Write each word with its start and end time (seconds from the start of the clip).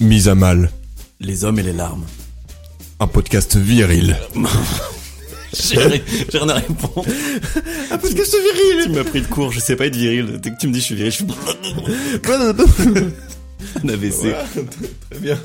Mise 0.00 0.28
à 0.28 0.34
mal, 0.34 0.70
Les 1.20 1.44
hommes 1.44 1.58
et 1.58 1.62
les 1.62 1.72
larmes. 1.72 2.04
un 3.00 3.06
podcast 3.06 3.56
viril. 3.56 4.16
J'ai 5.52 5.78
ri- 5.80 6.02
j'ai 6.30 6.38
rien 6.38 6.48
à 6.50 6.54
répondre. 6.54 7.04
Un 7.90 7.98
podcast 7.98 8.36
viril 8.36 8.84
Tu 8.84 8.90
m'as 8.90 9.02
pris 9.02 9.20
de 9.20 9.26
court, 9.26 9.50
je 9.50 9.58
sais 9.58 9.74
pas 9.74 9.86
être 9.86 9.96
viril. 9.96 10.38
Dès 10.40 10.52
que 10.52 10.56
tu 10.60 10.68
me 10.68 10.72
dis 10.72 10.78
je 10.78 10.84
suis 10.84 10.94
viril, 10.94 11.10
je 11.10 11.16
suis 11.16 11.26
un 13.82 13.88
AVC. 13.88 14.32
Très 15.10 15.18
bien. 15.18 15.36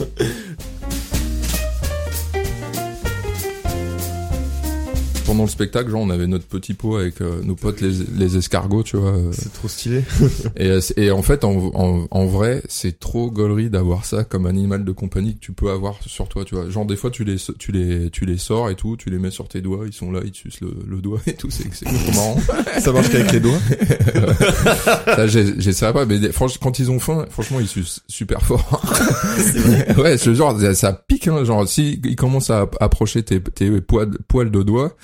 Pendant 5.26 5.44
le 5.44 5.50
spectacle, 5.50 5.90
genre, 5.90 6.02
on 6.02 6.10
avait 6.12 6.28
notre 6.28 6.46
petit 6.46 6.74
pot 6.76 6.98
avec 6.98 7.20
euh, 7.22 7.42
nos 7.44 7.56
potes 7.56 7.82
les, 7.82 7.92
les 8.18 8.38
escargots, 8.38 8.84
tu 8.84 8.98
vois. 8.98 9.10
euh, 9.12 9.32
C'est 9.32 9.52
trop 9.52 9.68
stylé. 9.68 10.04
et, 10.58 10.68
euh, 10.68 10.80
et 10.98 11.10
en 11.12 11.22
fait, 11.24 11.44
en, 11.44 11.72
en, 11.74 12.08
en 12.12 12.26
vrai, 12.26 12.62
c'est 12.70 13.00
trop 13.00 13.32
gaulerie 13.32 13.70
d'avoir 13.70 14.06
ça 14.06 14.24
comme 14.24 14.46
animal 14.46 14.86
de 14.86 14.92
compagnie 14.92 15.34
que 15.36 15.40
tu 15.40 15.52
peux 15.52 15.72
avoir 15.72 15.96
sur 16.06 16.28
toi, 16.30 16.46
tu 16.46 16.56
vois. 16.56 16.70
Genre, 16.70 16.86
des 16.86 16.96
fois, 16.96 17.10
tu 17.10 17.24
les, 17.24 17.38
tu 17.58 17.72
les, 17.72 18.10
tu 18.12 18.26
les 18.26 18.38
sors 18.38 18.70
et 18.70 18.76
tout, 18.76 18.98
tu 18.98 19.10
les 19.10 19.18
mets 19.18 19.32
sur 19.32 19.48
tes 19.48 19.62
doigts, 19.62 19.86
ils 19.88 19.94
sont 19.94 20.12
là, 20.12 20.20
ils 20.24 20.32
te 20.32 20.38
sucent 20.38 20.62
le, 20.62 20.74
le 20.88 20.98
doigt 21.02 21.20
et 21.26 21.34
tout, 21.34 21.50
c'est, 21.50 21.66
marrant. 22.14 22.38
Ça 22.80 22.92
marche 22.92 23.10
qu'avec 23.10 23.32
les 23.32 23.40
doigts. 23.40 23.60
Ça, 25.06 25.28
j'ai, 25.28 25.74
ça 25.74 25.94
pas, 25.94 26.06
mais 26.06 26.20
des- 26.20 26.30
franch- 26.32 26.58
quand 26.62 26.80
ils 26.80 26.92
ont 26.92 27.00
faim, 27.00 27.26
franchement, 27.30 27.60
ils 27.60 27.68
sucent 27.68 28.02
super 28.08 28.42
fort. 28.42 28.82
C'est 29.38 29.60
vrai. 29.60 29.96
ouais, 30.02 30.18
ce 30.18 30.34
genre, 30.34 30.60
ça, 30.60 30.74
ça 30.74 30.94
pique, 31.08 31.28
hein, 31.28 31.44
genre, 31.44 31.68
si 31.68 32.00
ils 32.04 32.16
commencent 32.16 32.50
à 32.50 32.70
approcher 32.80 33.24
tes, 33.24 33.42
tes 33.42 33.82
poils, 33.82 34.12
poils 34.28 34.52
de 34.52 34.62
doigts, 34.64 34.96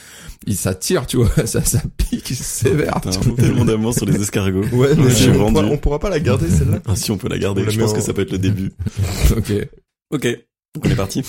ils 0.48 0.56
s'attirent, 0.58 1.06
tu 1.08 1.17
vois, 1.17 1.30
ça, 1.45 1.64
ça 1.64 1.81
pique 1.98 2.34
sévère. 2.34 3.00
Putain, 3.02 3.20
tellement 3.36 3.66
d'amour 3.66 3.94
sur 3.94 4.06
les 4.06 4.22
escargots. 4.22 4.66
Ouais, 4.73 4.95
mais 4.95 5.09
je 5.09 5.16
suis 5.16 5.30
on, 5.30 5.52
pourra, 5.54 5.66
on 5.66 5.78
pourra 5.78 6.00
pas 6.00 6.09
la 6.09 6.20
garder 6.20 6.50
celle-là. 6.50 6.80
Ah, 6.88 6.95
si 6.95 7.12
on 7.12 7.17
peut 7.17 7.30
la 7.30 7.38
garder, 7.38 7.64
je 7.70 7.80
pense 7.80 7.92
en- 7.92 7.95
que 7.95 8.02
ça 8.02 8.14
peut 8.14 8.22
être 8.22 8.32
le 8.32 8.38
début. 8.39 8.72
ok. 9.38 9.52
Ok, 10.14 10.23
donc 10.76 10.86
on 10.86 10.89
est 10.89 10.95
parti. 10.95 11.23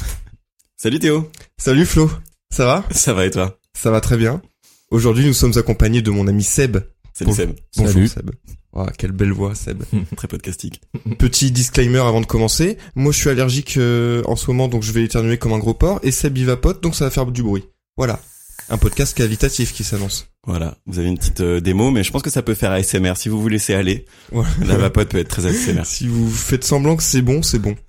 Salut 0.76 0.98
Théo, 0.98 1.30
Salut 1.58 1.86
Flo, 1.86 2.10
ça 2.52 2.64
va? 2.66 2.84
Ça 2.90 3.12
va 3.14 3.26
et 3.26 3.30
toi? 3.30 3.58
Ça 3.76 3.90
va 3.90 4.00
très 4.00 4.16
bien. 4.16 4.42
Aujourd'hui, 4.90 5.24
nous 5.26 5.32
sommes 5.32 5.56
accompagnés 5.56 6.02
de 6.02 6.10
mon 6.10 6.26
ami 6.26 6.42
Seb. 6.42 6.78
Salut 7.14 7.30
Bon- 7.30 7.36
Seb, 7.36 7.52
Bonjour 7.76 7.92
Salut. 7.92 8.08
Seb. 8.08 8.30
Oh, 8.74 8.86
quelle 8.98 9.12
belle 9.12 9.32
voix 9.32 9.54
Seb. 9.54 9.82
très 10.16 10.28
podcastique. 10.28 10.80
Petit 11.18 11.50
disclaimer 11.50 11.98
avant 12.00 12.20
de 12.20 12.26
commencer. 12.26 12.78
Moi, 12.94 13.12
je 13.12 13.18
suis 13.18 13.28
allergique 13.30 13.76
euh, 13.76 14.22
en 14.24 14.34
ce 14.34 14.46
moment, 14.50 14.66
donc 14.68 14.82
je 14.82 14.92
vais 14.92 15.04
éternuer 15.04 15.36
comme 15.38 15.52
un 15.52 15.58
gros 15.58 15.74
porc. 15.74 16.00
Et 16.02 16.10
Seb, 16.10 16.36
il 16.38 16.46
vapote, 16.46 16.82
donc 16.82 16.94
ça 16.94 17.04
va 17.04 17.10
faire 17.10 17.26
du 17.26 17.42
bruit. 17.42 17.64
Voilà. 17.96 18.18
Un 18.68 18.78
podcast 18.78 19.16
cavitatif 19.16 19.72
qui 19.72 19.84
s'annonce. 19.84 20.28
Voilà, 20.46 20.76
vous 20.86 20.98
avez 20.98 21.08
une 21.08 21.18
petite 21.18 21.40
euh, 21.40 21.60
démo, 21.60 21.90
mais 21.90 22.02
je 22.02 22.10
pense 22.10 22.22
que 22.22 22.30
ça 22.30 22.42
peut 22.42 22.54
faire 22.54 22.72
ASMR 22.72 23.16
si 23.16 23.28
vous 23.28 23.40
vous 23.40 23.48
laissez 23.48 23.74
aller. 23.74 24.06
Voilà. 24.30 24.50
La 24.66 24.76
vapote 24.76 25.08
peut 25.08 25.18
être 25.18 25.28
très 25.28 25.46
ASMR. 25.46 25.82
Si 25.84 26.08
vous 26.08 26.30
faites 26.30 26.64
semblant 26.64 26.96
que 26.96 27.02
c'est 27.02 27.22
bon, 27.22 27.42
c'est 27.42 27.58
bon. 27.58 27.76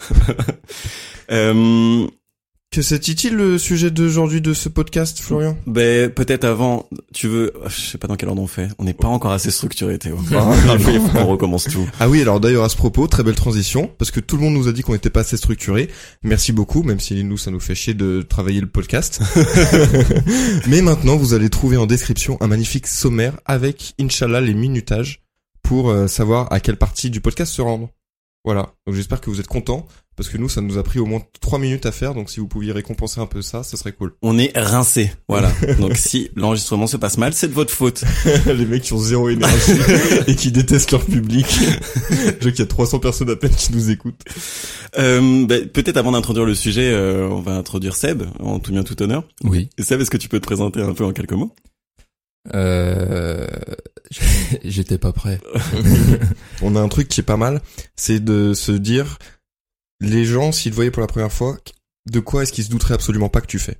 Euh, 1.32 2.06
Que 2.74 2.82
c'est-il 2.82 3.36
le 3.36 3.60
sujet 3.60 3.92
d'aujourd'hui 3.92 4.42
de 4.42 4.52
ce 4.56 4.68
podcast, 4.68 5.20
Florian? 5.20 5.56
Ben 5.68 6.10
peut-être 6.10 6.44
avant, 6.44 6.90
tu 7.14 7.28
veux, 7.28 7.54
je 7.68 7.80
sais 7.80 8.00
pas 8.00 8.08
dans 8.08 8.16
quel 8.16 8.30
ordre 8.30 8.42
on 8.42 8.48
fait. 8.48 8.68
On 8.80 8.84
n'est 8.84 8.96
pas 8.96 9.08
encore 9.08 9.32
assez 9.32 9.52
structuré 9.52 10.00
Théo. 10.00 10.18
Ah. 10.34 10.78
Qu'on 11.14 11.26
recommence 11.28 11.66
tout. 11.66 11.88
Ah 12.00 12.10
oui, 12.10 12.24
alors 12.24 12.40
d'ailleurs 12.40 12.64
à 12.64 12.70
ce 12.70 12.76
propos, 12.76 13.06
très 13.06 13.22
belle 13.22 13.36
transition, 13.36 13.92
parce 14.00 14.10
que 14.10 14.20
tout 14.20 14.38
le 14.38 14.42
monde 14.42 14.56
nous 14.56 14.68
a 14.68 14.72
dit 14.72 14.82
qu'on 14.82 14.94
n'était 14.94 15.12
pas 15.12 15.20
assez 15.20 15.38
structuré. 15.38 15.88
Merci 16.24 16.52
beaucoup, 16.52 16.82
même 16.82 17.00
si 17.00 17.24
nous 17.24 17.38
ça 17.38 17.52
nous 17.52 17.60
fait 17.60 17.76
chier 17.76 17.94
de 17.94 18.24
travailler 18.28 18.60
le 18.60 18.66
podcast. 18.66 19.22
Mais 20.68 20.82
maintenant, 20.82 21.16
vous 21.16 21.36
allez 21.36 21.52
trouver 21.52 21.78
en 21.78 21.86
description 21.86 22.40
un 22.42 22.48
magnifique 22.48 22.88
sommaire 22.88 23.40
avec, 23.46 23.94
Inch'Allah, 24.02 24.42
les 24.42 24.56
minutages 24.56 25.22
pour 25.62 25.92
euh, 25.92 26.08
savoir 26.08 26.52
à 26.52 26.60
quelle 26.60 26.78
partie 26.78 27.12
du 27.12 27.22
podcast 27.22 27.54
se 27.54 27.62
rendre. 27.62 27.92
Voilà, 28.46 28.74
donc 28.86 28.96
j'espère 28.96 29.22
que 29.22 29.30
vous 29.30 29.40
êtes 29.40 29.48
contents, 29.48 29.88
parce 30.16 30.30
que 30.30 30.38
nous 30.38 30.50
ça 30.50 30.62
nous 30.62 30.78
a 30.78 30.84
pris 30.84 31.00
au 31.00 31.06
moins 31.06 31.22
trois 31.42 31.60
minutes 31.60 31.86
à 31.86 31.92
faire, 31.92 32.14
donc 32.14 32.30
si 32.30 32.40
vous 32.40 32.48
pouviez 32.48 32.72
récompenser 32.72 33.20
un 33.20 33.26
peu 33.26 33.42
ça, 33.42 33.64
ça 33.64 33.78
serait 33.78 33.94
cool. 33.94 34.14
On 34.22 34.38
est 34.38 34.52
rincé, 34.56 35.12
voilà. 35.28 35.52
Donc 35.80 35.96
si 35.98 36.30
l'enregistrement 36.36 36.88
se 36.88 36.98
passe 36.98 37.18
mal, 37.18 37.34
c'est 37.34 37.48
de 37.48 37.54
votre 37.54 37.74
faute. 37.74 38.04
les 38.46 38.66
mecs 38.66 38.84
qui 38.84 38.94
ont 38.94 39.00
zéro 39.00 39.30
énergie 39.30 39.72
et 40.28 40.36
qui 40.36 40.52
détestent 40.52 40.92
leur 40.92 41.06
public. 41.06 41.48
Je 41.50 42.44
vois 42.44 42.52
qu'il 42.52 42.60
y 42.60 42.62
a 42.62 42.66
300 42.66 43.00
personnes 43.00 43.30
à 43.30 43.36
peine 43.36 43.52
qui 43.52 43.74
nous 43.74 43.90
écoutent. 43.90 44.22
Euh, 44.98 45.46
ben, 45.46 45.68
peut-être 45.68 45.98
avant 45.98 46.12
d'introduire 46.12 46.46
le 46.46 46.56
sujet, 46.56 46.92
euh, 46.92 47.28
on 47.30 47.42
va 47.42 47.54
introduire 47.54 47.96
Seb 47.96 48.24
en 48.40 48.60
tout 48.60 48.72
bien 48.72 48.84
tout 48.84 49.02
honneur. 49.02 49.24
Oui. 49.44 49.70
Et 49.78 49.84
Seb, 49.84 50.02
est-ce 50.02 50.12
que 50.12 50.18
tu 50.18 50.30
peux 50.30 50.40
te 50.40 50.46
présenter 50.46 50.82
un 50.82 50.94
peu 50.94 51.06
en 51.06 51.14
quelques 51.14 51.34
mots? 51.34 51.54
Euh, 52.54 53.48
j'étais 54.64 54.98
pas 54.98 55.14
prêt. 55.14 55.40
On 56.62 56.76
a 56.76 56.82
un 56.82 56.90
truc 56.90 57.08
qui 57.08 57.22
est 57.22 57.24
pas 57.24 57.38
mal, 57.38 57.62
c'est 57.96 58.24
de 58.24 58.54
se 58.54 58.72
dire, 58.72 59.18
les 60.04 60.26
gens, 60.26 60.52
s'ils 60.52 60.72
te 60.72 60.76
voyaient 60.76 60.92
pour 60.92 61.02
la 61.02 61.08
première 61.08 61.32
fois, 61.32 61.58
de 62.12 62.20
quoi 62.20 62.44
est-ce 62.44 62.54
qu'ils 62.54 62.64
se 62.66 62.70
douteraient 62.70 62.94
absolument 62.94 63.30
pas 63.30 63.42
que 63.42 63.48
tu 63.48 63.60
fais? 63.60 63.78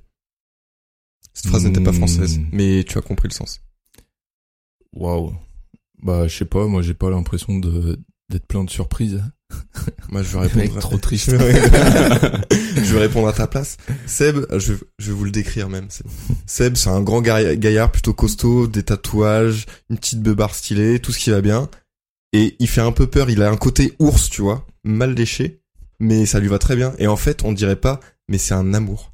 Cette 1.32 1.46
phrase 1.48 1.64
n'était 1.64 1.82
pas 1.82 1.90
Hmm. 1.92 1.96
française, 1.96 2.40
mais 2.52 2.84
tu 2.84 2.96
as 2.98 3.02
compris 3.02 3.28
le 3.28 3.34
sens. 3.34 3.60
Waouh. 4.92 5.34
Bah, 6.02 6.28
je 6.28 6.36
sais 6.36 6.44
pas, 6.44 6.66
moi, 6.66 6.82
j'ai 6.82 6.94
pas 6.94 7.10
l'impression 7.10 7.58
de, 7.58 7.98
d'être 8.28 8.46
plein 8.46 8.64
de 8.64 8.70
surprises. 8.70 9.22
Moi, 10.10 10.22
je 10.22 10.36
vais 10.38 10.46
répondre. 10.46 10.80
trop 10.80 10.98
triste. 11.08 11.30
je 11.30 11.36
vais 12.94 12.98
répondre 13.00 13.28
à 13.28 13.32
ta 13.32 13.46
place. 13.48 13.76
Seb, 14.06 14.44
je, 14.58 14.74
je 14.98 15.06
vais 15.06 15.12
vous 15.12 15.24
le 15.24 15.30
décrire 15.30 15.68
même. 15.68 15.88
Seb, 16.46 16.76
c'est 16.76 16.88
un 16.90 17.02
grand 17.02 17.22
gailla- 17.22 17.56
gaillard 17.56 17.90
plutôt 17.92 18.14
costaud, 18.14 18.66
des 18.66 18.82
tatouages, 18.82 19.66
une 19.90 19.96
petite 19.98 20.20
beubare 20.22 20.54
stylée, 20.54 20.98
tout 21.00 21.12
ce 21.12 21.18
qui 21.18 21.30
va 21.30 21.40
bien. 21.40 21.68
Et 22.32 22.56
il 22.58 22.68
fait 22.68 22.80
un 22.80 22.92
peu 22.92 23.06
peur, 23.06 23.30
il 23.30 23.42
a 23.42 23.50
un 23.50 23.56
côté 23.56 23.94
ours, 23.98 24.28
tu 24.28 24.42
vois, 24.42 24.66
mal 24.82 25.14
léché, 25.14 25.62
mais 26.00 26.26
ça 26.26 26.40
lui 26.40 26.48
va 26.48 26.58
très 26.58 26.76
bien. 26.76 26.94
Et 26.98 27.06
en 27.06 27.16
fait, 27.16 27.44
on 27.44 27.52
dirait 27.52 27.76
pas, 27.76 28.00
mais 28.28 28.38
c'est 28.38 28.54
un 28.54 28.74
amour. 28.74 29.12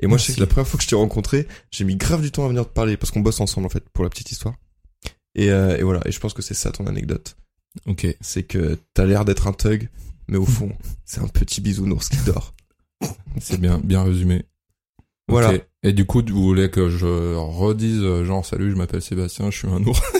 Et 0.00 0.06
moi, 0.06 0.16
je 0.16 0.22
sais 0.24 0.30
Merci. 0.32 0.36
que 0.36 0.40
la 0.40 0.46
première 0.46 0.68
fois 0.68 0.78
que 0.78 0.84
je 0.84 0.88
t'ai 0.88 0.96
rencontré, 0.96 1.48
j'ai 1.70 1.84
mis 1.84 1.96
grave 1.96 2.22
du 2.22 2.30
temps 2.30 2.44
à 2.44 2.48
venir 2.48 2.64
te 2.64 2.72
parler, 2.72 2.96
parce 2.96 3.10
qu'on 3.10 3.20
bosse 3.20 3.40
ensemble, 3.40 3.66
en 3.66 3.70
fait, 3.70 3.88
pour 3.90 4.04
la 4.04 4.10
petite 4.10 4.30
histoire. 4.30 4.54
Et, 5.34 5.50
euh, 5.50 5.76
et 5.76 5.82
voilà, 5.82 6.00
et 6.06 6.12
je 6.12 6.20
pense 6.20 6.34
que 6.34 6.42
c'est 6.42 6.54
ça 6.54 6.70
ton 6.70 6.86
anecdote. 6.86 7.36
Ok. 7.86 8.06
C'est 8.20 8.44
que 8.44 8.78
t'as 8.94 9.04
l'air 9.06 9.24
d'être 9.24 9.46
un 9.46 9.52
thug, 9.52 9.88
mais 10.28 10.38
au 10.38 10.46
fond, 10.46 10.72
c'est 11.04 11.20
un 11.20 11.28
petit 11.28 11.60
bisounours 11.60 12.08
qui 12.08 12.18
dort. 12.24 12.54
C'est 13.40 13.60
bien, 13.60 13.78
bien 13.78 14.02
résumé. 14.02 14.44
Voilà. 15.28 15.52
Et 15.84 15.92
du 15.92 16.04
coup, 16.06 16.22
vous 16.28 16.42
voulez 16.42 16.70
que 16.70 16.88
je 16.88 17.34
redise, 17.36 18.00
euh, 18.02 18.24
genre, 18.24 18.44
salut, 18.44 18.70
je 18.72 18.76
m'appelle 18.76 19.00
Sébastien, 19.02 19.50
je 19.50 19.58
suis 19.58 19.68
un 19.68 19.82
ours. 19.84 20.00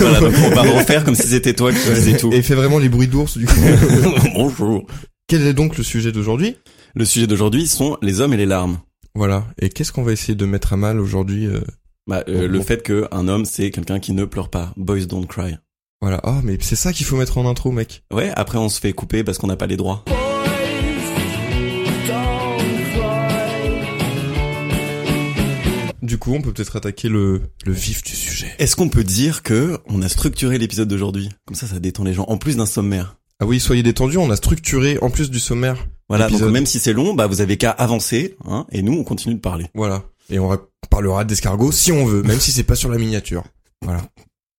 Voilà, 0.00 0.20
donc 0.20 0.34
on 0.44 0.54
va 0.54 0.62
refaire 0.62 1.04
comme 1.04 1.14
si 1.14 1.26
c'était 1.28 1.54
toi 1.54 1.70
qui 1.72 1.78
faisais 1.78 2.16
tout. 2.16 2.32
Et 2.32 2.42
fais 2.42 2.54
vraiment 2.54 2.78
les 2.78 2.88
bruits 2.88 3.08
d'ours 3.08 3.36
du 3.36 3.46
coup. 3.46 3.60
Bonjour. 4.34 4.86
Quel 5.26 5.46
est 5.46 5.52
donc 5.52 5.76
le 5.78 5.84
sujet 5.84 6.12
d'aujourd'hui? 6.12 6.56
Le 6.94 7.04
sujet 7.04 7.26
d'aujourd'hui 7.26 7.66
sont 7.66 7.96
les 8.02 8.20
hommes 8.20 8.32
et 8.32 8.36
les 8.36 8.46
larmes. 8.46 8.78
Voilà. 9.14 9.46
Et 9.60 9.68
qu'est-ce 9.68 9.92
qu'on 9.92 10.02
va 10.02 10.12
essayer 10.12 10.34
de 10.34 10.44
mettre 10.46 10.72
à 10.72 10.76
mal 10.76 10.98
aujourd'hui 11.00 11.46
euh, 11.46 11.60
Bah, 12.06 12.24
euh, 12.28 12.46
Bon, 12.46 12.52
le 12.52 12.58
bon. 12.58 12.64
fait 12.64 12.82
qu'un 12.82 13.28
homme, 13.28 13.44
c'est 13.44 13.70
quelqu'un 13.70 14.00
qui 14.00 14.12
ne 14.12 14.24
pleure 14.24 14.48
pas. 14.48 14.72
Boys 14.76 15.06
don't 15.06 15.26
cry. 15.26 15.56
Voilà. 16.00 16.20
Ah, 16.24 16.40
mais 16.42 16.56
c'est 16.60 16.76
ça 16.76 16.92
qu'il 16.92 17.06
faut 17.06 17.16
mettre 17.16 17.38
en 17.38 17.48
intro, 17.48 17.70
mec. 17.72 18.02
Ouais, 18.12 18.30
après 18.34 18.58
on 18.58 18.68
se 18.68 18.80
fait 18.80 18.92
couper 18.92 19.22
parce 19.24 19.38
qu'on 19.38 19.48
n'a 19.48 19.56
pas 19.56 19.66
les 19.66 19.76
droits. 19.76 20.04
Coup, 26.20 26.32
on 26.34 26.40
peut 26.40 26.52
peut-être 26.52 26.76
attaquer 26.76 27.08
le, 27.08 27.42
le 27.66 27.72
vif 27.72 28.04
du 28.04 28.14
sujet. 28.14 28.54
Est-ce 28.60 28.76
qu'on 28.76 28.88
peut 28.88 29.02
dire 29.02 29.42
que 29.42 29.78
on 29.86 30.00
a 30.02 30.08
structuré 30.08 30.56
l'épisode 30.58 30.86
d'aujourd'hui? 30.86 31.28
Comme 31.46 31.56
ça, 31.56 31.66
ça 31.66 31.80
détend 31.80 32.04
les 32.04 32.14
gens. 32.14 32.24
En 32.28 32.38
plus 32.38 32.56
d'un 32.56 32.66
sommaire. 32.66 33.16
Ah 33.40 33.46
oui, 33.46 33.58
soyez 33.58 33.82
détendus, 33.82 34.18
on 34.18 34.30
a 34.30 34.36
structuré 34.36 34.98
en 35.02 35.10
plus 35.10 35.30
du 35.30 35.40
sommaire. 35.40 35.84
Voilà, 36.08 36.28
donc 36.28 36.42
même 36.42 36.66
si 36.66 36.78
c'est 36.78 36.92
long, 36.92 37.14
bah 37.14 37.26
vous 37.26 37.40
avez 37.40 37.56
qu'à 37.56 37.70
avancer, 37.70 38.36
hein, 38.44 38.66
et 38.70 38.82
nous 38.82 38.92
on 38.92 39.02
continue 39.04 39.34
de 39.34 39.40
parler. 39.40 39.66
Voilà. 39.74 40.04
Et 40.28 40.38
on 40.38 40.48
ra- 40.48 40.60
parlera 40.90 41.24
d'escargot 41.24 41.72
si 41.72 41.90
on 41.90 42.04
veut, 42.04 42.22
même 42.22 42.38
si 42.38 42.52
c'est 42.52 42.64
pas 42.64 42.74
sur 42.76 42.90
la 42.90 42.98
miniature. 42.98 43.44
Voilà. 43.82 44.02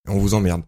Et 0.07 0.11
on 0.11 0.17
vous 0.17 0.33
emmerde. 0.33 0.63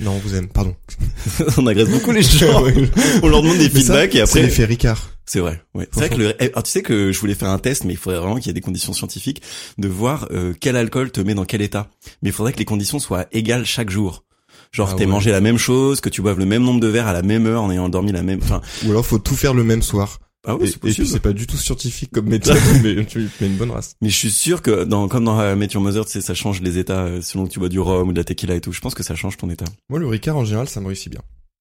Non, 0.00 0.12
on 0.12 0.18
vous 0.18 0.34
aime, 0.34 0.48
pardon. 0.48 0.74
on 1.56 1.66
agresse 1.66 1.88
beaucoup 1.88 2.12
les 2.12 2.22
gens. 2.22 2.62
on 3.22 3.28
leur 3.28 3.42
demande 3.42 3.58
des 3.58 3.64
Mais 3.64 3.80
ça, 3.80 3.94
feedbacks 3.94 4.14
et 4.14 4.18
C'est 4.18 4.22
après. 4.22 4.42
l'effet 4.42 4.64
Ricard. 4.64 5.10
C'est 5.26 5.40
vrai. 5.40 5.62
Ouais. 5.74 5.88
C'est 5.92 6.00
vrai 6.00 6.08
que 6.08 6.14
le. 6.16 6.34
eh, 6.40 6.50
Alors 6.52 6.62
tu 6.62 6.70
sais 6.70 6.82
que 6.82 7.12
je 7.12 7.20
voulais 7.20 7.34
faire 7.34 7.50
un 7.50 7.58
test, 7.58 7.84
mais 7.84 7.92
il 7.92 7.96
faudrait 7.98 8.18
vraiment 8.18 8.36
qu'il 8.36 8.46
y 8.46 8.50
ait 8.50 8.54
des 8.54 8.60
conditions 8.60 8.92
scientifiques 8.92 9.42
de 9.76 9.88
voir 9.88 10.26
euh, 10.30 10.54
quel 10.58 10.76
alcool 10.76 11.10
te 11.10 11.20
met 11.20 11.34
dans 11.34 11.44
quel 11.44 11.60
état. 11.62 11.88
Mais 12.22 12.30
il 12.30 12.32
faudrait 12.32 12.52
que 12.52 12.58
les 12.58 12.64
conditions 12.64 12.98
soient 12.98 13.26
égales 13.32 13.66
chaque 13.66 13.90
jour. 13.90 14.24
Genre 14.72 14.88
Ah 14.92 14.94
t'aies 14.96 15.04
ouais. 15.04 15.10
mangé 15.10 15.30
la 15.30 15.40
même 15.40 15.58
chose, 15.58 16.00
que 16.00 16.08
tu 16.08 16.20
boives 16.22 16.38
le 16.38 16.44
même 16.46 16.62
nombre 16.62 16.80
de 16.80 16.88
verres 16.88 17.06
à 17.08 17.12
la 17.12 17.22
même 17.22 17.46
heure 17.46 17.62
en 17.62 17.70
ayant 17.70 17.88
dormi 17.88 18.12
la 18.12 18.22
même. 18.22 18.40
Enfin. 18.42 18.60
Ou 18.86 18.90
alors 18.90 19.04
faut 19.04 19.18
tout 19.18 19.34
faire 19.36 19.54
le 19.54 19.64
même 19.64 19.82
soir. 19.82 20.18
Ah 20.46 20.56
oui, 20.56 20.68
c'est 20.68 20.78
possible. 20.78 21.06
c'est 21.06 21.20
pas 21.20 21.32
du 21.32 21.46
tout 21.46 21.56
scientifique 21.56 22.10
comme 22.12 22.28
méthode, 22.28 22.56
mais 22.82 23.04
tu 23.04 23.28
mets 23.40 23.46
une 23.46 23.56
bonne 23.56 23.70
race. 23.70 23.96
Mais 24.00 24.08
je 24.08 24.16
suis 24.16 24.30
sûr 24.30 24.62
que 24.62 24.84
dans 24.84 25.08
comme 25.08 25.24
dans 25.24 25.36
Your 25.60 25.82
Mother, 25.82 26.04
tu 26.06 26.12
sais, 26.12 26.20
ça 26.20 26.34
change 26.34 26.62
les 26.62 26.78
états 26.78 27.04
euh, 27.04 27.20
selon 27.20 27.46
que 27.46 27.50
tu 27.50 27.58
bois 27.58 27.68
du 27.68 27.80
rhum 27.80 28.08
ou 28.08 28.12
de 28.12 28.18
la 28.18 28.24
tequila 28.24 28.54
et 28.54 28.60
tout. 28.60 28.72
Je 28.72 28.80
pense 28.80 28.94
que 28.94 29.02
ça 29.02 29.14
change 29.14 29.36
ton 29.36 29.50
état. 29.50 29.66
Moi, 29.88 29.98
le 29.98 30.06
Ricard, 30.06 30.36
en 30.36 30.44
général, 30.44 30.68
ça 30.68 30.80
me 30.80 30.86
réussit 30.86 31.10
bien. 31.10 31.20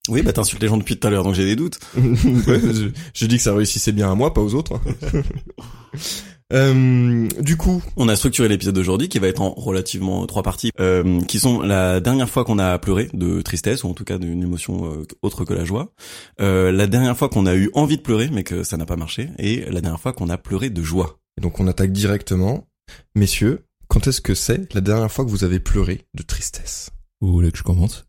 Oui, 0.10 0.22
bah 0.22 0.32
t'insultes 0.32 0.62
les 0.62 0.70
gens 0.70 0.78
depuis 0.78 0.98
tout 0.98 1.06
à 1.06 1.10
l'heure, 1.12 1.24
donc 1.24 1.34
j'ai 1.34 1.44
des 1.46 1.56
doutes. 1.58 1.80
Ouais, 1.98 2.62
je, 2.62 2.90
je 3.14 3.26
dis 3.26 3.36
que 3.38 3.44
ça 3.44 3.54
réussissait 3.54 3.92
bien 3.92 4.10
à 4.10 4.16
moi, 4.16 4.34
pas 4.34 4.42
aux 4.42 4.54
autres. 4.54 4.80
Euh, 6.54 7.28
du 7.42 7.58
coup, 7.58 7.82
On 7.98 8.08
a 8.08 8.16
structuré 8.16 8.48
l'épisode 8.48 8.76
d'aujourd'hui 8.76 9.10
qui 9.10 9.20
va 9.20 9.28
être 9.28 9.42
en 9.42 9.50
relativement 9.54 10.26
trois 10.28 10.44
parties, 10.44 10.72
euh, 10.80 11.20
qui 11.22 11.40
sont 11.40 11.62
la 11.62 12.00
dernière 12.00 12.30
fois 12.30 12.46
qu'on 12.46 12.58
a 12.58 12.78
pleuré 12.80 13.10
de 13.14 13.42
tristesse 13.42 13.84
ou 13.84 13.90
en 13.90 13.94
tout 13.94 14.06
cas 14.06 14.18
d'une 14.18 14.44
émotion 14.44 14.86
euh, 14.94 15.04
autre 15.22 15.44
que 15.44 15.54
la 15.54 15.66
joie, 15.66 15.92
euh, 16.40 16.72
la 16.72 16.88
dernière 16.88 17.18
fois 17.18 17.28
qu'on 17.28 17.46
a 17.48 17.56
eu 17.56 17.70
envie 17.74 17.98
de 17.98 18.02
pleurer 18.02 18.30
mais 18.32 18.44
que 18.46 18.64
ça 18.64 18.78
n'a 18.78 18.86
pas 18.86 18.96
marché, 18.96 19.30
et 19.40 19.66
la 19.70 19.82
dernière 19.82 20.00
fois 20.00 20.14
qu'on 20.14 20.30
a 20.30 20.38
pleuré 20.38 20.70
de 20.70 20.82
joie. 20.82 21.20
et 21.38 21.42
donc 21.42 21.60
on 21.60 21.68
attaque 21.68 21.92
directement. 21.92 22.66
Messieurs, 23.14 23.66
quand 23.90 24.08
est-ce 24.08 24.22
que 24.22 24.34
c'est 24.34 24.74
la 24.74 24.80
dernière 24.82 25.12
fois 25.12 25.26
que 25.26 25.30
vous 25.30 25.44
avez 25.44 25.60
pleuré 25.60 26.06
de 26.14 26.24
tristesse? 26.24 26.92
Vous 27.20 27.34
voulez 27.34 27.52
que 27.52 27.58
je 27.58 27.64
commence? 27.64 28.06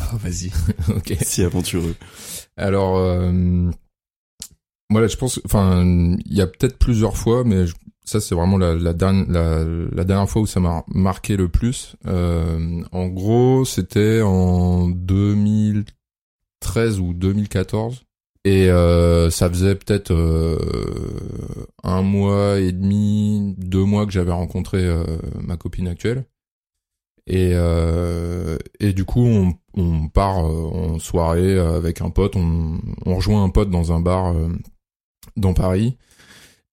Ah, 0.00 0.16
vas-y. 0.16 0.50
Ok. 0.96 1.14
Si 1.20 1.42
aventureux. 1.42 1.94
Alors, 2.56 2.96
euh, 2.96 3.70
voilà, 4.90 5.06
je 5.08 5.16
pense, 5.16 5.40
enfin, 5.44 5.84
il 5.84 6.34
y 6.36 6.40
a 6.40 6.46
peut-être 6.46 6.78
plusieurs 6.78 7.16
fois, 7.16 7.44
mais 7.44 7.66
je- 7.66 7.74
ça 8.04 8.20
c'est 8.20 8.34
vraiment 8.34 8.58
la, 8.58 8.74
la, 8.74 8.92
dernière, 8.92 9.26
la, 9.28 9.64
la 9.64 10.04
dernière 10.04 10.28
fois 10.28 10.42
où 10.42 10.46
ça 10.46 10.60
m'a 10.60 10.84
marqué 10.88 11.36
le 11.36 11.48
plus. 11.48 11.96
Euh, 12.06 12.82
en 12.92 13.06
gros, 13.08 13.64
c'était 13.64 14.20
en 14.22 14.88
2013 14.88 17.00
ou 17.00 17.14
2014. 17.14 18.02
Et 18.44 18.68
euh, 18.70 19.30
ça 19.30 19.48
faisait 19.48 19.76
peut-être 19.76 20.10
euh, 20.12 20.58
un 21.84 22.02
mois 22.02 22.58
et 22.58 22.72
demi, 22.72 23.54
deux 23.56 23.84
mois 23.84 24.04
que 24.04 24.10
j'avais 24.10 24.32
rencontré 24.32 24.84
euh, 24.84 25.04
ma 25.40 25.56
copine 25.56 25.86
actuelle. 25.86 26.24
Et, 27.28 27.52
euh, 27.54 28.58
et 28.80 28.94
du 28.94 29.04
coup, 29.04 29.24
on, 29.24 29.54
on 29.74 30.08
part 30.08 30.44
euh, 30.44 30.64
en 30.64 30.98
soirée 30.98 31.56
avec 31.56 32.00
un 32.00 32.10
pote. 32.10 32.34
On, 32.34 32.80
on 33.06 33.14
rejoint 33.14 33.44
un 33.44 33.48
pote 33.48 33.70
dans 33.70 33.92
un 33.92 34.00
bar 34.00 34.34
dans 35.36 35.54
Paris. 35.54 35.96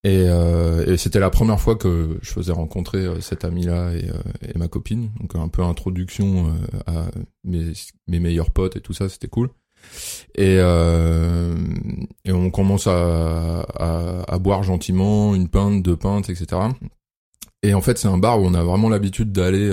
Et, 0.06 0.24
euh, 0.28 0.86
et 0.86 0.98
c'était 0.98 1.20
la 1.20 1.30
première 1.30 1.60
fois 1.60 1.76
que 1.76 2.18
je 2.22 2.32
faisais 2.32 2.54
rencontrer 2.54 3.00
euh, 3.00 3.20
cet 3.20 3.44
ami-là 3.44 3.92
et, 3.94 4.10
euh, 4.10 4.54
et 4.54 4.58
ma 4.58 4.70
copine. 4.70 5.12
Donc 5.20 5.36
un 5.36 5.50
peu 5.50 5.62
introduction 5.62 6.48
euh, 6.48 6.80
à 6.88 7.08
mes, 7.44 7.74
meilleurs 8.08 8.52
potes 8.52 8.78
et 8.78 8.82
tout 8.82 8.94
ça, 8.94 9.10
c'était 9.10 9.28
cool. 9.28 9.50
Et, 10.36 10.58
euh, 10.60 11.54
et 12.24 12.32
on 12.32 12.50
commence 12.50 12.88
à, 12.88 13.62
à, 13.62 14.40
boire 14.40 14.64
gentiment, 14.64 15.36
une 15.36 15.50
pinte, 15.50 15.84
deux 15.84 15.96
pintes, 15.96 16.30
etc. 16.30 16.62
Et 17.64 17.74
en 17.74 17.82
fait, 17.82 17.98
c'est 17.98 18.08
un 18.08 18.18
bar 18.18 18.42
où 18.42 18.46
on 18.46 18.54
a 18.54 18.64
vraiment 18.64 18.90
l'habitude 18.90 19.32
d'aller 19.32 19.72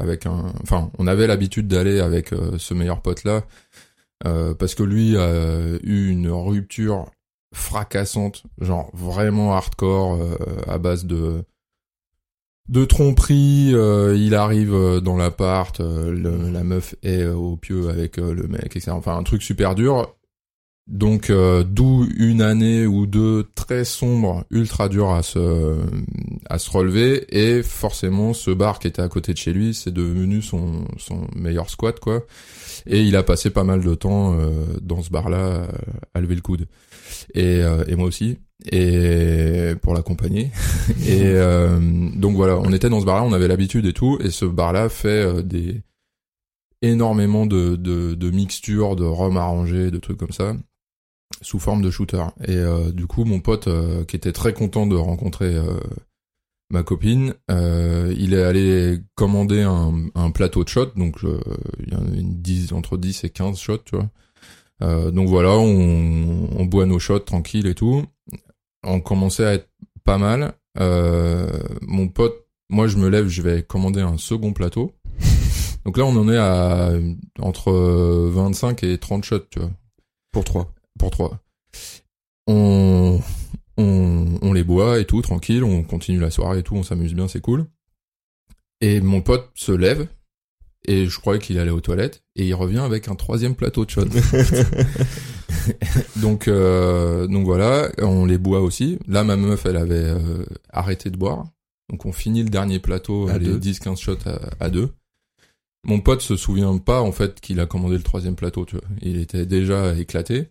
avec 0.00 0.26
un. 0.26 0.52
Enfin, 0.62 0.90
on 0.98 1.06
avait 1.06 1.26
l'habitude 1.26 1.66
d'aller 1.66 2.00
avec 2.00 2.34
ce 2.58 2.74
meilleur 2.74 3.00
pote 3.00 3.24
là 3.24 3.42
euh, 4.26 4.54
parce 4.54 4.74
que 4.74 4.82
lui 4.82 5.16
a 5.16 5.78
eu 5.82 6.08
une 6.08 6.28
rupture 6.28 7.06
fracassante, 7.52 8.44
genre 8.60 8.90
vraiment 8.94 9.54
hardcore 9.54 10.14
euh, 10.14 10.36
à 10.66 10.78
base 10.78 11.04
de 11.06 11.44
de 12.68 12.84
tromperie. 12.84 13.70
euh, 13.74 14.14
il 14.16 14.34
arrive 14.34 14.74
euh, 14.74 15.00
dans 15.00 15.16
l'appart, 15.16 15.80
euh, 15.80 16.50
la 16.52 16.64
meuf 16.64 16.94
est 17.02 17.22
euh, 17.22 17.34
au 17.34 17.56
pieu 17.56 17.88
avec 17.88 18.18
le 18.18 18.46
mec, 18.46 18.76
etc. 18.76 18.90
Enfin, 18.92 19.16
un 19.16 19.22
truc 19.22 19.42
super 19.42 19.74
dur. 19.74 20.14
Donc, 20.86 21.30
d'où 21.30 22.08
une 22.16 22.40
année 22.40 22.86
ou 22.86 23.04
deux 23.04 23.46
très 23.54 23.84
sombre, 23.84 24.46
ultra 24.50 24.88
dur 24.88 25.10
à 25.10 25.22
se 25.22 25.76
à 26.48 26.58
se 26.58 26.70
relever 26.70 27.26
et 27.28 27.62
forcément 27.62 28.32
ce 28.32 28.50
bar 28.50 28.78
qui 28.78 28.88
était 28.88 29.02
à 29.02 29.08
côté 29.10 29.34
de 29.34 29.36
chez 29.36 29.52
lui, 29.52 29.74
c'est 29.74 29.92
devenu 29.92 30.40
son 30.40 30.86
son 30.96 31.26
meilleur 31.36 31.68
squat 31.68 32.00
quoi. 32.00 32.22
Et 32.88 33.02
il 33.02 33.16
a 33.16 33.22
passé 33.22 33.50
pas 33.50 33.64
mal 33.64 33.84
de 33.84 33.94
temps 33.94 34.38
euh, 34.38 34.50
dans 34.80 35.02
ce 35.02 35.10
bar 35.10 35.28
là 35.28 35.68
à 36.14 36.20
lever 36.20 36.34
le 36.34 36.40
coude. 36.40 36.66
Et 37.34 37.62
euh, 37.62 37.84
et 37.86 37.94
moi 37.96 38.06
aussi 38.06 38.38
et 38.72 39.74
pour 39.82 39.94
l'accompagner. 39.94 40.50
et 41.06 41.22
euh, 41.22 41.78
donc 42.16 42.34
voilà, 42.34 42.58
on 42.58 42.72
était 42.72 42.88
dans 42.88 43.00
ce 43.00 43.06
bar 43.06 43.16
là, 43.16 43.22
on 43.24 43.32
avait 43.32 43.48
l'habitude 43.48 43.86
et 43.86 43.92
tout 43.92 44.18
et 44.20 44.30
ce 44.30 44.44
bar 44.44 44.72
là 44.72 44.88
fait 44.88 45.08
euh, 45.08 45.42
des 45.42 45.82
énormément 46.82 47.46
de, 47.46 47.76
de, 47.76 48.14
de 48.14 48.30
mixtures, 48.30 48.96
de 48.96 49.04
rhum 49.04 49.36
arrangé, 49.36 49.90
de 49.90 49.98
trucs 49.98 50.18
comme 50.18 50.32
ça, 50.32 50.54
sous 51.42 51.58
forme 51.58 51.82
de 51.82 51.90
shooter. 51.90 52.24
Et 52.46 52.56
euh, 52.56 52.90
du 52.92 53.06
coup, 53.06 53.24
mon 53.24 53.40
pote, 53.40 53.68
euh, 53.68 54.04
qui 54.04 54.16
était 54.16 54.32
très 54.32 54.52
content 54.52 54.86
de 54.86 54.96
rencontrer 54.96 55.54
euh, 55.54 55.80
ma 56.70 56.82
copine, 56.82 57.34
euh, 57.50 58.14
il 58.18 58.34
est 58.34 58.42
allé 58.42 58.98
commander 59.14 59.62
un, 59.62 59.94
un 60.14 60.30
plateau 60.30 60.64
de 60.64 60.68
shots, 60.68 60.92
donc 60.96 61.24
euh, 61.24 61.40
il 61.86 61.92
y 61.92 61.96
en 61.96 62.06
a 62.06 62.14
une 62.14 62.40
10, 62.40 62.72
entre 62.72 62.96
10 62.96 63.24
et 63.24 63.30
15 63.30 63.58
shots, 63.58 63.78
tu 63.84 63.96
vois. 63.96 64.08
Euh, 64.82 65.10
donc 65.10 65.28
voilà, 65.28 65.56
on, 65.56 66.48
on 66.56 66.64
boit 66.66 66.86
nos 66.86 66.98
shots 66.98 67.20
tranquille 67.20 67.66
et 67.66 67.74
tout. 67.74 68.04
On 68.84 69.00
commençait 69.00 69.46
à 69.46 69.54
être 69.54 69.68
pas 70.04 70.18
mal. 70.18 70.54
Mon 71.82 72.08
pote, 72.08 72.46
moi 72.70 72.86
je 72.86 72.96
me 72.98 73.08
lève, 73.08 73.26
je 73.26 73.42
vais 73.42 73.62
commander 73.62 74.00
un 74.00 74.18
second 74.18 74.52
plateau. 74.52 74.92
Donc 75.84 75.96
là, 75.96 76.04
on 76.04 76.16
en 76.16 76.28
est 76.28 76.36
à 76.36 76.92
entre 77.40 77.72
25 77.72 78.84
et 78.84 78.98
30 78.98 79.24
shots, 79.24 79.46
tu 79.50 79.58
vois, 79.58 79.70
Pour 80.30 80.44
trois. 80.44 80.72
pour 80.98 81.10
trois. 81.10 81.40
On, 82.46 83.20
on, 83.78 84.38
on 84.42 84.52
les 84.52 84.64
boit 84.64 84.98
et 84.98 85.06
tout, 85.06 85.22
tranquille, 85.22 85.64
on 85.64 85.82
continue 85.82 86.18
la 86.18 86.30
soirée 86.30 86.58
et 86.58 86.62
tout, 86.62 86.74
on 86.74 86.82
s'amuse 86.82 87.14
bien, 87.14 87.28
c'est 87.28 87.40
cool. 87.40 87.66
Et 88.80 89.00
mon 89.00 89.22
pote 89.22 89.50
se 89.54 89.72
lève, 89.72 90.06
et 90.86 91.06
je 91.06 91.18
croyais 91.18 91.40
qu'il 91.40 91.58
allait 91.58 91.70
aux 91.70 91.80
toilettes, 91.80 92.22
et 92.36 92.46
il 92.46 92.54
revient 92.54 92.78
avec 92.78 93.08
un 93.08 93.14
troisième 93.14 93.54
plateau 93.54 93.84
de 93.84 93.90
shots. 93.90 94.04
donc, 96.16 96.48
euh, 96.48 97.26
donc 97.26 97.44
voilà, 97.44 97.90
on 97.98 98.26
les 98.26 98.38
boit 98.38 98.60
aussi. 98.60 98.98
Là, 99.06 99.24
ma 99.24 99.36
meuf, 99.36 99.66
elle 99.66 99.76
avait 99.76 99.94
euh, 99.94 100.44
arrêté 100.70 101.10
de 101.10 101.16
boire. 101.16 101.46
Donc 101.90 102.04
on 102.04 102.12
finit 102.12 102.42
le 102.42 102.50
dernier 102.50 102.80
plateau, 102.80 103.28
À 103.28 103.38
les 103.38 103.46
deux. 103.46 103.58
10-15 103.58 103.96
shots 103.96 104.18
à, 104.26 104.64
à 104.64 104.70
deux. 104.70 104.90
Mon 105.84 106.00
pote 106.00 106.20
se 106.20 106.36
souvient 106.36 106.76
pas 106.78 107.00
en 107.00 107.12
fait 107.12 107.40
qu'il 107.40 107.60
a 107.60 107.66
commandé 107.66 107.96
le 107.96 108.02
troisième 108.02 108.34
plateau, 108.34 108.64
tu 108.64 108.76
vois. 108.76 108.84
Il 109.00 109.18
était 109.18 109.46
déjà 109.46 109.96
éclaté. 109.96 110.48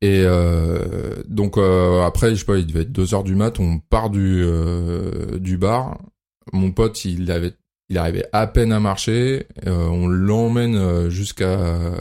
Et 0.00 0.22
euh, 0.24 1.22
donc 1.28 1.56
euh, 1.56 2.02
après, 2.02 2.30
je 2.30 2.40
sais 2.40 2.44
pas, 2.44 2.58
il 2.58 2.66
devait 2.66 2.82
être 2.82 2.92
2 2.92 3.14
heures 3.14 3.24
du 3.24 3.34
mat, 3.34 3.58
on 3.60 3.78
part 3.78 4.10
du 4.10 4.42
euh, 4.44 5.38
du 5.38 5.56
bar. 5.56 5.98
Mon 6.52 6.72
pote, 6.72 7.04
il 7.04 7.30
avait 7.30 7.54
il 7.88 7.98
arrivait 7.98 8.26
à 8.32 8.46
peine 8.46 8.72
à 8.72 8.80
marcher, 8.80 9.46
euh, 9.66 9.86
on 9.88 10.06
l'emmène 10.08 10.76
euh, 10.76 11.10
jusqu'à 11.10 11.94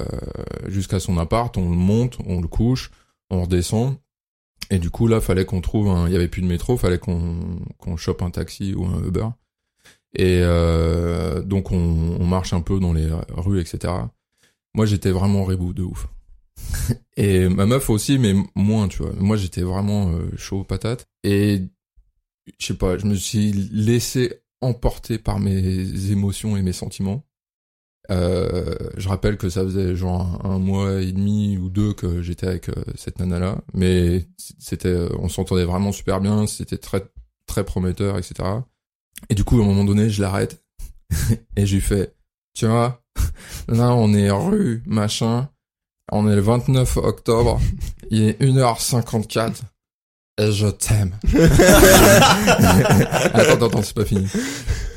jusqu'à 0.67 0.99
son 0.99 1.17
appart, 1.17 1.55
on 1.57 1.69
le 1.69 1.75
monte, 1.75 2.17
on 2.25 2.41
le 2.41 2.47
couche, 2.47 2.91
on 3.29 3.43
redescend. 3.43 3.95
Et 4.69 4.79
du 4.79 4.89
coup 4.89 5.07
là, 5.07 5.21
fallait 5.21 5.45
qu'on 5.45 5.61
trouve 5.61 5.89
un 5.89 6.07
il 6.07 6.13
y 6.13 6.15
avait 6.15 6.27
plus 6.27 6.41
de 6.41 6.47
métro, 6.47 6.77
fallait 6.77 6.99
qu'on 6.99 7.59
qu'on 7.77 7.97
chope 7.97 8.21
un 8.21 8.31
taxi 8.31 8.73
ou 8.73 8.85
un 8.85 9.03
Uber. 9.03 9.27
Et 10.15 10.39
euh, 10.41 11.41
donc 11.41 11.71
on, 11.71 12.17
on 12.19 12.25
marche 12.25 12.53
un 12.53 12.61
peu 12.61 12.79
dans 12.79 12.93
les 12.93 13.09
rues, 13.29 13.61
etc. 13.61 13.93
Moi 14.73 14.85
j'étais 14.85 15.11
vraiment 15.11 15.43
rebou 15.43 15.73
de 15.73 15.83
ouf. 15.83 16.07
Et 17.17 17.47
ma 17.49 17.65
meuf 17.65 17.89
aussi, 17.89 18.17
mais 18.17 18.33
moins, 18.55 18.87
tu 18.87 19.03
vois. 19.03 19.13
Moi 19.13 19.37
j'étais 19.37 19.61
vraiment 19.61 20.11
euh, 20.11 20.29
chaud 20.37 20.63
patate. 20.63 21.05
Et 21.23 21.61
je 22.59 22.65
sais 22.65 22.73
pas, 22.73 22.97
je 22.97 23.05
me 23.05 23.15
suis 23.15 23.51
laissé 23.71 24.41
emporter 24.61 25.17
par 25.17 25.39
mes 25.39 26.11
émotions 26.11 26.57
et 26.57 26.61
mes 26.61 26.73
sentiments. 26.73 27.25
Euh, 28.11 28.75
je 28.97 29.07
rappelle 29.07 29.37
que 29.37 29.49
ça 29.49 29.63
faisait 29.63 29.95
genre 29.95 30.45
un, 30.45 30.59
mois 30.59 31.01
et 31.01 31.13
demi 31.13 31.57
ou 31.57 31.69
deux 31.69 31.93
que 31.93 32.21
j'étais 32.21 32.47
avec 32.47 32.69
euh, 32.69 32.83
cette 32.95 33.19
nana 33.19 33.39
là, 33.39 33.61
mais 33.73 34.27
c'était, 34.59 35.07
on 35.19 35.29
s'entendait 35.29 35.63
vraiment 35.63 35.93
super 35.93 36.19
bien, 36.19 36.45
c'était 36.45 36.77
très 36.77 37.05
très 37.47 37.63
prometteur, 37.63 38.17
etc. 38.17 38.49
Et 39.29 39.35
du 39.35 39.45
coup, 39.45 39.59
à 39.59 39.63
un 39.63 39.67
moment 39.67 39.85
donné, 39.85 40.09
je 40.09 40.21
l'arrête 40.21 40.65
et 41.55 41.65
je 41.65 41.75
lui 41.75 41.81
fais, 41.81 42.13
tu 42.53 42.67
vois, 42.67 43.01
là 43.69 43.93
on 43.95 44.13
est 44.13 44.31
rue 44.31 44.83
machin, 44.85 45.49
on 46.11 46.29
est 46.29 46.35
le 46.35 46.41
29 46.41 46.97
octobre, 46.97 47.59
il 48.09 48.23
est 48.23 48.41
1h54. 48.41 49.53
je 50.39 50.67
t'aime. 50.67 51.11
attends, 53.33 53.65
attends, 53.65 53.83
c'est 53.83 53.95
pas 53.95 54.05
fini. 54.05 54.27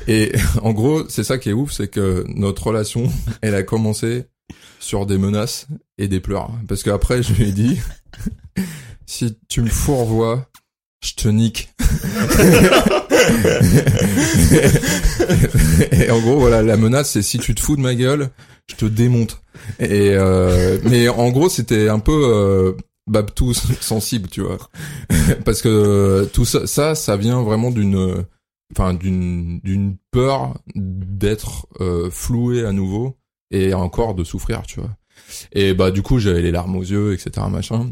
Et 0.07 0.31
en 0.61 0.71
gros, 0.71 1.07
c'est 1.09 1.23
ça 1.23 1.37
qui 1.37 1.49
est 1.49 1.53
ouf, 1.53 1.71
c'est 1.71 1.89
que 1.89 2.25
notre 2.27 2.67
relation, 2.67 3.11
elle 3.41 3.55
a 3.55 3.63
commencé 3.63 4.25
sur 4.79 5.05
des 5.05 5.17
menaces 5.17 5.67
et 5.97 6.07
des 6.07 6.19
pleurs. 6.19 6.51
Parce 6.67 6.83
qu'après, 6.83 7.23
je 7.23 7.33
lui 7.33 7.49
ai 7.49 7.51
dit, 7.51 7.79
si 9.05 9.37
tu 9.47 9.61
me 9.61 9.69
fourvoies, 9.69 10.47
je 11.03 11.13
te 11.13 11.27
nique. 11.27 11.69
et 15.91 16.09
en 16.09 16.19
gros, 16.19 16.39
voilà, 16.39 16.63
la 16.63 16.77
menace, 16.77 17.11
c'est 17.11 17.21
si 17.21 17.39
tu 17.39 17.55
te 17.55 17.61
fous 17.61 17.75
de 17.75 17.81
ma 17.81 17.95
gueule, 17.95 18.29
je 18.69 18.75
te 18.75 18.85
démonte. 18.85 19.41
Et 19.79 20.11
euh, 20.11 20.79
mais 20.83 21.09
en 21.09 21.29
gros, 21.31 21.49
c'était 21.49 21.89
un 21.89 21.99
peu 21.99 22.21
euh, 22.25 22.73
Babtou 23.07 23.53
sensible, 23.81 24.29
tu 24.29 24.41
vois, 24.41 24.57
parce 25.45 25.61
que 25.61 26.29
tout 26.33 26.45
ça, 26.45 26.95
ça, 26.95 27.17
vient 27.17 27.41
vraiment 27.41 27.71
d'une, 27.71 28.25
enfin, 28.73 28.93
d'une 28.93 29.59
d'une 29.61 29.97
peur 30.11 30.59
d'être 30.75 31.67
euh, 31.81 32.09
floué 32.11 32.65
à 32.65 32.71
nouveau 32.71 33.17
et 33.51 33.73
encore 33.73 34.15
de 34.15 34.23
souffrir, 34.23 34.63
tu 34.63 34.79
vois. 34.79 34.95
Et 35.51 35.73
bah 35.73 35.91
du 35.91 36.01
coup, 36.01 36.19
j'avais 36.19 36.41
les 36.41 36.51
larmes 36.51 36.75
aux 36.75 36.83
yeux, 36.83 37.13
etc., 37.13 37.47
machin. 37.49 37.91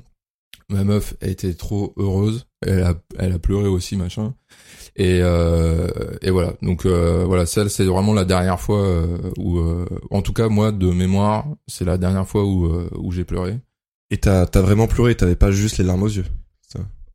Ma 0.69 0.83
meuf 0.83 1.13
été 1.21 1.53
trop 1.53 1.93
heureuse, 1.95 2.47
elle 2.65 2.81
a, 2.81 2.95
elle 3.19 3.33
a 3.33 3.39
pleuré 3.39 3.67
aussi, 3.67 3.97
machin. 3.97 4.33
Et, 4.97 5.19
euh, 5.21 5.89
et 6.21 6.29
voilà. 6.31 6.53
Donc 6.61 6.85
euh, 6.85 7.23
voilà, 7.25 7.45
celle 7.45 7.69
c'est 7.69 7.83
vraiment 7.85 8.13
la 8.13 8.23
dernière 8.25 8.59
fois 8.61 8.81
euh, 8.85 9.17
où, 9.37 9.59
euh, 9.59 9.85
en 10.09 10.21
tout 10.21 10.31
cas 10.33 10.47
moi 10.47 10.71
de 10.71 10.87
mémoire, 10.89 11.45
c'est 11.67 11.83
la 11.85 11.97
dernière 11.97 12.27
fois 12.27 12.45
où 12.45 12.71
où 12.97 13.11
j'ai 13.11 13.25
pleuré. 13.25 13.59
Et 14.11 14.17
t'as 14.17 14.45
t'as 14.45 14.61
vraiment 14.61 14.87
pleuré, 14.87 15.15
t'avais 15.15 15.35
pas 15.35 15.51
juste 15.51 15.77
les 15.79 15.83
larmes 15.83 16.03
aux 16.03 16.07
yeux. 16.07 16.25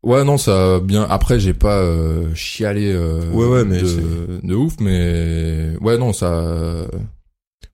Ouais 0.02 0.24
non 0.24 0.38
ça 0.38 0.80
bien. 0.80 1.06
Après 1.10 1.38
j'ai 1.38 1.52
pas 1.54 1.78
euh, 1.78 2.34
chialé. 2.34 2.90
euh, 2.92 3.30
Ouais, 3.32 3.46
ouais, 3.46 3.64
mais 3.66 3.80
de, 3.82 4.40
de 4.42 4.54
ouf, 4.54 4.74
mais 4.80 5.74
ouais 5.82 5.98
non 5.98 6.12
ça. 6.14 6.86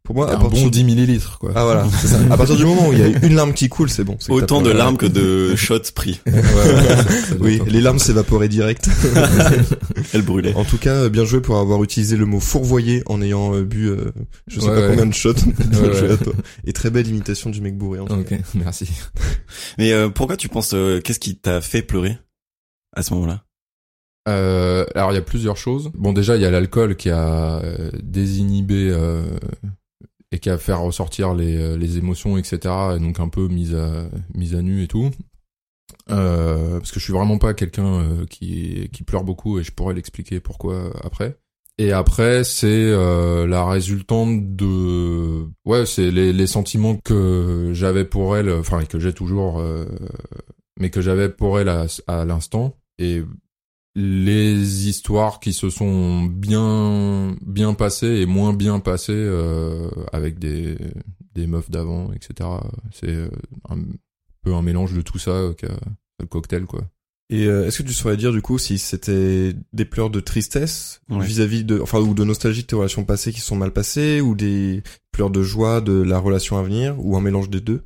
Pour 0.06 0.14
moi, 0.14 0.30
à 0.30 0.36
un 0.36 0.38
partir 0.40 0.60
bon 0.60 0.64
du- 0.66 0.70
10 0.70 0.84
millilitres 0.84 1.38
quoi. 1.38 1.50
Ah 1.54 1.64
voilà, 1.64 1.86
c'est 2.00 2.06
ça. 2.06 2.18
À 2.30 2.36
partir 2.36 2.56
du 2.56 2.64
moment 2.64 2.88
où 2.88 2.92
il 2.92 2.98
y 3.00 3.02
a 3.02 3.08
une 3.26 3.34
larme 3.34 3.52
qui 3.52 3.68
coule, 3.68 3.90
c'est 3.90 4.04
bon. 4.04 4.16
Autant 4.28 4.62
de 4.62 4.70
larmes 4.70 4.96
que 4.96 5.04
de 5.06 5.54
shots 5.56 5.92
pris. 5.94 6.20
Ouais, 6.26 6.32
ouais, 6.32 6.40
Oui, 7.40 7.60
les 7.66 7.80
larmes 7.80 7.98
s'évaporaient 7.98 8.48
direct. 8.48 8.88
Elle 10.14 10.22
brûlait. 10.22 10.54
En 10.54 10.64
tout 10.64 10.78
cas, 10.78 11.08
bien 11.08 11.24
joué 11.24 11.40
pour 11.40 11.58
avoir 11.58 11.82
utilisé 11.82 12.16
le 12.16 12.24
mot 12.24 12.40
fourvoyer 12.40 13.02
en 13.06 13.20
ayant 13.20 13.54
euh, 13.54 13.62
bu 13.64 13.88
euh, 13.88 14.12
je 14.46 14.60
sais 14.60 14.66
Ouais, 14.66 14.72
pas 14.74 14.80
ouais. 14.82 14.88
combien 14.90 15.06
de 15.06 15.14
shots. 15.14 15.34
Et 16.66 16.72
très 16.72 16.90
belle 16.90 17.06
imitation 17.08 17.50
du 17.50 17.60
mec 17.60 17.76
bourré. 17.76 17.98
En 18.00 18.06
tout 18.06 18.14
Ok, 18.14 18.28
cas. 18.28 18.36
merci. 18.54 18.88
Mais 19.78 19.92
euh, 19.92 20.08
pourquoi 20.08 20.36
tu 20.36 20.48
penses 20.48 20.72
euh, 20.74 21.00
qu'est-ce 21.00 21.20
qui 21.20 21.36
t'a 21.36 21.60
fait 21.60 21.82
pleurer 21.82 22.16
à 22.94 23.02
ce 23.02 23.12
moment-là? 23.14 23.42
Euh, 24.28 24.84
alors 24.96 25.12
il 25.12 25.14
y 25.14 25.18
a 25.18 25.22
plusieurs 25.22 25.56
choses. 25.56 25.90
Bon 25.94 26.12
déjà 26.12 26.34
il 26.36 26.42
y 26.42 26.44
a 26.46 26.50
l'alcool 26.50 26.96
qui 26.96 27.10
a 27.10 27.60
euh, 27.62 27.90
désinhibé 28.02 28.88
euh, 28.90 29.22
et 30.32 30.38
qui 30.38 30.50
a 30.50 30.58
fait 30.58 30.72
ressortir 30.72 31.34
les, 31.34 31.56
euh, 31.56 31.76
les 31.76 31.98
émotions 31.98 32.36
etc. 32.36 32.58
Et 32.96 32.98
donc 33.00 33.20
un 33.20 33.28
peu 33.28 33.48
mise 33.48 33.74
à 33.74 34.08
mise 34.34 34.54
à 34.54 34.62
nu 34.62 34.82
et 34.82 34.88
tout. 34.88 35.10
Euh, 36.10 36.78
parce 36.78 36.90
que 36.90 36.98
je 36.98 37.04
suis 37.04 37.12
vraiment 37.12 37.38
pas 37.38 37.54
quelqu'un 37.54 38.00
euh, 38.00 38.26
qui 38.26 38.88
qui 38.92 39.02
pleure 39.04 39.24
beaucoup 39.24 39.58
et 39.58 39.64
je 39.64 39.72
pourrais 39.72 39.94
l'expliquer 39.94 40.40
pourquoi 40.40 40.90
après. 41.04 41.38
Et 41.78 41.92
après 41.92 42.42
c'est 42.42 42.66
euh, 42.66 43.46
la 43.46 43.64
résultante 43.64 44.56
de 44.56 45.46
ouais 45.64 45.86
c'est 45.86 46.10
les, 46.10 46.32
les 46.32 46.46
sentiments 46.46 46.96
que 47.04 47.70
j'avais 47.74 48.04
pour 48.04 48.36
elle 48.36 48.50
enfin 48.50 48.84
que 48.84 48.98
j'ai 48.98 49.12
toujours 49.12 49.60
euh, 49.60 49.84
mais 50.80 50.90
que 50.90 51.00
j'avais 51.02 51.28
pour 51.28 51.60
elle 51.60 51.68
à, 51.68 51.86
à 52.06 52.24
l'instant 52.24 52.76
et 52.98 53.22
les 53.98 54.88
histoires 54.88 55.40
qui 55.40 55.54
se 55.54 55.70
sont 55.70 56.22
bien 56.24 57.34
bien 57.40 57.72
passées 57.72 58.20
et 58.20 58.26
moins 58.26 58.52
bien 58.52 58.78
passées 58.78 59.12
euh, 59.14 59.88
avec 60.12 60.38
des 60.38 60.76
des 61.34 61.46
meufs 61.46 61.70
d'avant 61.70 62.12
etc 62.12 62.48
c'est 62.92 63.08
euh, 63.08 63.28
un 63.70 63.78
peu 64.42 64.54
un 64.54 64.60
mélange 64.60 64.92
de 64.92 65.00
tout 65.00 65.18
ça 65.18 65.30
euh, 65.30 65.54
le 66.20 66.26
cocktail 66.26 66.66
quoi. 66.66 66.82
Et 67.30 67.46
euh, 67.46 67.66
est-ce 67.66 67.78
que 67.82 67.88
tu 67.88 67.94
saurais 67.94 68.16
dire 68.18 68.32
du 68.32 68.42
coup 68.42 68.58
si 68.58 68.78
c'était 68.78 69.54
des 69.72 69.84
pleurs 69.86 70.10
de 70.10 70.20
tristesse 70.20 71.00
Ouais. 71.10 71.24
vis-à-vis 71.24 71.64
de, 71.64 71.80
enfin 71.80 71.98
ou 71.98 72.12
de 72.14 72.22
nostalgie 72.22 72.62
de 72.62 72.66
tes 72.66 72.76
relations 72.76 73.04
passées 73.04 73.32
qui 73.32 73.40
se 73.40 73.46
sont 73.46 73.56
mal 73.56 73.72
passées 73.72 74.20
ou 74.20 74.34
des 74.36 74.82
pleurs 75.10 75.30
de 75.30 75.42
joie 75.42 75.80
de 75.80 76.02
la 76.02 76.18
relation 76.18 76.58
à 76.58 76.62
venir 76.62 76.94
ou 76.98 77.16
un 77.16 77.20
mélange 77.20 77.48
des 77.50 77.60
deux? 77.60 77.82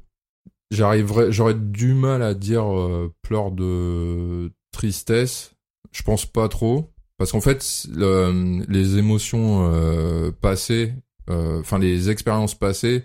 J'arriverais 0.73 1.33
j'aurais 1.33 1.55
du 1.55 1.95
mal 1.95 2.23
à 2.23 2.35
dire 2.35 2.65
euh, 2.71 3.15
pleurs 3.23 3.51
de 3.53 4.53
tristesse 4.73 5.53
je 5.93 6.03
pense 6.03 6.27
pas 6.27 6.49
trop 6.49 6.93
parce 7.19 7.33
qu'en 7.33 7.41
fait 7.41 7.87
le- 7.93 8.65
les 8.69 8.97
émotions 8.99 9.69
euh, 9.73 10.31
passées 10.31 10.95
euh, 11.29 11.61
enfin 11.61 11.79
les 11.79 12.11
expériences 12.11 12.55
passées 12.55 13.05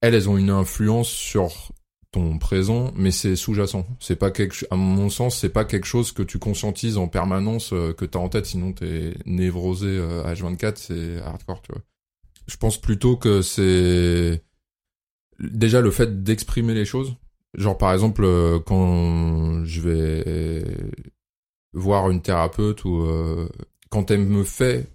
elles 0.00 0.14
elles 0.14 0.28
ont 0.28 0.36
une 0.36 0.50
influence 0.50 1.08
sur 1.08 1.72
ton 2.10 2.36
présent 2.38 2.92
mais 2.94 3.10
c'est 3.10 3.36
sous-jacent. 3.36 3.86
C'est 4.00 4.16
pas 4.16 4.30
quelque 4.30 4.66
à 4.70 4.76
mon 4.76 5.08
sens 5.08 5.38
c'est 5.38 5.48
pas 5.48 5.64
quelque 5.64 5.86
chose 5.86 6.12
que 6.12 6.22
tu 6.22 6.38
conscientises 6.38 6.98
en 6.98 7.08
permanence 7.08 7.72
euh, 7.72 7.92
que 7.94 8.04
t'as 8.04 8.18
en 8.18 8.28
tête 8.28 8.46
sinon 8.46 8.72
t'es 8.72 9.14
névrosé 9.24 9.86
euh, 9.88 10.22
H24 10.24 10.74
c'est 10.76 11.18
hardcore 11.22 11.62
tu 11.62 11.72
vois. 11.72 11.82
Je 12.48 12.56
pense 12.56 12.78
plutôt 12.80 13.16
que 13.16 13.40
c'est 13.40 14.42
déjà 15.38 15.80
le 15.80 15.90
fait 15.90 16.22
d'exprimer 16.22 16.74
les 16.74 16.84
choses. 16.84 17.14
Genre 17.54 17.78
par 17.78 17.92
exemple 17.92 18.24
euh, 18.24 18.58
quand 18.58 19.64
je 19.64 19.80
vais 19.80 20.74
voir 21.72 22.10
une 22.10 22.22
thérapeute 22.22 22.84
ou 22.84 23.02
euh, 23.02 23.48
quand 23.90 24.10
elle 24.10 24.24
me 24.26 24.44
fait 24.44 24.88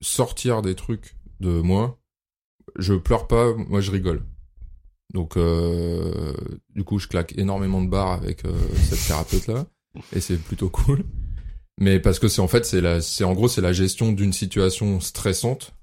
sortir 0.00 0.62
des 0.62 0.74
trucs 0.74 1.16
de 1.40 1.60
moi 1.60 2.02
je 2.76 2.94
pleure 2.94 3.26
pas 3.26 3.52
moi 3.54 3.80
je 3.80 3.90
rigole. 3.90 4.22
Donc 5.12 5.36
euh, 5.36 6.34
du 6.74 6.84
coup 6.84 6.98
je 6.98 7.08
claque 7.08 7.36
énormément 7.36 7.82
de 7.82 7.88
barres 7.88 8.12
avec 8.12 8.44
euh, 8.44 8.52
cette 8.76 9.06
thérapeute 9.06 9.46
là 9.46 9.66
et 10.12 10.20
c'est 10.20 10.38
plutôt 10.38 10.70
cool. 10.70 11.04
Mais 11.78 12.00
parce 12.00 12.18
que 12.18 12.28
c'est 12.28 12.40
en 12.40 12.48
fait 12.48 12.64
c'est 12.64 12.80
la 12.80 13.00
c'est 13.00 13.24
en 13.24 13.34
gros 13.34 13.48
c'est 13.48 13.60
la 13.60 13.72
gestion 13.72 14.12
d'une 14.12 14.32
situation 14.32 15.00
stressante 15.00 15.74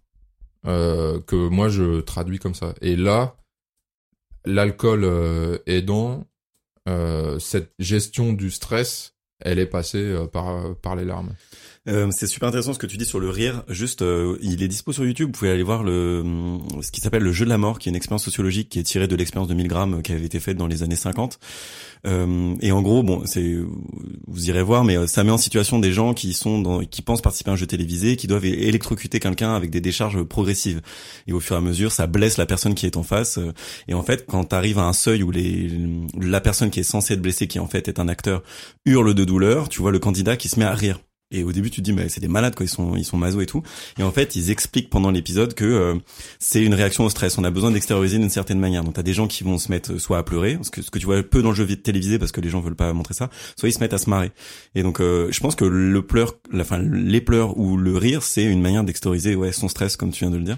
euh, 0.66 1.20
que 1.22 1.36
moi 1.36 1.70
je 1.70 2.02
traduis 2.02 2.40
comme 2.40 2.56
ça. 2.56 2.74
Et 2.82 2.96
là 2.96 3.36
l'alcool 4.46 5.04
euh, 5.04 5.58
aidant, 5.68 6.26
cette 7.38 7.72
gestion 7.78 8.34
du 8.34 8.50
stress, 8.50 9.16
elle 9.40 9.60
est 9.60 9.66
passée 9.66 10.04
euh, 10.04 10.28
par 10.28 10.76
par 10.82 10.96
les 10.96 11.06
larmes. 11.06 11.34
Euh, 11.88 12.10
c'est 12.12 12.28
super 12.28 12.50
intéressant 12.50 12.74
ce 12.74 12.80
que 12.80 12.86
tu 12.86 12.98
dis 12.98 13.06
sur 13.06 13.20
le 13.20 13.30
rire. 13.30 13.64
Juste, 13.70 14.02
euh, 14.02 14.38
il 14.42 14.62
est 14.62 14.68
dispo 14.68 14.92
sur 14.92 15.06
YouTube. 15.06 15.28
Vous 15.28 15.32
pouvez 15.32 15.50
aller 15.52 15.64
voir 15.64 15.84
le 15.84 16.24
ce 16.82 16.92
qui 16.92 17.02
s'appelle 17.02 17.24
le 17.24 17.32
jeu 17.32 17.46
de 17.46 17.50
la 17.50 17.58
mort, 17.58 17.80
qui 17.80 17.90
est 17.90 17.92
une 17.92 17.96
expérience 17.96 18.24
sociologique 18.24 18.70
qui 18.70 18.80
est 18.80 18.84
tirée 18.84 19.08
de 19.08 19.16
l'expérience 19.16 19.48
de 19.48 19.54
Milgram 19.54 19.96
euh, 19.96 20.02
qui 20.02 20.12
avait 20.12 20.26
été 20.26 20.40
faite 20.40 20.58
dans 20.58 20.68
les 20.68 20.84
années 20.84 20.96
50. 20.96 21.40
Euh, 22.08 22.56
et 22.62 22.72
en 22.72 22.82
gros, 22.82 23.04
bon, 23.04 23.24
c'est 23.26 23.56
vous 24.28 24.50
irez 24.50 24.64
voir, 24.64 24.84
mais 24.84 24.98
euh, 24.98 25.08
ça 25.08 25.24
met 25.24 25.32
en 25.32 25.38
situation 25.38 25.80
des 25.80 25.92
gens 25.92 26.14
qui 26.14 26.34
sont 26.34 26.62
dans, 26.62 26.80
qui 26.86 27.02
pensent 27.02 27.22
participer 27.22 27.50
à 27.52 27.54
un 27.54 27.58
jeu 27.58 27.68
télévisé, 27.68 28.16
qui 28.16 28.28
doivent 28.28 28.46
électrocuter 28.46 29.20
quelqu'un 29.20 29.54
avec 29.54 29.70
des 29.70 29.82
décharges 29.82 30.22
progressives. 30.24 30.82
Et 31.28 31.34
au 31.34 31.40
fur 31.40 31.56
et 31.56 31.60
à 31.60 31.62
mesure, 31.62 31.92
ça 31.92 32.08
blesse 32.08 32.38
la 32.38 32.46
personne 32.46 32.76
qui 32.76 32.86
est 32.86 32.98
en 32.98 33.04
face. 33.04 33.38
euh, 33.38 33.54
Et 33.88 33.94
en 33.94 34.04
fait, 34.04 34.26
quand 34.28 34.46
tu 34.46 34.56
arrives 34.56 34.80
à 34.80 34.84
un 34.86 34.94
seuil 34.94 35.24
où 35.24 35.32
la 36.20 36.42
personne 36.42 36.70
qui 36.70 36.80
est 36.80 36.84
censée 36.84 37.14
être 37.14 37.22
blessée, 37.22 37.48
qui 37.48 37.60
en 37.60 37.68
fait 37.68 37.88
est 37.88 38.00
un 38.00 38.08
acteur, 38.08 38.44
hurle 38.86 39.14
de 39.14 39.24
douleur, 39.26 39.70
tu 39.70 39.82
vois 39.82 39.92
le 39.92 40.00
candidat 40.00 40.38
qui 40.38 40.50
se 40.50 40.60
met 40.60 40.66
à 40.66 40.74
rire. 40.74 41.00
Et 41.32 41.44
au 41.44 41.52
début, 41.52 41.70
tu 41.70 41.82
te 41.82 41.86
dis, 41.86 41.94
mais 41.94 42.10
c'est 42.10 42.22
des 42.22 42.28
malades, 42.28 42.56
quoi. 42.56 42.66
Ils 42.66 42.70
sont, 42.70 42.96
ils 42.96 43.06
sont 43.06 43.18
maso 43.18 43.40
et 43.40 43.46
tout. 43.46 43.62
Et 44.00 44.04
en 44.04 44.12
fait, 44.12 44.36
ils 44.36 44.50
expliquent 44.50 44.90
pendant 44.90 45.12
l'épisode 45.12 45.54
que 45.54 45.66
euh, 45.66 45.96
c'est 46.40 46.64
une 46.64 46.74
réaction 46.74 47.06
au 47.06 47.10
stress. 47.10 47.38
On 47.38 47.44
a 47.44 47.52
besoin 47.52 47.72
d'extérioriser 47.72 48.18
d'une 48.18 48.30
certaine 48.30 48.60
manière. 48.60 48.84
Donc, 48.84 48.96
t'as 48.96 49.04
des 49.04 49.14
gens 49.14 49.28
qui 49.28 49.44
vont 49.44 49.58
se 49.58 49.72
mettre 49.72 49.98
soit 50.00 50.18
à 50.18 50.24
pleurer, 50.24 50.58
ce 50.64 50.72
que, 50.72 50.82
ce 50.82 50.90
que 50.90 50.98
tu 50.98 51.06
vois 51.06 51.22
peu 51.22 51.42
dans 51.42 51.50
le 51.50 51.56
jeu 51.56 51.68
télévisé 51.76 52.18
parce 52.18 52.32
que 52.32 52.42
les 52.42 52.50
gens 52.50 52.62
veulent 52.62 52.76
pas 52.76 52.92
montrer 52.94 53.14
ça, 53.14 53.30
soit 53.56 53.70
ils 53.70 53.74
se 53.74 53.80
mettent 53.80 53.94
à 53.94 54.00
se 54.00 54.10
marrer. 54.10 54.32
Et 54.74 54.82
donc, 54.82 55.02
euh, 55.02 55.28
je 55.32 55.40
pense 55.40 55.56
que 55.56 55.66
le 55.66 56.02
pleur, 56.02 56.34
la, 56.52 56.64
enfin, 56.64 56.80
les 56.80 57.22
pleurs 57.22 57.58
ou 57.58 57.78
le 57.78 57.96
rire, 57.96 58.24
c'est 58.24 58.44
une 58.44 58.62
manière 58.62 58.84
d'extérioriser, 58.84 59.36
ouais, 59.36 59.52
son 59.52 59.68
stress, 59.68 59.98
comme 59.98 60.12
tu 60.12 60.24
viens 60.24 60.32
de 60.32 60.38
le 60.38 60.44
dire. 60.44 60.58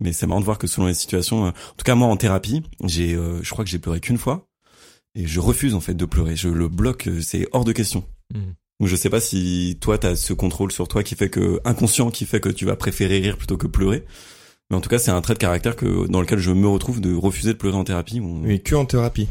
Mais 0.00 0.12
c'est 0.12 0.26
marrant 0.26 0.40
de 0.40 0.44
voir 0.44 0.58
que 0.58 0.66
selon 0.66 0.86
les 0.86 0.94
situations, 0.94 1.46
euh, 1.46 1.48
en 1.48 1.74
tout 1.76 1.84
cas 1.84 1.94
moi 1.94 2.08
en 2.08 2.16
thérapie, 2.16 2.62
j'ai, 2.84 3.14
euh, 3.14 3.42
je 3.42 3.50
crois 3.50 3.64
que 3.64 3.70
j'ai 3.70 3.78
pleuré 3.78 4.00
qu'une 4.00 4.18
fois, 4.18 4.48
et 5.14 5.26
je 5.26 5.40
refuse 5.40 5.74
en 5.74 5.80
fait 5.80 5.94
de 5.94 6.04
pleurer. 6.04 6.36
Je 6.36 6.48
le 6.48 6.68
bloque, 6.68 7.08
euh, 7.08 7.20
c'est 7.22 7.48
hors 7.52 7.64
de 7.64 7.72
question. 7.72 8.04
Mhm. 8.34 8.54
Donc 8.80 8.88
je 8.88 8.96
sais 8.96 9.08
pas 9.10 9.20
si 9.20 9.78
toi 9.80 9.96
t'as 9.98 10.16
ce 10.16 10.32
contrôle 10.32 10.70
sur 10.72 10.86
toi 10.88 11.02
qui 11.02 11.14
fait 11.14 11.30
que 11.30 11.60
inconscient 11.64 12.10
qui 12.10 12.26
fait 12.26 12.40
que 12.40 12.48
tu 12.50 12.66
vas 12.66 12.76
préférer 12.76 13.18
rire 13.20 13.36
plutôt 13.38 13.56
que 13.56 13.66
pleurer. 13.66 14.04
Mais 14.70 14.76
en 14.76 14.80
tout 14.80 14.88
cas, 14.88 14.98
c'est 14.98 15.12
un 15.12 15.20
trait 15.20 15.34
de 15.34 15.38
caractère 15.38 15.76
que 15.76 16.08
dans 16.08 16.20
lequel 16.20 16.40
je 16.40 16.50
me 16.50 16.66
retrouve 16.66 17.00
de 17.00 17.14
refuser 17.14 17.52
de 17.52 17.58
pleurer 17.58 17.76
en 17.76 17.84
thérapie. 17.84 18.18
ou- 18.18 18.40
Mais 18.42 18.58
que 18.58 18.74
en 18.74 18.84
thérapie. 18.84 19.28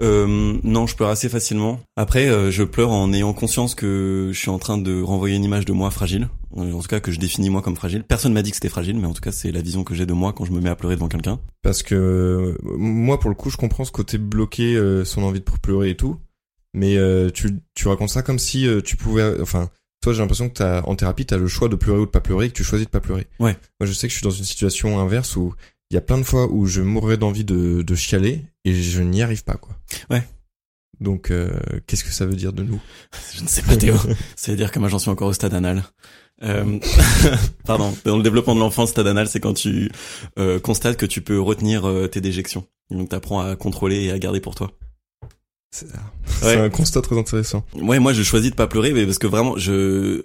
Euh, 0.00 0.56
non, 0.62 0.86
je 0.86 0.94
pleure 0.96 1.10
assez 1.10 1.28
facilement. 1.28 1.80
Après, 1.96 2.28
euh, 2.28 2.50
je 2.52 2.62
pleure 2.62 2.90
en 2.90 3.12
ayant 3.12 3.32
conscience 3.34 3.74
que 3.74 4.30
je 4.32 4.38
suis 4.38 4.48
en 4.48 4.58
train 4.60 4.78
de 4.78 5.02
renvoyer 5.02 5.36
une 5.36 5.44
image 5.44 5.64
de 5.66 5.72
moi 5.72 5.90
fragile. 5.90 6.28
Euh, 6.56 6.72
En 6.72 6.80
tout 6.80 6.88
cas, 6.88 7.00
que 7.00 7.10
je 7.12 7.18
définis 7.18 7.50
moi 7.50 7.62
comme 7.62 7.76
fragile. 7.76 8.04
Personne 8.08 8.32
m'a 8.32 8.42
dit 8.42 8.50
que 8.50 8.56
c'était 8.56 8.68
fragile, 8.70 8.96
mais 8.96 9.06
en 9.08 9.12
tout 9.12 9.20
cas, 9.20 9.32
c'est 9.32 9.50
la 9.52 9.60
vision 9.60 9.82
que 9.84 9.94
j'ai 9.94 10.06
de 10.06 10.12
moi 10.14 10.32
quand 10.32 10.44
je 10.44 10.52
me 10.52 10.60
mets 10.60 10.70
à 10.70 10.76
pleurer 10.76 10.94
devant 10.94 11.08
quelqu'un. 11.08 11.38
Parce 11.62 11.82
que 11.82 11.94
euh, 11.96 12.54
moi, 12.78 13.18
pour 13.20 13.28
le 13.28 13.36
coup, 13.36 13.50
je 13.50 13.56
comprends 13.56 13.84
ce 13.84 13.92
côté 13.92 14.16
bloquer 14.18 14.74
euh, 14.76 15.04
son 15.04 15.22
envie 15.24 15.40
de 15.40 15.44
pleurer 15.60 15.90
et 15.90 15.96
tout. 15.96 16.16
Mais 16.74 16.96
euh, 16.96 17.30
tu 17.30 17.60
tu 17.74 17.88
racontes 17.88 18.10
ça 18.10 18.22
comme 18.22 18.38
si 18.38 18.66
euh, 18.66 18.80
tu 18.80 18.96
pouvais, 18.96 19.40
enfin, 19.40 19.70
toi 20.00 20.12
j'ai 20.12 20.20
l'impression 20.20 20.48
que 20.48 20.54
t'as 20.54 20.82
en 20.82 20.94
thérapie 20.96 21.26
t'as 21.26 21.36
le 21.36 21.48
choix 21.48 21.68
de 21.68 21.76
pleurer 21.76 22.00
ou 22.00 22.06
de 22.06 22.10
pas 22.10 22.20
pleurer 22.20 22.46
et 22.46 22.48
que 22.50 22.54
tu 22.54 22.64
choisis 22.64 22.86
de 22.86 22.90
pas 22.90 23.00
pleurer. 23.00 23.26
Ouais. 23.38 23.56
Moi 23.80 23.86
je 23.86 23.92
sais 23.92 24.06
que 24.06 24.12
je 24.12 24.18
suis 24.18 24.24
dans 24.24 24.30
une 24.30 24.44
situation 24.44 24.98
inverse 25.00 25.36
où 25.36 25.54
il 25.90 25.94
y 25.94 25.98
a 25.98 26.02
plein 26.02 26.18
de 26.18 26.24
fois 26.24 26.50
où 26.50 26.66
je 26.66 26.80
mourrais 26.80 27.16
d'envie 27.16 27.44
de 27.44 27.82
de 27.82 27.94
chialer 27.94 28.44
et 28.64 28.74
je 28.74 29.02
n'y 29.02 29.22
arrive 29.22 29.44
pas 29.44 29.54
quoi. 29.54 29.76
Ouais. 30.10 30.22
Donc 31.00 31.30
euh, 31.30 31.50
qu'est-ce 31.86 32.04
que 32.04 32.12
ça 32.12 32.26
veut 32.26 32.36
dire 32.36 32.52
de 32.52 32.62
nous? 32.62 32.80
Je 33.34 33.42
ne 33.42 33.48
sais 33.48 33.62
pas 33.62 33.76
Théo. 33.76 33.94
C'est-à-dire 34.36 34.70
que 34.70 34.78
moi 34.78 34.88
j'en 34.88 34.98
suis 34.98 35.10
encore 35.10 35.28
au 35.28 35.32
stade 35.32 35.54
anal. 35.54 35.82
Euh, 36.42 36.78
pardon, 37.66 37.94
dans 38.04 38.16
le 38.16 38.22
développement 38.22 38.54
de 38.54 38.60
l'enfant, 38.60 38.86
stade 38.86 39.06
anal, 39.06 39.28
c'est 39.28 39.40
quand 39.40 39.54
tu 39.54 39.90
euh, 40.38 40.58
constates 40.58 40.96
que 40.96 41.06
tu 41.06 41.20
peux 41.20 41.40
retenir 41.40 41.86
euh, 41.86 42.06
tes 42.06 42.20
déjections. 42.20 42.66
Donc 42.90 43.10
t'apprends 43.10 43.40
à 43.40 43.56
contrôler 43.56 44.04
et 44.04 44.10
à 44.10 44.18
garder 44.18 44.40
pour 44.40 44.54
toi. 44.54 44.72
C'est 45.70 45.86
Ouais. 46.44 46.56
un 46.56 46.70
constat 46.70 47.00
très 47.02 47.18
intéressant. 47.18 47.64
Ouais, 47.74 47.98
moi 47.98 48.12
je 48.12 48.22
choisis 48.22 48.50
de 48.50 48.56
pas 48.56 48.66
pleurer, 48.66 48.92
mais 48.92 49.04
parce 49.04 49.18
que 49.18 49.26
vraiment, 49.26 49.56
je, 49.56 50.22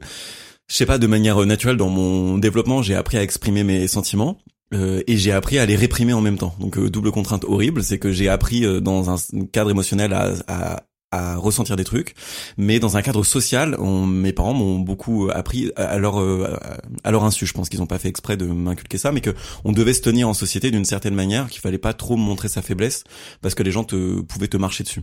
je 0.67 0.75
sais 0.75 0.85
pas, 0.85 0.97
de 0.97 1.07
manière 1.07 1.43
naturelle 1.45 1.77
dans 1.77 1.89
mon 1.89 2.37
développement, 2.37 2.81
j'ai 2.81 2.95
appris 2.95 3.17
à 3.17 3.23
exprimer 3.23 3.63
mes 3.63 3.87
sentiments. 3.87 4.37
euh, 4.73 5.03
et 5.07 5.15
j'ai 5.17 5.31
appris 5.31 5.59
à 5.59 5.65
les 5.67 5.75
réprimer 5.75 6.13
en 6.13 6.21
même 6.21 6.37
temps. 6.37 6.55
Donc 6.59 6.77
euh, 6.79 6.89
double 6.89 7.11
contrainte 7.11 7.43
horrible, 7.45 7.83
c'est 7.83 7.99
que 7.99 8.11
j'ai 8.11 8.27
appris 8.29 8.65
euh, 8.65 8.79
dans 8.81 9.11
un 9.11 9.17
cadre 9.51 9.69
émotionnel 9.69 10.11
à, 10.13 10.33
à, 10.47 10.83
à 11.11 11.35
ressentir 11.37 11.75
des 11.75 11.83
trucs, 11.83 12.15
mais 12.57 12.79
dans 12.79 12.97
un 12.97 13.03
cadre 13.03 13.23
social, 13.23 13.75
on, 13.79 14.05
mes 14.07 14.33
parents 14.33 14.55
m'ont 14.55 14.79
beaucoup 14.79 15.29
appris 15.31 15.71
à 15.75 15.99
leur 15.99 16.19
euh, 16.19 16.57
à 17.03 17.11
leur 17.11 17.23
insu. 17.23 17.45
Je 17.45 17.53
pense 17.53 17.69
qu'ils 17.69 17.81
ont 17.83 17.85
pas 17.85 17.99
fait 17.99 18.09
exprès 18.09 18.35
de 18.37 18.45
m'inculquer 18.47 18.97
ça, 18.97 19.11
mais 19.11 19.21
que 19.21 19.35
on 19.63 19.71
devait 19.71 19.93
se 19.93 20.01
tenir 20.01 20.27
en 20.27 20.33
société 20.33 20.71
d'une 20.71 20.83
certaine 20.85 21.13
manière, 21.15 21.47
qu'il 21.47 21.61
fallait 21.61 21.77
pas 21.77 21.93
trop 21.93 22.15
montrer 22.17 22.47
sa 22.49 22.63
faiblesse 22.63 23.03
parce 23.41 23.53
que 23.53 23.61
les 23.63 23.71
gens 23.71 23.83
te 23.83 24.19
pouvaient 24.21 24.47
te 24.47 24.57
marcher 24.57 24.83
dessus. 24.83 25.01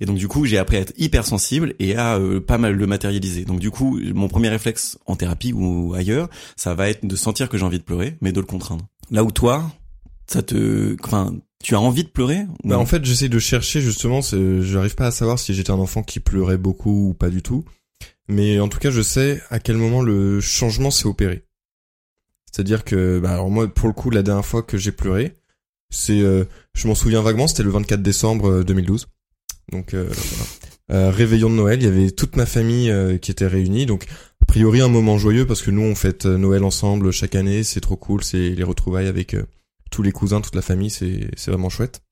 Et 0.00 0.06
donc 0.06 0.16
du 0.16 0.28
coup, 0.28 0.44
j'ai 0.44 0.58
appris 0.58 0.76
à 0.76 0.80
être 0.80 0.92
hypersensible 0.96 1.74
et 1.78 1.96
à 1.96 2.16
euh, 2.16 2.40
pas 2.40 2.58
mal 2.58 2.74
le 2.74 2.86
matérialiser. 2.86 3.44
Donc 3.44 3.60
du 3.60 3.70
coup, 3.70 3.98
mon 4.14 4.28
premier 4.28 4.48
réflexe 4.48 4.98
en 5.06 5.16
thérapie 5.16 5.52
ou 5.52 5.94
ailleurs, 5.94 6.28
ça 6.56 6.74
va 6.74 6.88
être 6.88 7.06
de 7.06 7.16
sentir 7.16 7.48
que 7.48 7.58
j'ai 7.58 7.64
envie 7.64 7.78
de 7.78 7.84
pleurer, 7.84 8.16
mais 8.20 8.32
de 8.32 8.40
le 8.40 8.46
contraindre. 8.46 8.86
Là 9.10 9.24
où 9.24 9.30
toi, 9.30 9.70
ça 10.26 10.42
te, 10.42 10.96
enfin, 11.04 11.34
tu 11.62 11.74
as 11.74 11.80
envie 11.80 12.04
de 12.04 12.08
pleurer 12.08 12.46
Bah 12.64 12.78
en 12.78 12.86
fait 12.86 13.04
j'essaie 13.04 13.28
de 13.28 13.38
chercher 13.38 13.80
justement, 13.80 14.20
n'arrive 14.32 14.94
pas 14.94 15.06
à 15.06 15.10
savoir 15.10 15.38
si 15.38 15.54
j'étais 15.54 15.70
un 15.70 15.78
enfant 15.78 16.02
qui 16.02 16.20
pleurait 16.20 16.58
beaucoup 16.58 17.10
ou 17.10 17.14
pas 17.14 17.30
du 17.30 17.42
tout. 17.42 17.64
Mais 18.28 18.60
en 18.60 18.68
tout 18.68 18.78
cas 18.78 18.90
je 18.90 19.02
sais 19.02 19.40
à 19.50 19.58
quel 19.58 19.76
moment 19.76 20.02
le 20.02 20.40
changement 20.40 20.90
s'est 20.90 21.06
opéré. 21.06 21.44
C'est-à-dire 22.50 22.84
que, 22.84 23.18
bah 23.18 23.32
alors 23.32 23.50
moi 23.50 23.72
pour 23.72 23.88
le 23.88 23.94
coup 23.94 24.10
la 24.10 24.22
dernière 24.22 24.44
fois 24.44 24.62
que 24.62 24.76
j'ai 24.76 24.92
pleuré, 24.92 25.36
c'est, 25.90 26.20
euh, 26.20 26.44
je 26.74 26.88
m'en 26.88 26.94
souviens 26.94 27.22
vaguement, 27.22 27.46
c'était 27.46 27.62
le 27.62 27.70
24 27.70 28.02
décembre 28.02 28.50
euh, 28.50 28.64
2012. 28.64 29.08
Donc 29.72 29.94
euh, 29.94 30.08
voilà. 30.12 30.50
Euh, 30.90 31.10
réveillon 31.10 31.48
de 31.48 31.54
Noël, 31.54 31.80
il 31.80 31.84
y 31.84 31.88
avait 31.88 32.10
toute 32.10 32.36
ma 32.36 32.46
famille 32.46 32.90
euh, 32.90 33.16
qui 33.16 33.30
était 33.30 33.46
réunie, 33.46 33.86
donc 33.86 34.06
a 34.42 34.44
priori 34.44 34.82
un 34.82 34.88
moment 34.88 35.16
joyeux 35.16 35.46
parce 35.46 35.62
que 35.62 35.70
nous 35.70 35.82
on 35.82 35.94
fête 35.94 36.26
Noël 36.26 36.64
ensemble 36.64 37.10
chaque 37.12 37.34
année, 37.34 37.62
c'est 37.62 37.80
trop 37.80 37.96
cool, 37.96 38.22
c'est 38.22 38.50
les 38.50 38.62
retrouvailles 38.62 39.06
avec 39.06 39.34
tous 39.90 40.02
les 40.02 40.12
cousins, 40.12 40.40
toute 40.40 40.54
la 40.54 40.62
famille, 40.62 40.90
c'est 40.90 41.30
c'est 41.36 41.50
vraiment 41.50 41.70
chouette. 41.70 42.02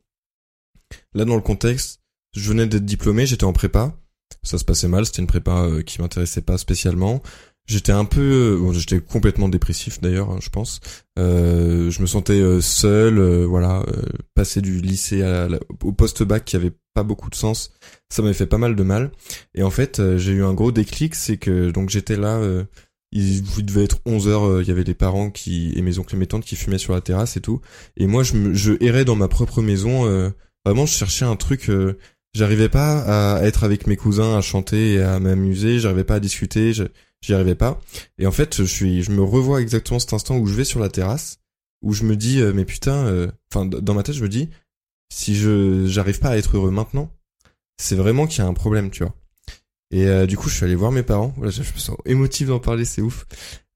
Là 1.14 1.25
dans 1.25 1.37
le 1.37 1.43
contexte, 1.43 2.00
je 2.35 2.49
venais 2.49 2.67
d'être 2.67 2.87
diplômé, 2.87 3.26
j'étais 3.26 3.45
en 3.45 3.52
prépa, 3.52 3.95
ça 4.43 4.57
se 4.57 4.64
passait 4.64 4.88
mal, 4.88 5.05
c'était 5.05 5.21
une 5.21 5.26
prépa 5.26 5.69
qui 5.85 6.00
m'intéressait 6.00 6.40
pas 6.40 6.57
spécialement. 6.57 7.23
J'étais 7.67 7.93
un 7.93 8.05
peu, 8.05 8.21
euh, 8.21 8.59
bon, 8.59 8.73
j'étais 8.73 9.00
complètement 9.00 9.49
dépressif 9.49 10.00
d'ailleurs, 10.00 10.31
hein, 10.31 10.38
je 10.43 10.49
pense. 10.49 10.81
Euh, 11.21 11.88
je 11.90 12.00
me 12.02 12.07
sentais 12.07 12.40
euh, 12.40 12.61
seul, 12.61 13.19
euh, 13.19 13.47
voilà, 13.47 13.85
euh, 13.87 14.02
passer 14.35 14.61
du 14.61 14.81
lycée 14.81 15.23
à 15.23 15.49
la- 15.49 15.61
au 15.85 15.93
post-bac 15.93 16.45
qui 16.45 16.57
avait 16.57 16.73
pas 16.95 17.05
beaucoup 17.05 17.31
de 17.31 17.37
sens, 17.37 17.71
ça 18.09 18.23
m'avait 18.23 18.35
fait 18.35 18.47
pas 18.47 18.59
mal 18.59 18.75
de 18.75 18.83
mal. 18.83 19.12
Et 19.55 19.62
en 19.62 19.71
fait, 19.71 20.00
euh, 20.00 20.19
j'ai 20.19 20.33
eu 20.33 20.43
un 20.43 20.52
gros 20.52 20.73
déclic, 20.73 21.14
c'est 21.14 21.37
que 21.37 21.71
donc 21.71 21.90
j'étais 21.90 22.17
là, 22.17 22.40
il, 23.12 23.37
il 23.59 23.64
devait 23.67 23.85
être 23.85 24.00
11 24.05 24.26
heures, 24.26 24.61
il 24.62 24.67
y 24.67 24.73
avait 24.73 24.83
les 24.83 24.95
parents 24.95 25.31
qui 25.31 25.73
et 25.76 25.83
mes 25.83 25.99
oncles 26.00 26.17
et 26.17 26.19
mes 26.19 26.26
tantes 26.26 26.45
qui 26.45 26.57
fumaient 26.57 26.79
sur 26.79 26.93
la 26.93 27.00
terrasse 27.00 27.37
et 27.37 27.40
tout. 27.40 27.61
Et 27.97 28.09
moi, 28.09 28.25
je, 28.25 28.52
je 28.52 28.73
errais 28.81 29.05
dans 29.05 29.17
ma 29.17 29.29
propre 29.29 29.62
maison. 29.62 30.05
vraiment, 30.64 30.87
je 30.87 30.93
cherchais 30.95 31.25
un 31.25 31.37
truc. 31.37 31.71
j'arrivais 32.35 32.69
pas 32.69 33.37
à 33.38 33.43
être 33.45 33.62
avec 33.62 33.87
mes 33.87 33.97
cousins, 33.97 34.37
à 34.37 34.40
chanter 34.40 34.95
et 34.95 35.02
à 35.02 35.21
m'amuser. 35.21 35.79
J'arrivais 35.79 36.05
pas 36.05 36.17
à 36.17 36.21
discuter. 36.21 36.73
J'y 37.22 37.34
arrivais 37.34 37.54
pas. 37.54 37.80
Et 38.18 38.26
en 38.26 38.32
fait, 38.32 38.56
je 38.56 38.64
suis, 38.64 39.02
je 39.02 39.10
me 39.10 39.22
revois 39.22 39.60
exactement 39.60 39.98
cet 39.98 40.12
instant 40.12 40.38
où 40.38 40.46
je 40.46 40.54
vais 40.54 40.64
sur 40.64 40.80
la 40.80 40.88
terrasse, 40.88 41.38
où 41.82 41.92
je 41.92 42.04
me 42.04 42.16
dis, 42.16 42.40
euh, 42.40 42.52
mais 42.54 42.64
putain, 42.64 43.06
euh, 43.06 43.30
enfin, 43.52 43.66
dans 43.66 43.94
ma 43.94 44.02
tête, 44.02 44.14
je 44.14 44.22
me 44.22 44.28
dis, 44.28 44.48
si 45.12 45.35
je, 45.35 45.87
j'arrive 45.87 46.20
pas 46.20 46.30
à 46.30 46.37
être 46.37 46.56
heureux 46.56 46.70
maintenant, 46.70 47.11
c'est 47.78 47.96
vraiment 47.96 48.26
qu'il 48.26 48.38
y 48.42 48.46
a 48.46 48.48
un 48.48 48.54
problème, 48.54 48.90
tu 48.90 49.04
vois. 49.04 49.14
Et 49.90 50.06
euh, 50.06 50.26
du 50.26 50.37
coup, 50.37 50.48
je 50.48 50.54
suis 50.54 50.64
allé 50.64 50.74
voir 50.74 50.92
mes 50.92 51.02
parents. 51.02 51.33
Voilà, 51.37 51.50
je 51.50 51.61
me 51.61 51.78
sens 51.78 51.96
émotif 52.04 52.48
d'en 52.48 52.61
parler, 52.61 52.85
c'est 52.85 53.02
ouf. 53.02 53.26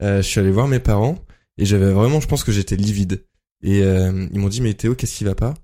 Euh, 0.02 0.18
je 0.22 0.28
suis 0.28 0.40
allé 0.40 0.50
voir 0.50 0.68
mes 0.68 0.78
parents 0.78 1.18
et 1.58 1.64
j'avais 1.64 1.92
vraiment, 1.92 2.20
je 2.20 2.28
pense 2.28 2.44
que 2.44 2.52
j'étais 2.52 2.76
livide. 2.76 3.26
Et 3.62 3.82
euh, 3.82 4.28
ils 4.32 4.38
m'ont 4.38 4.48
dit, 4.48 4.60
mais 4.60 4.74
Théo, 4.74 4.94
qu'est-ce 4.94 5.16
qui 5.16 5.24
va 5.24 5.34
pas? 5.34 5.54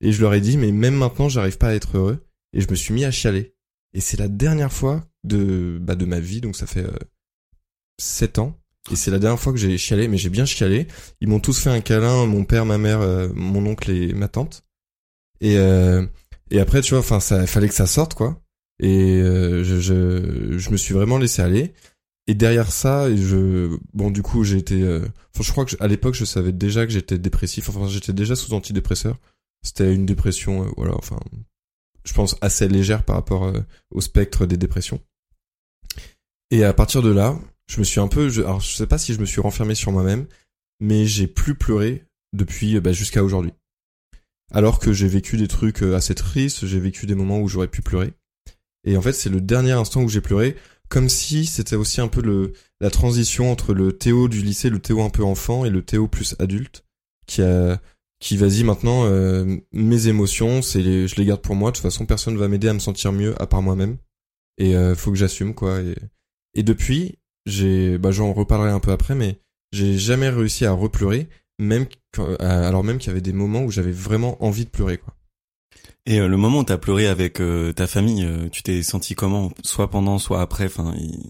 Et 0.00 0.12
je 0.12 0.20
leur 0.20 0.34
ai 0.34 0.40
dit, 0.40 0.56
mais 0.56 0.70
même 0.70 0.94
maintenant, 0.94 1.28
j'arrive 1.28 1.58
pas 1.58 1.68
à 1.68 1.74
être 1.74 1.96
heureux. 1.96 2.24
Et 2.52 2.60
je 2.60 2.70
me 2.70 2.76
suis 2.76 2.94
mis 2.94 3.04
à 3.04 3.10
chialer. 3.10 3.54
Et 3.94 4.00
c'est 4.00 4.18
la 4.18 4.28
dernière 4.28 4.72
fois 4.72 5.04
de, 5.24 5.78
bah, 5.80 5.96
de 5.96 6.04
ma 6.04 6.20
vie, 6.20 6.40
donc 6.40 6.54
ça 6.56 6.66
fait 6.66 6.86
7 7.98 8.38
ans. 8.38 8.58
Et 8.90 8.96
c'est 8.96 9.10
la 9.10 9.18
dernière 9.18 9.38
fois 9.38 9.52
que 9.52 9.58
j'ai 9.58 9.76
chialé, 9.76 10.08
mais 10.08 10.16
j'ai 10.16 10.30
bien 10.30 10.46
chialé. 10.46 10.86
Ils 11.20 11.28
m'ont 11.28 11.40
tous 11.40 11.58
fait 11.60 11.70
un 11.70 11.80
câlin, 11.80 12.24
mon 12.26 12.44
père, 12.44 12.64
ma 12.64 12.78
mère, 12.78 13.00
euh, 13.00 13.28
mon 13.34 13.64
oncle 13.66 13.90
et 13.90 14.14
ma 14.14 14.28
tante. 14.28 14.64
Et, 15.40 15.58
euh, 15.58 16.06
et 16.50 16.58
après, 16.60 16.80
tu 16.80 16.90
vois, 16.90 17.00
enfin, 17.00 17.20
ça 17.20 17.46
fallait 17.46 17.68
que 17.68 17.74
ça 17.74 17.86
sorte, 17.86 18.14
quoi. 18.14 18.40
Et 18.80 19.20
euh, 19.20 19.62
je, 19.64 19.80
je, 19.80 20.58
je 20.58 20.70
me 20.70 20.76
suis 20.76 20.94
vraiment 20.94 21.18
laissé 21.18 21.42
aller. 21.42 21.74
Et 22.28 22.34
derrière 22.34 22.70
ça, 22.72 23.14
je, 23.14 23.76
bon, 23.92 24.10
du 24.10 24.22
coup, 24.22 24.44
j'ai 24.44 24.56
été, 24.58 24.80
euh, 24.82 25.00
enfin, 25.34 25.42
je 25.42 25.50
crois 25.52 25.64
que 25.64 25.72
je- 25.72 25.76
à 25.80 25.86
l'époque, 25.86 26.14
je 26.14 26.24
savais 26.24 26.52
déjà 26.52 26.86
que 26.86 26.92
j'étais 26.92 27.18
dépressif. 27.18 27.68
Enfin, 27.68 27.88
j'étais 27.88 28.12
déjà 28.12 28.36
sous 28.36 28.52
antidépresseur. 28.54 29.16
C'était 29.62 29.92
une 29.94 30.06
dépression, 30.06 30.64
euh, 30.64 30.70
voilà, 30.76 30.94
enfin, 30.96 31.18
je 32.04 32.12
pense 32.14 32.36
assez 32.40 32.68
légère 32.68 33.04
par 33.04 33.16
rapport 33.16 33.52
au 33.90 34.00
spectre 34.00 34.46
des 34.46 34.56
dépressions. 34.56 35.00
Et 36.50 36.64
à 36.64 36.72
partir 36.72 37.02
de 37.02 37.10
là, 37.10 37.38
je 37.68 37.78
me 37.78 37.84
suis 37.84 38.00
un 38.00 38.08
peu, 38.08 38.28
je, 38.28 38.42
alors 38.42 38.60
je 38.60 38.74
sais 38.74 38.86
pas 38.86 38.98
si 38.98 39.14
je 39.14 39.20
me 39.20 39.26
suis 39.26 39.40
renfermé 39.40 39.74
sur 39.74 39.92
moi-même, 39.92 40.26
mais 40.80 41.06
j'ai 41.06 41.26
plus 41.26 41.54
pleuré 41.54 42.04
depuis 42.32 42.80
bah, 42.80 42.92
jusqu'à 42.92 43.22
aujourd'hui. 43.22 43.52
Alors 44.52 44.78
que 44.78 44.92
j'ai 44.92 45.08
vécu 45.08 45.36
des 45.36 45.48
trucs 45.48 45.82
euh, 45.82 45.94
assez 45.94 46.14
tristes, 46.14 46.66
j'ai 46.66 46.80
vécu 46.80 47.06
des 47.06 47.14
moments 47.14 47.40
où 47.40 47.48
j'aurais 47.48 47.68
pu 47.68 47.82
pleurer. 47.82 48.14
Et 48.84 48.96
en 48.96 49.02
fait, 49.02 49.12
c'est 49.12 49.28
le 49.28 49.40
dernier 49.40 49.72
instant 49.72 50.02
où 50.02 50.08
j'ai 50.08 50.22
pleuré, 50.22 50.56
comme 50.88 51.10
si 51.10 51.44
c'était 51.44 51.76
aussi 51.76 52.00
un 52.00 52.08
peu 52.08 52.22
le 52.22 52.54
la 52.80 52.90
transition 52.90 53.52
entre 53.52 53.74
le 53.74 53.92
Théo 53.92 54.28
du 54.28 54.40
lycée, 54.40 54.70
le 54.70 54.78
Théo 54.78 55.02
un 55.02 55.10
peu 55.10 55.22
enfant, 55.22 55.64
et 55.64 55.70
le 55.70 55.82
Théo 55.82 56.08
plus 56.08 56.34
adulte, 56.38 56.84
qui 57.26 57.42
a 57.42 57.80
qui 58.20 58.36
vas-y 58.36 58.64
maintenant 58.64 59.04
euh, 59.04 59.58
mes 59.72 60.08
émotions, 60.08 60.62
c'est 60.62 61.06
je 61.06 61.16
les 61.16 61.24
garde 61.24 61.42
pour 61.42 61.54
moi. 61.54 61.70
De 61.70 61.76
toute 61.76 61.82
façon, 61.82 62.06
personne 62.06 62.36
va 62.36 62.48
m'aider 62.48 62.68
à 62.68 62.74
me 62.74 62.78
sentir 62.78 63.12
mieux 63.12 63.40
à 63.40 63.46
part 63.46 63.62
moi-même. 63.62 63.98
Et 64.56 64.74
euh, 64.74 64.94
faut 64.94 65.10
que 65.10 65.18
j'assume 65.18 65.54
quoi. 65.54 65.80
Et, 65.80 65.94
et 66.54 66.62
depuis, 66.62 67.18
j'ai, 67.48 67.98
bah 67.98 68.10
j'en 68.10 68.32
reparlerai 68.32 68.70
un 68.70 68.80
peu 68.80 68.92
après, 68.92 69.14
mais 69.14 69.38
j'ai 69.72 69.98
jamais 69.98 70.28
réussi 70.28 70.64
à 70.64 70.72
repleurer, 70.72 71.28
même 71.58 71.86
quand- 72.14 72.36
alors 72.40 72.84
même 72.84 72.98
qu'il 72.98 73.08
y 73.08 73.12
avait 73.12 73.20
des 73.20 73.32
moments 73.32 73.62
où 73.62 73.70
j'avais 73.70 73.92
vraiment 73.92 74.42
envie 74.44 74.64
de 74.64 74.70
pleurer 74.70 74.98
quoi. 74.98 75.14
Et 76.06 76.20
euh, 76.20 76.28
le 76.28 76.36
moment 76.38 76.60
où 76.60 76.64
t'as 76.64 76.78
pleuré 76.78 77.06
avec 77.06 77.40
euh, 77.40 77.72
ta 77.72 77.86
famille, 77.86 78.24
euh, 78.24 78.48
tu 78.48 78.62
t'es 78.62 78.82
senti 78.82 79.14
comment? 79.14 79.52
Soit 79.62 79.90
pendant, 79.90 80.18
soit 80.18 80.40
après. 80.40 80.64
Enfin, 80.64 80.94
il- 80.98 81.28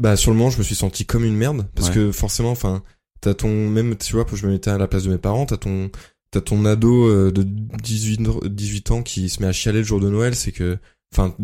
Bah 0.00 0.16
sur 0.16 0.30
le 0.32 0.36
moment, 0.38 0.50
je 0.50 0.58
me 0.58 0.62
suis 0.64 0.74
senti 0.74 1.04
comme 1.06 1.24
une 1.24 1.36
merde 1.36 1.66
parce 1.74 1.88
Ouais. 1.88 1.94
que 1.94 2.12
forcément, 2.12 2.50
enfin, 2.50 2.82
t'as 3.20 3.34
ton 3.34 3.68
même, 3.68 3.96
tu 3.96 4.12
vois, 4.14 4.26
je 4.32 4.46
me 4.46 4.52
mettais 4.52 4.70
à 4.70 4.78
la 4.78 4.88
place 4.88 5.04
de 5.04 5.10
mes 5.10 5.18
parents, 5.18 5.46
t'as 5.46 5.56
ton 5.56 5.90
t'as 6.30 6.40
ton 6.42 6.64
ado 6.66 7.06
euh, 7.08 7.30
de 7.32 7.42
18 7.42 8.28
ans- 8.28 8.40
18 8.44 8.90
ans 8.90 9.02
qui 9.02 9.28
se 9.28 9.40
met 9.40 9.48
à 9.48 9.52
chialer 9.52 9.78
le 9.78 9.84
jour 9.84 9.98
de 10.00 10.10
Noël, 10.10 10.34
c'est 10.34 10.52
que 10.52 10.78
enfin 11.12 11.34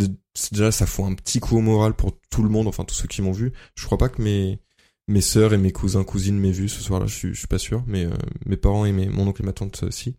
déjà 0.52 0.70
ça 0.72 0.86
fout 0.86 1.04
un 1.06 1.14
petit 1.14 1.40
coup 1.40 1.56
au 1.56 1.60
moral 1.60 1.94
pour 1.94 2.18
tout 2.30 2.42
le 2.42 2.48
monde, 2.48 2.66
enfin 2.66 2.84
tous 2.84 2.94
ceux 2.94 3.08
qui 3.08 3.22
m'ont 3.22 3.32
vu. 3.32 3.52
Je 3.76 3.84
crois 3.86 3.98
pas 3.98 4.08
que 4.08 4.22
mes 4.22 4.60
mes 5.08 5.20
sœurs 5.20 5.52
et 5.52 5.58
mes 5.58 5.72
cousins 5.72 6.04
cousines 6.04 6.38
m'aient 6.38 6.50
vu 6.50 6.68
ce 6.68 6.80
soir-là, 6.82 7.06
je 7.06 7.14
suis 7.14 7.34
je 7.34 7.38
suis 7.38 7.46
pas 7.48 7.58
sûr, 7.58 7.84
mais 7.86 8.04
euh, 8.04 8.10
mes 8.46 8.56
parents 8.56 8.84
et 8.84 8.92
mes 8.92 9.08
mon 9.08 9.28
oncle 9.28 9.42
et 9.42 9.46
ma 9.46 9.52
tante 9.52 9.84
euh, 9.84 9.90
si. 9.90 10.16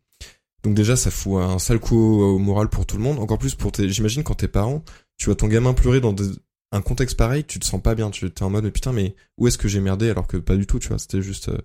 Donc 0.64 0.74
déjà 0.74 0.96
ça 0.96 1.12
fout 1.12 1.42
un 1.42 1.60
sale 1.60 1.80
coup 1.80 1.96
au, 1.96 2.40
moral 2.40 2.70
pour 2.70 2.86
tout 2.86 2.98
le 2.98 3.04
monde, 3.04 3.20
encore 3.20 3.38
plus 3.38 3.56
pour 3.56 3.72
tes 3.72 3.90
j'imagine 3.90 4.24
quand 4.24 4.36
tes 4.36 4.48
parents, 4.48 4.84
tu 5.18 5.26
vois 5.26 5.36
ton 5.36 5.48
gamin 5.48 5.74
pleurer 5.74 6.02
dans 6.02 6.14
des- 6.14 6.32
un 6.72 6.82
contexte 6.82 7.18
pareil, 7.18 7.44
tu 7.46 7.60
te 7.60 7.66
sens 7.66 7.82
pas 7.82 7.96
bien, 7.96 8.10
tu 8.10 8.26
es 8.26 8.44
en 8.44 8.50
mode 8.50 8.70
putain 8.72 8.92
mais 8.92 9.16
où 9.38 9.48
est-ce 9.48 9.58
que 9.58 9.68
j'ai 9.68 9.80
merdé 9.80 10.10
alors 10.10 10.28
que 10.28 10.38
pas 10.38 10.56
du 10.58 10.66
tout, 10.68 10.80
tu 10.80 10.90
vois, 10.90 10.98
c'était 11.00 11.22
juste 11.22 11.50
euh, 11.50 11.58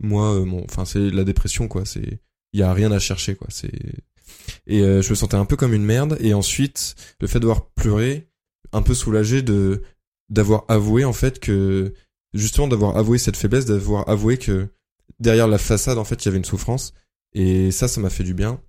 moi 0.00 0.34
euh, 0.34 0.44
mon 0.44 0.64
enfin 0.64 0.84
c'est 0.84 1.10
la 1.10 1.24
dépression 1.24 1.68
quoi, 1.68 1.84
c'est 1.84 2.20
il 2.52 2.60
y 2.60 2.62
a 2.62 2.72
rien 2.72 2.92
à 2.92 2.98
chercher 2.98 3.36
quoi, 3.36 3.48
c'est 3.50 3.72
et 4.66 4.82
euh, 4.82 5.02
je 5.02 5.10
me 5.10 5.14
sentais 5.14 5.36
un 5.36 5.44
peu 5.44 5.56
comme 5.56 5.72
une 5.74 5.84
merde 5.84 6.16
et 6.20 6.34
ensuite 6.34 6.94
le 7.20 7.26
fait 7.26 7.40
d'avoir 7.40 7.68
pleuré 7.70 8.28
un 8.72 8.82
peu 8.82 8.94
soulagé 8.94 9.42
de 9.42 9.82
d'avoir 10.28 10.64
avoué 10.68 11.04
en 11.04 11.12
fait 11.12 11.38
que 11.38 11.94
justement 12.34 12.68
d'avoir 12.68 12.96
avoué 12.96 13.18
cette 13.18 13.36
faiblesse, 13.36 13.64
d'avoir 13.64 14.08
avoué 14.08 14.38
que 14.38 14.68
derrière 15.20 15.48
la 15.48 15.58
façade 15.58 15.98
en 15.98 16.04
fait, 16.04 16.24
il 16.24 16.26
y 16.26 16.28
avait 16.28 16.38
une 16.38 16.44
souffrance 16.44 16.92
et 17.32 17.70
ça 17.70 17.88
ça 17.88 18.00
m'a 18.00 18.10
fait 18.10 18.24
du 18.24 18.34
bien. 18.34 18.60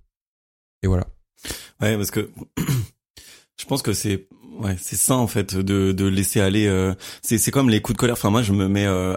Et 0.82 0.86
voilà. 0.86 1.06
Ouais, 1.80 1.96
parce 1.96 2.10
que 2.10 2.30
je 3.56 3.64
pense 3.66 3.82
que 3.82 3.92
c'est 3.92 4.28
ouais, 4.60 4.76
c'est 4.80 4.96
sain 4.96 5.16
en 5.16 5.26
fait 5.26 5.56
de 5.56 5.92
de 5.92 6.04
laisser 6.06 6.40
aller. 6.40 6.66
euh, 6.66 6.94
c'est 7.22 7.38
c'est 7.38 7.50
comme 7.50 7.70
les 7.70 7.82
coups 7.82 7.96
de 7.96 8.00
colère. 8.00 8.14
Enfin 8.14 8.30
moi 8.30 8.42
je 8.42 8.52
me 8.52 8.68
mets 8.68 8.86
euh, 8.86 9.16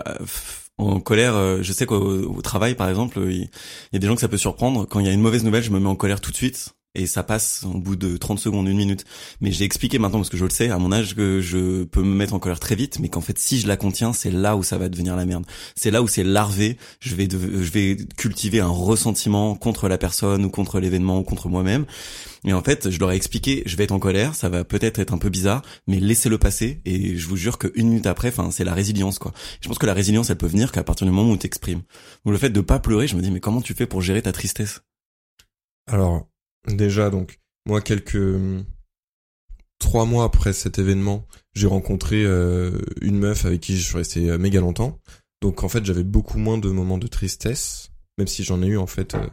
en 0.90 1.00
colère. 1.00 1.36
euh, 1.36 1.60
je 1.62 1.74
sais 1.74 1.86
qu'au 1.86 2.36
au 2.36 2.42
travail 2.42 2.76
par 2.76 2.90
exemple, 2.90 3.20
il 3.30 3.50
y 3.94 3.96
a 3.96 4.00
des 4.00 4.08
gens 4.08 4.16
que 4.16 4.22
ça 4.22 4.28
peut 4.28 4.38
surprendre. 4.38 4.86
Quand 4.86 5.00
il 5.00 5.06
y 5.06 5.10
a 5.10 5.14
une 5.14 5.22
mauvaise 5.22 5.44
nouvelle, 5.44 5.64
je 5.64 5.72
me 5.72 5.80
mets 5.80 5.90
en 5.90 5.96
colère 5.96 6.22
tout 6.22 6.32
de 6.32 6.36
suite. 6.36 6.74
Et 6.94 7.06
ça 7.08 7.24
passe 7.24 7.64
au 7.64 7.80
bout 7.80 7.96
de 7.96 8.18
30 8.18 8.38
secondes, 8.40 8.68
une 8.68 8.76
minute. 8.76 9.06
Mais 9.40 9.52
j'ai 9.52 9.64
expliqué 9.64 9.98
maintenant, 9.98 10.20
parce 10.20 10.30
que 10.30 10.36
je 10.36 10.44
le 10.44 10.50
sais, 10.50 10.70
à 10.70 10.78
mon 10.78 10.92
âge, 10.92 11.16
que 11.16 11.40
je 11.40 11.84
peux 11.86 12.02
me 12.02 12.14
mettre 12.14 12.34
en 12.34 12.40
colère 12.40 12.60
très 12.60 12.76
vite, 12.76 13.00
mais 13.00 13.08
qu'en 13.08 13.22
fait, 13.22 13.40
si 13.40 13.60
je 13.62 13.68
la 13.68 13.78
contiens, 13.78 14.12
c'est 14.12 14.32
là 14.32 14.58
où 14.58 14.64
ça 14.64 14.78
va 14.78 14.90
devenir 14.90 15.16
la 15.16 15.26
merde. 15.26 15.46
C'est 15.76 15.90
là 15.90 16.02
où 16.02 16.10
c'est 16.10 16.26
larvé. 16.26 16.78
Je 17.00 17.16
vais, 17.16 17.28
de- 17.28 17.64
je 17.64 17.72
vais 17.72 17.98
cultiver 18.18 18.60
un 18.60 18.68
ressentiment 18.68 19.56
contre 19.56 19.88
la 19.88 19.98
personne 19.98 20.44
ou 20.44 20.50
contre 20.50 20.82
l'événement 20.82 21.20
ou 21.20 21.24
contre 21.24 21.48
moi-même. 21.48 21.86
Et 22.44 22.54
en 22.54 22.62
fait, 22.62 22.90
je 22.90 23.00
leur 23.00 23.12
ai 23.12 23.16
expliqué, 23.16 23.64
je 23.66 23.78
vais 23.78 23.84
être 23.86 23.92
en 23.92 24.00
colère, 24.00 24.36
ça 24.36 24.50
va 24.50 24.64
peut-être 24.64 25.00
être 25.00 25.14
un 25.14 25.18
peu 25.18 25.30
bizarre, 25.30 25.62
mais 25.88 26.00
laissez-le 26.00 26.38
passer. 26.40 26.82
Et 26.86 27.16
je 27.16 27.28
vous 27.28 27.38
jure 27.38 27.58
qu'une 27.58 27.88
minute 27.88 28.08
après, 28.08 28.30
enfin, 28.30 28.52
c'est 28.52 28.64
la 28.64 28.74
résilience, 28.74 29.20
quoi. 29.20 29.32
Je 29.62 29.68
pense 29.68 29.78
que 29.78 29.86
la 29.86 29.94
résilience, 29.94 30.30
elle 30.30 30.38
peut 30.38 30.48
venir 30.48 30.72
qu'à 30.72 30.84
partir 30.84 31.06
du 31.08 31.14
moment 31.14 31.32
où 31.32 31.38
t'exprimes. 31.38 31.84
Donc 32.26 32.34
le 32.34 32.38
fait 32.38 32.50
de 32.50 32.62
pas 32.62 32.80
pleurer, 32.80 33.08
je 33.08 33.16
me 33.16 33.22
dis, 33.22 33.32
mais 33.32 33.40
comment 33.40 33.62
tu 33.62 33.74
fais 33.76 33.86
pour 33.86 34.02
gérer 34.02 34.22
ta 34.24 34.32
tristesse? 34.32 34.82
Alors, 35.88 36.28
déjà, 36.68 37.10
donc, 37.10 37.40
moi, 37.66 37.82
quelques 37.82 38.40
trois 39.82 40.06
mois 40.06 40.24
après 40.24 40.54
cet 40.54 40.80
événement, 40.80 41.28
j'ai 41.54 41.68
rencontré 41.68 42.24
euh, 42.24 42.80
une 43.02 43.18
meuf 43.18 43.46
avec 43.46 43.62
qui 43.62 43.76
je 43.76 43.84
suis 43.84 43.98
resté 43.98 44.30
euh, 44.30 44.38
méga 44.38 44.62
longtemps. 44.62 45.00
Donc, 45.42 45.64
en 45.64 45.70
fait, 45.70 45.84
j'avais 45.84 46.04
beaucoup 46.04 46.38
moins 46.38 46.58
de 46.58 46.70
moments 46.70 47.00
de 47.00 47.08
tristesse, 47.08 47.90
même 48.18 48.28
si 48.28 48.44
j'en 48.44 48.62
ai 48.62 48.68
eu 48.68 48.78
en 48.78 48.88
fait 48.88 49.16
euh, 49.16 49.28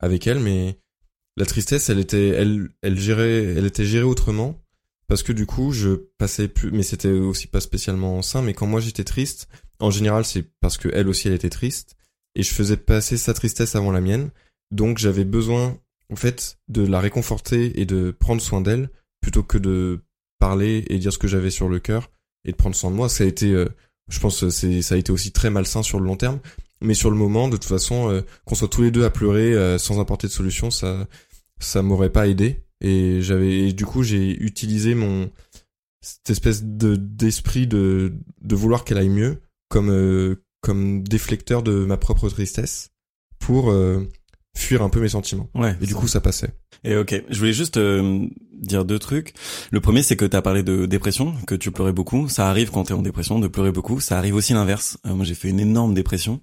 avec 0.00 0.26
elle. 0.26 0.40
Mais 0.40 0.78
la 1.36 1.46
tristesse, 1.46 1.88
elle 1.88 2.00
était, 2.00 2.28
elle, 2.28 2.68
elle 2.82 2.98
gérait, 2.98 3.44
elle 3.44 3.64
était 3.64 3.86
gérée 3.86 4.04
autrement 4.04 4.60
parce 5.06 5.22
que 5.22 5.32
du 5.32 5.46
coup, 5.46 5.72
je 5.72 5.90
passais 6.18 6.48
plus. 6.48 6.72
Mais 6.72 6.82
c'était 6.82 7.08
aussi 7.08 7.46
pas 7.46 7.60
spécialement 7.60 8.20
sain. 8.20 8.42
Mais 8.42 8.52
quand 8.52 8.66
moi 8.66 8.80
j'étais 8.80 9.04
triste, 9.04 9.48
en 9.78 9.90
général, 9.90 10.24
c'est 10.24 10.44
parce 10.60 10.76
que 10.76 10.88
elle 10.92 11.08
aussi, 11.08 11.28
elle 11.28 11.34
était 11.34 11.50
triste 11.50 11.96
et 12.34 12.42
je 12.42 12.52
faisais 12.52 12.76
passer 12.76 13.16
sa 13.16 13.32
tristesse 13.32 13.76
avant 13.76 13.92
la 13.92 14.00
mienne. 14.00 14.30
Donc, 14.72 14.98
j'avais 14.98 15.24
besoin 15.24 15.78
en 16.12 16.16
fait, 16.16 16.58
de 16.68 16.86
la 16.86 17.00
réconforter 17.00 17.80
et 17.80 17.86
de 17.86 18.10
prendre 18.10 18.42
soin 18.42 18.60
d'elle, 18.60 18.90
plutôt 19.20 19.42
que 19.42 19.58
de 19.58 20.00
parler 20.38 20.84
et 20.88 20.98
dire 20.98 21.12
ce 21.12 21.18
que 21.18 21.28
j'avais 21.28 21.50
sur 21.50 21.68
le 21.68 21.80
cœur 21.80 22.10
et 22.44 22.52
de 22.52 22.56
prendre 22.56 22.76
soin 22.76 22.90
de 22.90 22.96
moi. 22.96 23.08
Ça 23.08 23.24
a 23.24 23.26
été, 23.26 23.52
euh, 23.52 23.68
je 24.08 24.20
pense, 24.20 24.40
que 24.40 24.50
c'est, 24.50 24.82
ça 24.82 24.94
a 24.94 24.98
été 24.98 25.12
aussi 25.12 25.32
très 25.32 25.50
malsain 25.50 25.82
sur 25.82 25.98
le 25.98 26.06
long 26.06 26.16
terme. 26.16 26.40
Mais 26.80 26.94
sur 26.94 27.10
le 27.10 27.16
moment, 27.16 27.48
de 27.48 27.56
toute 27.56 27.64
façon, 27.64 28.10
euh, 28.10 28.20
qu'on 28.44 28.54
soit 28.54 28.68
tous 28.68 28.82
les 28.82 28.90
deux 28.90 29.04
à 29.04 29.10
pleurer 29.10 29.54
euh, 29.54 29.78
sans 29.78 30.00
apporter 30.00 30.26
de 30.26 30.32
solution, 30.32 30.70
ça, 30.70 31.06
ça 31.58 31.82
m'aurait 31.82 32.10
pas 32.10 32.28
aidé. 32.28 32.64
Et 32.80 33.22
j'avais, 33.22 33.68
et 33.68 33.72
du 33.72 33.86
coup, 33.86 34.02
j'ai 34.02 34.36
utilisé 34.42 34.94
mon 34.94 35.30
cette 36.04 36.28
espèce 36.28 36.62
de 36.62 36.96
d'esprit 36.96 37.66
de 37.66 38.12
de 38.42 38.54
vouloir 38.54 38.84
qu'elle 38.84 38.98
aille 38.98 39.08
mieux 39.08 39.40
comme 39.68 39.90
euh, 39.90 40.44
comme 40.60 41.02
déflecteur 41.02 41.62
de 41.62 41.84
ma 41.84 41.96
propre 41.96 42.28
tristesse 42.28 42.90
pour 43.38 43.70
euh, 43.70 44.06
fuir 44.64 44.82
un 44.82 44.88
peu 44.88 45.00
mes 45.00 45.10
sentiments. 45.10 45.48
Ouais. 45.54 45.76
Et 45.80 45.86
du 45.86 45.94
coup, 45.94 46.08
ça 46.08 46.20
passait. 46.20 46.50
Et 46.82 46.96
ok, 46.96 47.22
je 47.28 47.38
voulais 47.38 47.52
juste 47.52 47.76
euh, 47.76 48.26
dire 48.52 48.84
deux 48.84 48.98
trucs. 48.98 49.34
Le 49.70 49.80
premier, 49.80 50.02
c'est 50.02 50.16
que 50.16 50.24
tu 50.24 50.36
as 50.36 50.42
parlé 50.42 50.62
de 50.62 50.86
dépression, 50.86 51.34
que 51.46 51.54
tu 51.54 51.70
pleurais 51.70 51.92
beaucoup. 51.92 52.28
Ça 52.28 52.48
arrive 52.48 52.70
quand 52.70 52.84
tu 52.84 52.92
es 52.92 52.96
en 52.96 53.02
dépression 53.02 53.38
de 53.38 53.48
pleurer 53.48 53.72
beaucoup. 53.72 54.00
Ça 54.00 54.18
arrive 54.18 54.34
aussi 54.34 54.52
l'inverse. 54.52 54.98
Euh, 55.06 55.14
moi, 55.14 55.24
j'ai 55.24 55.34
fait 55.34 55.48
une 55.48 55.60
énorme 55.60 55.94
dépression. 55.94 56.40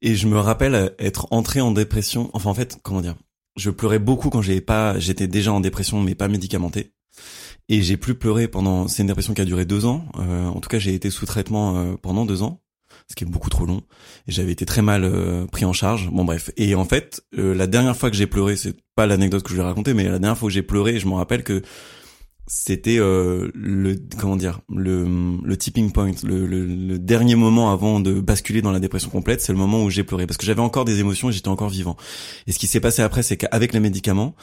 Et 0.00 0.14
je 0.14 0.26
me 0.26 0.38
rappelle 0.38 0.94
être 0.98 1.26
entré 1.30 1.60
en 1.60 1.72
dépression. 1.72 2.30
Enfin, 2.32 2.50
en 2.50 2.54
fait, 2.54 2.78
comment 2.82 3.00
dire? 3.00 3.16
Je 3.56 3.70
pleurais 3.70 3.98
beaucoup 3.98 4.30
quand 4.30 4.42
j'ai 4.42 4.60
pas, 4.60 4.98
j'étais 4.98 5.26
déjà 5.26 5.52
en 5.52 5.60
dépression, 5.60 6.00
mais 6.00 6.14
pas 6.14 6.28
médicamenté. 6.28 6.92
Et 7.68 7.82
j'ai 7.82 7.96
plus 7.96 8.14
pleuré 8.14 8.48
pendant. 8.48 8.88
C'est 8.88 9.02
une 9.02 9.08
dépression 9.08 9.34
qui 9.34 9.40
a 9.40 9.44
duré 9.44 9.64
deux 9.64 9.84
ans. 9.84 10.06
Euh, 10.18 10.46
en 10.46 10.60
tout 10.60 10.68
cas, 10.68 10.78
j'ai 10.78 10.94
été 10.94 11.10
sous 11.10 11.26
traitement 11.26 11.76
euh, 11.76 11.96
pendant 12.00 12.24
deux 12.24 12.42
ans, 12.42 12.60
ce 13.10 13.16
qui 13.16 13.24
est 13.24 13.26
beaucoup 13.26 13.50
trop 13.50 13.64
long. 13.64 13.82
Et 14.26 14.32
j'avais 14.32 14.52
été 14.52 14.66
très 14.66 14.82
mal 14.82 15.04
euh, 15.04 15.46
pris 15.46 15.64
en 15.64 15.72
charge. 15.72 16.10
Bon 16.10 16.24
bref. 16.24 16.50
Et 16.56 16.74
en 16.74 16.84
fait, 16.84 17.22
euh, 17.38 17.54
la 17.54 17.66
dernière 17.66 17.96
fois 17.96 18.10
que 18.10 18.16
j'ai 18.16 18.26
pleuré, 18.26 18.56
c'est 18.56 18.76
pas 18.94 19.06
l'anecdote 19.06 19.42
que 19.42 19.50
je 19.50 19.56
vais 19.56 19.62
raconter, 19.62 19.94
mais 19.94 20.04
la 20.04 20.18
dernière 20.18 20.36
fois 20.36 20.48
que 20.48 20.54
j'ai 20.54 20.62
pleuré, 20.62 20.98
je 20.98 21.06
me 21.06 21.14
rappelle 21.14 21.42
que 21.42 21.62
c'était 22.48 22.98
euh, 22.98 23.50
le 23.54 23.96
comment 24.18 24.36
dire 24.36 24.60
le 24.74 25.06
le 25.44 25.56
tipping 25.56 25.92
point 25.92 26.12
le, 26.24 26.46
le, 26.46 26.64
le 26.64 26.98
dernier 26.98 27.34
moment 27.34 27.70
avant 27.70 28.00
de 28.00 28.20
basculer 28.20 28.62
dans 28.62 28.72
la 28.72 28.80
dépression 28.80 29.10
complète 29.10 29.42
c'est 29.42 29.52
le 29.52 29.58
moment 29.58 29.84
où 29.84 29.90
j'ai 29.90 30.02
pleuré 30.02 30.26
parce 30.26 30.38
que 30.38 30.46
j'avais 30.46 30.62
encore 30.62 30.86
des 30.86 30.98
émotions 31.00 31.28
et 31.28 31.32
j'étais 31.32 31.48
encore 31.48 31.68
vivant. 31.68 31.96
Et 32.46 32.52
ce 32.52 32.58
qui 32.58 32.66
s'est 32.66 32.80
passé 32.80 33.02
après 33.02 33.22
c'est 33.22 33.36
qu'avec 33.36 33.74
les 33.74 33.80
médicaments 33.80 34.34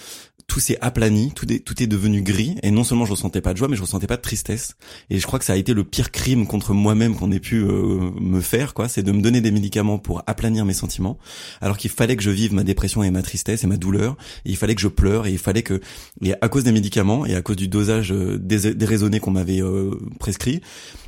tout 0.45 0.59
s'est 0.59 0.77
aplani 0.81 1.31
tout 1.35 1.51
est 1.51 1.59
tout 1.59 1.81
est 1.81 1.87
devenu 1.87 2.21
gris 2.21 2.57
et 2.61 2.69
non 2.69 2.83
seulement 2.83 3.05
je 3.05 3.11
ressentais 3.11 3.41
pas 3.41 3.53
de 3.53 3.57
joie 3.57 3.67
mais 3.67 3.75
je 3.75 3.81
ressentais 3.81 4.07
pas 4.07 4.17
de 4.17 4.21
tristesse. 4.21 4.75
Et 5.09 5.17
je 5.17 5.25
crois 5.25 5.39
que 5.39 5.45
ça 5.45 5.53
a 5.53 5.57
été 5.57 5.73
le 5.73 5.83
pire 5.83 6.11
crime 6.11 6.45
contre 6.45 6.73
moi-même 6.73 7.15
qu'on 7.15 7.31
ait 7.31 7.39
pu 7.39 7.63
euh, 7.63 8.11
me 8.19 8.39
faire 8.39 8.75
quoi 8.75 8.87
c'est 8.87 9.01
de 9.01 9.11
me 9.11 9.21
donner 9.21 9.41
des 9.41 9.51
médicaments 9.51 9.97
pour 9.97 10.21
aplanir 10.27 10.63
mes 10.63 10.73
sentiments 10.73 11.17
alors 11.59 11.77
qu'il 11.77 11.89
fallait 11.89 12.15
que 12.15 12.23
je 12.23 12.29
vive 12.29 12.53
ma 12.53 12.63
dépression 12.63 13.01
et 13.01 13.09
ma 13.09 13.23
tristesse 13.23 13.63
et 13.63 13.67
ma 13.67 13.77
douleur 13.77 14.15
et 14.45 14.51
il 14.51 14.57
fallait 14.57 14.75
que 14.75 14.81
je 14.81 14.87
pleure 14.89 15.25
et 15.25 15.31
il 15.31 15.39
fallait 15.39 15.63
que 15.63 15.81
et 16.21 16.35
à 16.39 16.49
cause 16.49 16.63
des 16.63 16.71
médicaments 16.71 17.25
et 17.25 17.35
à 17.35 17.41
cause 17.41 17.55
du 17.55 17.67
dosage 17.67 17.94
euh, 18.01 18.37
dés- 18.37 18.73
déraisonné 18.75 19.19
qu'on 19.19 19.31
m'avait 19.31 19.61
euh, 19.61 19.91
prescrit, 20.19 20.61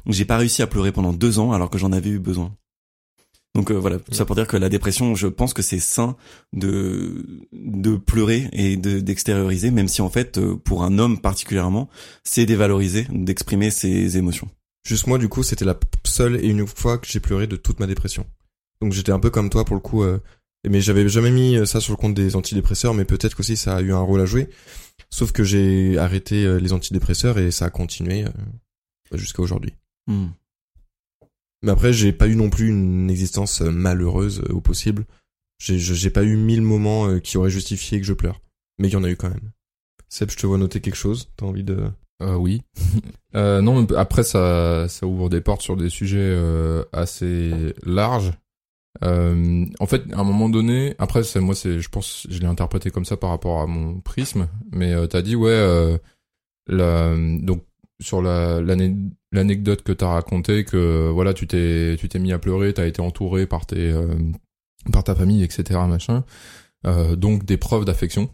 j'ai 0.08 0.26
pas 0.26 0.38
réussi 0.38 0.62
à 0.62 0.68
pleurer 0.68 0.92
pendant 0.92 1.14
deux 1.14 1.40
ans 1.40 1.52
alors 1.52 1.70
que 1.70 1.78
j'en 1.78 1.92
avais 1.92 2.10
eu 2.10 2.20
besoin. 2.20 2.56
Donc 3.56 3.72
euh, 3.72 3.76
voilà, 3.76 3.98
tout 3.98 4.14
ça 4.14 4.26
pour 4.26 4.36
dire 4.36 4.46
que 4.46 4.56
la 4.58 4.70
dépression, 4.70 5.16
je 5.16 5.28
pense 5.28 5.54
que 5.54 5.64
c'est 5.64 5.80
sain 5.80 6.16
de 6.54 7.26
de 7.54 7.96
pleurer 7.96 8.50
et 8.54 8.78
de 8.78 9.00
d'extérioriser, 9.00 9.72
même 9.72 9.88
si 9.88 10.02
en 10.02 10.10
fait 10.10 10.40
pour 10.58 10.84
un 10.84 11.00
homme 11.00 11.20
particulièrement, 11.20 11.90
c'est 12.24 12.46
dévalorisé 12.46 13.08
d'exprimer 13.10 13.72
ses 13.72 14.18
émotions. 14.18 14.50
Juste 14.88 15.08
moi, 15.08 15.18
du 15.18 15.28
coup, 15.28 15.44
c'était 15.44 15.66
la 15.66 15.78
seule 16.06 16.44
et 16.44 16.48
unique 16.48 16.78
fois 16.78 16.98
que 16.98 17.08
j'ai 17.08 17.20
pleuré 17.20 17.48
de 17.48 17.56
toute 17.56 17.80
ma 17.80 17.88
dépression. 17.88 18.26
Donc 18.82 18.94
j'étais 18.94 19.12
un 19.12 19.20
peu 19.20 19.32
comme 19.32 19.50
toi 19.50 19.66
pour 19.66 19.76
le 19.76 19.82
coup. 19.82 20.04
euh, 20.04 20.20
mais 20.70 20.82
j'avais 20.82 21.08
jamais 21.08 21.32
mis 21.32 21.66
ça 21.66 21.80
sur 21.80 21.94
le 21.94 21.98
compte 21.98 22.14
des 22.14 22.36
antidépresseurs, 22.36 22.94
mais 22.94 23.06
peut-être 23.06 23.36
qu'aussi 23.36 23.56
ça 23.58 23.78
a 23.78 23.82
eu 23.82 23.94
un 23.94 24.00
rôle 24.02 24.22
à 24.22 24.26
jouer. 24.26 24.50
Sauf 25.10 25.32
que 25.32 25.44
j'ai 25.44 25.98
arrêté 25.98 26.46
euh, 26.46 26.60
les 26.60 26.74
antidépresseurs 26.74 27.38
et 27.38 27.52
ça 27.52 27.66
a 27.66 27.70
continué 27.70 28.26
euh, 28.26 29.18
jusqu'à 29.18 29.42
aujourd'hui. 29.42 29.74
Hmm. 30.08 30.28
Mais 31.64 31.72
après, 31.72 31.94
j'ai 31.94 32.14
pas 32.14 32.28
eu 32.28 32.36
non 32.36 32.50
plus 32.50 32.70
une 32.70 33.10
existence 33.10 33.62
euh, 33.62 33.72
malheureuse 33.72 34.42
au 34.50 34.62
possible. 34.62 35.06
J'ai 35.60 36.10
pas 36.12 36.24
eu 36.24 36.36
mille 36.36 36.62
moments 36.62 37.20
qui 37.20 37.38
auraient 37.38 37.50
justifié 37.50 38.00
que 38.00 38.06
je 38.06 38.14
pleure. 38.14 38.42
Mais 38.78 38.90
il 38.90 38.92
y 38.92 38.96
en 38.96 39.04
a 39.04 39.10
eu 39.10 39.16
quand 39.16 39.30
même. 39.30 39.52
Seb, 40.10 40.30
je 40.30 40.38
te 40.38 40.48
vois 40.48 40.58
noter 40.58 40.80
quelque 40.82 40.96
chose? 40.96 41.30
T'as 41.36 41.46
envie 41.46 41.64
de... 41.64 41.90
Euh, 42.22 42.36
oui. 42.36 42.62
euh, 43.36 43.62
non, 43.62 43.86
après 43.96 44.24
ça, 44.24 44.88
ça 44.88 45.06
ouvre 45.06 45.30
des 45.30 45.42
portes 45.42 45.62
sur 45.62 45.78
des 45.78 45.90
sujets 45.90 46.18
euh, 46.20 46.84
assez 46.94 47.74
larges. 47.84 48.34
Euh, 49.04 49.66
en 49.80 49.86
fait, 49.86 50.04
à 50.14 50.20
un 50.20 50.24
moment 50.24 50.50
donné, 50.50 50.96
après, 51.00 51.24
c'est 51.24 51.40
moi, 51.40 51.56
c'est, 51.56 51.80
je 51.80 51.90
pense, 51.90 52.26
je 52.30 52.40
l'ai 52.40 52.46
interprété 52.48 52.90
comme 52.90 53.06
ça 53.06 53.18
par 53.18 53.30
rapport 53.30 53.62
à 53.62 53.68
mon 53.68 54.00
prisme. 54.00 54.48
Mais 54.72 54.94
euh, 54.94 55.08
t'as 55.08 55.22
dit 55.22 55.36
ouais, 55.36 55.52
euh, 55.52 55.98
la, 56.68 57.16
donc 57.42 57.64
sur 58.02 58.22
la 58.22 58.62
l'ane- 58.62 59.12
l'anecdote 59.32 59.84
que 59.84 59.92
t'as 59.92 60.08
raconté 60.10 60.64
que 60.66 61.10
voilà, 61.10 61.34
tu 61.34 61.48
t'es 61.48 61.96
tu 62.00 62.10
t'es 62.10 62.20
mis 62.20 62.32
à 62.34 62.40
pleurer, 62.40 62.74
t'as 62.74 62.88
été 62.88 63.02
entouré 63.02 63.46
par 63.48 63.66
tes 63.66 63.92
euh, 63.92 64.14
par 64.92 65.04
ta 65.04 65.16
famille, 65.16 65.44
etc. 65.44 65.80
Machin. 65.88 66.24
Euh, 66.86 67.16
donc 67.16 67.44
des 67.46 67.58
preuves 67.58 67.86
d'affection. 67.86 68.30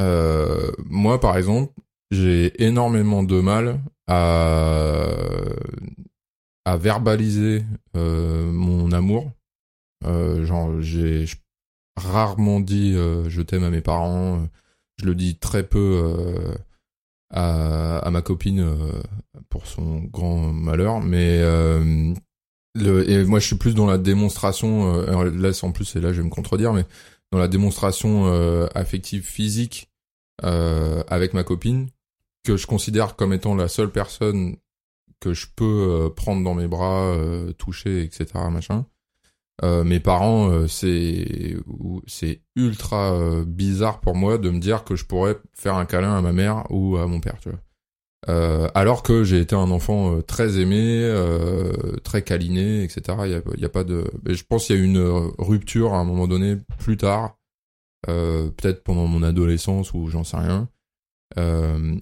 Euh, 0.00 0.70
moi, 0.86 1.20
par 1.20 1.36
exemple, 1.36 1.72
j'ai 2.10 2.62
énormément 2.64 3.22
de 3.22 3.40
mal 3.40 3.80
à 4.08 5.06
à 6.64 6.76
verbaliser 6.76 7.64
euh, 7.96 8.50
mon 8.52 8.92
amour. 8.92 9.32
Euh, 10.04 10.44
genre, 10.44 10.80
j'ai 10.80 11.26
rarement 11.96 12.60
dit 12.60 12.94
euh, 12.94 13.28
je 13.28 13.42
t'aime 13.42 13.64
à 13.64 13.70
mes 13.70 13.80
parents. 13.82 14.40
euh, 14.42 14.46
Je 14.98 15.06
le 15.06 15.14
dis 15.14 15.36
très 15.38 15.66
peu 15.66 16.54
à, 17.30 17.98
à 17.98 18.10
ma 18.10 18.22
copine 18.22 18.66
pour 19.48 19.66
son 19.66 20.00
grand 20.00 20.52
malheur. 20.52 21.00
Mais 21.00 21.40
le, 22.74 23.08
et 23.08 23.24
moi, 23.24 23.38
je 23.38 23.46
suis 23.46 23.56
plus 23.56 23.74
dans 23.74 23.86
la 23.86 23.98
démonstration. 23.98 24.94
euh, 24.94 25.30
là, 25.30 25.50
en 25.62 25.72
plus, 25.72 25.96
et 25.96 26.00
là, 26.00 26.12
je 26.12 26.20
vais 26.20 26.26
me 26.26 26.30
contredire, 26.32 26.72
mais 26.72 26.86
dans 27.30 27.38
la 27.38 27.48
démonstration 27.48 28.26
euh, 28.26 28.66
affective 28.74 29.22
physique 29.24 29.90
euh, 30.44 31.02
avec 31.08 31.34
ma 31.34 31.44
copine 31.44 31.88
que 32.44 32.56
je 32.56 32.66
considère 32.66 33.16
comme 33.16 33.32
étant 33.32 33.54
la 33.54 33.68
seule 33.68 33.90
personne 33.90 34.56
que 35.20 35.32
je 35.34 35.46
peux 35.54 35.64
euh, 35.64 36.10
prendre 36.10 36.42
dans 36.42 36.54
mes 36.54 36.66
bras, 36.66 37.14
toucher, 37.58 38.02
etc. 38.02 38.26
Machin. 38.50 38.86
Euh, 39.62 39.84
mes 39.84 40.00
parents, 40.00 40.50
euh, 40.50 40.66
c'est 40.66 41.56
c'est 42.06 42.40
ultra 42.56 43.12
euh, 43.12 43.44
bizarre 43.46 44.00
pour 44.00 44.16
moi 44.16 44.38
de 44.38 44.50
me 44.50 44.58
dire 44.58 44.82
que 44.84 44.96
je 44.96 45.04
pourrais 45.04 45.36
faire 45.52 45.76
un 45.76 45.84
câlin 45.84 46.16
à 46.16 46.20
ma 46.20 46.32
mère 46.32 46.64
ou 46.70 46.96
à 46.96 47.06
mon 47.06 47.20
père, 47.20 47.38
tu 47.40 47.50
vois. 47.50 47.60
Euh, 48.28 48.68
alors 48.74 49.02
que 49.02 49.24
j'ai 49.24 49.40
été 49.40 49.56
un 49.56 49.70
enfant 49.72 50.14
euh, 50.16 50.22
très 50.22 50.60
aimé, 50.60 51.00
euh, 51.02 51.96
très 52.04 52.22
câliné, 52.22 52.84
etc. 52.84 53.18
Il 53.24 53.60
y 53.60 53.64
a, 53.64 53.68
pas 53.68 53.84
de. 53.84 54.04
Je 54.26 54.42
pense 54.44 54.66
qu'il 54.66 54.76
y 54.76 54.78
a 54.78 54.82
eu 54.82 54.84
une 54.84 55.32
rupture 55.38 55.94
à 55.94 55.98
un 55.98 56.04
moment 56.04 56.28
donné 56.28 56.56
plus 56.78 56.96
tard, 56.96 57.36
peut-être 58.06 58.84
pendant 58.84 59.06
mon 59.06 59.22
adolescence 59.22 59.92
ou 59.92 60.08
j'en 60.08 60.24
sais 60.24 60.36
rien. 60.36 60.68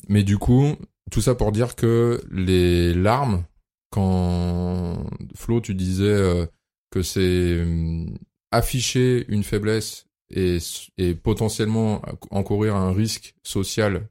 Mais 0.09 0.23
du 0.23 0.37
coup, 0.39 0.77
tout 1.11 1.21
ça 1.23 1.35
pour 1.35 1.53
dire 1.53 1.75
que 1.75 2.23
les 2.31 2.93
larmes, 2.93 3.45
quand 3.91 4.99
Flo, 5.35 5.61
tu 5.61 5.75
disais 5.75 6.49
que 6.91 7.03
c'est 7.03 7.21
euh, 7.23 8.07
afficher 8.51 9.25
une 9.29 9.45
faiblesse 9.45 10.07
et, 10.31 10.59
et 10.99 11.15
potentiellement 11.15 12.03
encourir 12.31 12.77
un 12.77 12.93
risque 12.93 13.35
social 13.43 14.09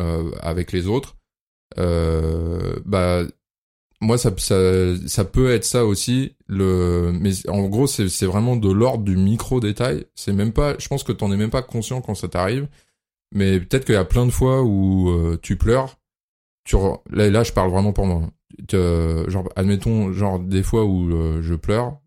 euh, 0.00 0.30
avec 0.40 0.72
les 0.72 0.86
autres, 0.86 1.16
euh, 1.78 2.78
bah 2.84 3.22
moi 4.00 4.16
ça, 4.16 4.32
ça 4.38 4.56
ça 5.06 5.24
peut 5.24 5.50
être 5.50 5.64
ça 5.64 5.84
aussi 5.84 6.36
le 6.46 7.12
mais 7.20 7.32
en 7.48 7.68
gros 7.68 7.86
c'est 7.86 8.08
c'est 8.08 8.26
vraiment 8.26 8.56
de 8.56 8.70
l'ordre 8.70 9.04
du 9.04 9.16
micro 9.16 9.60
détail 9.60 10.06
c'est 10.14 10.32
même 10.32 10.52
pas 10.52 10.76
je 10.78 10.88
pense 10.88 11.02
que 11.02 11.12
t'en 11.12 11.32
es 11.32 11.36
même 11.36 11.50
pas 11.50 11.62
conscient 11.62 12.00
quand 12.00 12.14
ça 12.14 12.28
t'arrive 12.28 12.68
mais 13.34 13.60
peut-être 13.60 13.84
qu'il 13.84 13.94
y 13.96 13.98
a 13.98 14.04
plein 14.04 14.24
de 14.26 14.30
fois 14.30 14.62
où 14.62 15.10
euh, 15.10 15.38
tu 15.42 15.56
pleures 15.56 15.98
tu 16.64 16.76
là 17.10 17.28
là 17.30 17.42
je 17.42 17.52
parle 17.52 17.70
vraiment 17.70 17.92
pour 17.92 18.06
moi 18.06 18.22
Euh, 18.72 19.28
genre 19.30 19.48
admettons 19.56 20.12
genre 20.12 20.38
des 20.40 20.62
fois 20.62 20.84
où 20.84 21.10
euh, 21.12 21.42
je 21.42 21.54
pleure 21.54 22.00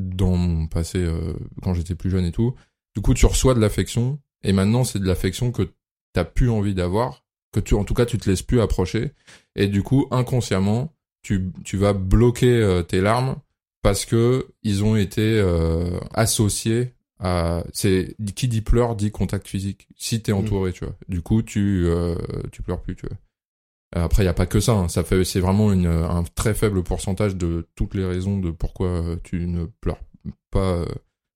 dans 0.00 0.36
mon 0.36 0.66
passé 0.66 0.98
euh, 0.98 1.34
quand 1.62 1.74
j'étais 1.74 1.94
plus 1.94 2.10
jeune 2.10 2.24
et 2.24 2.32
tout. 2.32 2.54
Du 2.94 3.02
coup 3.02 3.14
tu 3.14 3.26
reçois 3.26 3.54
de 3.54 3.60
l'affection 3.60 4.18
et 4.42 4.52
maintenant 4.52 4.84
c'est 4.84 4.98
de 4.98 5.06
l'affection 5.06 5.52
que 5.52 5.70
t'as 6.12 6.24
plus 6.24 6.50
envie 6.50 6.74
d'avoir 6.74 7.24
que 7.52 7.60
tu 7.60 7.74
en 7.74 7.84
tout 7.84 7.94
cas 7.94 8.06
tu 8.06 8.18
te 8.18 8.28
laisses 8.28 8.42
plus 8.42 8.60
approcher. 8.60 9.12
Et 9.56 9.68
du 9.68 9.82
coup 9.82 10.06
inconsciemment 10.10 10.92
tu 11.22 11.50
tu 11.64 11.76
vas 11.76 11.92
bloquer 11.92 12.56
euh, 12.56 12.82
tes 12.82 13.00
larmes 13.00 13.36
parce 13.82 14.04
que 14.04 14.48
ils 14.62 14.84
ont 14.84 14.96
été 14.96 15.22
euh, 15.22 15.98
associés 16.12 16.94
à 17.18 17.64
c'est 17.72 18.16
qui 18.34 18.48
dit 18.48 18.62
pleure 18.62 18.96
dit 18.96 19.10
contact 19.10 19.46
physique. 19.46 19.88
Si 19.96 20.22
t'es 20.22 20.32
entouré 20.32 20.72
tu 20.72 20.84
vois. 20.84 20.96
Du 21.08 21.22
coup 21.22 21.42
tu 21.42 21.84
euh, 21.86 22.16
tu 22.52 22.62
pleures 22.62 22.80
plus 22.80 22.96
tu 22.96 23.06
vois 23.06 23.16
après 23.92 24.22
il 24.22 24.26
y 24.26 24.28
a 24.28 24.34
pas 24.34 24.46
que 24.46 24.60
ça 24.60 24.72
hein. 24.72 24.88
ça 24.88 25.02
fait 25.02 25.24
c'est 25.24 25.40
vraiment 25.40 25.72
une 25.72 25.86
un 25.86 26.22
très 26.34 26.54
faible 26.54 26.82
pourcentage 26.82 27.36
de 27.36 27.66
toutes 27.74 27.94
les 27.94 28.04
raisons 28.04 28.38
de 28.38 28.50
pourquoi 28.50 28.88
euh, 28.88 29.16
tu 29.24 29.46
ne 29.46 29.64
pleures 29.80 30.00
pas 30.50 30.76
euh, 30.76 30.86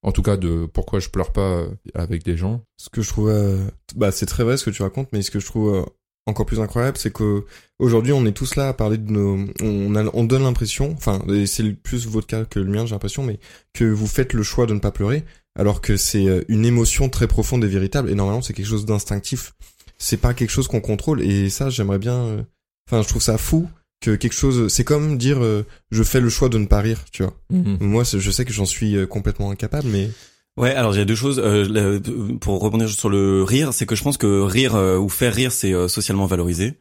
en 0.05 0.12
tout 0.12 0.23
cas 0.23 0.37
de 0.37 0.67
pourquoi 0.67 1.01
je 1.01 1.09
pleure 1.09 1.33
pas 1.33 1.40
euh, 1.40 1.69
avec 1.95 2.23
des 2.23 2.37
gens. 2.37 2.62
Ce 2.77 2.90
que 2.90 3.03
je 3.03 3.09
trouve, 3.09 3.31
euh, 3.31 3.64
bah 3.97 4.12
c'est 4.12 4.27
très 4.27 4.45
vrai 4.45 4.57
ce 4.57 4.64
que 4.64 4.71
tu 4.71 4.83
racontes, 4.83 5.09
mais 5.12 5.23
ce 5.23 5.31
que 5.31 5.40
je 5.40 5.47
trouve 5.47 5.75
euh, 5.75 5.83
encore 6.27 6.47
plus 6.47 6.61
incroyable, 6.61 6.99
c'est 6.99 7.12
que 7.12 7.45
aujourd'hui 7.79 8.12
on 8.12 8.25
est 8.27 8.33
tous 8.33 8.55
là 8.57 8.69
à 8.69 8.75
parler 8.75 8.99
de 8.99 9.11
nos, 9.11 9.47
on, 9.61 9.97
a, 9.97 10.05
on 10.14 10.25
donne 10.25 10.43
l'impression, 10.43 10.95
enfin 10.97 11.23
c'est 11.47 11.73
plus 11.73 12.07
votre 12.07 12.27
cas 12.27 12.45
que 12.45 12.61
le 12.61 12.71
mien, 12.71 12.87
j'ai 12.87 12.93
l'impression, 12.93 13.23
mais 13.25 13.40
que 13.73 13.85
vous 13.85 14.07
faites 14.07 14.35
le 14.35 14.43
choix 14.43 14.67
de 14.67 14.75
ne 14.75 14.79
pas 14.79 14.90
pleurer, 14.90 15.25
alors 15.59 15.81
que 15.81 15.97
c'est 15.97 16.27
euh, 16.27 16.43
une 16.49 16.67
émotion 16.67 17.09
très 17.09 17.27
profonde 17.27 17.64
et 17.64 17.69
véritable, 17.69 18.11
et 18.11 18.14
normalement 18.14 18.43
c'est 18.43 18.53
quelque 18.53 18.67
chose 18.67 18.87
d'instinctif, 18.87 19.55
c'est 19.98 20.16
pas 20.16 20.35
quelque 20.35 20.50
chose 20.50 20.68
qu'on 20.68 20.80
contrôle, 20.80 21.22
et 21.22 21.48
ça 21.50 21.70
j'aimerais 21.70 21.98
bien, 21.98 22.14
euh, 22.16 22.42
enfin 22.88 23.02
je 23.02 23.09
trouve 23.09 23.22
ça 23.22 23.38
fou 23.38 23.68
que 24.00 24.14
quelque 24.16 24.35
chose, 24.35 24.68
c'est 24.72 24.85
comme 24.85 25.16
dire 25.18 25.42
euh, 25.42 25.64
je 25.90 26.02
fais 26.02 26.20
le 26.20 26.28
choix 26.28 26.48
de 26.48 26.59
ne 26.59 26.66
pas 26.66 26.80
rire, 26.80 27.04
tu 27.12 27.22
vois. 27.22 27.35
Moi 27.80 28.04
c'est- 28.04 28.20
je 28.20 28.30
sais 28.30 28.44
que 28.44 28.52
j'en 28.52 28.66
suis 28.66 28.96
euh, 28.96 29.07
complètement 29.07 29.50
incapable, 29.50 29.88
mais 29.88 30.11
Ouais, 30.57 30.72
alors 30.72 30.94
il 30.94 30.98
y 30.98 31.00
a 31.00 31.04
deux 31.04 31.16
choses 31.16 31.40
euh, 31.44 31.98
pour 32.40 32.61
rebondir 32.61 32.88
sur 32.88 33.09
le 33.09 33.42
rire, 33.42 33.72
c'est 33.74 33.87
que 33.87 33.96
je 33.96 34.02
pense 34.04 34.16
que 34.18 34.40
rire 34.42 34.76
euh, 34.76 34.98
ou 34.98 35.09
faire 35.09 35.35
rire 35.35 35.50
c'est 35.50 35.72
euh, 35.72 35.88
socialement 35.88 36.26
valorisé. 36.26 36.74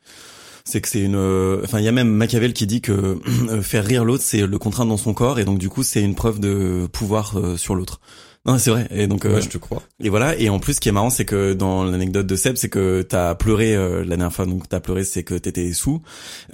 C'est 0.66 0.80
que 0.80 0.88
c'est 0.88 1.02
une 1.02 1.16
euh, 1.16 1.60
enfin 1.64 1.80
il 1.80 1.84
y 1.86 1.88
a 1.88 1.92
même 1.92 2.10
Machiavel 2.10 2.54
qui 2.54 2.68
dit 2.68 2.82
que 2.82 3.18
euh, 3.50 3.62
faire 3.64 3.84
rire 3.84 4.06
l'autre 4.06 4.24
c'est 4.24 4.46
le 4.46 4.58
contraindre 4.60 4.92
dans 4.92 4.98
son 4.98 5.14
corps 5.16 5.40
et 5.40 5.44
donc 5.46 5.58
du 5.58 5.70
coup 5.70 5.82
c'est 5.82 6.02
une 6.04 6.14
preuve 6.16 6.40
de 6.40 6.88
pouvoir 6.92 7.38
euh, 7.40 7.58
sur 7.58 7.74
l'autre. 7.74 8.00
Non, 8.46 8.58
c'est 8.58 8.72
vrai. 8.72 8.88
Et 8.92 9.08
donc 9.08 9.26
euh, 9.26 9.40
je 9.40 9.48
te 9.48 9.58
crois. 9.58 9.82
et 10.02 10.10
voilà. 10.10 10.38
Et 10.38 10.50
en 10.50 10.60
plus, 10.60 10.74
ce 10.74 10.82
qui 10.82 10.90
est 10.90 10.92
marrant, 10.92 11.10
c'est 11.10 11.24
que 11.24 11.54
dans 11.54 11.86
l'anecdote 11.86 12.28
de 12.28 12.36
Seb, 12.36 12.58
c'est 12.58 12.68
que 12.68 13.02
t'as 13.02 13.36
pleuré 13.36 13.74
euh, 13.74 14.02
la 14.02 14.18
dernière 14.18 14.34
fois. 14.34 14.46
Donc 14.46 14.68
t'as 14.68 14.82
pleuré, 14.82 15.06
c'est 15.06 15.24
que 15.24 15.36
t'étais 15.36 15.72
sous. 15.72 16.02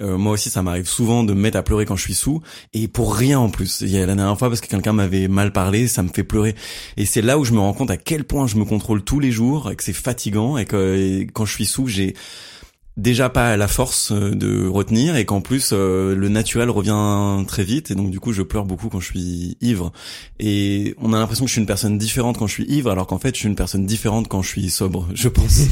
Euh, 0.00 0.16
moi 0.16 0.34
aussi, 0.34 0.50
ça 0.50 0.62
m'arrive 0.62 0.86
souvent 0.86 1.24
de 1.24 1.34
me 1.34 1.40
mettre 1.40 1.56
à 1.56 1.64
pleurer 1.64 1.86
quand 1.86 1.96
je 1.96 2.02
suis 2.02 2.14
sous, 2.14 2.42
et 2.74 2.86
pour 2.86 3.16
rien 3.16 3.40
en 3.40 3.48
plus. 3.48 3.80
Il 3.80 3.90
y 3.90 3.98
a 3.98 4.06
la 4.06 4.14
dernière 4.14 4.38
fois 4.38 4.48
parce 4.48 4.60
que 4.60 4.68
quelqu'un 4.68 4.92
m'avait 4.92 5.26
mal 5.26 5.52
parlé, 5.52 5.88
ça 5.88 6.04
me 6.04 6.08
fait 6.08 6.22
pleurer. 6.22 6.54
Et 6.96 7.06
c'est 7.06 7.22
là 7.22 7.38
où 7.38 7.44
je 7.44 7.52
me 7.52 7.58
rends 7.58 7.74
compte 7.74 7.90
à 7.90 7.96
quel 7.96 8.22
point 8.22 8.46
je 8.46 8.56
me 8.56 8.64
contrôle 8.64 9.02
tous 9.02 9.18
les 9.18 9.32
jours 9.32 9.72
et 9.72 9.74
que 9.74 9.82
c'est 9.82 9.92
fatigant 9.92 10.58
et 10.58 10.66
que 10.66 10.96
et 10.96 11.26
quand 11.32 11.44
je 11.44 11.54
suis 11.54 11.66
sous, 11.66 11.88
j'ai 11.88 12.14
déjà 12.96 13.28
pas 13.28 13.56
la 13.56 13.68
force 13.68 14.12
euh, 14.12 14.30
de 14.30 14.66
retenir 14.66 15.16
et 15.16 15.24
qu'en 15.24 15.40
plus 15.40 15.70
euh, 15.72 16.14
le 16.14 16.28
naturel 16.28 16.70
revient 16.70 17.44
très 17.46 17.64
vite 17.64 17.90
et 17.90 17.94
donc 17.94 18.10
du 18.10 18.20
coup 18.20 18.32
je 18.32 18.42
pleure 18.42 18.64
beaucoup 18.64 18.88
quand 18.88 19.00
je 19.00 19.06
suis 19.06 19.56
ivre. 19.60 19.92
Et 20.38 20.94
on 20.98 21.12
a 21.12 21.18
l'impression 21.18 21.44
que 21.44 21.48
je 21.48 21.54
suis 21.54 21.60
une 21.60 21.66
personne 21.66 21.98
différente 21.98 22.38
quand 22.38 22.46
je 22.46 22.54
suis 22.54 22.66
ivre 22.66 22.90
alors 22.90 23.06
qu'en 23.06 23.18
fait 23.18 23.34
je 23.34 23.40
suis 23.40 23.48
une 23.48 23.56
personne 23.56 23.86
différente 23.86 24.28
quand 24.28 24.42
je 24.42 24.48
suis 24.48 24.70
sobre 24.70 25.08
je 25.14 25.28
pense. 25.28 25.60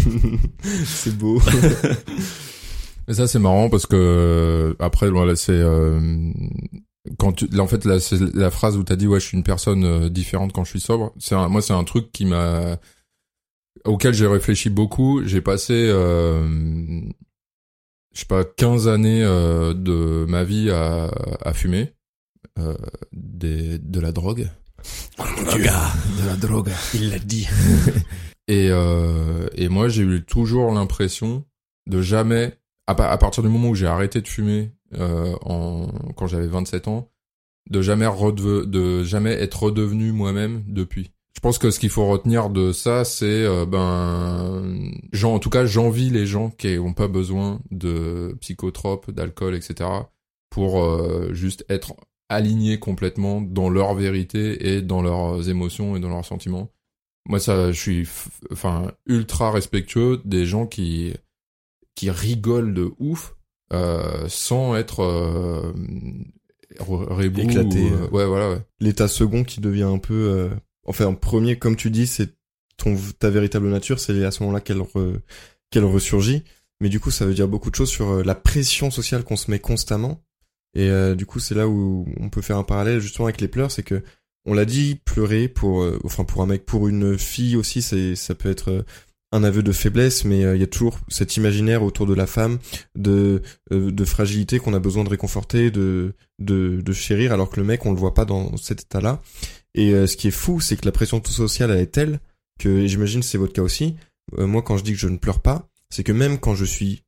C'est 0.84 1.16
beau. 1.16 1.40
Et 3.08 3.14
ça 3.14 3.26
c'est 3.26 3.38
marrant 3.38 3.70
parce 3.70 3.86
que 3.86 3.96
euh, 3.96 4.74
après 4.78 5.08
voilà 5.08 5.34
c'est 5.34 5.52
euh, 5.52 6.30
quand 7.18 7.32
tu 7.32 7.46
là, 7.46 7.62
en 7.62 7.66
fait 7.66 7.86
là 7.86 8.00
c'est 8.00 8.20
la 8.34 8.50
phrase 8.50 8.76
où 8.76 8.82
t'as 8.82 8.96
dit 8.96 9.06
ouais 9.06 9.18
je 9.18 9.26
suis 9.26 9.36
une 9.36 9.44
personne 9.44 9.84
euh, 9.84 10.10
différente 10.10 10.52
quand 10.52 10.64
je 10.64 10.70
suis 10.70 10.80
sobre. 10.80 11.12
C'est 11.18 11.34
moi 11.48 11.62
c'est 11.62 11.72
un 11.72 11.84
truc 11.84 12.12
qui 12.12 12.26
m'a 12.26 12.76
auquel 13.84 14.14
j'ai 14.14 14.26
réfléchi 14.26 14.70
beaucoup. 14.70 15.22
J'ai 15.24 15.40
passé 15.40 15.74
euh, 15.74 16.46
je 18.14 18.20
sais 18.20 18.26
pas 18.26 18.44
15 18.44 18.88
années 18.88 19.22
euh, 19.22 19.74
de 19.74 20.24
ma 20.28 20.44
vie 20.44 20.70
à, 20.70 21.10
à 21.42 21.52
fumer 21.52 21.92
euh, 22.58 22.74
des 23.12 23.78
de 23.78 24.00
la 24.00 24.12
drogue. 24.12 24.48
De 26.20 26.26
la 26.26 26.36
drogue. 26.36 26.70
Il 26.94 27.10
l'a 27.10 27.18
dit. 27.18 27.46
Et, 28.50 28.68
euh, 28.70 29.46
et 29.56 29.68
moi, 29.68 29.88
j'ai 29.90 30.02
eu 30.02 30.24
toujours 30.24 30.72
l'impression 30.72 31.44
de 31.86 32.00
jamais, 32.00 32.58
à, 32.86 32.94
pa- 32.94 33.10
à 33.10 33.18
partir 33.18 33.42
du 33.42 33.50
moment 33.50 33.68
où 33.68 33.74
j'ai 33.74 33.86
arrêté 33.86 34.22
de 34.22 34.26
fumer 34.28 34.72
euh, 34.94 35.34
en, 35.42 35.88
quand 36.16 36.26
j'avais 36.28 36.46
27 36.46 36.88
ans, 36.88 37.10
de 37.68 37.82
jamais, 37.82 38.06
de 38.06 39.04
jamais 39.04 39.32
être 39.32 39.64
redevenu 39.64 40.12
moi-même 40.12 40.64
depuis. 40.66 41.10
Je 41.38 41.40
pense 41.40 41.58
que 41.58 41.70
ce 41.70 41.78
qu'il 41.78 41.90
faut 41.90 42.08
retenir 42.08 42.50
de 42.50 42.72
ça, 42.72 43.04
c'est 43.04 43.24
euh, 43.24 43.64
ben, 43.64 44.90
genre, 45.12 45.34
en 45.34 45.38
tout 45.38 45.50
cas, 45.50 45.66
j'envie 45.66 46.10
les 46.10 46.26
gens 46.26 46.50
qui 46.50 46.78
ont 46.78 46.92
pas 46.92 47.06
besoin 47.06 47.60
de 47.70 48.36
psychotropes, 48.40 49.12
d'alcool, 49.12 49.54
etc. 49.54 49.88
pour 50.50 50.82
euh, 50.82 51.32
juste 51.32 51.64
être 51.68 51.94
alignés 52.28 52.80
complètement 52.80 53.40
dans 53.40 53.70
leur 53.70 53.94
vérité 53.94 54.68
et 54.68 54.82
dans 54.82 55.00
leurs 55.00 55.48
émotions 55.48 55.96
et 55.96 56.00
dans 56.00 56.10
leurs 56.10 56.24
sentiments 56.24 56.70
moi 57.28 57.38
ça 57.38 57.70
je 57.72 57.80
suis 57.80 58.08
enfin 58.52 58.90
ultra 59.06 59.50
respectueux 59.50 60.20
des 60.24 60.46
gens 60.46 60.66
qui 60.66 61.14
qui 61.94 62.10
rigolent 62.10 62.74
de 62.74 62.92
ouf 62.98 63.36
euh, 63.72 64.26
sans 64.28 64.76
être 64.76 65.02
euh, 65.02 65.72
rebou 66.80 67.40
Éclaté, 67.40 67.90
ou, 67.90 67.94
euh, 67.94 68.08
ouais 68.10 68.26
voilà 68.26 68.50
ouais 68.50 68.60
l'état 68.80 69.08
second 69.08 69.44
qui 69.44 69.60
devient 69.60 69.82
un 69.82 69.98
peu 69.98 70.14
euh, 70.14 70.48
enfin 70.88 71.06
en 71.06 71.14
premier 71.14 71.58
comme 71.58 71.76
tu 71.76 71.90
dis 71.90 72.06
c'est 72.06 72.30
ton 72.76 72.96
ta 73.18 73.30
véritable 73.30 73.68
nature 73.68 73.98
c'est 74.00 74.24
à 74.24 74.30
ce 74.30 74.42
moment-là 74.42 74.60
qu'elle 74.60 74.78
re- 74.78 75.18
qu'elle 75.70 75.84
ressurgit. 75.84 76.44
Mais 76.80 76.88
du 76.88 77.00
coup 77.00 77.10
ça 77.10 77.26
veut 77.26 77.34
dire 77.34 77.48
beaucoup 77.48 77.70
de 77.70 77.74
choses 77.74 77.90
sur 77.90 78.08
euh, 78.08 78.22
la 78.22 78.34
pression 78.36 78.90
sociale 78.90 79.24
qu'on 79.24 79.36
se 79.36 79.50
met 79.50 79.58
constamment. 79.58 80.22
Et 80.74 80.88
euh, 80.90 81.14
du 81.16 81.26
coup 81.26 81.40
c'est 81.40 81.54
là 81.56 81.66
où 81.68 82.06
on 82.20 82.28
peut 82.28 82.42
faire 82.42 82.56
un 82.56 82.62
parallèle 82.62 83.00
justement 83.00 83.26
avec 83.26 83.40
les 83.40 83.48
pleurs. 83.48 83.70
C'est 83.72 83.82
que 83.82 84.02
on 84.46 84.54
l'a 84.54 84.64
dit 84.64 85.00
pleurer 85.04 85.48
pour 85.48 85.82
euh, 85.82 85.98
enfin 86.04 86.24
pour 86.24 86.40
un 86.42 86.46
mec 86.46 86.64
pour 86.64 86.86
une 86.88 87.18
fille 87.18 87.56
aussi 87.56 87.82
c'est 87.82 88.14
ça 88.14 88.34
peut 88.36 88.48
être 88.50 88.84
un 89.32 89.42
aveu 89.42 89.64
de 89.64 89.72
faiblesse. 89.72 90.24
Mais 90.24 90.40
il 90.40 90.60
y 90.60 90.62
a 90.62 90.68
toujours 90.68 91.00
cet 91.08 91.36
imaginaire 91.36 91.82
autour 91.82 92.06
de 92.06 92.14
la 92.14 92.28
femme 92.28 92.58
de 92.94 93.42
de 93.72 94.04
fragilité 94.04 94.60
qu'on 94.60 94.72
a 94.74 94.78
besoin 94.78 95.02
de 95.02 95.10
réconforter 95.10 95.72
de 95.72 96.14
de 96.38 96.80
de 96.80 96.92
chérir 96.92 97.32
alors 97.32 97.50
que 97.50 97.58
le 97.58 97.66
mec 97.66 97.84
on 97.86 97.90
le 97.92 97.98
voit 97.98 98.14
pas 98.14 98.24
dans 98.24 98.56
cet 98.56 98.82
état-là 98.82 99.20
et 99.78 99.92
euh, 99.92 100.06
ce 100.06 100.16
qui 100.16 100.28
est 100.28 100.32
fou, 100.32 100.60
c'est 100.60 100.76
que 100.76 100.84
la 100.84 100.92
pression 100.92 101.22
sociale 101.24 101.70
elle 101.70 101.80
est 101.80 101.86
telle 101.86 102.20
que, 102.58 102.68
et 102.68 102.88
j'imagine 102.88 103.22
c'est 103.22 103.38
votre 103.38 103.52
cas 103.52 103.62
aussi, 103.62 103.96
euh, 104.38 104.46
moi 104.46 104.62
quand 104.62 104.76
je 104.76 104.84
dis 104.84 104.92
que 104.92 104.98
je 104.98 105.08
ne 105.08 105.16
pleure 105.16 105.40
pas, 105.40 105.68
c'est 105.90 106.04
que 106.04 106.12
même 106.12 106.38
quand 106.38 106.54
je 106.54 106.64
suis 106.64 107.04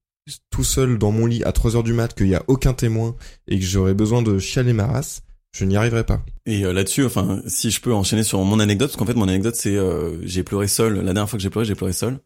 tout 0.50 0.64
seul 0.64 0.98
dans 0.98 1.11
mon 1.11 1.26
lit 1.26 1.42
à 1.44 1.52
3 1.52 1.76
heures 1.76 1.83
du 1.83 1.92
mat, 1.92 2.14
qu'il 2.14 2.28
y 2.28 2.35
a 2.35 2.44
aucun 2.46 2.72
témoin 2.72 3.16
et 3.48 3.59
que 3.59 3.64
j'aurais 3.64 3.94
besoin 3.94 4.22
de 4.22 4.38
chialer 4.38 4.72
ma 4.72 4.87
race, 4.87 5.22
je 5.52 5.64
n'y 5.64 5.76
arriverai 5.76 6.04
pas. 6.04 6.22
Et 6.46 6.64
euh, 6.64 6.72
là-dessus, 6.72 7.04
enfin, 7.04 7.42
si 7.46 7.70
je 7.70 7.80
peux 7.80 7.92
enchaîner 7.92 8.22
sur 8.22 8.42
mon 8.44 8.61
anecdote, 8.61 8.90
parce 8.90 8.96
qu'en 8.96 9.06
fait, 9.06 9.14
mon 9.14 9.28
anecdote, 9.28 9.56
c'est 9.56 9.76
euh, 9.76 10.24
j'ai 10.24 10.44
pleuré 10.44 10.68
seul. 10.68 10.94
La 10.96 11.12
dernière 11.12 11.28
fois 11.28 11.38
que 11.38 11.42
j'ai 11.42 11.50
pleuré, 11.50 11.64
j'ai 11.64 11.74
pleuré 11.74 11.92
seul. 11.92 12.20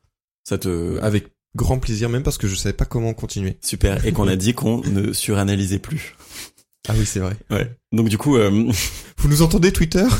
Ça 0.44 0.58
te 0.58 0.98
Avec 1.00 1.28
grand 1.56 1.78
plaisir, 1.78 2.08
même 2.10 2.22
parce 2.22 2.36
que 2.36 2.48
je 2.48 2.54
savais 2.54 2.74
pas 2.74 2.84
comment 2.84 3.14
continuer. 3.14 3.56
super. 3.62 4.04
Et 4.04 4.12
qu'on 4.12 4.28
a 4.28 4.36
dit 4.44 4.52
qu'on 4.52 4.82
ne 4.82 5.12
suranalysait 5.12 5.78
plus. 5.78 6.16
Ah 6.88 6.92
oui, 6.96 7.06
c'est 7.06 7.20
vrai. 7.20 7.34
Ouais. 7.50 7.70
Donc 7.92 8.08
du 8.08 8.18
coup, 8.18 8.36
euh, 8.36 8.70
Vous 9.18 9.28
nous 9.28 9.42
entendez 9.42 9.72
Twitter? 9.72 10.04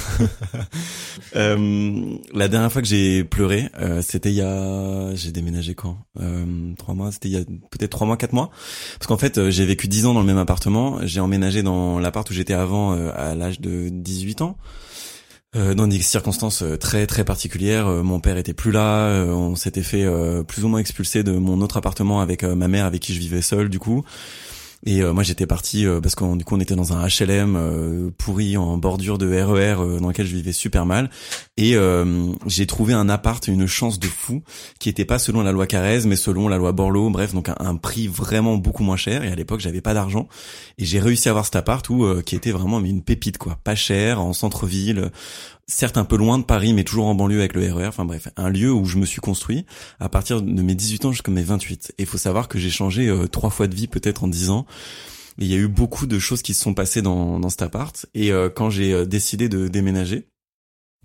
Euh, 1.37 2.17
la 2.33 2.47
dernière 2.47 2.71
fois 2.71 2.81
que 2.81 2.87
j'ai 2.87 3.25
pleuré, 3.25 3.69
euh, 3.81 4.03
c'était 4.03 4.31
il 4.31 4.37
y 4.37 4.41
a, 4.41 5.13
j'ai 5.17 5.33
déménagé 5.33 5.75
quand? 5.75 5.99
Trois 6.79 6.95
mois. 6.95 7.11
C'était 7.11 7.29
il 7.29 7.33
y 7.33 7.37
a 7.37 7.45
peut-être 7.71 7.91
trois 7.91 8.07
mois, 8.07 8.17
quatre 8.17 8.33
mois. 8.33 8.51
Parce 9.01 9.09
qu'en 9.09 9.17
fait, 9.17 9.51
j'ai 9.51 9.67
vécu 9.67 9.89
dix 9.89 10.07
ans 10.07 10.15
dans 10.15 10.21
le 10.21 10.27
même 10.27 10.39
appartement. 10.39 11.01
J'ai 11.03 11.19
emménagé 11.19 11.65
dans 11.65 11.99
l'appart 11.99 12.29
où 12.31 12.33
j'étais 12.33 12.55
avant 12.55 12.93
à 12.93 13.35
l'âge 13.35 13.61
de 13.61 13.89
18 13.89 14.43
ans. 14.43 14.57
Euh, 15.57 15.75
dans 15.75 15.89
des 15.89 16.01
circonstances 16.03 16.63
très 16.79 17.09
très 17.09 17.25
particulières, 17.25 17.89
mon 17.89 18.21
père 18.21 18.37
était 18.37 18.55
plus 18.55 18.71
là, 18.71 19.25
on 19.27 19.57
s'était 19.57 19.83
fait 19.83 20.07
plus 20.47 20.65
ou 20.65 20.69
moins 20.69 20.79
expulser 20.79 21.25
de 21.25 21.33
mon 21.33 21.61
autre 21.63 21.79
appartement 21.79 22.21
avec 22.21 22.45
ma 22.45 22.69
mère 22.69 22.85
avec 22.85 23.03
qui 23.03 23.13
je 23.13 23.19
vivais 23.19 23.43
seul 23.43 23.71
du 23.71 23.81
coup. 23.81 24.05
Et 24.87 25.03
euh, 25.03 25.13
moi 25.13 25.23
j'étais 25.23 25.47
parti 25.47 25.87
euh, 25.87 26.01
parce 26.01 26.15
qu'on 26.15 26.37
du 26.37 26.45
coup 26.45 26.55
on 26.55 26.61
était 26.61 26.77
dans 26.77 26.93
un 26.93 27.07
HLM 27.07 27.57
euh, 27.57 28.11
pourri 28.19 28.57
en 28.59 28.77
bordure 28.77 29.17
de 29.17 29.27
RER 29.27 29.77
euh, 29.81 29.99
dans 29.99 30.09
lequel 30.09 30.27
je 30.27 30.37
vivais 30.37 30.53
super 30.53 30.85
mal. 30.85 31.11
Et 31.57 31.77
euh, 31.77 32.33
j'ai 32.47 32.67
trouvé 32.67 32.93
un 32.93 33.09
appart 33.09 33.47
une 33.49 33.67
chance 33.67 33.99
de 33.99 34.07
fou 34.07 34.43
qui 34.79 34.91
était 34.91 35.07
pas 35.07 35.19
selon 35.19 35.43
la 35.43 35.53
loi 35.53 35.67
Carrez 35.67 36.01
mais 36.05 36.17
selon 36.17 36.49
la 36.49 36.59
loi 36.59 36.73
Borloo. 36.73 37.09
Bref 37.11 37.33
donc 37.33 37.49
un, 37.49 37.77
prix 37.77 38.09
vraiment 38.09 38.57
beaucoup 38.57 38.83
moins 38.83 38.97
cher. 38.97 39.25
Et 39.25 39.29
à 39.29 39.35
l'époque 39.35 39.61
j'avais 39.61 39.81
pas 39.81 39.95
d'argent. 39.95 40.29
Et 40.77 40.85
j'ai 40.85 41.01
réussi 41.01 41.29
à 41.29 41.31
avoir 41.31 41.47
cet 41.47 41.57
appart 41.57 41.89
où 41.89 42.05
euh, 42.05 42.21
qui 42.21 42.37
était 42.37 42.53
vraiment 42.53 42.81
une 42.81 43.03
pépite 43.03 43.39
quoi. 43.39 43.59
Pas 43.65 43.75
cher 43.75 44.21
en 44.21 44.35
centre-ville 44.35 45.11
certes 45.67 45.97
un 45.97 46.05
peu 46.05 46.17
loin 46.17 46.39
de 46.39 46.45
Paris 46.45 46.73
mais 46.73 46.85
toujours 46.85 47.07
en 47.07 47.15
banlieue 47.15 47.39
avec 47.39 47.55
le 47.55 47.73
RER 47.73 47.87
enfin 47.87 48.05
bref 48.05 48.29
un 48.37 48.51
lieu 48.51 48.73
où 48.73 48.85
je 48.85 48.99
me 48.99 49.07
suis 49.07 49.21
construit 49.21 49.67
à 50.01 50.09
partir 50.09 50.43
de 50.43 50.63
mes 50.63 50.75
18 50.75 51.07
ans 51.07 51.13
jusqu'à 51.13 51.33
mes 51.33 51.43
28 51.43 51.95
et 51.99 52.03
il 52.03 52.07
faut 52.07 52.19
savoir 52.19 52.49
que 52.49 52.59
j'ai 52.59 52.71
changé 52.71 53.09
euh, 53.09 53.27
trois 53.27 53.51
fois 53.51 53.67
de 53.67 53.75
vie 53.75 53.87
peut-être 53.87 54.25
en 54.25 54.29
10 54.29 54.51
ans. 54.51 54.67
Il 55.39 55.49
y 55.49 55.55
a 55.55 55.57
eu 55.57 55.69
beaucoup 55.69 56.07
de 56.07 56.19
choses 56.19 56.43
qui 56.43 56.55
se 56.55 56.63
sont 56.63 56.75
passées 56.75 57.03
dans, 57.03 57.41
dans 57.41 57.51
cet 57.51 57.63
appart. 57.63 58.07
Et 58.15 58.33
euh, 58.33 58.49
quand 58.49 58.71
j'ai 58.71 58.93
euh, 58.93 59.05
décidé 59.05 59.49
de 59.49 59.67
déménager 59.69 60.29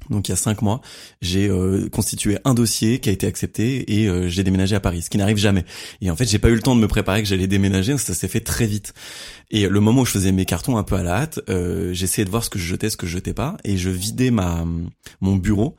donc 0.09 0.27
il 0.27 0.31
y 0.31 0.33
a 0.33 0.37
cinq 0.37 0.61
mois, 0.61 0.81
j'ai 1.21 1.49
euh, 1.49 1.89
constitué 1.89 2.37
un 2.45 2.53
dossier 2.53 2.99
qui 2.99 3.09
a 3.09 3.11
été 3.11 3.27
accepté 3.27 3.99
et 3.99 4.07
euh, 4.07 4.27
j'ai 4.27 4.43
déménagé 4.43 4.75
à 4.75 4.79
Paris, 4.79 5.03
ce 5.03 5.09
qui 5.09 5.17
n'arrive 5.17 5.37
jamais. 5.37 5.65
Et 6.01 6.09
en 6.09 6.15
fait, 6.15 6.25
j'ai 6.25 6.39
pas 6.39 6.49
eu 6.49 6.55
le 6.55 6.61
temps 6.61 6.75
de 6.75 6.81
me 6.81 6.87
préparer 6.87 7.21
que 7.21 7.27
j'allais 7.27 7.47
déménager, 7.47 7.97
ça 7.97 8.13
s'est 8.13 8.27
fait 8.27 8.41
très 8.41 8.65
vite. 8.65 8.93
Et 9.51 9.67
le 9.67 9.79
moment 9.79 10.01
où 10.01 10.05
je 10.05 10.11
faisais 10.11 10.31
mes 10.31 10.45
cartons 10.45 10.77
un 10.77 10.83
peu 10.83 10.95
à 10.95 11.03
la 11.03 11.15
hâte, 11.15 11.39
euh, 11.49 11.91
j'essayais 11.93 12.25
de 12.25 12.29
voir 12.29 12.43
ce 12.43 12.49
que 12.49 12.59
je 12.59 12.65
jetais, 12.65 12.89
ce 12.89 12.97
que 12.97 13.07
je 13.07 13.13
jetais 13.13 13.33
pas, 13.33 13.57
et 13.63 13.77
je 13.77 13.89
vidais 13.89 14.31
ma 14.31 14.65
mon 15.21 15.35
bureau 15.35 15.75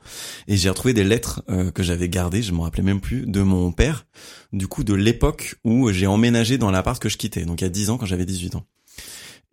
et 0.47 0.57
j'ai 0.57 0.69
retrouvé 0.69 0.93
des 0.93 1.03
lettres 1.03 1.43
euh, 1.49 1.71
que 1.71 1.83
j'avais 1.83 2.09
gardées, 2.09 2.41
je 2.41 2.51
m'en 2.51 2.63
rappelais 2.63 2.83
même 2.83 3.01
plus, 3.01 3.25
de 3.25 3.41
mon 3.41 3.71
père, 3.71 4.05
du 4.53 4.67
coup 4.67 4.83
de 4.83 4.93
l'époque 4.93 5.55
où 5.63 5.91
j'ai 5.91 6.07
emménagé 6.07 6.57
dans 6.57 6.71
l'appart 6.71 7.01
que 7.01 7.09
je 7.09 7.17
quittais, 7.17 7.45
donc 7.45 7.61
il 7.61 7.63
y 7.63 7.67
a 7.67 7.69
10 7.69 7.89
ans 7.91 7.97
quand 7.97 8.05
j'avais 8.05 8.25
18 8.25 8.55
ans 8.55 8.65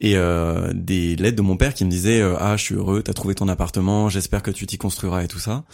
et 0.01 0.17
euh, 0.17 0.73
des 0.75 1.17
lettres 1.17 1.37
de 1.37 1.43
mon 1.43 1.57
père 1.57 1.75
qui 1.75 1.85
me 1.85 1.91
disaient 1.91 2.21
euh, 2.21 2.37
ah 2.39 2.57
je 2.57 2.65
suis 2.65 2.75
heureux 2.75 3.03
t'as 3.03 3.13
trouvé 3.13 3.35
ton 3.35 3.49
appartement 3.49 4.09
j'espère 4.09 4.43
que 4.43 4.51
tu 4.51 4.67
t'y 4.67 4.79
construiras 4.79 5.25
et 5.25 5.29
tout 5.29 5.39
ça 5.39 5.65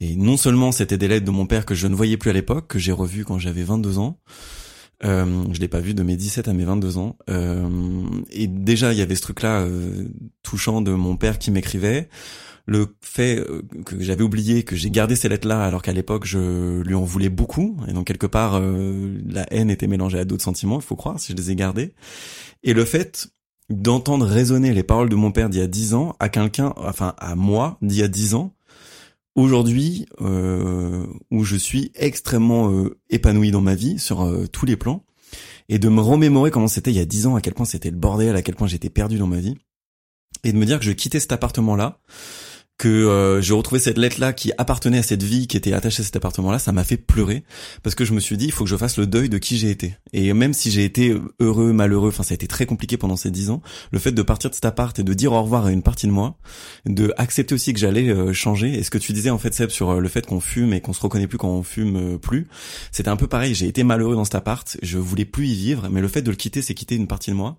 et 0.00 0.16
non 0.16 0.36
seulement 0.36 0.72
c'était 0.72 0.98
des 0.98 1.08
lettres 1.08 1.26
de 1.26 1.30
mon 1.30 1.46
père 1.46 1.64
que 1.64 1.74
je 1.74 1.86
ne 1.86 1.94
voyais 1.94 2.16
plus 2.16 2.30
à 2.30 2.32
l'époque 2.32 2.66
que 2.68 2.78
j'ai 2.78 2.92
revues 2.92 3.24
quand 3.24 3.38
j'avais 3.38 3.62
22 3.62 3.98
ans 3.98 4.18
euh, 5.04 5.44
je 5.52 5.60
l'ai 5.60 5.68
pas 5.68 5.80
vu 5.80 5.94
de 5.94 6.02
mes 6.02 6.16
17 6.16 6.48
à 6.48 6.52
mes 6.52 6.64
22 6.64 6.98
ans 6.98 7.16
euh, 7.30 8.02
et 8.30 8.48
déjà 8.48 8.92
il 8.92 8.98
y 8.98 9.02
avait 9.02 9.14
ce 9.14 9.22
truc 9.22 9.42
là 9.42 9.64
touchant 10.42 10.80
de 10.80 10.90
mon 10.92 11.16
père 11.16 11.38
qui 11.38 11.50
m'écrivait. 11.50 12.08
Le 12.68 12.94
fait 13.00 13.38
euh, 13.38 13.62
que 13.86 13.98
j'avais 13.98 14.22
oublié 14.22 14.62
que 14.62 14.76
j'ai 14.76 14.90
gardé 14.90 15.16
ces 15.16 15.30
lettres 15.30 15.48
là 15.48 15.64
alors 15.64 15.80
qu'à 15.80 15.94
l'époque 15.94 16.26
je 16.26 16.82
lui 16.82 16.94
en 16.94 17.02
voulais 17.02 17.30
beaucoup 17.30 17.78
et 17.88 17.94
donc 17.94 18.06
quelque 18.06 18.26
part 18.26 18.58
euh, 18.60 19.16
la 19.26 19.50
haine 19.50 19.70
était 19.70 19.86
mélangée 19.86 20.18
à 20.18 20.26
d'autres 20.26 20.44
sentiments 20.44 20.78
il 20.78 20.84
faut 20.84 20.94
croire 20.94 21.18
si 21.18 21.32
je 21.32 21.36
les 21.38 21.50
ai 21.50 21.56
gardés. 21.56 21.94
Et 22.64 22.74
le 22.74 22.84
fait 22.84 23.28
d'entendre 23.70 24.26
résonner 24.26 24.72
les 24.72 24.82
paroles 24.82 25.08
de 25.08 25.16
mon 25.16 25.30
père 25.30 25.50
d'il 25.50 25.60
y 25.60 25.62
a 25.62 25.66
dix 25.66 25.94
ans 25.94 26.16
à 26.18 26.28
quelqu'un, 26.28 26.72
enfin 26.76 27.14
à 27.18 27.34
moi 27.34 27.78
d'il 27.82 27.98
y 27.98 28.02
a 28.02 28.08
dix 28.08 28.34
ans, 28.34 28.54
aujourd'hui 29.34 30.06
euh, 30.20 31.06
où 31.30 31.44
je 31.44 31.56
suis 31.56 31.92
extrêmement 31.94 32.70
euh, 32.70 32.98
épanoui 33.10 33.50
dans 33.50 33.60
ma 33.60 33.74
vie 33.74 33.98
sur 33.98 34.22
euh, 34.22 34.46
tous 34.46 34.66
les 34.66 34.76
plans, 34.76 35.04
et 35.68 35.78
de 35.78 35.88
me 35.88 36.00
remémorer 36.00 36.50
comment 36.50 36.68
c'était 36.68 36.90
il 36.90 36.96
y 36.96 37.00
a 37.00 37.04
dix 37.04 37.26
ans, 37.26 37.36
à 37.36 37.40
quel 37.40 37.54
point 37.54 37.66
c'était 37.66 37.90
le 37.90 37.96
bordel, 37.96 38.36
à 38.36 38.42
quel 38.42 38.54
point 38.54 38.66
j'étais 38.66 38.90
perdu 38.90 39.18
dans 39.18 39.26
ma 39.26 39.38
vie, 39.38 39.54
et 40.44 40.52
de 40.52 40.58
me 40.58 40.64
dire 40.64 40.78
que 40.78 40.84
je 40.84 40.92
quittais 40.92 41.20
cet 41.20 41.32
appartement-là, 41.32 42.00
que 42.78 42.88
euh, 42.88 43.42
je 43.42 43.52
retrouvais 43.54 43.80
cette 43.80 43.98
lettre 43.98 44.20
là 44.20 44.32
qui 44.32 44.52
appartenait 44.56 44.98
à 44.98 45.02
cette 45.02 45.24
vie 45.24 45.48
qui 45.48 45.56
était 45.56 45.72
attachée 45.72 46.02
à 46.02 46.04
cet 46.04 46.14
appartement 46.14 46.52
là 46.52 46.60
ça 46.60 46.70
m'a 46.70 46.84
fait 46.84 46.96
pleurer 46.96 47.42
parce 47.82 47.96
que 47.96 48.04
je 48.04 48.12
me 48.12 48.20
suis 48.20 48.36
dit 48.36 48.46
il 48.46 48.52
faut 48.52 48.62
que 48.62 48.70
je 48.70 48.76
fasse 48.76 48.96
le 48.98 49.06
deuil 49.06 49.28
de 49.28 49.38
qui 49.38 49.58
j'ai 49.58 49.70
été. 49.70 49.96
Et 50.12 50.32
même 50.32 50.54
si 50.54 50.70
j'ai 50.70 50.84
été 50.84 51.16
heureux 51.40 51.72
malheureux 51.72 52.10
enfin 52.10 52.22
ça 52.22 52.34
a 52.34 52.36
été 52.36 52.46
très 52.46 52.66
compliqué 52.66 52.96
pendant 52.96 53.16
ces 53.16 53.32
dix 53.32 53.50
ans 53.50 53.62
le 53.90 53.98
fait 53.98 54.12
de 54.12 54.22
partir 54.22 54.48
de 54.48 54.54
cet 54.54 54.64
appart 54.64 54.96
et 54.96 55.02
de 55.02 55.12
dire 55.12 55.32
au 55.32 55.42
revoir 55.42 55.66
à 55.66 55.72
une 55.72 55.82
partie 55.82 56.06
de 56.06 56.12
moi 56.12 56.38
de 56.86 57.12
accepter 57.16 57.52
aussi 57.54 57.72
que 57.72 57.80
j'allais 57.80 58.08
euh, 58.10 58.32
changer 58.32 58.72
et 58.74 58.84
ce 58.84 58.90
que 58.90 58.98
tu 58.98 59.12
disais 59.12 59.30
en 59.30 59.38
fait 59.38 59.52
Seb 59.52 59.70
sur 59.70 59.90
euh, 59.90 60.00
le 60.00 60.08
fait 60.08 60.24
qu'on 60.24 60.40
fume 60.40 60.72
et 60.72 60.80
qu'on 60.80 60.92
se 60.92 61.00
reconnaît 61.00 61.26
plus 61.26 61.38
quand 61.38 61.50
on 61.50 61.64
fume 61.64 61.96
euh, 61.96 62.18
plus 62.18 62.46
c'était 62.92 63.08
un 63.08 63.16
peu 63.16 63.26
pareil. 63.26 63.54
J'ai 63.56 63.66
été 63.66 63.82
malheureux 63.82 64.14
dans 64.14 64.24
cet 64.24 64.36
appart 64.36 64.76
je 64.82 64.98
voulais 64.98 65.24
plus 65.24 65.48
y 65.48 65.54
vivre 65.54 65.88
mais 65.90 66.00
le 66.00 66.08
fait 66.08 66.22
de 66.22 66.30
le 66.30 66.36
quitter 66.36 66.62
c'est 66.62 66.74
quitter 66.74 66.94
une 66.94 67.08
partie 67.08 67.30
de 67.30 67.36
moi 67.36 67.58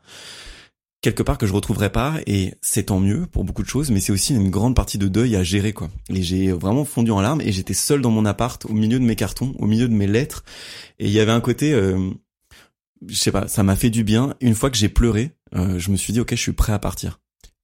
quelque 1.02 1.24
part 1.24 1.38
que 1.38 1.48
je 1.48 1.54
retrouverai 1.54 1.92
pas 1.92 2.16
et 2.28 2.54
c'est 2.62 2.84
tant 2.84 3.00
mieux 3.00 3.26
pour 3.28 3.44
beaucoup 3.44 3.64
de 3.64 3.68
choses 3.68 3.90
mais 3.92 4.00
c'est 4.00 4.12
aussi 4.12 4.36
une 4.36 4.50
grande 4.50 4.76
partie 4.76 4.98
de 4.98 5.08
deuil 5.08 5.36
à 5.36 5.44
gérer 5.44 5.74
quoi. 5.74 5.90
Et 6.10 6.22
j'ai 6.22 6.52
vraiment 6.52 6.86
fondu 6.86 7.12
en 7.12 7.22
larmes 7.22 7.42
et 7.42 7.52
j'étais 7.52 7.74
seul 7.74 8.02
dans 8.02 8.12
mon 8.12 8.26
appart 8.26 8.64
au 8.66 8.74
milieu 8.74 9.00
de 9.00 9.06
mes 9.06 9.16
cartons 9.16 9.54
au 9.60 9.66
milieu 9.66 9.88
de 9.88 9.94
mes 9.94 10.08
lettres 10.08 10.44
et 11.00 11.06
il 11.06 11.12
y 11.12 11.20
avait 11.20 11.32
un 11.32 11.42
côté 11.42 11.74
euh, 11.74 12.10
je 13.08 13.16
sais 13.16 13.32
pas 13.32 13.48
ça 13.48 13.64
m'a 13.64 13.76
fait 13.76 13.90
du 13.90 14.04
bien. 14.04 14.36
Une 14.42 14.56
fois 14.56 14.70
que 14.70 14.78
j'ai 14.78 14.90
pleuré 14.90 15.32
euh, 15.56 15.80
je 15.80 15.92
me 15.92 15.96
suis 15.96 16.14
dit 16.14 16.20
ok 16.20 16.32
je 16.32 16.36
suis 16.42 16.54
prêt 16.54 16.74
à 16.74 16.80
partir. 16.80 17.20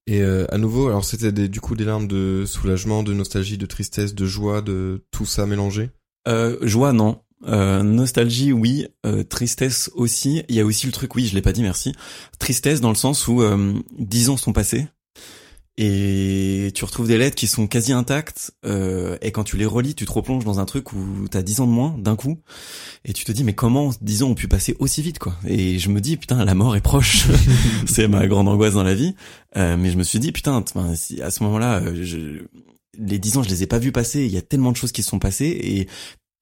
Et 0.07 0.21
euh, 0.21 0.45
à 0.53 0.59
nouveau, 0.59 0.87
alors 0.87 1.03
c'était 1.03 1.31
du 1.31 1.59
coup 1.59 1.75
des 1.75 1.83
larmes 1.83 2.07
de 2.07 2.43
soulagement, 2.45 3.01
de 3.01 3.11
nostalgie, 3.11 3.57
de 3.57 3.65
tristesse, 3.65 4.13
de 4.13 4.25
joie, 4.27 4.61
de 4.61 5.03
tout 5.09 5.25
ça 5.25 5.47
mélangé? 5.47 5.89
euh, 6.27 6.57
joie 6.61 6.93
non 6.93 7.21
euh, 7.47 7.83
nostalgie 7.83 8.51
oui. 8.51 8.87
Euh, 9.05 9.23
tristesse 9.23 9.89
aussi. 9.95 10.43
Il 10.49 10.55
y 10.55 10.59
a 10.59 10.65
aussi 10.65 10.85
le 10.85 10.91
truc 10.91 11.15
oui 11.15 11.25
je 11.25 11.35
l'ai 11.35 11.41
pas 11.41 11.53
dit 11.53 11.61
merci. 11.61 11.93
Tristesse 12.39 12.81
dans 12.81 12.89
le 12.89 12.95
sens 12.95 13.27
où 13.27 13.41
euh, 13.41 13.73
dix 13.97 14.29
ans 14.29 14.37
sont 14.37 14.53
passés 14.53 14.87
et 15.77 16.71
tu 16.73 16.85
retrouves 16.85 17.07
des 17.07 17.17
lettres 17.17 17.35
qui 17.35 17.47
sont 17.47 17.67
quasi 17.67 17.91
intactes 17.91 18.51
euh, 18.65 19.17
et 19.21 19.33
quand 19.33 19.43
tu 19.43 19.57
les 19.57 19.65
relis 19.65 19.93
tu 19.93 20.05
te 20.05 20.11
replonges 20.11 20.45
dans 20.45 20.61
un 20.61 20.65
truc 20.65 20.93
où 20.93 21.27
t'as 21.29 21.41
10 21.41 21.59
ans 21.59 21.67
de 21.67 21.71
moins 21.71 21.95
d'un 21.97 22.15
coup 22.15 22.39
et 23.03 23.11
tu 23.11 23.25
te 23.25 23.31
dis 23.33 23.43
mais 23.43 23.53
comment 23.53 23.91
10 24.01 24.23
ans 24.23 24.29
ont 24.29 24.35
pu 24.35 24.47
passer 24.47 24.77
aussi 24.79 25.01
vite 25.01 25.19
quoi? 25.19 25.35
Et 25.45 25.77
je 25.77 25.89
me 25.89 25.99
dis 25.99 26.15
putain 26.15 26.45
la 26.45 26.55
mort 26.55 26.77
est 26.77 26.81
proche. 26.81 27.25
C'est 27.87 28.07
ma 28.07 28.25
grande 28.27 28.47
angoisse 28.47 28.73
dans 28.73 28.83
la 28.83 28.95
vie. 28.95 29.15
Euh, 29.57 29.75
mais 29.75 29.91
je 29.91 29.97
me 29.97 30.03
suis 30.03 30.19
dit 30.19 30.31
putain 30.31 30.63
si 30.95 31.21
à 31.21 31.29
ce 31.29 31.43
moment-là 31.43 31.81
je... 31.93 32.43
les 32.97 33.19
10 33.19 33.37
ans 33.37 33.43
je 33.43 33.49
les 33.49 33.63
ai 33.63 33.67
pas 33.67 33.79
vus 33.79 33.91
passer. 33.91 34.25
Il 34.25 34.31
y 34.31 34.37
a 34.37 34.41
tellement 34.41 34.71
de 34.71 34.77
choses 34.77 34.93
qui 34.93 35.03
se 35.03 35.09
sont 35.09 35.19
passées 35.19 35.59
et 35.61 35.87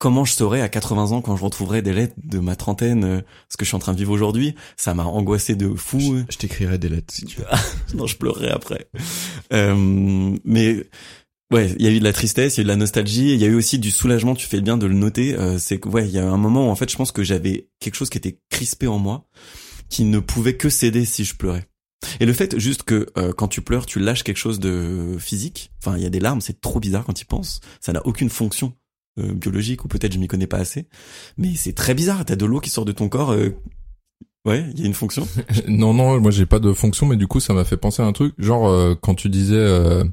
comment 0.04 0.26
je 0.26 0.34
saurais 0.34 0.60
à 0.60 0.68
80 0.68 1.12
ans 1.12 1.22
quand 1.22 1.34
je 1.34 1.42
retrouverai 1.42 1.80
des 1.80 1.94
lettres 1.94 2.12
de 2.22 2.38
ma 2.38 2.56
trentaine 2.56 3.04
euh, 3.04 3.20
ce 3.48 3.56
que 3.56 3.64
je 3.64 3.70
suis 3.70 3.76
en 3.76 3.78
train 3.78 3.94
de 3.94 3.96
vivre 3.96 4.12
aujourd'hui 4.12 4.54
ça 4.76 4.92
m'a 4.92 5.04
angoissé 5.04 5.54
de 5.54 5.74
fou 5.74 5.98
Je, 5.98 6.34
je 6.34 6.36
t'écrirai 6.36 6.76
des 6.76 6.90
lettres 6.90 7.14
si 7.14 7.24
tu 7.24 7.40
veux. 7.40 7.46
non, 7.94 8.06
je 8.06 8.18
pleurerai 8.18 8.50
après. 8.50 8.86
Euh, 9.54 10.36
mais 10.44 10.84
ouais, 11.50 11.74
il 11.78 11.86
y 11.86 11.88
a 11.88 11.90
eu 11.90 12.00
de 12.00 12.04
la 12.04 12.12
tristesse, 12.12 12.58
il 12.58 12.58
y 12.58 12.60
a 12.60 12.62
eu 12.62 12.64
de 12.64 12.68
la 12.68 12.76
nostalgie, 12.76 13.32
il 13.32 13.40
y 13.40 13.44
a 13.44 13.48
eu 13.48 13.54
aussi 13.54 13.78
du 13.78 13.90
soulagement. 13.90 14.34
Tu 14.34 14.46
fais 14.46 14.60
bien 14.60 14.76
de 14.76 14.84
le 14.84 14.92
noter. 14.92 15.34
Euh, 15.38 15.58
c'est 15.58 15.78
que 15.78 15.88
ouais, 15.88 16.06
il 16.06 16.12
y 16.12 16.18
a 16.18 16.22
eu 16.22 16.26
un 16.26 16.36
moment 16.36 16.68
où 16.68 16.70
en 16.70 16.76
fait, 16.76 16.90
je 16.90 16.96
pense 16.96 17.10
que 17.10 17.22
j'avais 17.22 17.68
quelque 17.80 17.94
chose 17.94 18.10
qui 18.10 18.18
était 18.18 18.38
crispé 18.50 18.86
en 18.86 18.98
moi, 18.98 19.26
qui 19.88 20.04
ne 20.04 20.18
pouvait 20.18 20.58
que 20.58 20.68
céder 20.68 21.06
si 21.06 21.24
je 21.24 21.34
pleurais. 21.34 21.64
Et 22.20 22.26
le 22.26 22.34
fait 22.34 22.58
juste 22.58 22.82
que 22.82 23.06
euh, 23.16 23.32
quand 23.32 23.48
tu 23.48 23.62
pleures, 23.62 23.86
tu 23.86 24.00
lâches 24.00 24.22
quelque 24.22 24.36
chose 24.36 24.60
de 24.60 25.16
physique. 25.18 25.72
Enfin, 25.80 25.96
il 25.96 26.02
y 26.02 26.06
a 26.06 26.10
des 26.10 26.20
larmes, 26.20 26.42
c'est 26.42 26.60
trop 26.60 26.78
bizarre 26.78 27.04
quand 27.04 27.14
tu 27.14 27.22
y 27.22 27.26
penses. 27.26 27.60
Ça 27.80 27.92
n'a 27.92 28.06
aucune 28.06 28.28
fonction 28.28 28.74
euh, 29.18 29.32
biologique 29.32 29.84
ou 29.84 29.88
peut-être 29.88 30.12
je 30.12 30.18
m'y 30.18 30.28
connais 30.28 30.46
pas 30.46 30.58
assez. 30.58 30.88
Mais 31.36 31.54
c'est 31.54 31.72
très 31.74 31.94
bizarre. 31.94 32.24
T'as 32.24 32.36
de 32.36 32.44
l'eau 32.46 32.60
qui 32.60 32.70
sort 32.70 32.84
de 32.84 32.92
ton 32.92 33.08
corps. 33.08 33.32
euh, 33.32 33.50
Ouais, 34.46 34.62
il 34.74 34.80
y 34.80 34.82
a 34.82 34.86
une 34.86 34.94
fonction. 34.94 35.26
non, 35.68 35.94
non, 35.94 36.20
moi 36.20 36.30
j'ai 36.30 36.44
pas 36.44 36.58
de 36.58 36.72
fonction, 36.74 37.06
mais 37.06 37.16
du 37.16 37.26
coup 37.26 37.40
ça 37.40 37.54
m'a 37.54 37.64
fait 37.64 37.78
penser 37.78 38.02
à 38.02 38.06
un 38.06 38.12
truc. 38.12 38.34
Genre 38.38 38.68
euh, 38.68 38.94
quand 38.94 39.14
tu 39.14 39.30
disais 39.30 39.54
euh, 39.56 40.04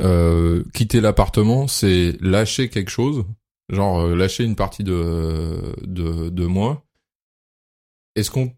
euh, 0.00 0.64
quitter 0.74 1.00
l'appartement, 1.00 1.68
c'est 1.68 2.16
lâcher 2.20 2.68
quelque 2.68 2.90
chose, 2.90 3.24
genre 3.68 4.00
euh, 4.00 4.16
lâcher 4.16 4.42
une 4.44 4.56
partie 4.56 4.82
de 4.82 5.74
de, 5.86 6.30
de 6.30 6.46
moi. 6.46 6.84
Est-ce 8.16 8.30
qu'on 8.32 8.52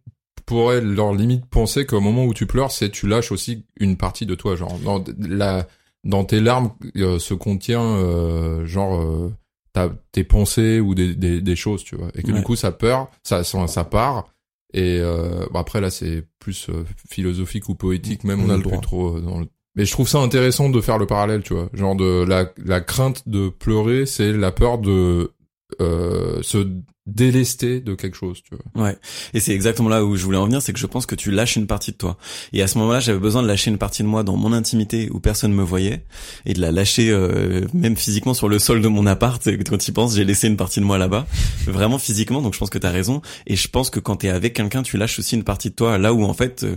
pourrait 0.46 0.80
leur 0.80 1.12
limite 1.12 1.44
penser 1.46 1.84
qu'au 1.84 2.00
moment 2.00 2.24
où 2.24 2.32
tu 2.32 2.46
pleures, 2.46 2.72
c'est 2.72 2.90
tu 2.90 3.06
lâches 3.06 3.32
aussi 3.32 3.66
une 3.78 3.96
partie 3.98 4.24
de 4.24 4.34
toi, 4.34 4.56
genre 4.56 5.04
la 5.18 5.66
dans 6.04 6.24
tes 6.24 6.40
larmes 6.40 6.70
euh, 6.96 7.18
se 7.18 7.34
contient 7.34 7.82
euh, 7.82 8.64
genre 8.66 9.00
euh, 9.00 9.32
ta, 9.72 9.90
tes 10.12 10.24
pensées 10.24 10.80
ou 10.80 10.94
des, 10.94 11.14
des, 11.14 11.40
des 11.40 11.56
choses, 11.56 11.84
tu 11.84 11.96
vois, 11.96 12.08
et 12.14 12.22
que 12.22 12.30
Ouais. 12.32 12.38
du 12.38 12.42
coup 12.44 12.56
ça 12.56 12.72
peur, 12.72 13.10
ça 13.22 13.44
ça, 13.44 13.66
ça 13.66 13.84
part. 13.84 14.28
Et 14.72 14.98
euh, 15.00 15.46
bon, 15.52 15.58
après 15.58 15.80
là 15.80 15.90
c'est 15.90 16.24
plus 16.38 16.68
euh, 16.70 16.84
philosophique 17.10 17.68
ou 17.68 17.74
poétique 17.74 18.24
même 18.24 18.40
On 18.42 18.46
on 18.46 18.50
a 18.50 18.56
le 18.56 18.62
plus 18.62 18.80
trop 18.80 19.16
euh, 19.16 19.20
dans 19.20 19.38
le 19.40 19.46
mais 19.76 19.84
je 19.84 19.92
trouve 19.92 20.08
ça 20.08 20.18
intéressant 20.18 20.68
de 20.70 20.80
faire 20.80 20.96
le 20.98 21.06
parallèle 21.06 21.42
tu 21.42 21.54
vois 21.54 21.68
genre 21.74 21.94
de 21.96 22.24
la 22.24 22.52
la 22.64 22.80
crainte 22.80 23.28
de 23.28 23.48
pleurer 23.48 24.06
c'est 24.06 24.32
la 24.32 24.52
peur 24.52 24.78
de 24.78 25.32
euh, 25.80 26.40
se 26.42 26.66
délesté 27.14 27.80
de 27.80 27.94
quelque 27.94 28.16
chose, 28.16 28.42
tu 28.42 28.54
vois. 28.54 28.84
Ouais. 28.86 28.96
Et 29.34 29.40
c'est 29.40 29.52
exactement 29.52 29.88
là 29.88 30.04
où 30.04 30.16
je 30.16 30.24
voulais 30.24 30.38
en 30.38 30.44
venir, 30.44 30.62
c'est 30.62 30.72
que 30.72 30.78
je 30.78 30.86
pense 30.86 31.06
que 31.06 31.14
tu 31.14 31.30
lâches 31.30 31.56
une 31.56 31.66
partie 31.66 31.92
de 31.92 31.96
toi. 31.96 32.16
Et 32.52 32.62
à 32.62 32.66
ce 32.66 32.78
moment-là, 32.78 33.00
j'avais 33.00 33.18
besoin 33.18 33.42
de 33.42 33.48
lâcher 33.48 33.70
une 33.70 33.78
partie 33.78 34.02
de 34.02 34.08
moi 34.08 34.22
dans 34.22 34.36
mon 34.36 34.52
intimité 34.52 35.08
où 35.12 35.20
personne 35.20 35.52
me 35.52 35.62
voyait 35.62 36.04
et 36.46 36.54
de 36.54 36.60
la 36.60 36.72
lâcher 36.72 37.10
euh, 37.10 37.66
même 37.74 37.96
physiquement 37.96 38.34
sur 38.34 38.48
le 38.48 38.58
sol 38.58 38.80
de 38.80 38.88
mon 38.88 39.06
appart. 39.06 39.44
Et 39.46 39.58
Quand 39.58 39.78
tu 39.78 39.90
y 39.90 39.92
penses, 39.92 40.14
j'ai 40.14 40.24
laissé 40.24 40.48
une 40.48 40.56
partie 40.56 40.80
de 40.80 40.84
moi 40.84 40.98
là-bas, 40.98 41.26
vraiment 41.66 41.98
physiquement. 41.98 42.42
Donc 42.42 42.54
je 42.54 42.58
pense 42.58 42.70
que 42.70 42.78
t'as 42.78 42.90
raison. 42.90 43.22
Et 43.46 43.56
je 43.56 43.68
pense 43.68 43.90
que 43.90 44.00
quand 44.00 44.16
t'es 44.16 44.28
avec 44.28 44.54
quelqu'un, 44.54 44.82
tu 44.82 44.96
lâches 44.96 45.18
aussi 45.18 45.34
une 45.36 45.44
partie 45.44 45.70
de 45.70 45.74
toi 45.74 45.98
là 45.98 46.12
où 46.12 46.24
en 46.24 46.34
fait 46.34 46.64
euh, 46.64 46.76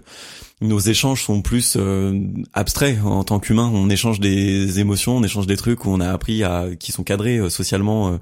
nos 0.62 0.80
échanges 0.80 1.24
sont 1.24 1.42
plus 1.42 1.76
euh, 1.78 2.20
abstraits 2.54 2.98
en 3.04 3.24
tant 3.24 3.40
qu'humain. 3.40 3.70
On 3.74 3.90
échange 3.90 4.20
des 4.20 4.80
émotions, 4.80 5.18
on 5.18 5.24
échange 5.24 5.48
des 5.48 5.58
trucs 5.58 5.86
où 5.86 5.90
on 5.90 6.00
a 6.00 6.10
appris 6.10 6.44
à 6.44 6.68
qui 6.80 6.92
sont 6.92 7.04
cadrés 7.04 7.38
euh, 7.38 7.50
socialement. 7.50 8.20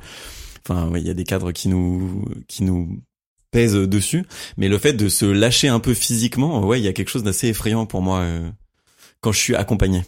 Enfin, 0.68 0.91
il 0.95 1.05
y 1.05 1.09
a 1.09 1.14
des 1.14 1.24
cadres 1.24 1.51
qui 1.51 1.70
nous 1.70 2.26
qui 2.47 2.64
nous 2.64 3.01
pèsent 3.51 3.74
dessus. 3.74 4.26
Mais 4.57 4.70
le 4.70 4.78
fait 4.78 4.93
de 4.93 5.09
se 5.09 5.26
lâcher 5.26 5.68
un 5.68 5.80
peu 5.80 5.93
physiquement, 5.93 6.66
ouais, 6.66 6.80
il 6.80 6.84
y 6.84 6.88
a 6.88 6.93
quelque 6.93 7.09
chose 7.09 7.24
d'assez 7.24 7.47
effrayant 7.49 7.86
pour 7.86 8.01
moi 8.01 8.20
euh, 8.20 8.49
quand 9.20 9.32
je 9.32 9.39
suis 9.39 9.55
accompagné. 9.55 10.03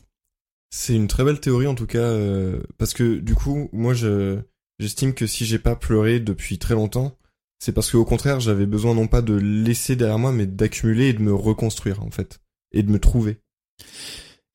C'est 0.72 0.95
une 0.95 1.08
très 1.08 1.24
belle 1.24 1.39
théorie 1.39 1.68
en 1.68 1.76
tout 1.76 1.86
cas, 1.86 1.99
euh, 1.99 2.62
parce 2.80 2.93
que 2.93 3.20
du 3.20 3.36
coup, 3.36 3.70
moi, 3.74 3.93
je 3.93 4.39
j'estime 4.80 5.14
que 5.14 5.28
si 5.28 5.45
j'ai 5.45 5.60
pas 5.60 5.76
pleuré 5.76 6.20
depuis 6.20 6.58
très 6.58 6.74
longtemps, 6.74 7.16
c'est 7.60 7.74
parce 7.74 7.91
qu'au 7.91 8.06
contraire, 8.06 8.39
j'avais 8.39 8.66
besoin 8.66 8.95
non 8.95 9.08
pas 9.08 9.22
de 9.22 9.36
laisser 9.36 9.95
derrière 9.95 10.20
moi, 10.20 10.32
mais 10.32 10.47
d'accumuler 10.47 11.10
et 11.10 11.14
de 11.14 11.22
me 11.22 11.34
reconstruire 11.34 12.01
en 12.01 12.10
fait, 12.10 12.39
et 12.72 12.82
de 12.82 12.91
me 12.91 12.99
trouver. 12.99 13.38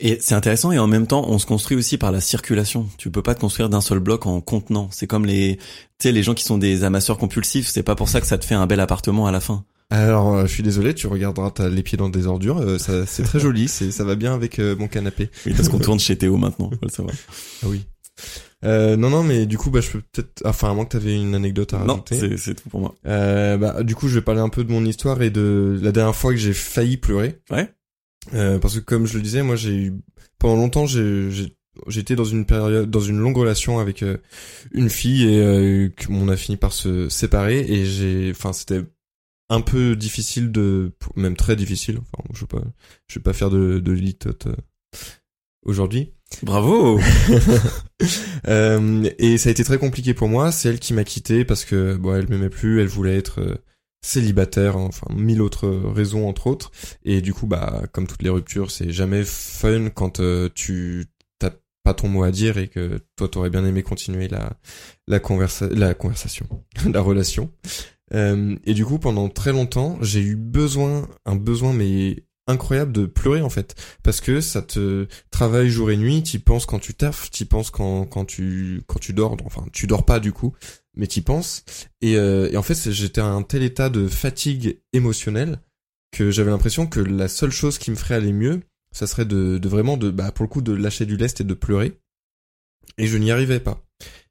Et 0.00 0.18
c'est 0.20 0.34
intéressant 0.34 0.70
et 0.70 0.78
en 0.78 0.86
même 0.86 1.06
temps, 1.08 1.24
on 1.28 1.38
se 1.38 1.46
construit 1.46 1.76
aussi 1.76 1.98
par 1.98 2.12
la 2.12 2.20
circulation. 2.20 2.86
Tu 2.98 3.10
peux 3.10 3.22
pas 3.22 3.34
te 3.34 3.40
construire 3.40 3.68
d'un 3.68 3.80
seul 3.80 3.98
bloc 3.98 4.26
en 4.26 4.40
contenant. 4.40 4.88
C'est 4.92 5.08
comme 5.08 5.26
les, 5.26 5.56
tu 5.56 5.64
sais, 6.00 6.12
les 6.12 6.22
gens 6.22 6.34
qui 6.34 6.44
sont 6.44 6.56
des 6.58 6.84
amasseurs 6.84 7.18
compulsifs. 7.18 7.66
C'est 7.68 7.82
pas 7.82 7.96
pour 7.96 8.08
ça 8.08 8.20
que 8.20 8.26
ça 8.26 8.38
te 8.38 8.44
fait 8.44 8.54
un 8.54 8.66
bel 8.68 8.78
appartement 8.78 9.26
à 9.26 9.32
la 9.32 9.40
fin. 9.40 9.64
Alors, 9.90 10.34
euh, 10.34 10.42
je 10.46 10.52
suis 10.52 10.62
désolé, 10.62 10.94
tu 10.94 11.06
regarderas 11.06 11.50
t'as 11.50 11.68
les 11.70 11.82
pieds 11.82 11.96
dans 11.96 12.10
des 12.10 12.26
ordures, 12.26 12.58
euh, 12.58 12.76
ça 12.76 13.06
c'est 13.06 13.22
très 13.22 13.40
joli, 13.40 13.68
c'est 13.68 13.90
ça 13.90 14.04
va 14.04 14.16
bien 14.16 14.34
avec 14.34 14.58
euh, 14.58 14.76
mon 14.76 14.86
canapé. 14.86 15.30
Oui, 15.46 15.54
parce 15.56 15.70
qu'on 15.70 15.78
tourne 15.78 15.98
chez 15.98 16.16
Théo 16.18 16.36
maintenant. 16.36 16.68
Faut 16.68 16.76
le 16.82 16.90
savoir. 16.90 17.14
Ah 17.62 17.68
oui. 17.68 17.86
Euh, 18.64 18.96
non 18.96 19.08
non 19.10 19.22
mais 19.22 19.46
du 19.46 19.56
coup 19.56 19.70
bah 19.70 19.80
je 19.80 19.88
peux 19.90 20.00
peut-être 20.00 20.42
enfin 20.44 20.72
à 20.72 20.74
moins 20.74 20.84
que 20.84 20.90
t'avais 20.90 21.14
une 21.14 21.36
anecdote 21.36 21.72
à 21.74 21.78
Non, 21.78 21.92
rajouter. 22.02 22.18
c'est 22.18 22.36
c'est 22.36 22.54
tout 22.56 22.68
pour 22.68 22.80
moi. 22.80 22.94
Euh, 23.06 23.56
bah 23.56 23.82
du 23.84 23.94
coup 23.94 24.08
je 24.08 24.16
vais 24.16 24.20
parler 24.20 24.40
un 24.40 24.48
peu 24.48 24.64
de 24.64 24.72
mon 24.72 24.84
histoire 24.84 25.22
et 25.22 25.30
de 25.30 25.78
la 25.80 25.92
dernière 25.92 26.16
fois 26.16 26.32
que 26.32 26.38
j'ai 26.38 26.52
failli 26.52 26.96
pleurer. 26.96 27.38
Ouais. 27.50 27.72
Euh, 28.34 28.58
parce 28.58 28.74
que 28.74 28.80
comme 28.80 29.06
je 29.06 29.16
le 29.16 29.22
disais, 29.22 29.42
moi 29.42 29.56
j'ai 29.56 29.74
eu 29.74 29.94
pendant 30.38 30.56
longtemps 30.56 30.86
j'ai 30.86 31.30
j'étais 31.86 32.16
dans 32.16 32.24
une 32.24 32.44
période 32.44 32.90
dans 32.90 33.00
une 33.00 33.18
longue 33.18 33.36
relation 33.36 33.78
avec 33.78 34.02
euh, 34.02 34.18
une 34.72 34.90
fille 34.90 35.28
et 35.32 35.40
euh, 35.40 35.88
on 36.10 36.28
a 36.28 36.36
fini 36.36 36.56
par 36.56 36.72
se 36.72 37.08
séparer 37.08 37.60
et 37.60 37.86
j'ai 37.86 38.30
enfin 38.32 38.52
c'était 38.52 38.82
un 39.48 39.60
peu 39.60 39.94
difficile 39.96 40.50
de 40.50 40.92
même 41.16 41.36
très 41.36 41.56
difficile 41.56 42.00
enfin 42.00 42.28
je 42.34 42.40
vais 42.40 42.46
pas 42.46 42.64
je 43.06 43.18
vais 43.18 43.22
pas 43.22 43.32
faire 43.32 43.50
de 43.50 43.78
de 43.78 43.92
litote 43.92 44.48
euh, 44.48 44.56
aujourd'hui 45.64 46.12
Bravo. 46.42 47.00
euh, 48.48 49.10
et 49.18 49.38
ça 49.38 49.48
a 49.48 49.52
été 49.52 49.64
très 49.64 49.78
compliqué 49.78 50.14
pour 50.14 50.28
moi. 50.28 50.52
C'est 50.52 50.68
elle 50.68 50.78
qui 50.78 50.94
m'a 50.94 51.04
quitté 51.04 51.44
parce 51.44 51.64
que 51.64 51.96
bon, 51.96 52.14
elle 52.14 52.28
m'aimait 52.28 52.50
plus, 52.50 52.80
elle 52.80 52.86
voulait 52.86 53.16
être 53.16 53.40
euh, 53.40 53.54
célibataire, 54.00 54.76
hein, 54.76 54.86
enfin 54.88 55.06
mille 55.14 55.42
autres 55.42 55.68
raisons 55.68 56.28
entre 56.28 56.46
autres. 56.46 56.70
Et 57.04 57.20
du 57.20 57.34
coup, 57.34 57.46
bah 57.46 57.82
comme 57.92 58.06
toutes 58.06 58.22
les 58.22 58.30
ruptures, 58.30 58.70
c'est 58.70 58.90
jamais 58.90 59.24
fun 59.24 59.90
quand 59.90 60.20
euh, 60.20 60.48
tu 60.54 61.06
t'as 61.38 61.50
pas 61.84 61.94
ton 61.94 62.08
mot 62.08 62.22
à 62.22 62.30
dire 62.30 62.58
et 62.58 62.68
que 62.68 63.00
toi 63.16 63.28
t'aurais 63.28 63.50
bien 63.50 63.64
aimé 63.64 63.82
continuer 63.82 64.28
la 64.28 64.52
la 65.06 65.20
conversa 65.20 65.68
la 65.70 65.94
conversation, 65.94 66.46
la 66.92 67.00
relation. 67.00 67.52
Euh, 68.14 68.56
et 68.64 68.74
du 68.74 68.84
coup, 68.86 68.98
pendant 68.98 69.28
très 69.28 69.52
longtemps, 69.52 69.98
j'ai 70.00 70.20
eu 70.20 70.36
besoin, 70.36 71.06
un 71.26 71.36
besoin 71.36 71.72
mais 71.74 72.24
incroyable 72.48 72.92
de 72.92 73.04
pleurer 73.04 73.42
en 73.42 73.50
fait 73.50 73.74
parce 74.02 74.20
que 74.20 74.40
ça 74.40 74.62
te 74.62 75.06
travaille 75.30 75.68
jour 75.68 75.90
et 75.90 75.96
nuit, 75.96 76.22
t'y 76.22 76.38
penses 76.38 76.66
quand 76.66 76.78
tu 76.78 76.94
taffes, 76.94 77.30
t'y 77.30 77.44
penses 77.44 77.70
quand 77.70 78.06
quand 78.06 78.24
tu 78.24 78.82
quand 78.86 78.98
tu 78.98 79.12
dors, 79.12 79.36
enfin 79.44 79.64
tu 79.72 79.86
dors 79.86 80.04
pas 80.04 80.18
du 80.18 80.32
coup, 80.32 80.54
mais 80.98 81.06
t'y 81.06 81.22
penses 81.22 81.64
et, 82.02 82.16
euh, 82.16 82.50
et 82.50 82.56
en 82.56 82.62
fait 82.62 82.90
j'étais 82.90 83.20
à 83.20 83.26
un 83.26 83.42
tel 83.42 83.62
état 83.62 83.88
de 83.88 84.06
fatigue 84.08 84.80
émotionnelle 84.92 85.60
que 86.12 86.30
j'avais 86.30 86.50
l'impression 86.50 86.86
que 86.86 87.00
la 87.00 87.28
seule 87.28 87.50
chose 87.50 87.78
qui 87.78 87.90
me 87.90 87.96
ferait 87.96 88.14
aller 88.14 88.32
mieux, 88.32 88.60
ça 88.92 89.06
serait 89.06 89.24
de, 89.24 89.58
de 89.58 89.68
vraiment 89.68 89.96
de 89.96 90.10
bah 90.10 90.32
pour 90.32 90.44
le 90.44 90.48
coup 90.48 90.62
de 90.62 90.72
lâcher 90.72 91.06
du 91.06 91.16
lest 91.16 91.40
et 91.40 91.44
de 91.44 91.54
pleurer 91.54 91.98
et 92.98 93.06
je 93.06 93.16
n'y 93.16 93.30
arrivais 93.30 93.60
pas. 93.60 93.84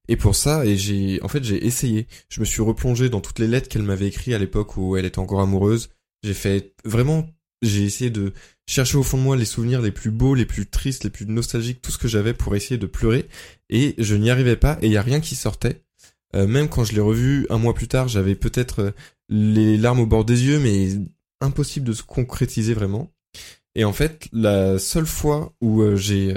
Et 0.08 0.16
pour 0.16 0.36
ça, 0.36 0.66
et 0.66 0.78
j'ai, 0.78 1.20
en 1.22 1.28
fait, 1.28 1.44
j'ai 1.44 1.66
essayé. 1.66 2.08
Je 2.30 2.40
me 2.40 2.46
suis 2.46 2.62
replongé 2.62 3.10
dans 3.10 3.20
toutes 3.20 3.40
les 3.40 3.48
lettres 3.48 3.68
qu'elle 3.68 3.84
m'avait 3.84 4.08
écrites 4.08 4.34
à 4.34 4.40
l'époque 4.40 4.78
où 4.78 4.96
elle 4.96 5.06
était 5.06 5.20
encore 5.20 5.42
amoureuse. 5.42 5.90
J'ai 6.24 6.34
fait 6.34 6.74
vraiment, 6.86 7.30
j'ai 7.62 7.84
essayé 7.84 8.10
de 8.10 8.34
chercher 8.68 8.98
au 8.98 9.04
fond 9.04 9.18
de 9.18 9.24
moi 9.24 9.36
les 9.36 9.46
souvenirs 9.46 9.82
les 9.82 9.92
plus 9.92 10.12
beaux, 10.12 10.34
les 10.34 10.46
plus 10.46 10.66
tristes, 10.66 11.04
les 11.04 11.10
plus 11.10 11.26
nostalgiques, 11.26 11.82
tout 11.82 11.92
ce 11.92 11.98
que 11.98 12.08
j'avais 12.08 12.34
pour 12.34 12.56
essayer 12.56 12.78
de 12.78 12.86
pleurer. 12.86 13.28
Et 13.70 13.96
je 13.98 14.16
n'y 14.16 14.30
arrivais 14.30 14.56
pas, 14.56 14.78
et 14.82 14.88
il 14.88 14.94
y 14.94 14.98
a 14.98 15.02
rien 15.02 15.20
qui 15.20 15.36
sortait. 15.36 15.84
Euh, 16.36 16.48
même 16.48 16.70
quand 16.70 16.84
je 16.84 16.94
l'ai 16.94 17.02
revu 17.02 17.48
un 17.50 17.58
mois 17.58 17.74
plus 17.74 17.88
tard, 17.88 18.08
j'avais 18.08 18.36
peut-être 18.36 18.82
euh, 18.82 18.92
les 19.30 19.78
larmes 19.78 20.02
au 20.02 20.06
bord 20.06 20.26
des 20.26 20.46
yeux, 20.46 20.60
mais 20.60 20.90
impossible 21.42 21.88
de 21.88 21.94
se 21.94 22.04
concrétiser 22.04 22.74
vraiment. 22.74 23.12
Et 23.76 23.86
en 23.86 23.94
fait, 23.94 24.28
la 24.34 24.80
seule 24.80 25.06
fois 25.06 25.54
où 25.62 25.82
euh, 25.82 25.96
j'ai 25.96 26.36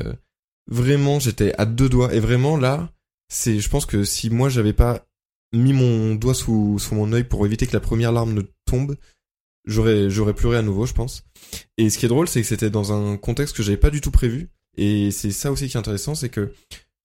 vraiment, 0.68 1.18
j'étais 1.18 1.54
à 1.58 1.66
deux 1.66 1.88
doigts, 1.88 2.14
et 2.14 2.20
vraiment 2.20 2.56
là, 2.56 2.92
c'est, 3.28 3.60
je 3.60 3.68
pense 3.68 3.86
que 3.86 4.04
si 4.04 4.30
moi 4.30 4.48
j'avais 4.48 4.72
pas 4.72 5.06
mis 5.52 5.72
mon 5.72 6.14
doigt 6.14 6.34
sous, 6.34 6.78
sous 6.78 6.94
mon 6.94 7.12
œil 7.12 7.24
pour 7.24 7.44
éviter 7.46 7.66
que 7.66 7.72
la 7.72 7.80
première 7.80 8.12
larme 8.12 8.34
ne 8.34 8.42
tombe, 8.66 8.96
j'aurais, 9.64 10.10
j'aurais 10.10 10.34
pleuré 10.34 10.58
à 10.58 10.62
nouveau, 10.62 10.86
je 10.86 10.92
pense. 10.92 11.24
Et 11.76 11.90
ce 11.90 11.98
qui 11.98 12.06
est 12.06 12.08
drôle, 12.10 12.28
c'est 12.28 12.40
que 12.40 12.46
c'était 12.46 12.70
dans 12.70 12.92
un 12.92 13.16
contexte 13.16 13.56
que 13.56 13.62
j'avais 13.62 13.76
pas 13.76 13.90
du 13.90 14.00
tout 14.00 14.10
prévu. 14.10 14.50
Et 14.76 15.10
c'est 15.10 15.32
ça 15.32 15.50
aussi 15.50 15.68
qui 15.68 15.76
est 15.76 15.80
intéressant, 15.80 16.14
c'est 16.14 16.28
que 16.28 16.52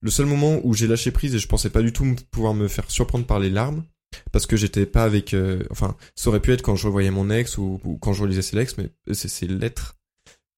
le 0.05 0.11
seul 0.11 0.27
moment 0.27 0.59
où 0.63 0.75
j'ai 0.75 0.85
lâché 0.85 1.09
prise 1.09 1.33
et 1.33 1.39
je 1.39 1.47
pensais 1.47 1.71
pas 1.71 1.81
du 1.81 1.91
tout 1.91 2.05
pouvoir 2.29 2.53
me 2.53 2.67
faire 2.67 2.91
surprendre 2.91 3.25
par 3.25 3.39
les 3.39 3.49
larmes, 3.49 3.83
parce 4.31 4.45
que 4.45 4.55
j'étais 4.55 4.85
pas 4.85 5.03
avec, 5.03 5.33
euh, 5.33 5.63
enfin, 5.71 5.95
ça 6.13 6.29
aurait 6.29 6.39
pu 6.39 6.53
être 6.53 6.61
quand 6.61 6.75
je 6.75 6.85
revoyais 6.85 7.09
mon 7.09 7.31
ex 7.31 7.57
ou, 7.57 7.81
ou 7.83 7.97
quand 7.97 8.13
je 8.13 8.21
relisais 8.21 8.43
ses 8.43 8.55
lettres, 8.55 8.75
mais 8.77 8.89
c'est 9.15 9.27
ces 9.27 9.47
lettres. 9.47 9.95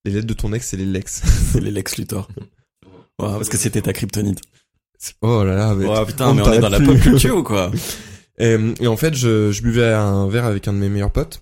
Les 0.04 0.12
lettres 0.12 0.28
de 0.28 0.34
ton 0.34 0.52
ex, 0.52 0.68
c'est 0.68 0.76
les 0.76 0.86
lex. 0.86 1.22
C'est 1.54 1.62
les 1.62 1.72
Lex 1.72 1.98
Luthor. 1.98 2.28
Ouais, 3.20 3.30
parce 3.30 3.48
que 3.48 3.56
c'était 3.56 3.82
ta 3.82 3.94
kryptonite. 3.94 4.42
Oh 5.22 5.46
là 5.46 5.56
là, 5.56 5.76
mais 5.76 5.86
Oh 5.88 6.06
putain, 6.06 6.28
on 6.28 6.34
mais 6.34 6.42
on 6.42 6.52
est 6.52 6.60
dans 6.60 6.68
la 6.68 6.82
pop 6.82 7.00
culture 7.00 7.38
ou 7.38 7.44
quoi? 7.44 7.72
Et, 8.38 8.58
et 8.82 8.88
en 8.88 8.98
fait, 8.98 9.14
je, 9.16 9.54
je 9.54 9.62
buvais 9.62 9.94
un 9.94 10.28
verre 10.28 10.46
avec 10.46 10.68
un 10.68 10.74
de 10.74 10.78
mes 10.78 10.90
meilleurs 10.90 11.14
potes. 11.14 11.42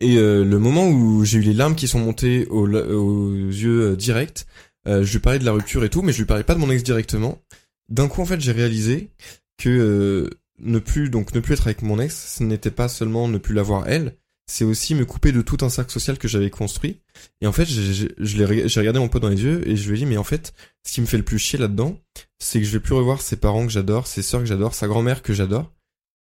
Et 0.00 0.16
euh, 0.16 0.44
le 0.44 0.58
moment 0.58 0.88
où 0.88 1.26
j'ai 1.26 1.38
eu 1.38 1.42
les 1.42 1.52
larmes 1.52 1.74
qui 1.74 1.88
sont 1.88 1.98
montées 1.98 2.46
aux, 2.46 2.66
aux 2.66 3.34
yeux 3.34 3.90
euh, 3.90 3.96
directs, 3.96 4.46
euh, 4.86 5.04
je 5.04 5.12
lui 5.12 5.18
parlais 5.20 5.38
de 5.38 5.44
la 5.44 5.52
rupture 5.52 5.84
et 5.84 5.90
tout, 5.90 6.02
mais 6.02 6.12
je 6.12 6.18
lui 6.18 6.26
parlais 6.26 6.44
pas 6.44 6.54
de 6.54 6.60
mon 6.60 6.70
ex 6.70 6.82
directement. 6.82 7.40
D'un 7.88 8.08
coup, 8.08 8.22
en 8.22 8.26
fait, 8.26 8.40
j'ai 8.40 8.52
réalisé 8.52 9.10
que 9.58 9.68
euh, 9.68 10.30
ne 10.60 10.78
plus 10.78 11.10
donc 11.10 11.34
ne 11.34 11.40
plus 11.40 11.54
être 11.54 11.66
avec 11.66 11.82
mon 11.82 11.98
ex, 11.98 12.36
ce 12.36 12.42
n'était 12.42 12.70
pas 12.70 12.88
seulement 12.88 13.28
ne 13.28 13.38
plus 13.38 13.54
l'avoir 13.54 13.88
elle, 13.88 14.16
c'est 14.50 14.64
aussi 14.64 14.94
me 14.94 15.04
couper 15.04 15.30
de 15.30 15.42
tout 15.42 15.58
un 15.60 15.68
cercle 15.68 15.92
social 15.92 16.18
que 16.18 16.26
j'avais 16.26 16.50
construit. 16.50 17.00
Et 17.40 17.46
en 17.46 17.52
fait, 17.52 17.66
j'ai 17.66 18.80
regardé 18.80 18.98
mon 18.98 19.08
pote 19.08 19.22
dans 19.22 19.28
les 19.28 19.42
yeux 19.42 19.66
et 19.68 19.76
je 19.76 19.88
lui 19.88 19.96
ai 19.96 19.98
dit 20.00 20.06
mais 20.06 20.16
en 20.16 20.24
fait, 20.24 20.52
ce 20.84 20.94
qui 20.94 21.00
me 21.00 21.06
fait 21.06 21.18
le 21.18 21.22
plus 21.22 21.38
chier 21.38 21.58
là-dedans, 21.58 21.96
c'est 22.40 22.58
que 22.58 22.66
je 22.66 22.72
vais 22.72 22.80
plus 22.80 22.94
revoir 22.94 23.22
ses 23.22 23.36
parents 23.36 23.64
que 23.64 23.72
j'adore, 23.72 24.08
ses 24.08 24.22
sœurs 24.22 24.40
que 24.40 24.46
j'adore, 24.46 24.74
sa 24.74 24.88
grand-mère 24.88 25.22
que 25.22 25.32
j'adore. 25.32 25.72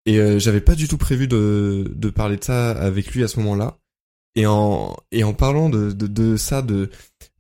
Et 0.06 0.20
euh, 0.20 0.38
j'avais 0.38 0.60
pas 0.60 0.76
du 0.76 0.86
tout 0.86 0.98
prévu 0.98 1.26
de, 1.26 1.90
de 1.92 2.10
parler 2.10 2.36
de 2.36 2.44
ça 2.44 2.70
avec 2.70 3.10
lui 3.12 3.24
à 3.24 3.28
ce 3.28 3.40
moment-là. 3.40 3.78
Et 4.36 4.46
en, 4.46 4.96
et 5.10 5.24
en 5.24 5.32
parlant 5.32 5.68
de, 5.68 5.92
de, 5.92 6.06
de 6.06 6.36
ça, 6.36 6.62
de, 6.62 6.90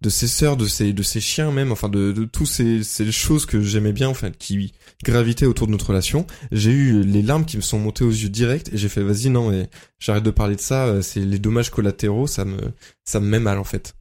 de 0.04 0.10
ses 0.10 0.28
sœurs, 0.28 0.58
de 0.58 0.66
ses, 0.66 0.92
de 0.92 1.02
ses 1.02 1.20
chiens 1.20 1.50
même, 1.50 1.72
enfin 1.72 1.88
de, 1.88 2.12
de 2.12 2.24
tous 2.26 2.44
ces, 2.44 2.84
ces 2.84 3.10
choses 3.10 3.46
que 3.46 3.62
j'aimais 3.62 3.94
bien, 3.94 4.10
enfin 4.10 4.30
qui 4.30 4.74
gravitaient 5.02 5.46
autour 5.46 5.66
de 5.66 5.72
notre 5.72 5.88
relation, 5.88 6.26
j'ai 6.52 6.70
eu 6.72 7.02
les 7.02 7.22
larmes 7.22 7.46
qui 7.46 7.56
me 7.56 7.62
sont 7.62 7.78
montées 7.78 8.04
aux 8.04 8.10
yeux 8.10 8.28
direct 8.28 8.68
et 8.72 8.76
j'ai 8.76 8.90
fait 8.90 9.02
vas-y 9.02 9.30
non, 9.30 9.50
mais 9.50 9.70
j'arrête 9.98 10.22
de 10.22 10.30
parler 10.30 10.56
de 10.56 10.60
ça, 10.60 10.84
euh, 10.84 11.00
c'est 11.00 11.20
les 11.20 11.38
dommages 11.38 11.70
collatéraux, 11.70 12.26
ça 12.26 12.44
me, 12.44 12.58
ça 13.06 13.18
me 13.18 13.26
met 13.26 13.40
mal 13.40 13.58
en 13.58 13.64
fait. 13.64 13.96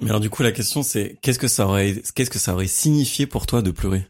Mais 0.00 0.10
alors 0.10 0.20
du 0.20 0.30
coup, 0.30 0.44
la 0.44 0.52
question 0.52 0.84
c'est 0.84 1.18
qu'est-ce 1.22 1.40
que 1.40 1.48
ça 1.48 1.66
aurait, 1.66 2.00
qu'est-ce 2.14 2.30
que 2.30 2.38
ça 2.38 2.54
aurait 2.54 2.68
signifié 2.68 3.26
pour 3.26 3.46
toi 3.46 3.62
de 3.62 3.72
pleurer? 3.72 4.06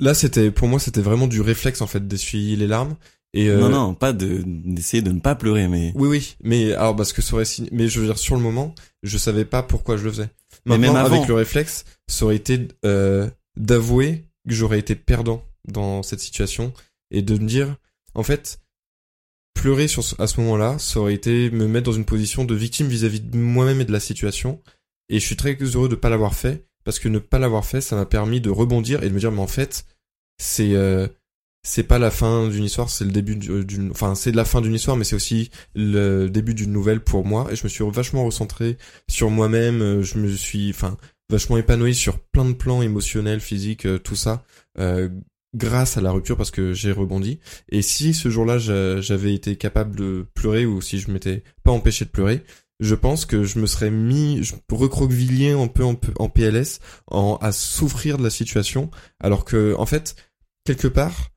Là, 0.00 0.14
c'était, 0.14 0.52
pour 0.52 0.68
moi, 0.68 0.78
c'était 0.78 1.00
vraiment 1.00 1.26
du 1.26 1.40
réflexe 1.40 1.80
en 1.80 1.88
fait 1.88 2.06
d'essuyer 2.06 2.54
les 2.54 2.68
larmes. 2.68 2.94
Et 3.38 3.48
euh, 3.48 3.58
Non, 3.60 3.68
non, 3.68 3.94
pas 3.94 4.12
de 4.12 4.42
d'essayer 4.44 5.02
de 5.02 5.12
ne 5.12 5.20
pas 5.20 5.34
pleurer, 5.34 5.68
mais 5.68 5.92
Oui, 5.94 6.08
oui, 6.08 6.36
mais 6.42 6.72
alors 6.72 6.96
parce 6.96 7.12
que 7.12 7.22
ça 7.22 7.34
aurait 7.34 7.44
signé- 7.44 7.68
mais 7.72 7.88
je 7.88 8.00
veux 8.00 8.06
dire 8.06 8.18
sur 8.18 8.34
le 8.36 8.40
moment, 8.42 8.74
je 9.02 9.16
savais 9.18 9.44
pas 9.44 9.62
pourquoi 9.62 9.96
je 9.96 10.04
le 10.04 10.10
faisais. 10.10 10.28
Mais 10.66 10.76
même 10.78 10.96
avant. 10.96 11.14
avec 11.16 11.28
le 11.28 11.34
réflexe, 11.34 11.84
ça 12.08 12.24
aurait 12.24 12.36
été 12.36 12.68
euh, 12.84 13.28
d'avouer 13.56 14.24
que 14.48 14.54
j'aurais 14.54 14.78
été 14.78 14.94
perdant 14.94 15.44
dans 15.66 16.02
cette 16.02 16.20
situation 16.20 16.72
et 17.10 17.22
de 17.22 17.34
me 17.38 17.46
dire, 17.46 17.76
en 18.14 18.22
fait, 18.22 18.60
pleurer 19.54 19.88
sur 19.88 20.02
ce- 20.04 20.20
à 20.20 20.26
ce 20.26 20.40
moment-là, 20.40 20.78
ça 20.78 21.00
aurait 21.00 21.14
été 21.14 21.50
me 21.50 21.66
mettre 21.66 21.86
dans 21.86 21.96
une 21.96 22.04
position 22.04 22.44
de 22.44 22.54
victime 22.54 22.86
vis-à-vis 22.88 23.20
de 23.20 23.36
moi-même 23.36 23.80
et 23.80 23.84
de 23.84 23.92
la 23.92 24.00
situation. 24.00 24.60
Et 25.08 25.20
je 25.20 25.26
suis 25.26 25.36
très 25.36 25.54
heureux 25.54 25.88
de 25.88 25.94
pas 25.96 26.10
l'avoir 26.10 26.34
fait 26.34 26.64
parce 26.84 26.98
que 26.98 27.08
ne 27.08 27.18
pas 27.18 27.38
l'avoir 27.38 27.64
fait, 27.64 27.80
ça 27.80 27.96
m'a 27.96 28.06
permis 28.06 28.40
de 28.40 28.50
rebondir 28.50 29.02
et 29.02 29.08
de 29.08 29.14
me 29.14 29.20
dire, 29.20 29.32
mais 29.32 29.40
en 29.40 29.46
fait, 29.46 29.84
c'est 30.38 30.74
euh, 30.74 31.08
c'est 31.62 31.82
pas 31.82 31.98
la 31.98 32.10
fin 32.10 32.48
d'une 32.48 32.64
histoire, 32.64 32.88
c'est 32.88 33.04
le 33.04 33.10
début 33.10 33.36
du- 33.36 33.64
d'une, 33.64 33.90
enfin 33.90 34.14
c'est 34.14 34.32
la 34.32 34.44
fin 34.44 34.60
d'une 34.60 34.74
histoire, 34.74 34.96
mais 34.96 35.04
c'est 35.04 35.16
aussi 35.16 35.50
le 35.74 36.28
début 36.28 36.54
d'une 36.54 36.72
nouvelle 36.72 37.00
pour 37.02 37.24
moi. 37.26 37.48
Et 37.50 37.56
je 37.56 37.64
me 37.64 37.68
suis 37.68 37.84
vachement 37.90 38.24
recentré 38.24 38.78
sur 39.08 39.30
moi-même. 39.30 39.82
euh, 39.82 40.02
Je 40.02 40.18
me 40.18 40.28
suis, 40.34 40.70
enfin, 40.70 40.96
vachement 41.30 41.58
épanoui 41.58 41.94
sur 41.94 42.18
plein 42.18 42.44
de 42.46 42.52
plans 42.54 42.80
émotionnels, 42.82 43.40
physiques, 43.40 43.86
euh, 43.86 43.98
tout 43.98 44.16
ça, 44.16 44.44
euh, 44.78 45.08
grâce 45.54 45.96
à 45.96 46.00
la 46.00 46.10
rupture 46.10 46.36
parce 46.36 46.50
que 46.50 46.72
j'ai 46.72 46.92
rebondi. 46.92 47.40
Et 47.70 47.82
si 47.82 48.14
ce 48.14 48.28
jour-là 48.30 48.58
j'a- 48.58 49.00
j'avais 49.00 49.34
été 49.34 49.56
capable 49.56 49.96
de 49.96 50.26
pleurer 50.34 50.64
ou 50.66 50.80
si 50.80 50.98
je 51.00 51.10
m'étais 51.10 51.42
pas 51.64 51.72
empêché 51.72 52.04
de 52.04 52.10
pleurer, 52.10 52.44
je 52.80 52.94
pense 52.94 53.26
que 53.26 53.42
je 53.44 53.58
me 53.58 53.66
serais 53.66 53.90
mis, 53.90 54.40
recroquevillé 54.70 55.50
un 55.52 55.66
peu 55.66 55.84
en, 55.84 55.98
en 56.18 56.28
PLS, 56.28 56.80
en, 57.08 57.36
à 57.42 57.50
souffrir 57.52 58.18
de 58.18 58.22
la 58.22 58.30
situation, 58.30 58.90
alors 59.20 59.44
que 59.44 59.74
en 59.76 59.86
fait, 59.86 60.14
quelque 60.64 60.86
part, 60.88 61.30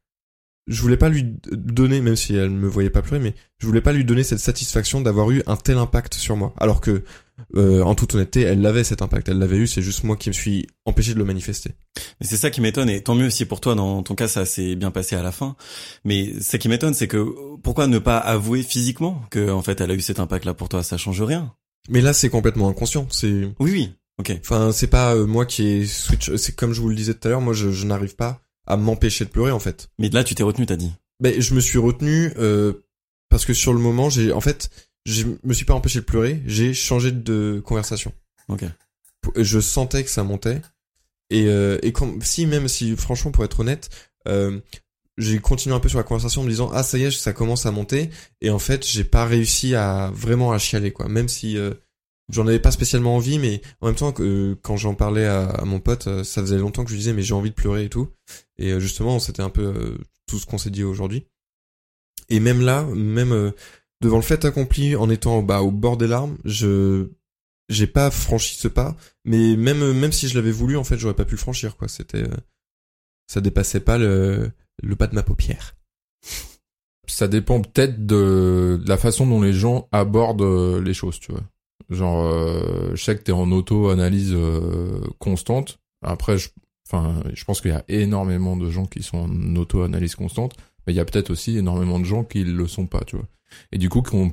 je 0.67 0.81
voulais 0.81 0.97
pas 0.97 1.09
lui 1.09 1.35
donner, 1.51 2.01
même 2.01 2.15
si 2.15 2.35
elle 2.35 2.49
me 2.49 2.67
voyait 2.67 2.89
pas 2.89 3.01
pleurer, 3.01 3.21
mais 3.21 3.33
je 3.59 3.67
voulais 3.67 3.81
pas 3.81 3.93
lui 3.93 4.05
donner 4.05 4.23
cette 4.23 4.39
satisfaction 4.39 5.01
d'avoir 5.01 5.31
eu 5.31 5.41
un 5.47 5.55
tel 5.55 5.77
impact 5.77 6.13
sur 6.13 6.37
moi. 6.37 6.53
Alors 6.57 6.81
que, 6.81 7.03
euh, 7.55 7.81
en 7.81 7.95
toute 7.95 8.13
honnêteté, 8.13 8.41
elle 8.41 8.61
l'avait 8.61 8.83
cet 8.83 9.01
impact, 9.01 9.29
elle 9.29 9.39
l'avait 9.39 9.57
eu, 9.57 9.67
c'est 9.67 9.81
juste 9.81 10.03
moi 10.03 10.15
qui 10.15 10.29
me 10.29 10.33
suis 10.33 10.67
empêché 10.85 11.13
de 11.13 11.19
le 11.19 11.25
manifester. 11.25 11.71
Mais 12.19 12.27
c'est 12.27 12.37
ça 12.37 12.51
qui 12.51 12.61
m'étonne 12.61 12.89
et 12.89 13.01
tant 13.01 13.15
mieux 13.15 13.29
si 13.29 13.45
pour 13.45 13.59
toi 13.59 13.73
dans 13.75 14.03
ton 14.03 14.15
cas 14.15 14.27
ça 14.27 14.45
s'est 14.45 14.75
bien 14.75 14.91
passé 14.91 15.15
à 15.15 15.23
la 15.23 15.31
fin. 15.31 15.55
Mais 16.05 16.39
ce 16.39 16.57
qui 16.57 16.69
m'étonne 16.69 16.93
c'est 16.93 17.07
que 17.07 17.25
pourquoi 17.63 17.87
ne 17.87 17.97
pas 17.97 18.17
avouer 18.17 18.61
physiquement 18.61 19.23
que 19.31 19.49
en 19.49 19.61
fait 19.63 19.81
elle 19.81 19.91
a 19.91 19.95
eu 19.95 20.01
cet 20.01 20.19
impact 20.19 20.45
là 20.45 20.53
pour 20.53 20.69
toi? 20.69 20.83
Ça 20.83 20.97
change 20.97 21.21
rien. 21.21 21.53
Mais 21.89 22.01
là, 22.01 22.13
c'est 22.13 22.29
complètement 22.29 22.69
inconscient. 22.69 23.07
C'est, 23.09 23.49
Oui 23.59 23.71
oui. 23.71 23.93
OK. 24.19 24.31
enfin, 24.41 24.71
c'est 24.71 24.87
pas 24.87 25.15
euh, 25.15 25.25
moi 25.25 25.45
qui 25.45 25.67
ai 25.67 25.85
switch. 25.85 26.35
C'est 26.35 26.55
comme 26.55 26.73
je 26.73 26.81
vous 26.81 26.89
le 26.89 26.95
disais 26.95 27.13
tout 27.13 27.27
à 27.27 27.31
l'heure, 27.31 27.41
moi, 27.41 27.53
je, 27.53 27.71
je 27.71 27.85
n'arrive 27.85 28.15
pas 28.15 28.41
à 28.67 28.77
m'empêcher 28.77 29.25
de 29.25 29.29
pleurer 29.29 29.51
en 29.51 29.59
fait. 29.59 29.89
Mais 29.97 30.09
là 30.09 30.23
tu 30.23 30.35
t'es 30.35 30.43
retenu 30.43 30.65
t'as 30.65 30.75
dit. 30.75 30.91
Ben, 31.19 31.39
je 31.39 31.53
me 31.53 31.59
suis 31.59 31.77
retenu 31.77 32.33
euh, 32.37 32.73
parce 33.29 33.45
que 33.45 33.53
sur 33.53 33.73
le 33.73 33.79
moment, 33.79 34.09
j'ai, 34.09 34.33
en 34.33 34.41
fait, 34.41 34.69
je 35.05 35.25
me 35.43 35.53
suis 35.53 35.65
pas 35.65 35.73
empêché 35.73 35.99
de 35.99 36.05
pleurer. 36.05 36.41
J'ai 36.45 36.73
changé 36.73 37.11
de 37.11 37.61
conversation. 37.65 38.11
OK. 38.49 38.65
je 39.37 39.59
sentais 39.59 40.03
que 40.03 40.09
ça 40.09 40.23
montait 40.23 40.61
et 41.29 41.45
euh, 41.45 41.77
et 41.83 41.93
quand 41.93 42.21
si 42.23 42.45
même 42.45 42.67
si 42.67 42.95
franchement 42.97 43.31
pour 43.31 43.45
être 43.45 43.61
honnête 43.61 43.89
euh, 44.27 44.59
j'ai 45.17 45.39
continué 45.39 45.75
un 45.75 45.79
peu 45.79 45.87
sur 45.87 45.99
la 45.99 46.03
conversation 46.03 46.41
en 46.41 46.43
me 46.43 46.49
disant 46.49 46.69
ah 46.73 46.83
ça 46.83 46.97
y 46.97 47.03
est 47.03 47.11
ça 47.11 47.31
commence 47.31 47.65
à 47.65 47.71
monter 47.71 48.09
et 48.41 48.49
en 48.49 48.59
fait 48.59 48.85
j'ai 48.85 49.03
pas 49.03 49.25
réussi 49.25 49.75
à 49.75 50.11
vraiment 50.13 50.51
à 50.51 50.57
chialer 50.57 50.91
quoi 50.91 51.07
même 51.07 51.29
si 51.29 51.57
euh, 51.57 51.71
j'en 52.31 52.47
avais 52.47 52.59
pas 52.59 52.71
spécialement 52.71 53.15
envie 53.15 53.39
mais 53.39 53.61
en 53.81 53.87
même 53.87 53.95
temps 53.95 54.11
que, 54.11 54.23
euh, 54.23 54.55
quand 54.61 54.77
j'en 54.77 54.95
parlais 54.95 55.25
à, 55.25 55.63
mon 55.65 55.79
pote 55.79 56.07
euh, 56.07 56.23
ça 56.23 56.41
faisait 56.41 56.57
longtemps 56.57 56.83
que 56.83 56.91
je 56.91 56.95
disais 56.95 57.13
mais 57.13 57.21
j'ai 57.21 57.33
envie 57.33 57.49
de 57.49 57.55
pleurer 57.55 57.85
et 57.85 57.89
tout. 57.89 58.09
Et 58.57 58.71
euh, 58.71 58.79
justement 58.79 59.19
c'était 59.19 59.43
un 59.43 59.49
peu 59.49 59.97
tout 60.27 60.39
ce 60.39 60.45
qu'on 60.45 60.57
s'est 60.57 60.69
dit 60.69 60.83
aujourd'hui. 60.83 61.27
Et 62.29 62.39
même 62.39 62.61
là 62.61 62.83
même 62.95 63.51
devant 64.01 64.17
le 64.17 64.23
fait 64.23 64.45
accompli 64.45 64.95
en 64.95 65.09
étant 65.09 65.43
bah, 65.43 65.61
au 65.61 65.71
bord 65.71 65.97
des 65.97 66.07
larmes 66.07 66.37
je 66.45 67.09
j'ai 67.69 67.87
pas 67.87 68.09
franchi 68.11 68.55
ce 68.55 68.67
pas. 68.67 68.95
Mais 69.25 69.55
même 69.55 69.93
même 69.93 70.11
si 70.11 70.27
je 70.27 70.35
l'avais 70.35 70.51
voulu 70.51 70.77
en 70.77 70.83
fait 70.83 70.97
j'aurais 70.97 71.15
pas 71.15 71.25
pu 71.25 71.35
le 71.35 71.39
franchir 71.39 71.75
quoi. 71.77 71.87
C'était 71.87 72.23
ça 73.27 73.41
dépassait 73.41 73.81
pas 73.81 73.97
le 73.97 74.51
le 74.81 74.95
pas 74.95 75.07
de 75.07 75.15
ma 75.15 75.23
paupière. 75.23 75.75
Ça 77.07 77.27
dépend 77.27 77.61
peut-être 77.61 78.05
de 78.05 78.81
la 78.85 78.95
façon 78.97 79.27
dont 79.27 79.41
les 79.41 79.51
gens 79.51 79.89
abordent 79.91 80.81
les 80.81 80.93
choses, 80.93 81.19
tu 81.19 81.33
vois. 81.33 81.43
Genre, 81.91 82.23
euh, 82.23 82.91
je 82.95 83.03
sais 83.03 83.15
que 83.17 83.21
t'es 83.21 83.33
en 83.33 83.51
auto-analyse 83.51 84.33
euh, 84.33 85.01
constante. 85.19 85.79
Après, 86.01 86.37
je, 86.37 86.49
enfin, 86.87 87.21
je 87.33 87.43
pense 87.43 87.59
qu'il 87.59 87.71
y 87.71 87.73
a 87.73 87.83
énormément 87.89 88.55
de 88.55 88.69
gens 88.69 88.85
qui 88.85 89.03
sont 89.03 89.17
en 89.17 89.55
auto-analyse 89.57 90.15
constante, 90.15 90.55
mais 90.87 90.93
il 90.93 90.95
y 90.95 91.01
a 91.01 91.05
peut-être 91.05 91.29
aussi 91.29 91.57
énormément 91.57 91.99
de 91.99 92.05
gens 92.05 92.23
qui 92.23 92.45
le 92.45 92.67
sont 92.67 92.87
pas, 92.87 93.01
tu 93.01 93.17
vois. 93.17 93.27
Et 93.73 93.77
du 93.77 93.89
coup, 93.89 94.01
qui 94.01 94.15
ont 94.15 94.31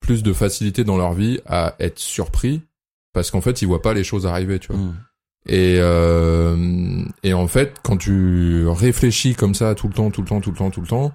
plus 0.00 0.22
de 0.22 0.34
facilité 0.34 0.84
dans 0.84 0.98
leur 0.98 1.14
vie 1.14 1.40
à 1.46 1.74
être 1.80 1.98
surpris 1.98 2.60
parce 3.14 3.30
qu'en 3.30 3.40
fait, 3.40 3.62
ils 3.62 3.66
voient 3.66 3.80
pas 3.80 3.94
les 3.94 4.04
choses 4.04 4.26
arriver, 4.26 4.58
tu 4.58 4.70
vois. 4.70 4.76
Hmm. 4.80 4.94
Et, 5.48 5.76
euh, 5.78 7.02
et 7.22 7.32
en 7.32 7.48
fait, 7.48 7.76
quand 7.82 7.96
tu 7.96 8.66
réfléchis 8.68 9.34
comme 9.34 9.54
ça 9.54 9.74
tout 9.74 9.88
le 9.88 9.94
temps, 9.94 10.10
tout 10.10 10.20
le 10.20 10.28
temps, 10.28 10.42
tout 10.42 10.50
le 10.50 10.56
temps, 10.56 10.70
tout 10.70 10.82
le 10.82 10.86
temps, 10.86 11.14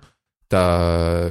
t'as, 0.49 1.29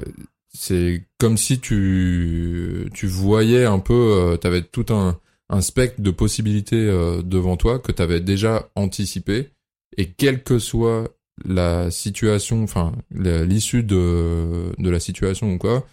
c'est 0.52 1.04
comme 1.18 1.36
si 1.36 1.60
tu, 1.60 2.88
tu 2.92 3.06
voyais 3.06 3.64
un 3.64 3.78
peu, 3.78 3.94
euh, 3.94 4.36
t'avais 4.36 4.62
tout 4.62 4.86
un, 4.90 5.18
un 5.50 5.60
spectre 5.60 6.00
de 6.00 6.10
possibilités 6.10 6.76
euh, 6.76 7.22
devant 7.22 7.56
toi 7.56 7.78
que 7.78 7.92
t'avais 7.92 8.20
déjà 8.20 8.70
anticipé. 8.76 9.50
Et 9.96 10.12
quelle 10.12 10.42
que 10.42 10.58
soit 10.58 11.08
la 11.44 11.90
situation, 11.90 12.62
enfin 12.62 12.92
l'issue 13.10 13.82
de, 13.82 14.72
de 14.78 14.90
la 14.90 15.00
situation 15.00 15.52
ou 15.52 15.58
quoi, 15.58 15.86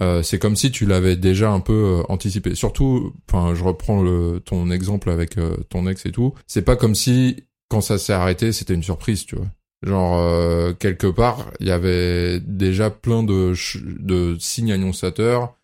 euh, 0.00 0.22
c'est 0.22 0.38
comme 0.38 0.56
si 0.56 0.70
tu 0.70 0.84
l'avais 0.86 1.16
déjà 1.16 1.50
un 1.50 1.60
peu 1.60 1.72
euh, 1.72 2.02
anticipé. 2.08 2.54
Surtout, 2.54 3.14
enfin, 3.28 3.54
je 3.54 3.64
reprends 3.64 4.04
ton 4.40 4.70
exemple 4.70 5.10
avec 5.10 5.36
ton 5.70 5.88
ex 5.88 6.06
et 6.06 6.12
tout. 6.12 6.34
C'est 6.46 6.62
pas 6.62 6.76
comme 6.76 6.94
si 6.94 7.44
quand 7.68 7.80
ça 7.80 7.98
s'est 7.98 8.12
arrêté, 8.12 8.52
c'était 8.52 8.74
une 8.74 8.82
surprise, 8.82 9.24
tu 9.24 9.36
vois. 9.36 9.46
Genre 9.82 10.18
euh, 10.18 10.72
quelque 10.74 11.06
part, 11.06 11.50
il 11.58 11.66
y 11.66 11.70
avait 11.70 12.40
déjà 12.40 12.90
plein 12.90 13.22
de 13.22 13.54
de 13.98 14.36
signes 14.38 14.72
annonçateurs 14.72 15.54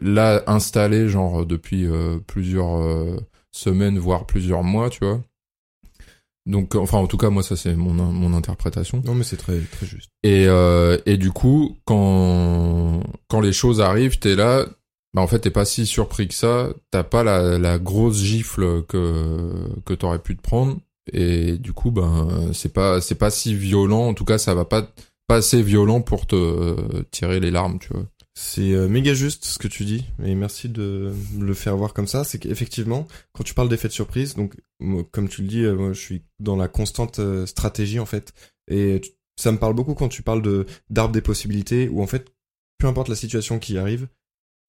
là 0.00 0.42
installés, 0.46 1.08
genre 1.08 1.46
depuis 1.46 1.86
euh, 1.86 2.18
plusieurs 2.26 2.80
euh, 2.80 3.16
semaines, 3.52 3.98
voire 3.98 4.26
plusieurs 4.26 4.62
mois, 4.64 4.90
tu 4.90 5.04
vois. 5.04 5.20
Donc, 6.46 6.74
enfin, 6.74 6.98
en 6.98 7.06
tout 7.06 7.18
cas, 7.18 7.30
moi, 7.30 7.42
ça 7.42 7.54
c'est 7.54 7.76
mon 7.76 7.92
mon 7.92 8.34
interprétation. 8.34 9.02
non 9.04 9.14
mais 9.14 9.24
c'est 9.24 9.36
très 9.36 9.60
très 9.60 9.86
juste 9.86 10.10
Et, 10.24 10.46
euh, 10.48 10.98
et 11.06 11.16
du 11.16 11.30
coup, 11.30 11.78
quand, 11.84 13.02
quand 13.28 13.40
les 13.40 13.52
choses 13.52 13.80
arrivent, 13.80 14.18
t'es 14.18 14.34
là, 14.34 14.66
bah 15.14 15.22
en 15.22 15.26
fait, 15.26 15.40
t'es 15.40 15.50
pas 15.50 15.64
si 15.64 15.86
surpris 15.86 16.28
que 16.28 16.34
ça, 16.34 16.70
t'as 16.90 17.04
pas 17.04 17.22
la, 17.24 17.58
la 17.58 17.78
grosse 17.78 18.18
gifle 18.22 18.82
que, 18.86 19.52
que 19.84 19.94
t'aurais 19.94 20.18
pu 20.20 20.36
te 20.36 20.42
prendre, 20.42 20.78
et 21.12 21.58
du 21.58 21.72
coup, 21.72 21.90
ben, 21.90 22.50
c'est 22.52 22.72
pas, 22.72 23.00
c'est 23.00 23.14
pas 23.14 23.30
si 23.30 23.54
violent, 23.54 24.08
en 24.08 24.14
tout 24.14 24.24
cas, 24.24 24.38
ça 24.38 24.54
va 24.54 24.64
pas, 24.64 24.88
pas 25.26 25.36
assez 25.36 25.62
violent 25.62 26.00
pour 26.00 26.26
te 26.26 26.36
euh, 26.36 27.02
tirer 27.10 27.40
les 27.40 27.50
larmes, 27.50 27.78
tu 27.78 27.88
vois. 27.92 28.06
C'est 28.42 28.72
euh, 28.72 28.88
méga 28.88 29.12
juste 29.12 29.44
ce 29.44 29.58
que 29.58 29.68
tu 29.68 29.84
dis, 29.84 30.06
et 30.24 30.34
merci 30.34 30.68
de 30.68 31.12
le 31.38 31.54
faire 31.54 31.76
voir 31.76 31.92
comme 31.92 32.06
ça. 32.06 32.24
C'est 32.24 32.38
qu'effectivement, 32.38 33.06
quand 33.32 33.44
tu 33.44 33.54
parles 33.54 33.68
d'effet 33.68 33.88
de 33.88 33.92
surprise, 33.92 34.34
donc 34.34 34.54
comme 35.10 35.28
tu 35.28 35.42
le 35.42 35.48
dis, 35.48 35.62
euh, 35.62 35.74
moi, 35.76 35.92
je 35.92 36.00
suis 36.00 36.22
dans 36.38 36.56
la 36.56 36.68
constante 36.68 37.18
euh, 37.18 37.44
stratégie 37.44 37.98
en 37.98 38.06
fait, 38.06 38.32
et 38.70 39.00
ça 39.36 39.52
me 39.52 39.58
parle 39.58 39.74
beaucoup 39.74 39.94
quand 39.94 40.08
tu 40.08 40.22
parles 40.22 40.42
de 40.42 40.66
d'arbre 40.88 41.12
des 41.12 41.20
possibilités, 41.20 41.88
où 41.88 42.02
en 42.02 42.06
fait, 42.06 42.32
peu 42.78 42.86
importe 42.86 43.08
la 43.08 43.16
situation 43.16 43.58
qui 43.58 43.76
arrive, 43.78 44.08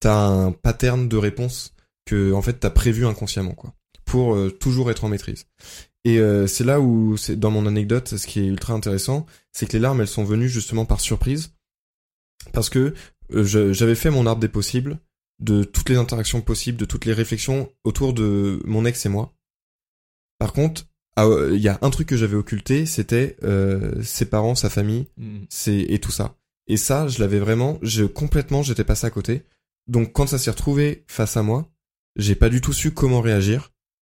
t'as 0.00 0.26
un 0.26 0.52
pattern 0.52 1.08
de 1.08 1.16
réponse 1.16 1.74
que 2.04 2.32
en 2.32 2.42
fait 2.42 2.54
t'as 2.54 2.70
prévu 2.70 3.06
inconsciemment 3.06 3.54
quoi, 3.54 3.74
pour 4.04 4.34
euh, 4.34 4.50
toujours 4.50 4.90
être 4.90 5.04
en 5.04 5.08
maîtrise. 5.08 5.46
Et 6.04 6.18
euh, 6.18 6.46
c'est 6.46 6.64
là 6.64 6.80
où 6.80 7.16
c'est 7.16 7.36
dans 7.36 7.50
mon 7.50 7.66
anecdote, 7.66 8.16
ce 8.16 8.26
qui 8.26 8.40
est 8.40 8.46
ultra 8.46 8.74
intéressant, 8.74 9.26
c'est 9.52 9.66
que 9.66 9.74
les 9.74 9.78
larmes 9.78 10.00
elles 10.00 10.08
sont 10.08 10.24
venues 10.24 10.48
justement 10.48 10.84
par 10.84 11.00
surprise, 11.00 11.54
parce 12.52 12.70
que 12.70 12.94
euh, 13.32 13.72
j'avais 13.72 13.94
fait 13.94 14.10
mon 14.10 14.26
arbre 14.26 14.40
des 14.40 14.48
possibles, 14.48 14.98
de 15.40 15.64
toutes 15.64 15.88
les 15.88 15.96
interactions 15.96 16.40
possibles, 16.40 16.78
de 16.78 16.84
toutes 16.84 17.04
les 17.04 17.12
réflexions 17.12 17.70
autour 17.84 18.14
de 18.14 18.60
mon 18.64 18.84
ex 18.84 19.06
et 19.06 19.08
moi. 19.08 19.32
Par 20.38 20.52
contre, 20.52 20.86
ah, 21.16 21.26
euh, 21.26 21.54
il 21.54 21.60
y 21.60 21.68
a 21.68 21.78
un 21.82 21.90
truc 21.90 22.08
que 22.08 22.16
j'avais 22.16 22.36
occulté, 22.36 22.86
c'était 22.86 23.36
euh, 23.42 24.02
ses 24.02 24.26
parents, 24.26 24.54
sa 24.54 24.70
famille, 24.70 25.06
c'est 25.48 25.80
et 25.80 25.98
tout 25.98 26.10
ça. 26.10 26.36
Et 26.68 26.76
ça, 26.76 27.08
je 27.08 27.20
l'avais 27.20 27.38
vraiment, 27.38 27.78
je 27.82 28.04
complètement, 28.04 28.62
j'étais 28.62 28.84
passé 28.84 29.06
à 29.06 29.10
côté. 29.10 29.42
Donc 29.88 30.12
quand 30.12 30.26
ça 30.26 30.38
s'est 30.38 30.50
retrouvé 30.50 31.04
face 31.08 31.36
à 31.36 31.42
moi, 31.42 31.70
j'ai 32.16 32.34
pas 32.34 32.48
du 32.48 32.60
tout 32.60 32.72
su 32.72 32.92
comment 32.92 33.20
réagir. 33.20 33.72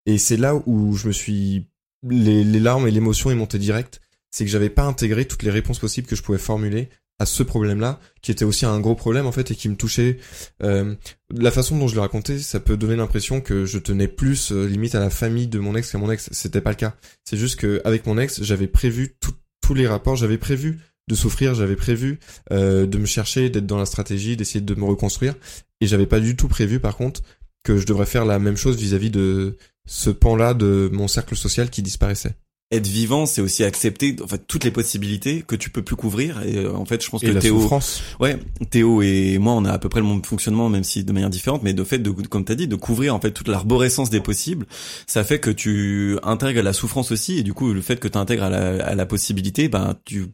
Et 0.06 0.18
c'est 0.18 0.38
là 0.38 0.56
où 0.66 0.96
je 0.96 1.08
me 1.08 1.14
suis, 1.14 1.68
les, 2.10 2.44
les 2.44 2.60
larmes 2.60 2.88
et 2.88 2.92
l'émotion 2.92 3.32
est 3.32 3.36
montée 3.36 3.60
direct. 3.60 4.00
C'est 4.32 4.46
que 4.46 4.52
j'avais 4.52 4.70
pas 4.70 4.84
intégré 4.84 5.26
toutes 5.26 5.44
les 5.44 5.52
réponses 5.52 5.80
possibles 5.80 6.08
que 6.08 6.16
je 6.16 6.24
pouvais 6.24 6.38
formuler 6.40 6.90
à 7.20 7.28
ce 7.28 7.44
problème-là, 7.44 8.00
qui 8.24 8.32
était 8.32 8.44
aussi 8.44 8.66
un 8.66 8.80
gros 8.80 8.96
problème 8.96 9.28
en 9.28 9.32
fait 9.32 9.52
et 9.52 9.56
qui 9.56 9.70
me 9.70 9.76
touchait. 9.76 10.18
Euh, 10.64 10.96
la 11.32 11.52
façon 11.52 11.78
dont 11.78 11.88
je 11.88 11.94
le 11.94 12.02
racontais, 12.02 12.40
ça 12.40 12.60
peut 12.60 12.76
donner 12.76 12.96
l'impression 12.96 13.40
que 13.40 13.66
je 13.66 13.78
tenais 13.78 14.08
plus 14.08 14.52
euh, 14.52 14.66
limite 14.66 14.96
à 14.96 15.00
la 15.00 15.12
famille 15.12 15.48
de 15.48 15.60
mon 15.60 15.76
ex 15.76 15.92
qu'à 15.92 16.00
mon 16.00 16.10
ex. 16.10 16.30
C'était 16.32 16.62
pas 16.62 16.72
le 16.72 16.76
cas. 16.76 16.96
C'est 17.24 17.38
juste 17.38 17.58
que 17.60 17.82
avec 17.86 18.08
mon 18.08 18.18
ex, 18.18 18.42
j'avais 18.42 18.66
prévu 18.68 19.16
tout- 19.20 19.36
tous 19.62 19.76
les 19.76 19.88
rapports, 19.88 20.16
j'avais 20.16 20.40
prévu 20.40 20.80
de 21.08 21.16
souffrir, 21.16 21.54
j'avais 21.54 21.76
prévu 21.76 22.20
euh, 22.52 22.88
de 22.88 22.98
me 22.98 23.06
chercher, 23.06 23.50
d'être 23.52 23.68
dans 23.68 23.78
la 23.78 23.86
stratégie, 23.86 24.36
d'essayer 24.36 24.62
de 24.62 24.76
me 24.76 24.84
reconstruire, 24.86 25.36
et 25.82 25.88
j'avais 25.88 26.08
pas 26.08 26.20
du 26.20 26.36
tout 26.36 26.48
prévu 26.48 26.80
par 26.80 26.98
contre 26.98 27.22
que 27.64 27.78
je 27.78 27.86
devrais 27.86 28.08
faire 28.08 28.26
la 28.26 28.40
même 28.40 28.58
chose 28.58 28.76
vis-à-vis 28.78 29.12
de 29.12 29.56
ce 29.86 30.10
pan-là 30.10 30.54
de 30.54 30.90
mon 30.94 31.08
cercle 31.08 31.36
social 31.36 31.70
qui 31.70 31.82
disparaissait. 31.82 32.36
Être 32.72 32.88
vivant, 32.88 33.28
c'est 33.28 33.42
aussi 33.42 33.64
accepter 33.64 34.16
en 34.24 34.28
fait 34.28 34.48
toutes 34.48 34.64
les 34.64 34.72
possibilités 34.72 35.44
que 35.44 35.56
tu 35.56 35.70
peux 35.70 35.84
plus 35.84 35.96
couvrir 35.96 36.42
et 36.42 36.58
euh, 36.58 36.74
en 36.74 36.86
fait, 36.86 37.04
je 37.04 37.10
pense 37.10 37.22
Et 37.22 37.28
que 37.28 37.32
la 37.32 37.40
Théo 37.40 37.62
souffrance. 37.62 38.02
Ouais, 38.20 38.40
Théo 38.72 39.04
et 39.04 39.38
moi, 39.38 39.54
on 39.54 39.64
a 39.64 39.72
à 39.72 39.78
peu 39.78 39.90
près 39.90 40.00
le 40.00 40.08
même 40.08 40.24
fonctionnement, 40.24 40.70
même 40.70 40.84
si 40.84 41.04
de 41.04 41.14
manière 41.14 41.30
différente, 41.30 41.62
mais 41.62 41.74
de 41.74 41.84
fait, 41.84 42.00
de, 42.00 42.10
comme 42.10 42.46
t'as 42.46 42.56
dit, 42.56 42.68
de 42.68 42.76
couvrir 42.76 43.14
en 43.14 43.20
fait 43.20 43.32
toute 43.32 43.48
l'arborescence 43.48 44.10
des 44.10 44.22
possibles, 44.22 44.66
ça 45.06 45.24
fait 45.24 45.40
que 45.40 45.52
tu 45.52 46.18
intègres 46.24 46.64
la 46.64 46.74
souffrance 46.74 47.12
aussi, 47.12 47.38
et 47.38 47.44
du 47.44 47.54
coup, 47.54 47.74
le 47.74 47.82
fait 47.82 47.98
que 47.98 48.08
tu 48.08 48.18
intègres 48.18 48.44
à 48.44 48.50
la, 48.50 48.84
à 48.84 48.96
la 48.96 49.06
possibilité, 49.06 49.70
ben 49.70 49.96
tu 50.06 50.30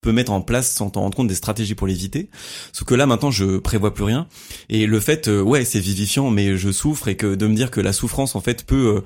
peux 0.00 0.12
mettre 0.12 0.32
en 0.32 0.40
place 0.40 0.70
sans 0.70 0.90
t'en 0.90 1.02
rendre 1.02 1.16
compte 1.16 1.28
des 1.28 1.34
stratégies 1.34 1.74
pour 1.74 1.86
l'éviter. 1.86 2.30
Sauf 2.72 2.86
que 2.86 2.94
là 2.94 3.06
maintenant 3.06 3.30
je 3.30 3.58
prévois 3.58 3.94
plus 3.94 4.04
rien. 4.04 4.26
Et 4.68 4.86
le 4.86 5.00
fait 5.00 5.28
euh, 5.28 5.42
ouais 5.42 5.64
c'est 5.64 5.80
vivifiant 5.80 6.30
mais 6.30 6.56
je 6.56 6.70
souffre 6.70 7.08
et 7.08 7.16
que 7.16 7.34
de 7.34 7.46
me 7.46 7.54
dire 7.54 7.70
que 7.70 7.80
la 7.80 7.92
souffrance 7.92 8.34
en 8.34 8.40
fait 8.40 8.64
peut 8.64 8.96
euh, 8.96 9.00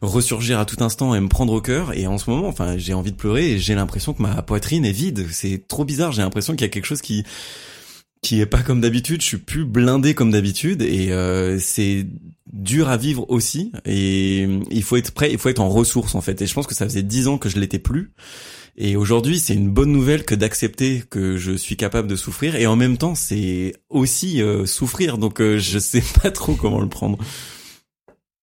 ressurgir 0.00 0.58
à 0.58 0.64
tout 0.64 0.82
instant 0.82 1.14
et 1.14 1.20
me 1.20 1.28
prendre 1.28 1.52
au 1.52 1.60
cœur. 1.60 1.96
Et 1.96 2.06
en 2.06 2.18
ce 2.18 2.30
moment 2.30 2.48
enfin 2.48 2.78
j'ai 2.78 2.94
envie 2.94 3.12
de 3.12 3.16
pleurer 3.16 3.52
et 3.52 3.58
j'ai 3.58 3.74
l'impression 3.74 4.14
que 4.14 4.22
ma 4.22 4.42
poitrine 4.42 4.84
est 4.84 4.92
vide, 4.92 5.26
c'est 5.30 5.66
trop 5.68 5.84
bizarre, 5.84 6.12
j'ai 6.12 6.22
l'impression 6.22 6.54
qu'il 6.54 6.62
y 6.62 6.64
a 6.64 6.70
quelque 6.70 6.86
chose 6.86 7.02
qui 7.02 7.24
qui 8.22 8.40
est 8.40 8.46
pas 8.46 8.62
comme 8.62 8.80
d'habitude, 8.80 9.22
je 9.22 9.26
suis 9.26 9.38
plus 9.38 9.64
blindé 9.64 10.14
comme 10.14 10.30
d'habitude 10.30 10.82
et 10.82 11.10
euh, 11.10 11.58
c'est 11.58 12.06
dur 12.52 12.88
à 12.88 12.96
vivre 12.96 13.24
aussi. 13.30 13.72
Et 13.86 14.46
il 14.70 14.82
faut 14.82 14.96
être 14.96 15.12
prêt, 15.12 15.30
il 15.32 15.38
faut 15.38 15.48
être 15.48 15.60
en 15.60 15.70
ressources 15.70 16.14
en 16.14 16.20
fait. 16.20 16.42
Et 16.42 16.46
je 16.46 16.52
pense 16.52 16.66
que 16.66 16.74
ça 16.74 16.84
faisait 16.84 17.02
dix 17.02 17.28
ans 17.28 17.38
que 17.38 17.48
je 17.48 17.58
l'étais 17.58 17.78
plus 17.78 18.12
et 18.76 18.96
aujourd'hui 18.96 19.38
c'est 19.38 19.54
une 19.54 19.70
bonne 19.70 19.92
nouvelle 19.92 20.24
que 20.24 20.34
d'accepter 20.34 21.02
que 21.08 21.36
je 21.36 21.52
suis 21.52 21.76
capable 21.76 22.08
de 22.08 22.16
souffrir 22.16 22.56
et 22.56 22.66
en 22.66 22.76
même 22.76 22.96
temps 22.96 23.14
c'est 23.14 23.74
aussi 23.88 24.42
euh, 24.42 24.66
souffrir 24.66 25.18
donc 25.18 25.40
euh, 25.40 25.58
je 25.58 25.78
sais 25.78 26.02
pas 26.22 26.30
trop 26.30 26.54
comment 26.54 26.80
le 26.80 26.88
prendre. 26.88 27.18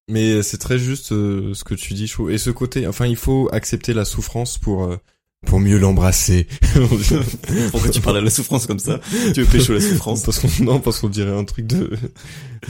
Mais 0.09 0.41
c'est 0.41 0.57
très 0.57 0.79
juste 0.79 1.11
euh, 1.11 1.53
ce 1.53 1.63
que 1.63 1.73
tu 1.73 1.93
dis, 1.93 2.07
Chou. 2.07 2.29
Et 2.29 2.37
ce 2.37 2.49
côté, 2.49 2.87
enfin, 2.87 3.07
il 3.07 3.17
faut 3.17 3.49
accepter 3.51 3.93
la 3.93 4.05
souffrance 4.05 4.57
pour 4.57 4.85
euh, 4.85 4.97
pour 5.45 5.59
mieux 5.59 5.77
l'embrasser. 5.77 6.47
Pourquoi 7.71 7.89
tu 7.89 8.01
parles 8.01 8.17
à 8.17 8.21
la 8.21 8.29
souffrance 8.29 8.65
comme 8.65 8.79
ça 8.79 8.99
Tu 9.33 9.41
veux 9.41 9.45
pécho 9.45 9.73
la 9.73 9.81
souffrance 9.81 10.23
parce 10.23 10.39
qu'on 10.39 10.49
non, 10.63 10.79
parce 10.79 10.99
qu'on 10.99 11.09
dirait 11.09 11.35
un 11.35 11.43
truc 11.43 11.67
de 11.67 11.89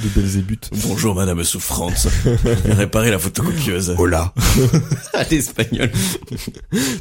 de 0.04 0.10
Belzébuth. 0.16 0.70
Bonjour 0.86 1.16
madame 1.16 1.44
souffrance, 1.44 2.08
réparer 2.66 3.10
la 3.10 3.20
photocopieuse. 3.20 3.96
Hola. 3.98 4.34
à 5.14 5.24
l'espagnol. 5.24 5.90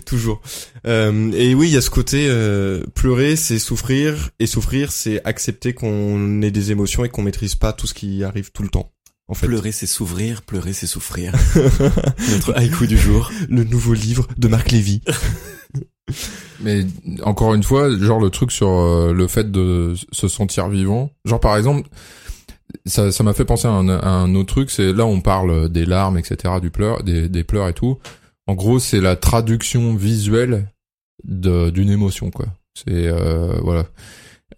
Toujours. 0.06 0.40
Euh, 0.86 1.32
et 1.32 1.54
oui, 1.54 1.68
il 1.68 1.74
y 1.74 1.76
a 1.76 1.80
ce 1.80 1.90
côté 1.90 2.26
euh, 2.28 2.82
pleurer, 2.94 3.36
c'est 3.36 3.58
souffrir, 3.58 4.30
et 4.38 4.46
souffrir, 4.46 4.92
c'est 4.92 5.20
accepter 5.24 5.74
qu'on 5.74 6.42
ait 6.42 6.50
des 6.52 6.70
émotions 6.70 7.04
et 7.04 7.08
qu'on 7.08 7.22
maîtrise 7.22 7.54
pas 7.54 7.72
tout 7.72 7.86
ce 7.86 7.94
qui 7.94 8.22
arrive 8.24 8.52
tout 8.52 8.62
le 8.62 8.68
temps. 8.68 8.92
En 9.28 9.34
fait, 9.34 9.48
Pleurer 9.48 9.72
c'est 9.72 9.86
s'ouvrir, 9.86 10.42
pleurer 10.42 10.72
c'est 10.72 10.86
souffrir. 10.86 11.32
Notre 12.30 12.54
haïku 12.54 12.86
du 12.86 12.96
jour. 12.96 13.32
le 13.48 13.64
nouveau 13.64 13.92
livre 13.92 14.28
de 14.38 14.46
Marc 14.46 14.70
Lévy. 14.70 15.02
Mais 16.60 16.84
encore 17.22 17.54
une 17.54 17.62
fois, 17.62 17.90
genre 17.98 18.20
le 18.20 18.30
truc 18.30 18.52
sur 18.52 18.68
euh, 18.68 19.12
le 19.12 19.26
fait 19.26 19.50
de 19.50 19.94
se 20.12 20.28
sentir 20.28 20.68
vivant. 20.68 21.10
Genre 21.24 21.40
par 21.40 21.56
exemple, 21.56 21.88
ça 22.86 23.12
ça 23.12 23.24
m'a 23.24 23.34
fait 23.34 23.44
penser 23.44 23.68
à 23.68 23.72
un, 23.72 24.34
autre 24.34 24.54
truc. 24.54 24.70
C'est 24.70 24.92
là 24.92 25.04
on 25.06 25.20
parle 25.20 25.68
des 25.68 25.84
larmes, 25.84 26.18
etc., 26.18 26.54
du 26.60 26.70
pleur, 26.70 27.02
des, 27.02 27.28
des 27.28 27.44
pleurs 27.44 27.68
et 27.68 27.74
tout. 27.74 27.98
En 28.46 28.54
gros, 28.54 28.78
c'est 28.78 29.00
la 29.00 29.16
traduction 29.16 29.94
visuelle 29.94 30.68
d'une 31.24 31.90
émotion, 31.90 32.30
quoi. 32.30 32.46
C'est 32.74 33.06
euh, 33.06 33.58
voilà. 33.62 33.86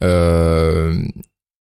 Euh, 0.02 1.00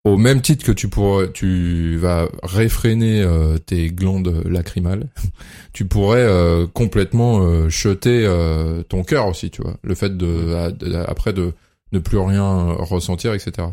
au 0.05 0.17
même 0.17 0.41
titre 0.41 0.65
que 0.65 0.71
tu 0.71 0.89
pourrais, 0.89 1.31
tu 1.31 1.97
vas 1.97 2.27
réfréner 2.43 3.21
euh, 3.21 3.57
tes 3.57 3.89
glandes 3.89 4.43
lacrymales, 4.45 5.07
tu 5.73 5.85
pourrais 5.85 6.23
euh, 6.23 6.67
complètement 6.67 7.41
euh, 7.41 7.69
jeter 7.69 8.25
euh, 8.25 8.83
ton 8.83 9.03
cœur 9.03 9.27
aussi, 9.27 9.49
tu 9.49 9.61
vois. 9.61 9.77
Le 9.83 9.95
fait 9.95 10.15
de, 10.17 10.53
à- 10.55 10.71
de- 10.71 10.93
après 11.07 11.31
de 11.33 11.53
ne 11.93 11.99
plus 11.99 12.17
rien 12.17 12.73
ressentir, 12.79 13.33
etc. 13.33 13.67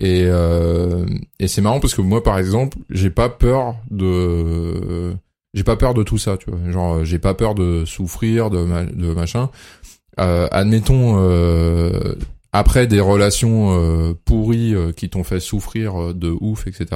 Et 0.00 0.22
euh, 0.26 1.04
et 1.40 1.48
c'est 1.48 1.60
marrant 1.60 1.80
parce 1.80 1.94
que 1.94 2.02
moi, 2.02 2.22
par 2.22 2.38
exemple, 2.38 2.78
j'ai 2.88 3.10
pas 3.10 3.28
peur 3.28 3.74
de, 3.90 5.12
j'ai 5.54 5.64
pas 5.64 5.76
peur 5.76 5.92
de 5.92 6.02
tout 6.04 6.18
ça, 6.18 6.36
tu 6.36 6.50
vois. 6.50 6.70
Genre, 6.70 7.04
j'ai 7.04 7.18
pas 7.18 7.34
peur 7.34 7.54
de 7.54 7.84
souffrir, 7.84 8.48
de 8.50 8.62
ma- 8.64 8.84
de 8.84 9.12
machin. 9.12 9.50
Euh, 10.20 10.48
admettons. 10.52 11.18
Après 12.52 12.86
des 12.86 13.00
relations 13.00 13.78
euh, 13.78 14.14
pourries 14.24 14.74
euh, 14.74 14.92
qui 14.92 15.10
t'ont 15.10 15.24
fait 15.24 15.40
souffrir 15.40 16.00
euh, 16.00 16.14
de 16.14 16.34
ouf, 16.40 16.66
etc. 16.66 16.86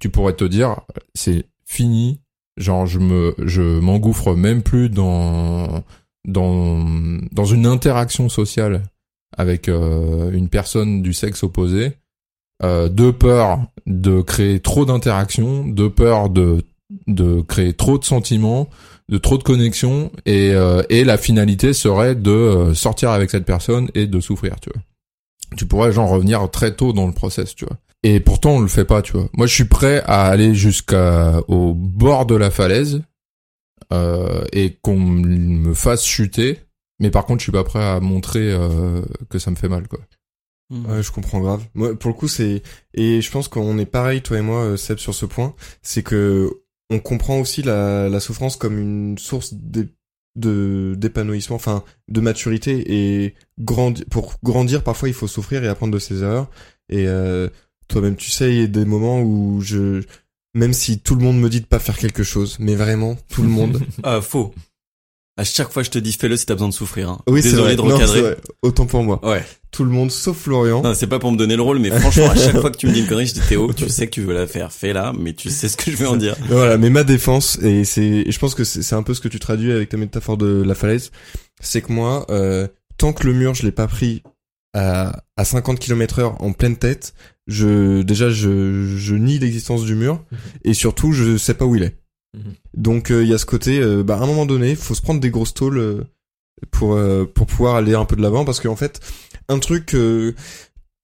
Tu 0.00 0.10
pourrais 0.10 0.32
te 0.32 0.44
dire, 0.44 0.80
c'est 1.14 1.46
fini. 1.64 2.20
Genre, 2.56 2.86
je 2.86 2.98
me, 2.98 3.34
je 3.38 3.62
m'engouffre 3.62 4.34
même 4.34 4.62
plus 4.62 4.88
dans 4.88 5.82
dans 6.26 6.84
dans 7.32 7.44
une 7.44 7.66
interaction 7.66 8.28
sociale 8.28 8.82
avec 9.36 9.68
euh, 9.68 10.30
une 10.32 10.48
personne 10.48 11.02
du 11.02 11.12
sexe 11.12 11.42
opposé, 11.42 11.92
de 12.62 13.10
peur 13.10 13.66
de 13.86 14.22
créer 14.22 14.60
trop 14.60 14.86
d'interactions, 14.86 15.66
de 15.66 15.88
peur 15.88 16.30
de 16.30 16.64
de 17.06 17.42
créer 17.42 17.72
trop 17.74 17.98
de 17.98 18.04
sentiments, 18.04 18.68
de 19.08 19.18
trop 19.18 19.38
de 19.38 19.42
connexions 19.42 20.10
et 20.24 20.52
euh, 20.52 20.82
et 20.88 21.04
la 21.04 21.18
finalité 21.18 21.72
serait 21.72 22.14
de 22.14 22.30
euh, 22.30 22.74
sortir 22.74 23.10
avec 23.10 23.30
cette 23.30 23.44
personne 23.44 23.90
et 23.94 24.06
de 24.06 24.20
souffrir, 24.20 24.56
tu 24.60 24.70
vois. 24.72 24.82
Tu 25.56 25.66
pourrais 25.66 25.92
genre 25.92 26.08
revenir 26.08 26.50
très 26.50 26.74
tôt 26.74 26.92
dans 26.92 27.06
le 27.06 27.12
process, 27.12 27.54
tu 27.54 27.64
vois. 27.64 27.76
Et 28.02 28.20
pourtant 28.20 28.52
on 28.52 28.60
le 28.60 28.68
fait 28.68 28.84
pas, 28.84 29.02
tu 29.02 29.12
vois. 29.12 29.28
Moi 29.34 29.46
je 29.46 29.54
suis 29.54 29.66
prêt 29.66 30.02
à 30.06 30.24
aller 30.24 30.54
jusqu'à 30.54 31.40
au 31.48 31.74
bord 31.74 32.26
de 32.26 32.34
la 32.34 32.50
falaise 32.50 33.02
euh, 33.92 34.44
et 34.52 34.78
qu'on 34.82 34.98
me 34.98 35.74
fasse 35.74 36.04
chuter, 36.04 36.60
mais 36.98 37.10
par 37.10 37.26
contre 37.26 37.40
je 37.40 37.44
suis 37.44 37.52
pas 37.52 37.64
prêt 37.64 37.84
à 37.84 38.00
montrer 38.00 38.52
euh, 38.52 39.02
que 39.28 39.38
ça 39.38 39.50
me 39.50 39.56
fait 39.56 39.68
mal, 39.68 39.86
quoi. 39.88 40.00
Ouais, 40.70 41.02
je 41.02 41.12
comprends 41.12 41.40
grave. 41.40 41.62
Moi, 41.74 41.94
pour 41.94 42.10
le 42.10 42.16
coup, 42.16 42.28
c'est 42.28 42.62
et 42.94 43.20
je 43.20 43.30
pense 43.30 43.48
qu'on 43.48 43.78
est 43.78 43.86
pareil, 43.86 44.22
toi 44.22 44.38
et 44.38 44.42
moi, 44.42 44.64
euh, 44.64 44.76
Seb, 44.76 44.98
sur 44.98 45.14
ce 45.14 45.26
point. 45.26 45.54
C'est 45.82 46.02
que 46.02 46.50
on 46.90 46.98
comprend 46.98 47.40
aussi 47.40 47.62
la, 47.62 48.08
la 48.08 48.20
souffrance 48.20 48.56
comme 48.56 48.78
une 48.78 49.18
source 49.18 49.54
de 49.54 49.88
d'épanouissement, 50.36 51.56
enfin 51.56 51.84
de 52.08 52.20
maturité 52.20 52.84
et 52.88 53.34
grandi 53.60 54.04
pour 54.04 54.34
grandir. 54.42 54.82
Parfois, 54.82 55.08
il 55.08 55.14
faut 55.14 55.28
souffrir 55.28 55.62
et 55.62 55.68
apprendre 55.68 55.94
de 55.94 55.98
ses 56.00 56.22
erreurs. 56.22 56.50
Et 56.88 57.06
euh, 57.06 57.48
toi-même, 57.88 58.16
tu 58.16 58.30
sais, 58.30 58.52
il 58.52 58.60
y 58.60 58.64
a 58.64 58.66
des 58.66 58.84
moments 58.84 59.22
où 59.22 59.60
je, 59.60 60.02
même 60.54 60.72
si 60.72 60.98
tout 60.98 61.14
le 61.14 61.22
monde 61.22 61.38
me 61.38 61.48
dit 61.48 61.60
de 61.60 61.66
pas 61.66 61.78
faire 61.78 61.98
quelque 61.98 62.24
chose, 62.24 62.56
mais 62.58 62.74
vraiment 62.74 63.16
tout 63.28 63.42
le 63.42 63.48
monde. 63.48 63.80
Ah 64.02 64.20
faux. 64.20 64.54
À 65.36 65.42
chaque 65.44 65.72
fois 65.72 65.82
je 65.82 65.90
te 65.90 65.98
dis 65.98 66.12
fais-le 66.12 66.36
si 66.36 66.46
t'as 66.46 66.54
besoin 66.54 66.68
de 66.68 66.74
souffrir. 66.74 67.10
Hein. 67.10 67.18
oui, 67.28 67.42
c'est 67.42 67.50
Désolé 67.50 67.74
vrai. 67.74 67.76
de 67.76 67.88
Non, 67.88 67.94
recadrer. 67.96 68.14
c'est 68.14 68.20
vrai. 68.22 68.36
Autant 68.62 68.86
pour 68.86 69.02
moi. 69.02 69.20
Ouais. 69.28 69.44
Tout 69.72 69.82
le 69.82 69.90
monde, 69.90 70.12
sauf 70.12 70.36
Florian. 70.38 70.82
Non, 70.82 70.94
c'est 70.94 71.08
pas 71.08 71.18
pour 71.18 71.32
me 71.32 71.36
donner 71.36 71.56
le 71.56 71.62
rôle, 71.62 71.80
mais 71.80 71.90
franchement, 71.90 72.30
à 72.30 72.36
chaque 72.36 72.56
fois 72.60 72.70
que 72.70 72.76
tu 72.76 72.86
me 72.86 72.92
dis 72.92 73.00
une 73.00 73.08
connerie, 73.08 73.26
je 73.26 73.34
dis 73.34 73.40
Théo, 73.40 73.72
tu 73.72 73.88
sais 73.88 74.06
que 74.06 74.12
tu 74.12 74.20
veux 74.22 74.32
la 74.32 74.46
faire, 74.46 74.70
fais-la, 74.72 75.12
mais 75.18 75.32
tu 75.32 75.50
sais 75.50 75.68
ce 75.68 75.76
que 75.76 75.90
je 75.90 75.96
vais 75.96 76.06
en 76.06 76.14
dire. 76.16 76.36
Voilà, 76.48 76.78
mais 76.78 76.90
ma 76.90 77.02
défense, 77.02 77.58
et 77.60 77.84
c'est, 77.84 78.04
et 78.04 78.30
je 78.30 78.38
pense 78.38 78.54
que 78.54 78.62
c'est 78.62 78.82
c'est 78.82 78.94
un 78.94 79.02
peu 79.02 79.14
ce 79.14 79.20
que 79.20 79.26
tu 79.26 79.40
traduis 79.40 79.72
avec 79.72 79.88
ta 79.88 79.96
métaphore 79.96 80.36
de 80.36 80.62
la 80.64 80.76
falaise, 80.76 81.10
c'est 81.60 81.82
que 81.82 81.90
moi, 81.92 82.24
euh, 82.30 82.68
tant 82.98 83.12
que 83.12 83.26
le 83.26 83.32
mur, 83.32 83.54
je 83.54 83.64
l'ai 83.64 83.72
pas 83.72 83.88
pris 83.88 84.22
à, 84.74 85.24
à 85.36 85.44
50 85.44 85.80
km 85.80 86.20
heure 86.20 86.40
en 86.40 86.52
pleine 86.52 86.76
tête, 86.76 87.12
je, 87.48 88.02
déjà, 88.02 88.30
je, 88.30 88.96
je 88.96 89.14
nie 89.16 89.40
l'existence 89.40 89.82
du 89.84 89.96
mur, 89.96 90.22
et 90.64 90.72
surtout, 90.74 91.10
je 91.12 91.36
sais 91.36 91.54
pas 91.54 91.64
où 91.64 91.74
il 91.74 91.82
est. 91.82 91.96
Mhm. 92.34 92.54
Donc, 92.74 93.10
euh, 93.10 93.22
il 93.22 93.28
y 93.28 93.34
a 93.34 93.38
ce 93.38 93.46
côté, 93.46 93.80
euh, 93.80 94.02
bah, 94.02 94.16
à 94.18 94.22
un 94.22 94.26
moment 94.26 94.46
donné, 94.46 94.74
faut 94.74 94.94
se 94.94 95.02
prendre 95.02 95.20
des 95.20 95.30
grosses 95.30 95.54
tôles 95.54 95.78
euh, 95.78 96.04
pour, 96.70 96.98
pour 97.34 97.46
pouvoir 97.46 97.76
aller 97.76 97.94
un 97.94 98.04
peu 98.04 98.16
de 98.16 98.22
l'avant, 98.22 98.44
parce 98.44 98.60
qu'en 98.60 98.76
fait, 98.76 99.00
un 99.48 99.58
truc, 99.58 99.94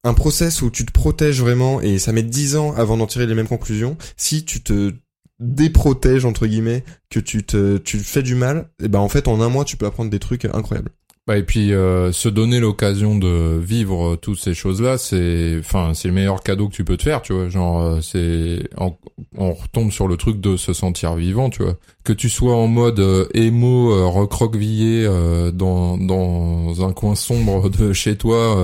un 0.04 0.14
process 0.14 0.62
où 0.62 0.70
tu 0.70 0.86
te 0.86 0.92
protèges 0.92 1.40
vraiment 1.40 1.80
et 1.82 1.98
ça 1.98 2.12
met 2.12 2.22
10 2.22 2.56
ans 2.56 2.72
avant 2.74 2.96
d'en 2.96 3.06
tirer 3.06 3.26
les 3.26 3.34
mêmes 3.34 3.48
conclusions. 3.48 3.98
Si 4.16 4.44
tu 4.44 4.62
te 4.62 4.94
déprotèges 5.38 6.24
entre 6.24 6.46
guillemets, 6.46 6.84
que 7.10 7.20
tu 7.20 7.44
te 7.44 7.78
tu 7.78 7.98
fais 7.98 8.22
du 8.22 8.34
mal, 8.34 8.70
et 8.82 8.88
ben 8.88 9.00
en 9.00 9.08
fait 9.08 9.28
en 9.28 9.40
un 9.40 9.48
mois 9.48 9.64
tu 9.64 9.76
peux 9.76 9.86
apprendre 9.86 10.10
des 10.10 10.18
trucs 10.18 10.44
incroyables. 10.46 10.92
Bah 11.26 11.36
et 11.36 11.42
puis 11.42 11.72
euh, 11.72 12.12
se 12.12 12.28
donner 12.30 12.60
l'occasion 12.60 13.16
de 13.16 13.58
vivre 13.58 14.14
euh, 14.14 14.16
toutes 14.16 14.40
ces 14.40 14.54
choses-là, 14.54 14.96
c'est 14.96 15.56
enfin 15.60 15.92
c'est 15.94 16.08
le 16.08 16.14
meilleur 16.14 16.42
cadeau 16.42 16.68
que 16.68 16.74
tu 16.74 16.82
peux 16.82 16.96
te 16.96 17.02
faire, 17.02 17.20
tu 17.20 17.34
vois. 17.34 17.48
Genre 17.50 17.80
euh, 17.82 18.00
c'est 18.00 18.68
on, 18.78 18.96
on 19.36 19.52
retombe 19.52 19.92
sur 19.92 20.08
le 20.08 20.16
truc 20.16 20.40
de 20.40 20.56
se 20.56 20.72
sentir 20.72 21.14
vivant, 21.16 21.50
tu 21.50 21.62
vois. 21.62 21.76
Que 22.04 22.14
tu 22.14 22.30
sois 22.30 22.56
en 22.56 22.66
mode 22.68 23.00
euh, 23.00 23.28
émo 23.34 24.10
recroquevillé 24.10 25.04
dans 25.52 25.98
dans 25.98 26.84
un 26.84 26.92
coin 26.92 27.14
sombre 27.14 27.68
de 27.78 27.92
chez 27.92 28.16
toi 28.16 28.56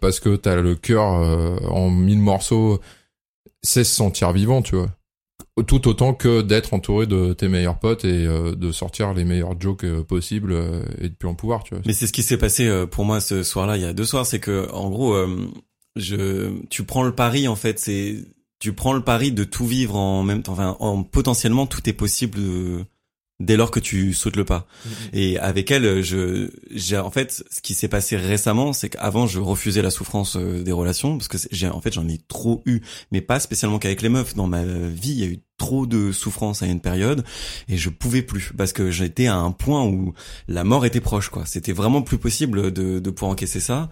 parce 0.00 0.18
que 0.20 0.34
t'as 0.36 0.56
le 0.56 0.74
cœur 0.74 1.04
en 1.70 1.90
mille 1.90 2.18
morceaux, 2.18 2.80
c'est 3.62 3.84
se 3.84 3.94
sentir 3.94 4.32
vivant, 4.32 4.62
tu 4.62 4.76
vois. 4.76 4.88
Tout 5.66 5.88
autant 5.88 6.14
que 6.14 6.40
d'être 6.40 6.72
entouré 6.72 7.06
de 7.06 7.34
tes 7.34 7.48
meilleurs 7.48 7.78
potes 7.78 8.04
et 8.04 8.26
euh, 8.26 8.54
de 8.54 8.72
sortir 8.72 9.12
les 9.12 9.24
meilleurs 9.24 9.60
jokes 9.60 9.84
euh, 9.84 10.02
possibles 10.02 10.52
euh, 10.52 10.82
et 11.00 11.08
de 11.10 11.14
plus 11.14 11.28
en 11.28 11.34
pouvoir, 11.34 11.64
tu 11.64 11.74
vois. 11.74 11.82
Mais 11.84 11.92
c'est 11.92 12.06
ce 12.06 12.12
qui 12.12 12.22
s'est 12.22 12.38
passé 12.38 12.66
euh, 12.66 12.86
pour 12.86 13.04
moi 13.04 13.20
ce 13.20 13.42
soir-là, 13.42 13.76
il 13.76 13.82
y 13.82 13.86
a 13.86 13.92
deux 13.92 14.04
soirs, 14.06 14.24
c'est 14.24 14.40
que, 14.40 14.70
en 14.72 14.88
gros, 14.88 15.14
je, 15.96 16.50
tu 16.70 16.84
prends 16.84 17.02
le 17.02 17.14
pari, 17.14 17.46
en 17.46 17.56
fait, 17.56 17.78
c'est, 17.78 18.16
tu 18.58 18.72
prends 18.72 18.94
le 18.94 19.02
pari 19.02 19.32
de 19.32 19.44
tout 19.44 19.66
vivre 19.66 19.96
en 19.96 20.22
même 20.22 20.42
temps, 20.42 20.52
enfin, 20.52 20.76
en, 20.80 21.02
potentiellement, 21.02 21.66
tout 21.66 21.86
est 21.88 21.94
possible 21.94 22.38
dès 23.40 23.56
lors 23.56 23.70
que 23.70 23.80
tu 23.80 24.12
sautes 24.12 24.36
le 24.36 24.44
pas. 24.44 24.66
Et 25.12 25.38
avec 25.38 25.70
elle, 25.70 26.02
je, 26.02 26.50
j'ai 26.70 26.98
en 26.98 27.10
fait, 27.10 27.42
ce 27.50 27.60
qui 27.60 27.74
s'est 27.74 27.88
passé 27.88 28.16
récemment, 28.16 28.72
c'est 28.72 28.90
qu'avant, 28.90 29.26
je 29.26 29.40
refusais 29.40 29.82
la 29.82 29.90
souffrance 29.90 30.36
euh, 30.36 30.62
des 30.62 30.72
relations 30.72 31.16
parce 31.16 31.28
que 31.28 31.38
j'ai, 31.50 31.68
en 31.68 31.80
fait, 31.80 31.92
j'en 31.92 32.06
ai 32.08 32.18
trop 32.28 32.62
eu, 32.66 32.80
mais 33.10 33.20
pas 33.20 33.40
spécialement 33.40 33.78
qu'avec 33.78 34.02
les 34.02 34.08
meufs. 34.08 34.34
Dans 34.34 34.46
ma 34.46 34.62
vie, 34.64 35.10
il 35.10 35.18
y 35.18 35.24
a 35.24 35.26
eu 35.26 35.40
trop 35.56 35.86
de 35.86 36.12
souffrance 36.12 36.62
à 36.62 36.66
une 36.66 36.80
période 36.80 37.24
et 37.68 37.76
je 37.76 37.90
pouvais 37.90 38.22
plus 38.22 38.52
parce 38.56 38.72
que 38.72 38.90
j'étais 38.90 39.26
à 39.26 39.36
un 39.36 39.50
point 39.50 39.84
où 39.84 40.14
la 40.48 40.64
mort 40.64 40.86
était 40.86 41.00
proche, 41.00 41.28
quoi. 41.28 41.44
C'était 41.46 41.72
vraiment 41.72 42.02
plus 42.02 42.18
possible 42.18 42.72
de, 42.72 42.98
de 42.98 43.10
pouvoir 43.10 43.32
encaisser 43.32 43.60
ça. 43.60 43.90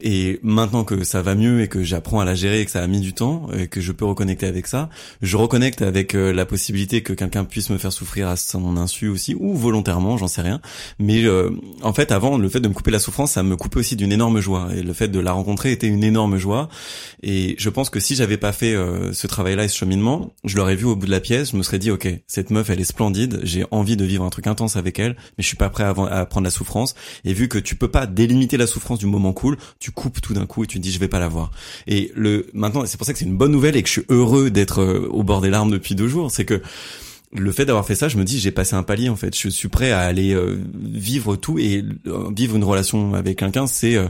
Et 0.00 0.40
maintenant 0.42 0.84
que 0.84 1.04
ça 1.04 1.22
va 1.22 1.34
mieux 1.34 1.60
et 1.60 1.68
que 1.68 1.82
j'apprends 1.82 2.20
à 2.20 2.24
la 2.24 2.34
gérer 2.34 2.60
et 2.60 2.64
que 2.64 2.70
ça 2.70 2.82
a 2.82 2.86
mis 2.86 3.00
du 3.00 3.12
temps 3.12 3.48
et 3.56 3.68
que 3.68 3.80
je 3.80 3.92
peux 3.92 4.04
reconnecter 4.04 4.46
avec 4.46 4.66
ça, 4.66 4.88
je 5.20 5.36
reconnecte 5.36 5.82
avec 5.82 6.14
euh, 6.14 6.32
la 6.32 6.44
possibilité 6.44 7.02
que 7.02 7.12
quelqu'un 7.12 7.44
puisse 7.44 7.70
me 7.70 7.78
faire 7.78 7.92
souffrir 7.92 8.28
à 8.28 8.36
son 8.36 8.76
insu 8.76 9.08
aussi 9.08 9.36
ou 9.38 9.54
volontairement, 9.54 10.16
j'en 10.16 10.26
sais 10.26 10.42
rien. 10.42 10.60
Mais 10.98 11.24
euh, 11.24 11.50
en 11.82 11.92
fait, 11.92 12.10
avant, 12.10 12.36
le 12.36 12.48
fait 12.48 12.60
de 12.60 12.68
me 12.68 12.74
couper 12.74 12.90
la 12.90 12.98
souffrance, 12.98 13.32
ça 13.32 13.42
me 13.42 13.56
coupait 13.56 13.78
aussi 13.78 13.94
d'une 13.94 14.12
énorme 14.12 14.40
joie 14.40 14.70
et 14.74 14.82
le 14.82 14.92
fait 14.92 15.08
de 15.08 15.20
la 15.20 15.32
rencontrer 15.32 15.72
était 15.72 15.86
une 15.86 16.02
énorme 16.02 16.36
joie. 16.36 16.68
Et 17.22 17.54
je 17.58 17.70
pense 17.70 17.88
que 17.90 18.00
si 18.00 18.16
j'avais 18.16 18.38
pas 18.38 18.52
fait 18.52 18.74
euh, 18.74 19.12
ce 19.12 19.26
travail-là 19.26 19.64
et 19.64 19.68
ce 19.68 19.76
cheminement, 19.76 20.34
je 20.44 20.56
l'aurais 20.56 20.76
vu 20.76 20.86
au 20.86 20.96
bout 20.96 21.06
de 21.06 21.10
la 21.10 21.20
pièce, 21.20 21.52
je 21.52 21.56
me 21.56 21.62
serais 21.62 21.78
dit 21.78 21.90
ok, 21.90 22.08
cette 22.26 22.50
meuf, 22.50 22.70
elle 22.70 22.80
est 22.80 22.84
splendide, 22.84 23.40
j'ai 23.44 23.64
envie 23.70 23.96
de 23.96 24.04
vivre 24.04 24.24
un 24.24 24.30
truc 24.30 24.46
intense 24.48 24.76
avec 24.76 24.98
elle, 24.98 25.12
mais 25.12 25.42
je 25.42 25.46
suis 25.46 25.56
pas 25.56 25.70
prêt 25.70 25.84
à, 25.84 26.26
prendre 26.26 26.44
la 26.44 26.50
souffrance. 26.50 26.94
Et 27.24 27.32
vu 27.32 27.48
que 27.48 27.58
tu 27.58 27.76
peux 27.76 27.88
pas 27.88 28.06
délimiter 28.06 28.56
la 28.56 28.66
souffrance 28.66 28.98
du 28.98 29.06
moment 29.06 29.32
cool, 29.32 29.56
coupes 29.92 30.20
tout 30.20 30.34
d'un 30.34 30.46
coup 30.46 30.64
et 30.64 30.66
tu 30.66 30.78
te 30.78 30.82
dis 30.82 30.90
je 30.92 30.98
vais 30.98 31.08
pas 31.08 31.20
la 31.20 31.28
voir. 31.28 31.50
Et 31.86 32.10
le 32.14 32.46
maintenant, 32.54 32.84
c'est 32.86 32.96
pour 32.96 33.06
ça 33.06 33.12
que 33.12 33.18
c'est 33.18 33.24
une 33.24 33.36
bonne 33.36 33.52
nouvelle 33.52 33.76
et 33.76 33.82
que 33.82 33.88
je 33.88 33.92
suis 33.92 34.04
heureux 34.08 34.50
d'être 34.50 34.80
euh, 34.82 35.08
au 35.10 35.22
bord 35.22 35.40
des 35.40 35.50
larmes 35.50 35.70
depuis 35.70 35.94
deux 35.94 36.08
jours, 36.08 36.30
c'est 36.30 36.44
que 36.44 36.60
le 37.34 37.50
fait 37.52 37.64
d'avoir 37.64 37.86
fait 37.86 37.94
ça, 37.94 38.08
je 38.08 38.18
me 38.18 38.24
dis 38.24 38.38
j'ai 38.38 38.50
passé 38.50 38.74
un 38.74 38.82
palier 38.82 39.08
en 39.08 39.16
fait. 39.16 39.34
Je 39.38 39.48
suis 39.48 39.68
prêt 39.68 39.90
à 39.90 40.00
aller 40.00 40.34
euh, 40.34 40.58
vivre 40.82 41.36
tout 41.36 41.58
et 41.58 41.82
euh, 42.06 42.30
vivre 42.36 42.56
une 42.56 42.64
relation 42.64 43.14
avec 43.14 43.38
quelqu'un, 43.38 43.66
c'est 43.66 43.96
euh, 43.96 44.08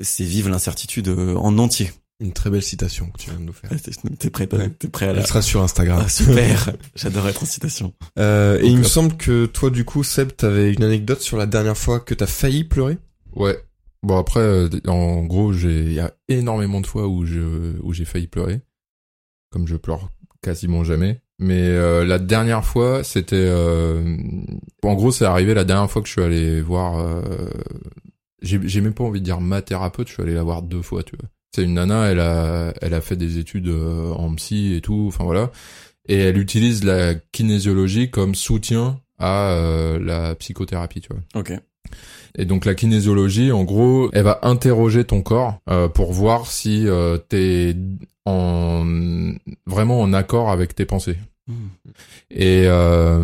c'est 0.00 0.24
vivre 0.24 0.48
l'incertitude 0.50 1.08
euh, 1.08 1.34
en 1.36 1.58
entier. 1.58 1.90
Une 2.18 2.32
très 2.32 2.48
belle 2.48 2.62
citation 2.62 3.10
que 3.10 3.18
tu 3.18 3.28
viens 3.28 3.38
de 3.38 3.44
nous 3.44 3.52
faire. 3.52 3.68
T'es 3.70 3.90
t'es 4.18 4.30
prêt, 4.30 4.48
Ouais. 4.54 4.70
t'es 4.70 4.88
prêt 4.88 5.06
à 5.08 5.12
la. 5.12 5.20
Elle 5.20 5.26
sera 5.26 5.42
sur 5.42 5.62
Instagram. 5.62 6.00
Ah, 6.02 6.08
super, 6.08 6.72
j'adore 6.96 7.28
être 7.28 7.42
en 7.42 7.46
citation. 7.46 7.92
Euh, 8.18 8.58
et 8.62 8.68
il 8.68 8.78
me 8.78 8.84
semble 8.84 9.18
que 9.18 9.44
toi, 9.44 9.68
du 9.68 9.84
coup, 9.84 10.02
Seb, 10.02 10.30
t'avais 10.34 10.72
une 10.72 10.82
anecdote 10.82 11.20
sur 11.20 11.36
la 11.36 11.44
dernière 11.44 11.76
fois 11.76 12.00
que 12.00 12.14
t'as 12.14 12.26
failli 12.26 12.64
pleurer. 12.64 12.96
Ouais. 13.34 13.58
Bon 14.06 14.18
après, 14.18 14.38
euh, 14.38 14.68
en 14.86 15.24
gros, 15.24 15.52
j'ai 15.52 15.80
il 15.80 15.92
y 15.92 15.98
a 15.98 16.14
énormément 16.28 16.80
de 16.80 16.86
fois 16.86 17.08
où 17.08 17.26
je 17.26 17.76
où 17.82 17.92
j'ai 17.92 18.04
failli 18.04 18.28
pleurer, 18.28 18.60
comme 19.50 19.66
je 19.66 19.74
pleure 19.74 20.10
quasiment 20.42 20.84
jamais. 20.84 21.20
Mais 21.40 21.60
euh, 21.60 22.04
la 22.04 22.20
dernière 22.20 22.64
fois, 22.64 23.02
c'était 23.02 23.34
euh, 23.36 24.16
en 24.84 24.94
gros, 24.94 25.10
c'est 25.10 25.24
arrivé 25.24 25.54
la 25.54 25.64
dernière 25.64 25.90
fois 25.90 26.02
que 26.02 26.08
je 26.08 26.12
suis 26.12 26.22
allé 26.22 26.60
voir. 26.60 27.00
euh, 27.00 27.50
j'ai 28.42 28.80
même 28.80 28.94
pas 28.94 29.02
envie 29.02 29.18
de 29.18 29.24
dire 29.24 29.40
ma 29.40 29.60
thérapeute. 29.60 30.06
Je 30.06 30.12
suis 30.12 30.22
allé 30.22 30.34
la 30.34 30.44
voir 30.44 30.62
deux 30.62 30.82
fois, 30.82 31.02
tu 31.02 31.16
vois. 31.16 31.28
C'est 31.52 31.64
une 31.64 31.74
nana, 31.74 32.04
elle 32.06 32.20
a 32.20 32.74
elle 32.80 32.94
a 32.94 33.00
fait 33.00 33.16
des 33.16 33.38
études 33.38 33.66
euh, 33.66 34.12
en 34.12 34.32
psy 34.36 34.74
et 34.74 34.80
tout. 34.82 35.06
Enfin 35.08 35.24
voilà. 35.24 35.50
Et 36.08 36.16
elle 36.16 36.38
utilise 36.38 36.84
la 36.84 37.16
kinésiologie 37.16 38.08
comme 38.08 38.36
soutien 38.36 39.00
à 39.18 39.50
euh, 39.50 39.98
la 39.98 40.36
psychothérapie, 40.36 41.00
tu 41.00 41.08
vois. 41.12 41.22
Ok. 41.40 41.52
Et 42.36 42.44
donc 42.44 42.64
la 42.64 42.74
kinésiologie, 42.74 43.50
en 43.50 43.64
gros, 43.64 44.10
elle 44.12 44.24
va 44.24 44.40
interroger 44.42 45.04
ton 45.04 45.22
corps 45.22 45.58
euh, 45.70 45.88
pour 45.88 46.12
voir 46.12 46.46
si 46.46 46.86
euh, 46.86 47.16
t'es 47.16 47.74
en 48.26 48.84
vraiment 49.66 50.00
en 50.00 50.12
accord 50.12 50.50
avec 50.50 50.74
tes 50.74 50.84
pensées. 50.84 51.16
Hmm. 51.48 51.68
Et 52.30 52.64
euh, 52.66 53.22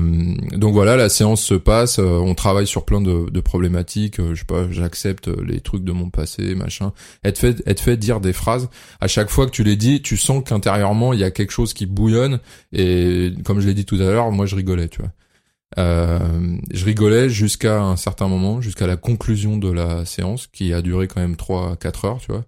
donc 0.53 0.75
voilà, 0.75 0.97
la 0.97 1.09
séance 1.09 1.43
se 1.43 1.55
passe, 1.55 1.99
euh, 1.99 2.05
on 2.05 2.37
travaille 2.37 2.69
sur 2.69 2.85
plein 2.85 3.01
de, 3.01 3.29
de 3.29 3.41
problématiques. 3.41 4.21
euh, 4.21 4.35
je 4.35 4.41
sais 4.41 4.47
pas, 4.47 4.71
j'accepte 4.71 5.27
les 5.27 5.61
trucs 5.61 5.83
de 5.83 5.91
mon 5.93 6.09
passé, 6.09 6.55
machin. 6.55 6.93
Elle 7.25 7.33
te 7.33 7.41
fait, 7.41 7.63
elle 7.67 7.75
te 7.75 7.81
fait 7.81 7.97
dire 7.97 8.21
des 8.21 8.33
phrases. 8.33 8.69
À 9.01 9.09
chaque 9.09 9.29
fois 9.29 9.47
que 9.47 9.51
tu 9.51 9.65
les 9.65 9.77
dis, 9.77 10.03
tu 10.03 10.17
sens 10.17 10.43
qu'intérieurement 10.47 11.13
il 11.13 11.19
y 11.19 11.25
a 11.25 11.33
quelque 11.33 11.51
chose 11.51 11.75
qui 11.75 11.85
bouillonne. 11.85 12.39
Et 12.73 13.33
comme 13.45 13.61
je 13.61 13.67
l'ai 13.67 13.75
dit 13.75 13.85
tout 13.85 13.97
à 13.97 14.05
l'heure, 14.05 14.31
moi 14.31 14.47
je 14.47 14.55
rigolais, 14.55 14.89
tu 14.89 15.01
vois. 15.01 15.11
Euh, 15.79 16.59
je 16.71 16.85
rigolais 16.85 17.29
jusqu'à 17.29 17.81
un 17.81 17.97
certain 17.97 18.29
moment, 18.29 18.61
jusqu'à 18.61 18.87
la 18.87 18.97
conclusion 18.97 19.57
de 19.57 19.71
la 19.71 20.05
séance, 20.05 20.47
qui 20.47 20.73
a 20.73 20.83
duré 20.83 21.09
quand 21.09 21.21
même 21.21 21.37
3-4 21.37 22.07
heures, 22.07 22.19
tu 22.19 22.33
vois. 22.33 22.45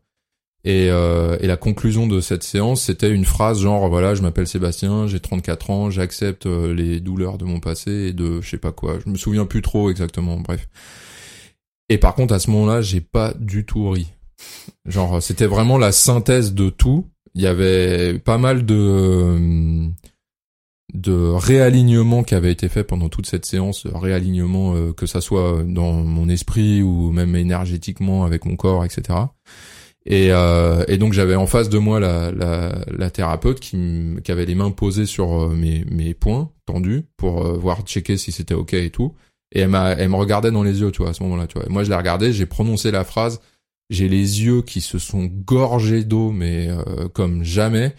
Et, 0.66 0.88
euh, 0.90 1.36
et 1.40 1.46
la 1.46 1.58
conclusion 1.58 2.06
de 2.06 2.22
cette 2.22 2.42
séance, 2.42 2.82
c'était 2.82 3.10
une 3.10 3.26
phrase 3.26 3.60
genre, 3.60 3.86
voilà, 3.88 4.14
je 4.14 4.22
m'appelle 4.22 4.46
Sébastien, 4.46 5.06
j'ai 5.06 5.20
34 5.20 5.70
ans, 5.70 5.90
j'accepte 5.90 6.46
euh, 6.46 6.72
les 6.72 7.00
douleurs 7.00 7.36
de 7.36 7.44
mon 7.44 7.60
passé 7.60 7.90
et 7.90 8.12
de 8.14 8.40
je 8.40 8.48
sais 8.48 8.58
pas 8.58 8.72
quoi. 8.72 8.98
Je 9.04 9.10
me 9.10 9.16
souviens 9.16 9.44
plus 9.44 9.60
trop 9.60 9.90
exactement, 9.90 10.38
bref. 10.38 10.66
Et 11.90 11.98
par 11.98 12.14
contre, 12.14 12.32
à 12.32 12.38
ce 12.38 12.50
moment-là, 12.50 12.80
j'ai 12.80 13.02
pas 13.02 13.34
du 13.38 13.66
tout 13.66 13.90
ri. 13.90 14.10
Genre, 14.86 15.22
c'était 15.22 15.46
vraiment 15.46 15.76
la 15.76 15.92
synthèse 15.92 16.54
de 16.54 16.70
tout. 16.70 17.10
Il 17.34 17.42
y 17.42 17.46
avait 17.46 18.18
pas 18.18 18.38
mal 18.38 18.64
de 18.64 18.74
euh, 18.74 19.88
de 20.94 21.12
réalignement 21.12 22.22
qui 22.22 22.34
avait 22.34 22.52
été 22.52 22.68
fait 22.68 22.84
pendant 22.84 23.08
toute 23.08 23.26
cette 23.26 23.44
séance, 23.44 23.86
réalignement 23.86 24.74
euh, 24.74 24.92
que 24.92 25.06
ça 25.06 25.20
soit 25.20 25.62
dans 25.66 25.92
mon 25.92 26.28
esprit 26.28 26.82
ou 26.82 27.10
même 27.10 27.34
énergétiquement 27.36 28.24
avec 28.24 28.44
mon 28.44 28.56
corps, 28.56 28.84
etc. 28.84 29.18
Et, 30.06 30.28
euh, 30.30 30.84
et 30.86 30.98
donc 30.98 31.14
j'avais 31.14 31.34
en 31.34 31.46
face 31.46 31.68
de 31.68 31.78
moi 31.78 31.98
la, 31.98 32.30
la, 32.30 32.84
la 32.86 33.10
thérapeute 33.10 33.58
qui, 33.60 34.16
qui 34.22 34.32
avait 34.32 34.44
les 34.44 34.54
mains 34.54 34.70
posées 34.70 35.06
sur 35.06 35.44
euh, 35.44 35.48
mes, 35.48 35.84
mes 35.90 36.12
poings 36.12 36.50
tendus 36.66 37.04
pour 37.16 37.44
euh, 37.44 37.56
voir 37.56 37.82
checker 37.82 38.16
si 38.18 38.30
c'était 38.30 38.54
ok 38.54 38.74
et 38.74 38.90
tout. 38.90 39.14
Et 39.52 39.60
elle, 39.60 39.68
m'a, 39.68 39.92
elle 39.92 40.10
me 40.10 40.16
regardait 40.16 40.50
dans 40.50 40.62
les 40.62 40.80
yeux, 40.80 40.90
tu 40.90 41.02
vois, 41.02 41.10
à 41.10 41.14
ce 41.14 41.22
moment-là, 41.22 41.46
tu 41.46 41.54
vois. 41.58 41.66
Et 41.66 41.70
moi 41.72 41.84
je 41.84 41.90
l'ai 41.90 41.96
regardé, 41.96 42.32
j'ai 42.32 42.44
prononcé 42.44 42.90
la 42.90 43.04
phrase, 43.04 43.40
j'ai 43.88 44.08
les 44.08 44.42
yeux 44.42 44.60
qui 44.62 44.82
se 44.82 44.98
sont 44.98 45.24
gorgés 45.24 46.04
d'eau, 46.04 46.30
mais 46.30 46.68
euh, 46.68 47.08
comme 47.08 47.42
jamais. 47.42 47.94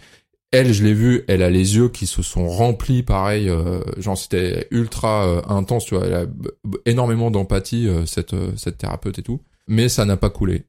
Elle, 0.52 0.72
je 0.72 0.84
l'ai 0.84 0.94
vue, 0.94 1.24
elle 1.26 1.42
a 1.42 1.50
les 1.50 1.76
yeux 1.76 1.88
qui 1.88 2.06
se 2.06 2.22
sont 2.22 2.46
remplis, 2.46 3.02
pareil, 3.02 3.48
euh, 3.48 3.80
genre 3.98 4.16
c'était 4.16 4.68
ultra 4.70 5.26
euh, 5.26 5.42
intense, 5.48 5.86
tu 5.86 5.96
vois. 5.96 6.06
Elle 6.06 6.14
a 6.14 6.26
énormément 6.84 7.30
d'empathie, 7.32 7.88
euh, 7.88 8.06
cette, 8.06 8.32
euh, 8.32 8.52
cette 8.56 8.78
thérapeute 8.78 9.18
et 9.18 9.22
tout. 9.22 9.42
Mais 9.66 9.88
ça 9.88 10.04
n'a 10.04 10.16
pas 10.16 10.30
coulé. 10.30 10.64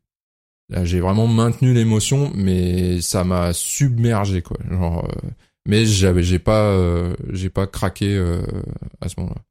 Là, 0.69 0.83
j'ai 0.83 0.99
vraiment 0.99 1.27
maintenu 1.27 1.73
l'émotion, 1.73 2.31
mais 2.33 2.99
ça 3.01 3.23
m'a 3.23 3.53
submergé, 3.53 4.41
quoi. 4.41 4.57
Genre, 4.69 5.05
euh, 5.05 5.29
mais 5.67 5.85
j'avais, 5.85 6.23
j'ai 6.23 6.39
pas, 6.39 6.75
j'ai 7.31 7.49
pas 7.49 7.67
craqué 7.67 8.17
à 9.01 9.09
ce 9.09 9.15
moment-là. 9.19 9.41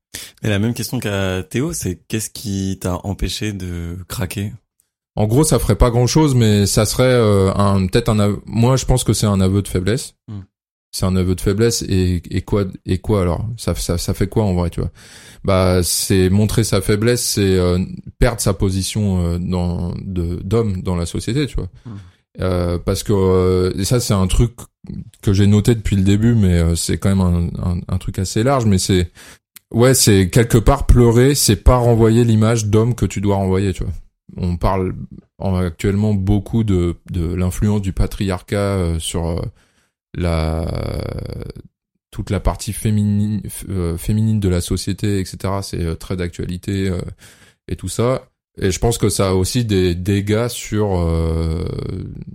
Et 0.43 0.49
la 0.49 0.59
même 0.59 0.72
question 0.74 0.99
qu'à 0.99 1.43
Théo, 1.43 1.74
c'est 1.74 2.01
qu'est-ce 2.09 2.31
qui 2.31 2.79
t'a 2.81 3.01
empêché 3.05 3.53
de 3.53 3.99
craquer? 4.09 4.53
En 5.17 5.27
gros, 5.27 5.45
ça 5.45 5.59
ferait 5.59 5.77
pas 5.77 5.91
grand-chose, 5.91 6.35
mais 6.35 6.67
ça 6.67 6.85
serait 6.87 7.05
euh, 7.05 7.53
un, 7.55 7.87
peut-être 7.87 8.09
un. 8.11 8.19
aveu- 8.21 8.41
Moi, 8.47 8.77
je 8.77 8.85
pense 8.85 9.03
que 9.03 9.12
c'est 9.14 9.27
un 9.27 9.41
aveu 9.41 9.62
de 9.62 9.69
faiblesse. 9.69 10.14
Hmm. 10.29 10.41
C'est 10.93 11.05
un 11.07 11.17
aveu 11.17 11.35
de 11.35 11.41
faiblesse 11.41 11.83
et, 11.89 12.23
et 12.31 12.43
quoi 12.43 12.64
et 12.87 12.99
quoi 12.99 13.23
alors? 13.23 13.45
Ça, 13.59 13.75
ça 13.75 13.99
ça 13.99 14.14
fait 14.14 14.29
quoi 14.29 14.45
en 14.45 14.55
vrai, 14.55 14.71
tu 14.71 14.81
vois? 14.81 14.91
Bah, 15.45 15.81
c'est 15.83 16.31
montrer 16.31 16.64
sa 16.64 16.81
faiblesse, 16.81 17.23
c'est 17.23 17.57
euh, 17.59 17.79
perdre 18.19 18.41
sa 18.41 18.55
position 18.55 19.23
euh, 19.23 19.39
dans 19.39 19.95
de 20.03 20.37
d'homme 20.43 20.81
dans 20.83 20.97
la 20.97 21.05
société, 21.07 21.47
tu 21.47 21.57
vois? 21.57 21.69
Hmm. 21.85 21.97
Euh, 22.41 22.79
parce 22.79 23.03
que 23.03 23.12
euh, 23.14 23.73
et 23.79 23.85
ça 23.85 23.99
c'est 24.01 24.14
un 24.14 24.27
truc 24.27 24.53
que 25.23 25.33
j'ai 25.33 25.47
noté 25.47 25.75
depuis 25.75 25.97
le 25.97 26.03
début, 26.03 26.35
mais 26.35 26.59
euh, 26.59 26.75
c'est 26.77 26.97
quand 26.99 27.09
même 27.14 27.21
un, 27.21 27.49
un, 27.62 27.81
un 27.89 27.99
truc 27.99 28.19
assez 28.19 28.43
large, 28.43 28.64
mais 28.67 28.79
c'est 28.79 29.11
ouais, 29.75 29.93
c'est 29.95 30.31
quelque 30.31 30.59
part 30.59 30.87
pleurer, 30.87 31.35
c'est 31.35 31.57
pas 31.57 31.77
renvoyer 31.77 32.25
l'image 32.25 32.67
d'homme 32.67 32.95
que 32.95 33.07
tu 33.07 33.21
dois 33.21 33.37
renvoyer, 33.37 33.73
tu 33.75 33.85
vois. 33.85 33.93
On 34.37 34.57
parle 34.57 34.95
en- 35.39 35.57
actuellement 35.57 36.14
beaucoup 36.14 36.64
de 36.64 36.97
de 37.11 37.34
l'influence 37.34 37.82
du 37.82 37.93
patriarcat 37.93 38.57
euh, 38.76 38.99
sur 38.99 39.26
euh, 39.28 39.43
la 40.14 40.66
toute 42.11 42.30
la 42.30 42.41
partie 42.41 42.72
féminine 42.72 43.43
euh, 43.68 43.97
féminine 43.99 44.41
de 44.41 44.49
la 44.49 44.61
société, 44.61 45.20
etc. 45.20 45.55
C'est 45.62 45.99
très 45.99 46.16
d'actualité 46.16 46.91
et 47.68 47.76
tout 47.76 47.89
ça. 47.89 48.28
Et 48.59 48.70
je 48.70 48.78
pense 48.78 48.97
que 48.97 49.11
ça 49.11 49.28
a 49.30 49.32
aussi 49.34 49.64
des 49.66 49.95
dégâts 49.95 50.49
sur 50.49 50.89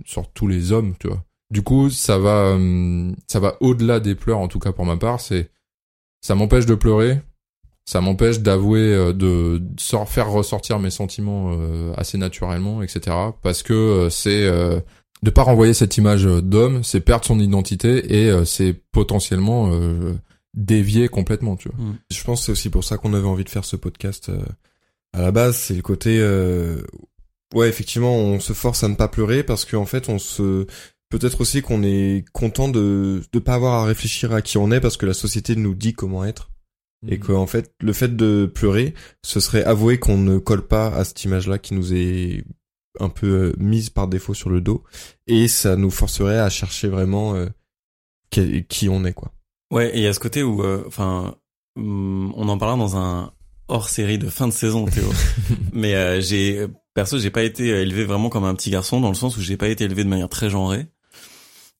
sur 0.04 0.30
tous 0.32 0.46
les 0.46 0.70
hommes, 0.72 0.94
tu 1.00 1.08
vois. 1.08 1.24
Du 1.50 1.62
coup, 1.62 1.90
ça 1.90 2.18
va 2.18 2.52
hum, 2.52 3.14
ça 3.26 3.40
va 3.40 3.56
au-delà 3.60 4.00
des 4.00 4.14
pleurs, 4.14 4.38
en 4.38 4.48
tout 4.48 4.58
cas 4.60 4.72
pour 4.72 4.86
ma 4.86 4.96
part. 4.96 5.20
C'est 5.20 5.50
ça 6.20 6.34
m'empêche 6.36 6.66
de 6.66 6.76
pleurer, 6.76 7.20
ça 7.84 8.00
m'empêche 8.00 8.40
d'avouer, 8.40 8.80
euh, 8.80 9.12
de 9.12 9.60
sor- 9.78 10.08
faire 10.08 10.30
ressortir 10.30 10.78
mes 10.78 10.90
sentiments 10.90 11.52
euh, 11.52 11.92
assez 11.96 12.16
naturellement, 12.18 12.82
etc. 12.82 13.16
Parce 13.42 13.62
que 13.62 13.72
euh, 13.72 14.10
c'est 14.10 14.44
euh, 14.46 14.78
de 15.22 15.30
pas 15.30 15.42
renvoyer 15.42 15.74
cette 15.74 15.96
image 15.96 16.24
d'homme, 16.24 16.82
c'est 16.84 17.00
perdre 17.00 17.24
son 17.24 17.38
identité 17.40 18.20
et 18.22 18.30
euh, 18.30 18.44
c'est 18.44 18.72
potentiellement 18.92 19.70
euh, 19.72 20.14
dévier 20.54 21.08
complètement, 21.08 21.56
tu 21.56 21.68
vois. 21.68 21.78
Je 22.10 22.22
pense 22.24 22.40
que 22.40 22.46
c'est 22.46 22.52
aussi 22.52 22.70
pour 22.70 22.84
ça 22.84 22.98
qu'on 22.98 23.14
avait 23.14 23.26
envie 23.26 23.44
de 23.44 23.48
faire 23.48 23.64
ce 23.64 23.76
podcast. 23.76 24.28
euh, 24.28 24.42
à 25.12 25.20
la 25.22 25.30
base, 25.30 25.56
c'est 25.56 25.74
le 25.74 25.82
côté, 25.82 26.18
euh, 26.20 26.82
ouais, 27.54 27.68
effectivement, 27.68 28.14
on 28.16 28.40
se 28.40 28.52
force 28.52 28.82
à 28.84 28.88
ne 28.88 28.94
pas 28.94 29.08
pleurer 29.08 29.42
parce 29.42 29.64
qu'en 29.64 29.84
fait, 29.86 30.08
on 30.08 30.18
se, 30.18 30.66
peut-être 31.10 31.40
aussi 31.40 31.62
qu'on 31.62 31.82
est 31.82 32.24
content 32.32 32.68
de 32.68 33.22
de 33.32 33.38
pas 33.38 33.54
avoir 33.54 33.82
à 33.82 33.84
réfléchir 33.84 34.32
à 34.32 34.40
qui 34.40 34.56
on 34.56 34.70
est 34.70 34.80
parce 34.80 34.96
que 34.96 35.04
la 35.06 35.14
société 35.14 35.54
nous 35.56 35.74
dit 35.74 35.92
comment 35.94 36.24
être. 36.24 36.50
Et 37.08 37.18
qu'en 37.18 37.46
fait, 37.46 37.74
le 37.80 37.92
fait 37.92 38.14
de 38.14 38.46
pleurer, 38.46 38.94
ce 39.22 39.40
serait 39.40 39.64
avouer 39.64 39.98
qu'on 39.98 40.18
ne 40.18 40.38
colle 40.38 40.66
pas 40.66 40.86
à 40.86 41.04
cette 41.04 41.24
image-là 41.24 41.58
qui 41.58 41.74
nous 41.74 41.92
est 41.92 42.44
un 43.00 43.08
peu 43.08 43.26
euh, 43.26 43.52
mise 43.58 43.90
par 43.90 44.06
défaut 44.06 44.34
sur 44.34 44.50
le 44.50 44.60
dos. 44.60 44.84
Et 45.26 45.48
ça 45.48 45.74
nous 45.76 45.90
forcerait 45.90 46.38
à 46.38 46.48
chercher 46.48 46.88
vraiment 46.88 47.34
euh, 47.34 47.48
qui, 48.30 48.64
qui 48.64 48.88
on 48.88 49.04
est, 49.04 49.12
quoi. 49.12 49.32
Ouais, 49.72 49.90
et 49.94 49.98
il 49.98 50.02
y 50.02 50.06
a 50.06 50.12
ce 50.12 50.20
côté 50.20 50.42
où, 50.42 50.62
euh, 50.62 50.84
enfin, 50.86 51.34
hum, 51.76 52.32
on 52.36 52.48
en 52.48 52.58
parlera 52.58 52.76
dans 52.76 52.96
un 52.96 53.32
hors 53.68 53.88
série 53.88 54.18
de 54.18 54.28
fin 54.28 54.46
de 54.46 54.52
saison, 54.52 54.84
Théo. 54.84 55.08
Mais 55.72 55.94
euh, 55.94 56.20
j'ai, 56.20 56.66
perso, 56.92 57.18
j'ai 57.18 57.30
pas 57.30 57.42
été 57.42 57.68
élevé 57.68 58.04
vraiment 58.04 58.28
comme 58.28 58.44
un 58.44 58.54
petit 58.54 58.70
garçon 58.70 59.00
dans 59.00 59.08
le 59.08 59.14
sens 59.14 59.38
où 59.38 59.40
j'ai 59.40 59.56
pas 59.56 59.68
été 59.68 59.84
élevé 59.84 60.04
de 60.04 60.10
manière 60.10 60.28
très 60.28 60.50
genrée. 60.50 60.88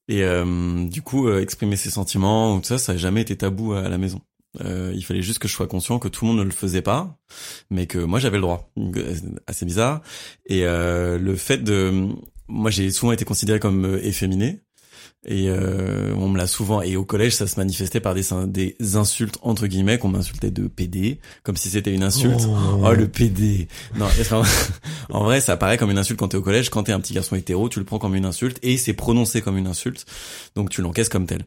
Et 0.08 0.24
euh, 0.24 0.86
du 0.88 1.02
coup, 1.02 1.30
exprimer 1.30 1.76
ses 1.76 1.90
sentiments 1.90 2.54
ou 2.54 2.60
tout 2.60 2.66
ça, 2.66 2.78
ça 2.78 2.92
a 2.92 2.96
jamais 2.96 3.20
été 3.20 3.36
tabou 3.36 3.74
à 3.74 3.88
la 3.88 3.98
maison. 3.98 4.20
Euh, 4.60 4.92
il 4.94 5.04
fallait 5.04 5.22
juste 5.22 5.38
que 5.38 5.48
je 5.48 5.52
sois 5.54 5.66
conscient 5.66 5.98
que 5.98 6.08
tout 6.08 6.24
le 6.24 6.30
monde 6.30 6.40
ne 6.40 6.44
le 6.44 6.50
faisait 6.50 6.82
pas, 6.82 7.18
mais 7.70 7.86
que 7.86 7.98
moi 7.98 8.18
j'avais 8.18 8.36
le 8.36 8.42
droit. 8.42 8.70
Euh, 8.78 9.14
Assez 9.46 9.64
bizarre. 9.64 10.02
Et 10.46 10.66
euh, 10.66 11.18
le 11.18 11.36
fait 11.36 11.58
de, 11.58 12.08
moi 12.48 12.70
j'ai 12.70 12.90
souvent 12.90 13.12
été 13.12 13.24
considéré 13.24 13.60
comme 13.60 13.84
euh, 13.84 14.04
efféminé. 14.04 14.60
Et 15.24 15.48
euh, 15.48 16.12
on 16.16 16.28
me 16.28 16.36
l'a 16.36 16.48
souvent. 16.48 16.82
Et 16.82 16.96
au 16.96 17.04
collège, 17.04 17.34
ça 17.36 17.46
se 17.46 17.58
manifestait 17.58 18.00
par 18.00 18.14
des, 18.14 18.24
des 18.48 18.96
insultes 18.96 19.38
entre 19.42 19.68
guillemets 19.68 19.96
qu'on 19.98 20.08
m'insultait 20.08 20.50
de 20.50 20.66
PD, 20.66 21.20
comme 21.44 21.56
si 21.56 21.70
c'était 21.70 21.94
une 21.94 22.02
insulte. 22.02 22.48
Oh, 22.82 22.92
le 22.92 23.06
PD. 23.06 23.68
Non, 23.96 24.06
en 25.10 25.22
vrai, 25.22 25.40
ça 25.40 25.56
paraît 25.56 25.78
comme 25.78 25.92
une 25.92 25.98
insulte 25.98 26.18
quand 26.18 26.28
t'es 26.28 26.36
au 26.36 26.42
collège. 26.42 26.70
Quand 26.70 26.82
t'es 26.82 26.92
un 26.92 26.98
petit 26.98 27.14
garçon 27.14 27.36
hétéro, 27.36 27.68
tu 27.68 27.78
le 27.78 27.84
prends 27.84 28.00
comme 28.00 28.16
une 28.16 28.24
insulte 28.24 28.58
et 28.62 28.76
c'est 28.76 28.94
prononcé 28.94 29.42
comme 29.42 29.56
une 29.56 29.68
insulte. 29.68 30.06
Donc 30.56 30.70
tu 30.70 30.82
l'encaisses 30.82 31.08
comme 31.08 31.26
tel. 31.26 31.44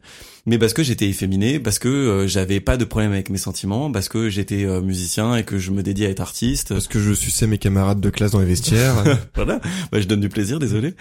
Mais 0.48 0.58
parce 0.58 0.72
que 0.74 0.84
j'étais 0.84 1.08
efféminé, 1.08 1.58
parce 1.58 1.80
que 1.80 1.88
euh, 1.88 2.28
j'avais 2.28 2.60
pas 2.60 2.76
de 2.76 2.84
problème 2.84 3.10
avec 3.12 3.30
mes 3.30 3.38
sentiments, 3.38 3.90
parce 3.90 4.08
que 4.08 4.28
j'étais 4.30 4.64
euh, 4.64 4.80
musicien 4.80 5.34
et 5.36 5.42
que 5.42 5.58
je 5.58 5.72
me 5.72 5.82
dédiais 5.82 6.06
à 6.06 6.10
être 6.10 6.20
artiste. 6.20 6.68
Parce 6.68 6.86
que 6.86 7.00
je 7.00 7.12
suçais 7.12 7.48
mes 7.48 7.58
camarades 7.58 8.00
de 8.00 8.10
classe 8.10 8.30
dans 8.30 8.38
les 8.38 8.46
vestiaires. 8.46 8.94
voilà, 9.34 9.60
bah, 9.90 10.00
je 10.00 10.06
donne 10.06 10.20
du 10.20 10.28
plaisir, 10.28 10.58
désolé. 10.60 10.94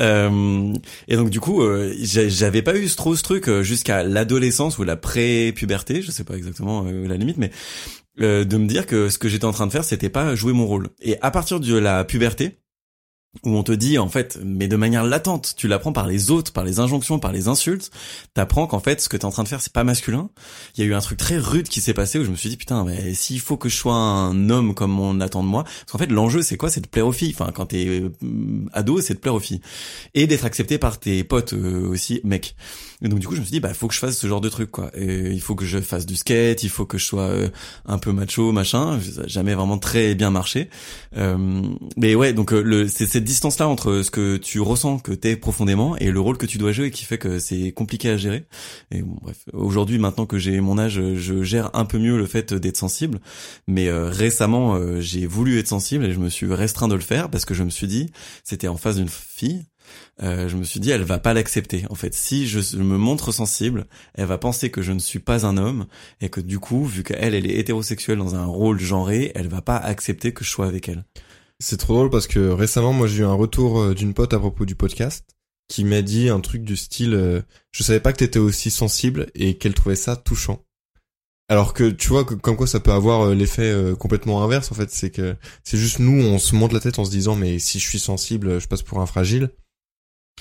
Euh, 0.00 0.72
et 1.06 1.14
donc 1.16 1.30
du 1.30 1.38
coup, 1.38 1.62
euh, 1.62 1.94
j'a- 2.02 2.28
j'avais 2.28 2.62
pas 2.62 2.76
eu 2.76 2.86
trop 2.88 3.14
ce 3.14 3.22
truc 3.22 3.48
jusqu'à 3.62 4.02
l'adolescence 4.02 4.78
ou 4.78 4.82
la 4.84 4.96
pré-puberté, 4.96 6.02
je 6.02 6.10
sais 6.10 6.24
pas 6.24 6.34
exactement 6.36 6.82
la 6.84 7.16
limite, 7.16 7.36
mais 7.38 7.50
de 8.18 8.56
me 8.56 8.66
dire 8.66 8.86
que 8.86 9.10
ce 9.10 9.18
que 9.18 9.28
j'étais 9.28 9.44
en 9.44 9.52
train 9.52 9.68
de 9.68 9.72
faire, 9.72 9.84
c'était 9.84 10.08
pas 10.08 10.34
jouer 10.34 10.52
mon 10.52 10.66
rôle. 10.66 10.88
Et 11.00 11.16
à 11.22 11.30
partir 11.30 11.60
de 11.60 11.76
la 11.76 12.04
puberté, 12.04 12.58
où 13.44 13.50
on 13.50 13.62
te 13.62 13.72
dit 13.72 13.98
en 13.98 14.08
fait, 14.08 14.38
mais 14.44 14.68
de 14.68 14.76
manière 14.76 15.04
latente, 15.04 15.54
tu 15.56 15.68
l'apprends 15.68 15.92
par 15.92 16.06
les 16.06 16.30
autres, 16.30 16.52
par 16.52 16.64
les 16.64 16.80
injonctions, 16.80 17.18
par 17.18 17.32
les 17.32 17.48
insultes, 17.48 17.90
t'apprends 18.34 18.66
qu'en 18.66 18.80
fait 18.80 19.00
ce 19.00 19.08
que 19.08 19.16
t'es 19.16 19.24
en 19.24 19.30
train 19.30 19.42
de 19.42 19.48
faire 19.48 19.60
c'est 19.60 19.72
pas 19.72 19.84
masculin. 19.84 20.30
Il 20.76 20.80
y 20.82 20.86
a 20.86 20.86
eu 20.86 20.94
un 20.94 21.00
truc 21.00 21.18
très 21.18 21.38
rude 21.38 21.68
qui 21.68 21.80
s'est 21.80 21.94
passé 21.94 22.18
où 22.18 22.24
je 22.24 22.30
me 22.30 22.36
suis 22.36 22.48
dit 22.48 22.56
putain, 22.56 22.84
mais 22.84 23.14
s'il 23.14 23.40
faut 23.40 23.56
que 23.56 23.68
je 23.68 23.76
sois 23.76 23.94
un 23.94 24.50
homme 24.50 24.74
comme 24.74 24.98
on 25.00 25.20
attend 25.20 25.42
de 25.42 25.48
moi, 25.48 25.64
parce 25.64 25.92
qu'en 25.92 25.98
fait 25.98 26.10
l'enjeu 26.10 26.42
c'est 26.42 26.56
quoi? 26.56 26.70
C'est 26.70 26.80
de 26.80 26.88
plaire 26.88 27.06
aux 27.06 27.12
filles. 27.12 27.34
Enfin 27.38 27.52
quand 27.54 27.66
t'es 27.66 27.86
euh, 27.86 28.10
ado, 28.72 29.00
c'est 29.00 29.14
de 29.14 29.18
plaire 29.18 29.34
aux 29.34 29.40
filles 29.40 29.60
et 30.14 30.26
d'être 30.26 30.44
accepté 30.44 30.78
par 30.78 30.98
tes 30.98 31.24
potes 31.24 31.52
euh, 31.52 31.88
aussi, 31.88 32.20
mecs. 32.24 32.56
Et 33.02 33.08
donc 33.08 33.20
du 33.20 33.26
coup 33.28 33.34
je 33.34 33.40
me 33.40 33.44
suis 33.44 33.52
dit 33.52 33.60
bah 33.60 33.74
faut 33.74 33.86
que 33.86 33.94
je 33.94 34.00
fasse 34.00 34.18
ce 34.18 34.26
genre 34.26 34.40
de 34.40 34.48
truc 34.48 34.70
quoi. 34.70 34.90
Il 34.96 35.40
faut 35.40 35.54
que 35.54 35.64
je 35.64 35.80
fasse 35.80 36.06
du 36.06 36.16
skate, 36.16 36.62
il 36.64 36.70
faut 36.70 36.84
que 36.86 36.98
je 36.98 37.04
sois 37.04 37.22
euh, 37.22 37.48
un 37.86 37.98
peu 37.98 38.12
macho 38.12 38.50
machin. 38.50 38.98
Ça 39.00 39.26
jamais 39.26 39.54
vraiment 39.54 39.78
très 39.78 40.14
bien 40.14 40.30
marché. 40.30 40.68
Euh, 41.16 41.62
mais 41.96 42.14
ouais 42.14 42.32
donc 42.32 42.52
euh, 42.52 42.60
le 42.60 42.88
c'est 42.88 43.06
cette 43.06 43.24
distance 43.28 43.58
là 43.58 43.68
entre 43.68 44.02
ce 44.02 44.10
que 44.10 44.38
tu 44.38 44.60
ressens 44.60 44.98
que 44.98 45.12
t'es 45.12 45.36
profondément 45.36 45.96
et 45.98 46.10
le 46.10 46.18
rôle 46.18 46.38
que 46.38 46.46
tu 46.46 46.56
dois 46.56 46.72
jouer 46.72 46.90
qui 46.90 47.04
fait 47.04 47.18
que 47.18 47.38
c'est 47.38 47.72
compliqué 47.72 48.08
à 48.08 48.16
gérer. 48.16 48.46
Et 48.90 49.02
bon 49.02 49.18
bref 49.20 49.36
aujourd'hui 49.52 49.98
maintenant 49.98 50.24
que 50.26 50.38
j'ai 50.38 50.60
mon 50.60 50.78
âge 50.78 51.00
je 51.14 51.42
gère 51.42 51.70
un 51.74 51.84
peu 51.84 51.98
mieux 51.98 52.16
le 52.16 52.26
fait 52.26 52.54
d'être 52.54 52.78
sensible. 52.78 53.20
Mais 53.66 53.88
euh, 53.88 54.08
récemment 54.08 54.74
euh, 54.74 55.00
j'ai 55.00 55.26
voulu 55.26 55.58
être 55.58 55.68
sensible 55.68 56.06
et 56.06 56.12
je 56.12 56.18
me 56.18 56.30
suis 56.30 56.52
restreint 56.52 56.88
de 56.88 56.94
le 56.94 57.00
faire 57.00 57.30
parce 57.30 57.44
que 57.44 57.54
je 57.54 57.62
me 57.62 57.70
suis 57.70 57.86
dit 57.86 58.10
c'était 58.44 58.68
en 58.68 58.78
face 58.78 58.96
d'une 58.96 59.08
fille 59.08 59.66
euh, 60.22 60.48
je 60.48 60.56
me 60.56 60.64
suis 60.64 60.80
dit 60.80 60.90
elle 60.90 61.02
va 61.02 61.18
pas 61.18 61.34
l'accepter. 61.34 61.84
En 61.90 61.94
fait, 61.94 62.14
si 62.14 62.46
je 62.46 62.76
me 62.76 62.98
montre 62.98 63.32
sensible, 63.32 63.86
elle 64.14 64.26
va 64.26 64.38
penser 64.38 64.70
que 64.70 64.82
je 64.82 64.92
ne 64.92 64.98
suis 64.98 65.18
pas 65.18 65.46
un 65.46 65.56
homme 65.56 65.86
et 66.20 66.28
que 66.28 66.40
du 66.40 66.58
coup, 66.58 66.84
vu 66.84 67.02
qu'elle 67.02 67.34
elle 67.34 67.46
est 67.46 67.58
hétérosexuelle 67.58 68.18
dans 68.18 68.34
un 68.34 68.44
rôle 68.44 68.80
genré, 68.80 69.32
elle 69.34 69.48
va 69.48 69.62
pas 69.62 69.76
accepter 69.76 70.32
que 70.32 70.44
je 70.44 70.50
sois 70.50 70.66
avec 70.66 70.88
elle. 70.88 71.04
C'est 71.60 71.76
trop 71.76 71.94
drôle 71.94 72.10
parce 72.10 72.28
que 72.28 72.50
récemment, 72.50 72.92
moi, 72.92 73.08
j'ai 73.08 73.22
eu 73.22 73.24
un 73.24 73.34
retour 73.34 73.80
euh, 73.80 73.94
d'une 73.94 74.14
pote 74.14 74.32
à 74.32 74.38
propos 74.38 74.64
du 74.64 74.76
podcast 74.76 75.24
qui 75.68 75.84
m'a 75.84 76.02
dit 76.02 76.28
un 76.28 76.40
truc 76.40 76.62
du 76.62 76.76
style 76.76 77.14
euh, 77.14 77.42
je 77.72 77.82
savais 77.82 78.00
pas 78.00 78.12
que 78.12 78.18
t'étais 78.18 78.38
aussi 78.38 78.70
sensible 78.70 79.26
et 79.34 79.58
qu'elle 79.58 79.74
trouvait 79.74 79.96
ça 79.96 80.16
touchant. 80.16 80.64
Alors 81.48 81.74
que 81.74 81.90
tu 81.90 82.08
vois 82.08 82.24
comme 82.24 82.56
quoi 82.56 82.66
ça 82.66 82.78
peut 82.78 82.92
avoir 82.92 83.22
euh, 83.22 83.34
l'effet 83.34 83.74
complètement 83.98 84.44
inverse 84.44 84.70
en 84.70 84.74
fait, 84.74 84.90
c'est 84.90 85.10
que 85.10 85.34
c'est 85.64 85.78
juste 85.78 85.98
nous 85.98 86.22
on 86.22 86.38
se 86.38 86.54
monte 86.54 86.72
la 86.72 86.80
tête 86.80 86.98
en 86.98 87.04
se 87.04 87.10
disant 87.10 87.36
mais 87.36 87.58
si 87.58 87.78
je 87.80 87.88
suis 87.88 87.98
sensible, 87.98 88.60
je 88.60 88.68
passe 88.68 88.82
pour 88.82 89.00
un 89.00 89.06
fragile. 89.06 89.50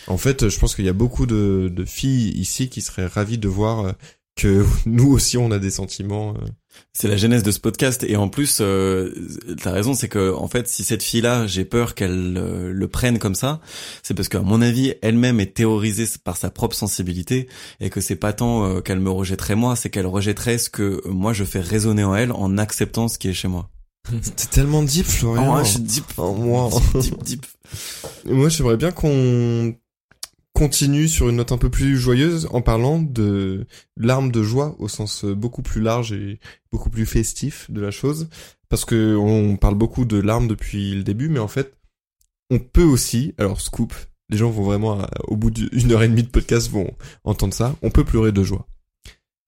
En 0.06 0.18
fait, 0.18 0.50
je 0.50 0.60
pense 0.60 0.76
qu'il 0.76 0.86
y 0.86 0.90
a 0.90 0.94
beaucoup 0.94 1.26
de, 1.26 1.74
filles 1.86 2.30
ici 2.38 2.70
qui 2.70 2.82
seraient 2.82 3.08
ravies 3.08 3.40
de 3.40 3.48
voir 3.48 3.96
que 4.38 4.66
nous 4.86 5.12
aussi 5.12 5.38
on 5.38 5.52
a 5.52 5.60
des 5.60 5.72
sentiments. 5.72 6.34
euh. 6.36 6.48
C'est 6.94 7.08
la 7.08 7.18
genèse 7.18 7.42
de 7.42 7.50
ce 7.50 7.60
podcast 7.60 8.04
et 8.08 8.18
en 8.18 8.30
plus, 8.30 8.60
euh, 8.62 9.12
t'as 9.64 9.72
raison, 9.72 9.96
c'est 9.96 10.10
que 10.10 10.32
en 10.36 10.48
fait, 10.48 10.68
si 10.68 10.84
cette 10.84 11.02
fille-là, 11.02 11.48
j'ai 11.48 11.66
peur 11.66 11.96
qu'elle 11.96 12.38
euh, 12.38 12.72
le 12.72 12.88
prenne 12.88 13.18
comme 13.18 13.34
ça, 13.34 13.62
c'est 14.04 14.14
parce 14.14 14.30
qu'à 14.30 14.42
mon 14.42 14.62
avis, 14.62 14.94
elle-même 15.02 15.40
est 15.40 15.56
terrorisée 15.56 16.06
par 16.24 16.38
sa 16.38 16.52
propre 16.52 16.76
sensibilité 16.76 17.48
et 17.80 17.90
que 17.90 18.00
c'est 18.00 18.16
pas 18.16 18.32
tant 18.32 18.64
euh, 18.64 18.82
qu'elle 18.82 19.00
me 19.00 19.10
rejetterait 19.10 19.56
moi, 19.56 19.76
c'est 19.76 19.90
qu'elle 19.90 20.06
rejetterait 20.06 20.60
ce 20.60 20.70
que 20.70 21.02
moi 21.08 21.34
je 21.34 21.44
fais 21.46 21.62
résonner 21.62 22.04
en 22.04 22.14
elle 22.16 22.32
en 22.32 22.60
acceptant 22.60 23.08
ce 23.08 23.18
qui 23.18 23.30
est 23.30 23.34
chez 23.34 23.48
moi. 23.48 23.70
C'est 24.22 24.52
tellement 24.52 24.84
deep, 24.84 25.06
Florian. 25.06 25.58
Oh, 25.58 25.64
je 25.64 25.70
suis 25.72 25.80
deep, 25.82 26.06
Oh, 26.18 26.34
moi. 26.34 26.70
deep, 26.94 27.02
deep, 27.02 27.24
deep. 27.24 27.46
Moi, 28.26 28.48
j'aimerais 28.48 28.78
bien 28.78 28.92
qu'on 28.92 29.76
continue 30.58 31.08
sur 31.08 31.30
une 31.30 31.36
note 31.36 31.52
un 31.52 31.60
peu 31.60 31.70
plus 31.70 31.98
joyeuse 31.98 32.48
en 32.50 32.64
parlant 32.64 33.00
de 33.00 33.68
larmes 33.96 34.32
de 34.32 34.42
joie 34.42 34.76
au 34.80 34.88
sens 34.88 35.24
euh, 35.24 35.36
beaucoup 35.36 35.62
plus 35.62 35.82
large 35.82 36.14
et 36.14 36.40
beaucoup 36.72 36.90
plus 36.90 37.06
festif 37.06 37.70
de 37.70 37.80
la 37.80 37.92
chose. 37.92 38.28
Parce 38.68 38.84
que 38.84 39.16
on 39.16 39.56
parle 39.56 39.76
beaucoup 39.76 40.04
de 40.04 40.20
larmes 40.20 40.48
depuis 40.48 40.96
le 40.96 41.04
début, 41.04 41.30
mais 41.30 41.38
en 41.38 41.48
fait, 41.48 41.78
on 42.50 42.58
peut 42.58 42.82
aussi, 42.84 43.36
alors 43.38 43.62
scoop, 43.62 43.94
les 44.30 44.38
gens 44.38 44.50
vont 44.50 44.64
vraiment, 44.64 45.00
à- 45.00 45.12
au 45.28 45.36
bout 45.38 45.52
d'une 45.52 45.92
heure 45.92 46.02
et 46.02 46.08
demie 46.08 46.24
de 46.24 46.30
podcast, 46.30 46.72
vont 46.72 46.92
entendre 47.24 47.54
ça, 47.54 47.76
on 47.84 47.92
peut 47.92 48.04
pleurer 48.04 48.32
de 48.32 48.42
joie. 48.42 48.68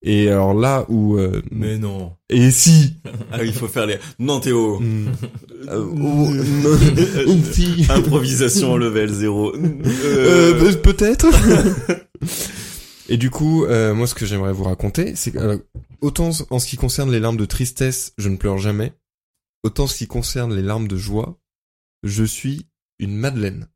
Et 0.01 0.29
alors 0.29 0.53
là 0.53 0.85
où... 0.87 1.17
euh, 1.17 1.41
non. 1.51 2.13
Et 2.29 2.51
si 2.51 2.95
Ah, 3.31 3.43
il 3.43 3.51
faut 3.53 3.67
faire 3.67 3.85
les. 3.85 3.97
Non, 4.17 4.39
Théo. 4.39 4.79
Hmm. 4.79 5.07
Euh, 5.67 5.85
oh, 5.85 5.95
non, 5.97 7.43
si. 7.51 7.85
Improvisation 7.89 8.77
level 8.77 9.11
0. 9.13 9.55
Euh, 9.55 10.71
pe- 10.73 10.77
peut-être. 10.93 11.27
Et 13.09 13.17
du 13.17 13.29
coup, 13.29 13.65
euh, 13.65 13.93
moi, 13.93 14.07
ce 14.07 14.13
que 14.15 14.25
j'aimerais 14.25 14.53
vous 14.53 14.63
raconter, 14.65 15.15
c'est 15.15 15.31
que 15.31 15.37
euh, 15.39 15.57
autant 16.01 16.29
en 16.51 16.59
ce 16.59 16.67
qui 16.67 16.77
concerne 16.77 17.11
les 17.11 17.19
larmes 17.19 17.37
de 17.37 17.45
tristesse, 17.45 18.13
je 18.17 18.29
ne 18.29 18.37
pleure 18.37 18.57
jamais. 18.59 18.93
Autant 19.63 19.83
en 19.83 19.87
ce 19.87 19.97
qui 19.97 20.07
concerne 20.07 20.53
les 20.55 20.61
larmes 20.61 20.87
de 20.87 20.95
joie, 20.95 21.39
je 22.03 22.23
suis 22.23 22.67
une 22.99 23.15
madeleine. 23.17 23.67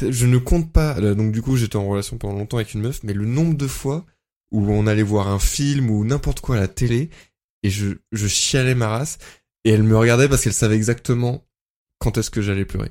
Je 0.00 0.26
ne 0.26 0.38
compte 0.38 0.72
pas. 0.72 1.00
donc 1.14 1.32
du 1.32 1.40
coup, 1.40 1.56
j'étais 1.56 1.76
en 1.76 1.88
relation 1.88 2.18
pendant 2.18 2.36
longtemps 2.36 2.58
avec 2.58 2.74
une 2.74 2.82
meuf, 2.82 3.00
mais 3.04 3.12
le 3.14 3.24
nombre 3.24 3.56
de 3.56 3.66
fois 3.66 4.04
où 4.50 4.70
on 4.70 4.86
allait 4.86 5.02
voir 5.02 5.28
un 5.28 5.38
film 5.38 5.90
ou 5.90 6.04
n'importe 6.04 6.40
quoi 6.40 6.56
à 6.56 6.60
la 6.60 6.68
télé 6.68 7.10
et 7.62 7.70
je 7.70 7.88
je 8.12 8.26
chialais 8.26 8.74
ma 8.74 8.88
race 8.88 9.18
et 9.64 9.70
elle 9.70 9.82
me 9.82 9.96
regardait 9.96 10.28
parce 10.28 10.42
qu'elle 10.42 10.52
savait 10.52 10.76
exactement 10.76 11.44
quand 11.98 12.16
est-ce 12.18 12.30
que 12.30 12.42
j'allais 12.42 12.64
pleurer. 12.64 12.90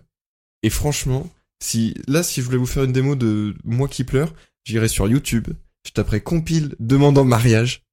Et 0.63 0.69
franchement, 0.69 1.29
si 1.61 1.95
là, 2.07 2.23
si 2.23 2.41
je 2.41 2.45
voulais 2.45 2.57
vous 2.57 2.65
faire 2.65 2.83
une 2.83 2.91
démo 2.91 3.15
de 3.15 3.55
moi 3.63 3.87
qui 3.87 4.03
pleure, 4.03 4.33
j'irais 4.63 4.87
sur 4.87 5.07
YouTube, 5.07 5.47
je 5.85 5.91
taperais 5.91 6.21
compile 6.21 6.75
demandant 6.79 7.23
mariage. 7.23 7.86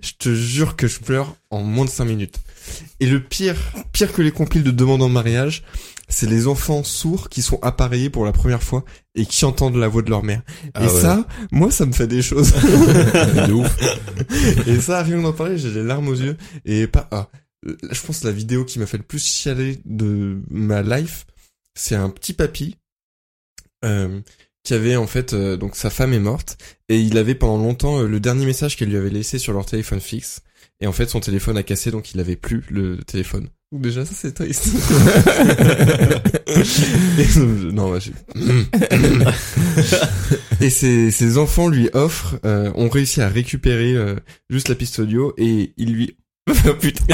Je 0.00 0.12
te 0.18 0.34
jure 0.34 0.76
que 0.76 0.86
je 0.86 1.00
pleure 1.00 1.36
en 1.50 1.62
moins 1.62 1.84
de 1.84 1.90
5 1.90 2.04
minutes. 2.04 2.40
Et 3.00 3.06
le 3.06 3.22
pire, 3.22 3.56
pire 3.92 4.12
que 4.12 4.22
les 4.22 4.32
compiles 4.32 4.62
de 4.62 4.70
demandant 4.70 5.08
mariage, 5.08 5.62
c'est 6.08 6.28
les 6.28 6.46
enfants 6.46 6.84
sourds 6.84 7.28
qui 7.28 7.42
sont 7.42 7.58
appareillés 7.62 8.10
pour 8.10 8.24
la 8.24 8.32
première 8.32 8.62
fois 8.62 8.84
et 9.14 9.26
qui 9.26 9.44
entendent 9.44 9.76
la 9.76 9.88
voix 9.88 10.02
de 10.02 10.10
leur 10.10 10.22
mère. 10.22 10.42
Ah 10.74 10.84
et 10.84 10.86
ouais. 10.86 11.00
ça, 11.00 11.26
moi, 11.50 11.70
ça 11.70 11.86
me 11.86 11.92
fait 11.92 12.06
des 12.06 12.22
choses. 12.22 12.52
de 13.46 13.52
ouf. 13.52 13.76
et 14.66 14.80
ça, 14.80 15.02
rien 15.02 15.20
d'en 15.20 15.32
parler, 15.32 15.58
j'ai 15.58 15.70
les 15.70 15.82
larmes 15.82 16.08
aux 16.08 16.14
yeux. 16.14 16.36
Et 16.64 16.86
pas, 16.86 17.08
ah, 17.10 17.28
je 17.64 18.00
pense 18.02 18.20
que 18.20 18.26
la 18.26 18.32
vidéo 18.32 18.64
qui 18.64 18.78
m'a 18.78 18.86
fait 18.86 18.98
le 18.98 19.02
plus 19.04 19.24
chialer 19.24 19.80
de 19.84 20.40
ma 20.50 20.82
life, 20.82 21.26
c'est 21.74 21.94
un 21.94 22.10
petit 22.10 22.32
papy, 22.32 22.76
euh, 23.84 24.20
qui 24.64 24.74
avait 24.74 24.96
en 24.96 25.06
fait, 25.06 25.32
euh, 25.32 25.56
donc 25.56 25.76
sa 25.76 25.90
femme 25.90 26.12
est 26.12 26.20
morte, 26.20 26.58
et 26.88 27.00
il 27.00 27.18
avait 27.18 27.34
pendant 27.34 27.62
longtemps 27.62 28.00
euh, 28.00 28.08
le 28.08 28.20
dernier 28.20 28.46
message 28.46 28.76
qu'elle 28.76 28.90
lui 28.90 28.96
avait 28.96 29.10
laissé 29.10 29.38
sur 29.38 29.52
leur 29.52 29.66
téléphone 29.66 30.00
fixe. 30.00 30.40
Et 30.80 30.86
en 30.86 30.92
fait, 30.92 31.08
son 31.08 31.20
téléphone 31.20 31.56
a 31.56 31.62
cassé, 31.62 31.90
donc 31.90 32.12
il 32.12 32.20
avait 32.20 32.36
plus 32.36 32.64
le 32.68 32.98
téléphone. 32.98 33.48
Déjà, 33.72 34.04
ça, 34.04 34.12
c'est 34.14 34.32
triste. 34.34 34.66
Et, 37.18 37.26
non, 37.72 37.90
bah, 37.90 37.98
et 40.60 40.70
ses, 40.70 41.10
ses 41.10 41.38
enfants 41.38 41.68
lui 41.68 41.88
offrent, 41.94 42.38
euh, 42.44 42.70
ont 42.74 42.88
réussi 42.90 43.22
à 43.22 43.28
récupérer 43.28 43.94
euh, 43.94 44.16
juste 44.50 44.68
la 44.68 44.74
piste 44.74 44.98
audio 44.98 45.32
et 45.38 45.72
il 45.76 45.94
lui... 45.94 46.16
Oh, 46.66 46.74
Putain. 46.78 47.04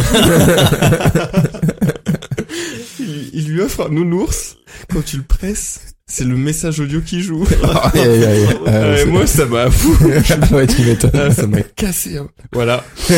il, 2.98 3.30
il 3.34 3.48
lui 3.48 3.60
offre 3.60 3.86
un 3.86 3.90
nounours. 3.90 4.56
Quand 4.90 5.02
tu 5.04 5.18
le 5.18 5.22
presses, 5.22 5.97
c'est 6.08 6.24
le 6.24 6.36
message 6.36 6.80
audio 6.80 7.00
qui 7.00 7.22
joue. 7.22 7.44
Aïe, 7.92 8.00
aïe, 8.00 8.24
aïe. 8.24 8.46
Ah, 8.66 8.70
Euh, 8.70 9.06
moi, 9.06 9.26
ça 9.26 9.46
m'a 9.46 9.70
fou. 9.70 9.96
ouais, 10.54 10.66
tu 10.66 10.82
m'étonnes. 10.82 11.10
Ah, 11.14 11.30
ça 11.30 11.46
m'a 11.46 11.62
cassé. 11.62 12.16
hein. 12.16 12.28
Voilà. 12.52 12.84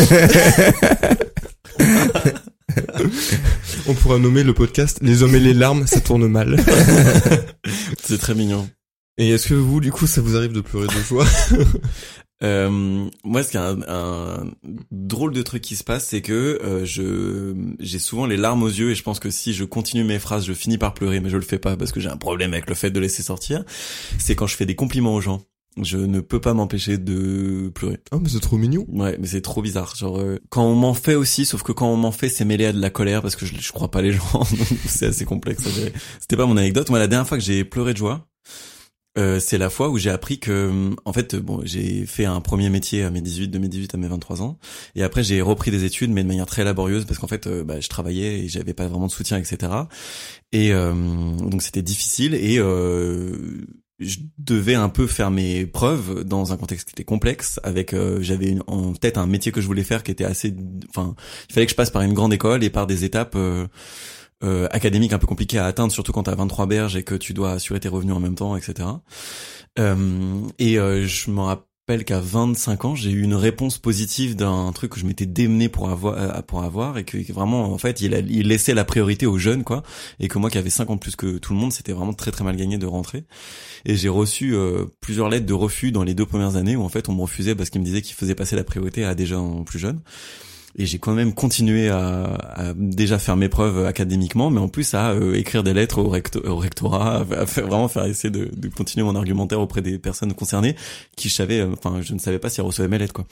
On 3.87 3.95
pourra 3.95 4.19
nommer 4.19 4.43
le 4.45 4.55
podcast 4.55 4.99
Les 5.03 5.23
hommes 5.23 5.35
et 5.35 5.41
les 5.41 5.55
larmes, 5.55 5.87
ça 5.87 6.01
tourne 6.01 6.27
mal. 6.29 6.57
C'est 8.03 8.19
très 8.19 8.35
mignon. 8.35 8.69
Et 9.19 9.31
est-ce 9.31 9.49
que 9.49 9.55
vous, 9.55 9.81
du 9.81 9.91
coup, 9.91 10.07
ça 10.07 10.21
vous 10.21 10.37
arrive 10.37 10.53
de 10.53 10.61
pleurer 10.61 10.87
de 10.87 11.03
joie? 11.09 11.27
Euh, 12.43 13.09
moi, 13.25 13.43
ce 13.43 13.51
qui 13.51 13.57
est 13.57 13.61
un, 13.61 13.81
un 13.87 14.51
drôle 14.91 15.33
de 15.33 15.43
truc 15.43 15.63
qui 15.63 15.77
se 15.77 15.85
passe, 15.85 16.07
c'est 16.07 16.23
que 16.23 16.59
euh, 16.63 16.85
je 16.85 17.55
j'ai 17.79 17.99
souvent 17.99 18.27
les 18.27 18.37
larmes 18.37 18.63
aux 18.63 18.69
yeux 18.69 18.91
et 18.91 18.95
je 18.95 19.03
pense 19.03 19.21
que 19.21 19.31
si 19.31 19.53
je 19.53 19.65
continue 19.65 20.05
mes 20.05 20.19
phrases, 20.19 20.47
je 20.47 20.53
finis 20.53 20.79
par 20.79 20.95
pleurer, 20.95 21.21
mais 21.21 21.29
je 21.29 21.37
le 21.37 21.43
fais 21.43 21.59
pas 21.59 21.77
parce 21.77 21.93
que 21.93 22.01
j'ai 22.01 22.09
un 22.09 22.17
problème 22.17 22.53
avec 22.53 22.69
le 22.69 22.75
fait 22.75 22.91
de 22.91 23.01
laisser 23.01 23.23
sortir. 23.23 23.65
C'est 24.19 24.35
quand 24.35 24.47
je 24.47 24.57
fais 24.57 24.67
des 24.67 24.75
compliments 24.75 25.15
aux 25.15 25.21
gens. 25.21 25.43
Je 25.81 25.99
ne 25.99 26.19
peux 26.21 26.41
pas 26.41 26.53
m'empêcher 26.53 26.99
de 26.99 27.71
pleurer. 27.73 27.99
Oh, 28.11 28.19
mais 28.21 28.29
c'est 28.29 28.41
trop 28.41 28.57
mignon. 28.57 28.87
Ouais, 28.89 29.17
mais 29.21 29.29
c'est 29.29 29.41
trop 29.41 29.63
bizarre. 29.63 29.95
Genre 29.95 30.19
euh, 30.19 30.39
quand 30.49 30.65
on 30.65 30.75
m'en 30.75 30.95
fait 30.95 31.15
aussi, 31.15 31.45
sauf 31.45 31.63
que 31.63 31.71
quand 31.71 31.89
on 31.89 31.97
m'en 31.97 32.11
fait, 32.11 32.29
c'est 32.29 32.45
mêlé 32.45 32.67
à 32.67 32.73
de 32.73 32.81
la 32.81 32.91
colère 32.91 33.23
parce 33.23 33.37
que 33.37 33.47
je, 33.47 33.55
je 33.57 33.73
crois 33.73 33.91
pas 33.91 34.03
les 34.03 34.13
gens. 34.13 34.43
c'est 34.87 35.07
assez 35.07 35.25
complexe. 35.25 35.63
C'était 36.19 36.37
pas 36.37 36.47
mon 36.47 36.57
anecdote. 36.57 36.91
Moi, 36.91 36.99
la 36.99 37.07
dernière 37.07 37.29
fois 37.29 37.39
que 37.39 37.45
j'ai 37.45 37.65
pleuré 37.65 37.93
de 37.93 37.99
joie, 37.99 38.30
euh, 39.19 39.41
c'est 39.41 39.59
la 39.59 39.71
fois 39.71 39.89
où 39.89 39.99
j'ai 39.99 40.11
appris 40.11 40.39
que, 40.39 40.91
en 41.05 41.13
fait, 41.13 41.35
bon, 41.37 41.61
j'ai 41.65 42.07
fait 42.07 42.25
un 42.25 42.41
premier 42.41 42.71
métier 42.71 43.03
à 43.03 43.11
mes 43.11 43.21
18, 43.21 43.49
de 43.49 43.59
mes 43.59 43.69
18 43.69 43.95
à 43.95 43.99
mes 43.99 44.09
23 44.09 44.43
ans, 44.43 44.59
et 44.95 45.03
après 45.03 45.23
j'ai 45.23 45.41
repris 45.41 45.71
des 45.71 45.85
études, 45.85 46.11
mais 46.11 46.23
de 46.23 46.29
manière 46.29 46.47
très 46.47 46.65
laborieuse 46.65 47.05
parce 47.05 47.19
qu'en 47.19 47.27
fait, 47.27 47.47
euh, 47.47 47.65
bah, 47.65 47.81
je 47.81 47.89
travaillais 47.89 48.41
et 48.41 48.49
j'avais 48.49 48.75
pas 48.75 48.87
vraiment 48.87 49.07
de 49.07 49.13
soutien, 49.13 49.39
etc. 49.39 49.73
Et 50.53 50.73
euh, 50.73 50.93
donc 50.93 51.63
c'était 51.63 51.83
difficile 51.83 52.35
et 52.35 52.59
euh, 52.59 53.67
je 54.01 54.19
devais 54.39 54.75
un 54.75 54.89
peu 54.89 55.07
faire 55.07 55.31
mes 55.31 55.67
preuves 55.67 56.25
dans 56.25 56.53
un 56.53 56.57
contexte 56.57 56.89
qui 56.89 56.95
était 56.95 57.05
complexe 57.05 57.61
avec 57.63 57.93
euh, 57.93 58.21
j'avais 58.23 58.57
en 58.67 58.95
tête 58.95 59.19
un 59.19 59.27
métier 59.27 59.53
que 59.53 59.61
je 59.61 59.67
voulais 59.67 59.85
faire 59.85 60.03
qui 60.03 60.11
était 60.11 60.25
assez 60.25 60.55
enfin 60.89 61.15
il 61.49 61.53
fallait 61.53 61.67
que 61.67 61.73
je 61.73 61.77
passe 61.77 61.91
par 61.91 62.03
une 62.03 62.15
grande 62.15 62.33
école 62.33 62.65
et 62.65 62.71
par 62.71 62.87
des 62.87 63.05
étapes 63.05 63.35
euh, 63.37 63.67
euh, 64.43 64.69
académiques 64.71 65.13
un 65.13 65.19
peu 65.19 65.27
compliquées 65.27 65.59
à 65.59 65.67
atteindre 65.67 65.93
surtout 65.93 66.13
quand 66.13 66.25
t'as 66.25 66.35
23 66.35 66.67
berges 66.67 66.97
et 66.97 67.03
que 67.03 67.15
tu 67.15 67.35
dois 67.35 67.53
assurer 67.53 67.81
tes 67.81 67.89
revenus 67.89 68.15
en 68.15 68.21
même 68.21 68.35
temps 68.35 68.57
etc 68.57 68.89
euh, 69.79 70.41
et 70.59 70.79
euh, 70.79 71.07
je 71.07 71.31
me 71.31 71.41
rappelle 71.41 71.71
qu'à 72.05 72.21
25 72.21 72.85
ans 72.85 72.95
j'ai 72.95 73.11
eu 73.11 73.23
une 73.23 73.35
réponse 73.35 73.79
positive 73.79 74.37
d'un 74.37 74.71
truc 74.73 74.93
que 74.93 75.01
je 75.01 75.07
m'étais 75.07 75.27
démené 75.27 75.69
pour 75.69 75.91
avoir 75.91 76.15
euh, 76.19 76.43
pour 76.43 76.63
avoir 76.63 76.99
et 76.99 77.05
que 77.05 77.33
vraiment 77.33 77.73
en 77.73 77.79
fait 77.79 78.01
il, 78.01 78.15
a, 78.15 78.21
laissait 78.21 78.75
la 78.75 78.85
priorité 78.85 79.27
aux 79.27 79.39
jeunes 79.39 79.65
quoi. 79.65 79.83
Et 80.21 80.29
que 80.29 80.39
moi 80.39 80.51
qui 80.51 80.59
avais 80.59 80.71
50 80.71 81.01
plus 81.01 81.17
que 81.17 81.39
tout 81.39 81.53
le 81.53 81.59
monde 81.59 81.73
c'était 81.73 81.93
vraiment 81.93 82.13
très 82.13 82.31
très 82.31 82.45
mal 82.45 82.57
gagné 82.57 82.79
de 82.79 82.87
rentrer. 82.87 83.25
Et 83.85 83.97
j'ai 83.97 84.09
reçu 84.09 84.55
euh, 84.55 84.85
plusieurs 85.01 85.29
lettres 85.29 85.47
de 85.47 85.55
refus 85.55 85.91
dans 85.91 86.05
les 86.05 86.15
deux 86.15 86.27
premières 86.27 86.57
années 86.57 86.77
où 86.77 86.83
en 86.83 86.89
fait 86.89 87.09
on 87.09 87.15
me 87.15 87.23
refusait 87.23 87.55
parce 87.55 87.71
qu'ils 87.71 87.81
me 87.81 87.87
disaient 87.87 88.03
qu'ils 88.03 88.17
faisaient 88.17 88.35
passer 88.35 88.57
la 88.57 88.65
priorité 88.65 89.05
à 89.05 89.15
des 89.15 89.27
gens 89.27 89.65
plus 89.65 89.79
jeunes 89.79 90.01
et 90.77 90.87
j'ai 90.87 90.99
quand 90.99 91.15
même 91.15 91.35
continué 91.35 91.89
à, 91.89 92.25
à 92.35 92.75
déjà 92.75 93.19
faire 93.19 93.37
mes 93.37 93.49
preuves 93.49 93.85
académiquement, 93.87 94.51
mais 94.51 94.61
en 94.61 94.69
plus 94.69 94.95
à 94.95 95.11
euh, 95.11 95.35
écrire 95.35 95.63
des 95.63 95.75
lettres 95.75 95.99
au, 95.99 96.09
recto- 96.09 96.47
au 96.47 96.57
rectorat, 96.57 97.27
à 97.37 97.47
faire, 97.47 97.67
vraiment 97.67 97.89
faire 97.89 98.05
essayer 98.05 98.31
de, 98.31 98.51
de 98.55 98.69
continuer 98.69 99.05
mon 99.05 99.17
argumentaire 99.17 99.61
auprès 99.61 99.83
des 99.83 99.99
personnes 99.99 100.33
concernées 100.35 100.77
qui 101.17 101.29
je 101.29 101.35
savais, 101.35 101.61
euh, 101.61 101.73
enfin 101.73 102.01
je 102.03 102.15
ne 102.15 102.19
savais 102.19 102.39
pas 102.39 102.51
si 102.51 102.61
elles 102.61 102.67
recevaient 102.67 102.89
mes 102.89 102.99
lettres 102.99 103.15
quoi. 103.15 103.27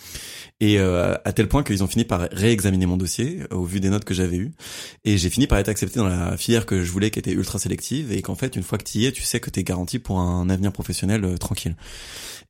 Et 0.60 0.78
euh, 0.78 1.14
à 1.24 1.32
tel 1.32 1.48
point 1.48 1.62
qu'ils 1.62 1.84
ont 1.84 1.86
fini 1.86 2.04
par 2.04 2.28
réexaminer 2.32 2.86
mon 2.86 2.96
dossier 2.96 3.40
euh, 3.52 3.56
au 3.56 3.64
vu 3.64 3.80
des 3.80 3.90
notes 3.90 4.04
que 4.04 4.14
j'avais 4.14 4.36
eues, 4.36 4.52
et 5.04 5.16
j'ai 5.18 5.30
fini 5.30 5.46
par 5.46 5.58
être 5.58 5.68
accepté 5.68 6.00
dans 6.00 6.08
la 6.08 6.36
filière 6.36 6.66
que 6.66 6.82
je 6.82 6.90
voulais, 6.90 7.10
qui 7.10 7.18
était 7.18 7.32
ultra 7.32 7.58
sélective, 7.58 8.12
et 8.12 8.22
qu'en 8.22 8.34
fait 8.34 8.56
une 8.56 8.62
fois 8.62 8.78
que 8.78 8.84
tu 8.84 8.98
y 8.98 9.06
es, 9.06 9.12
tu 9.12 9.22
sais 9.22 9.40
que 9.40 9.50
t'es 9.50 9.62
garanti 9.62 9.98
pour 9.98 10.18
un 10.18 10.50
avenir 10.50 10.72
professionnel 10.72 11.24
euh, 11.24 11.36
tranquille. 11.36 11.76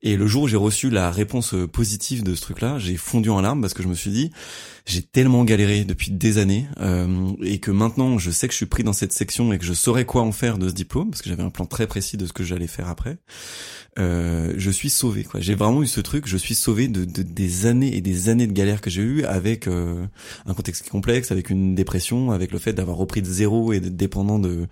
Et 0.01 0.15
le 0.15 0.27
jour 0.27 0.43
où 0.43 0.47
j'ai 0.47 0.55
reçu 0.57 0.89
la 0.89 1.11
réponse 1.11 1.53
euh, 1.53 1.67
positive 1.67 2.23
de 2.23 2.33
ce 2.33 2.41
truc-là, 2.41 2.79
j'ai 2.79 2.95
fondu 2.95 3.29
en 3.29 3.41
larmes 3.41 3.59
parce 3.61 3.73
que 3.73 3.83
je 3.83 3.87
me 3.89 3.93
suis 3.95 4.11
dit, 4.11 4.31
j'ai 4.85 5.01
tellement 5.01 5.43
galéré 5.43 5.83
depuis 5.83 6.11
des 6.11 6.37
années 6.37 6.67
euh, 6.79 7.31
et 7.43 7.59
que 7.59 7.69
maintenant 7.69 8.17
je 8.17 8.31
sais 8.31 8.47
que 8.47 8.53
je 8.53 8.57
suis 8.57 8.65
pris 8.65 8.83
dans 8.83 8.93
cette 8.93 9.11
section 9.11 9.51
et 9.51 9.57
que 9.59 9.65
je 9.65 9.73
saurais 9.73 10.05
quoi 10.05 10.21
en 10.21 10.31
faire 10.31 10.57
de 10.57 10.69
ce 10.69 10.73
diplôme 10.73 11.09
parce 11.11 11.21
que 11.21 11.29
j'avais 11.29 11.43
un 11.43 11.49
plan 11.49 11.65
très 11.65 11.85
précis 11.85 12.15
de 12.15 12.25
ce 12.25 12.31
que 12.33 12.43
j'allais 12.45 12.67
faire 12.67 12.87
après. 12.87 13.17
Euh, 13.97 14.53
je 14.55 14.71
suis 14.71 14.89
sauvé 14.89 15.23
quoi. 15.25 15.41
J'ai 15.41 15.55
vraiment 15.55 15.83
eu 15.83 15.87
ce 15.87 15.99
truc, 15.99 16.27
je 16.27 16.37
suis 16.37 16.55
sauvé 16.55 16.87
de, 16.87 17.03
de- 17.03 17.21
des 17.23 17.65
années 17.65 17.93
et 17.97 17.99
des 18.01 18.29
années 18.29 18.47
de 18.47 18.53
galères 18.53 18.79
que 18.79 18.89
j'ai 18.89 19.01
eu 19.01 19.23
avec 19.25 19.67
euh, 19.67 20.05
un 20.45 20.53
contexte 20.53 20.87
complexe, 20.89 21.31
avec 21.31 21.49
une 21.49 21.75
dépression, 21.75 22.31
avec 22.31 22.51
le 22.53 22.59
fait 22.59 22.71
d'avoir 22.71 22.95
repris 22.95 23.21
de 23.21 23.27
zéro 23.27 23.73
et 23.73 23.81
d'être 23.81 23.97
dépendant 23.97 24.39
de 24.39 24.67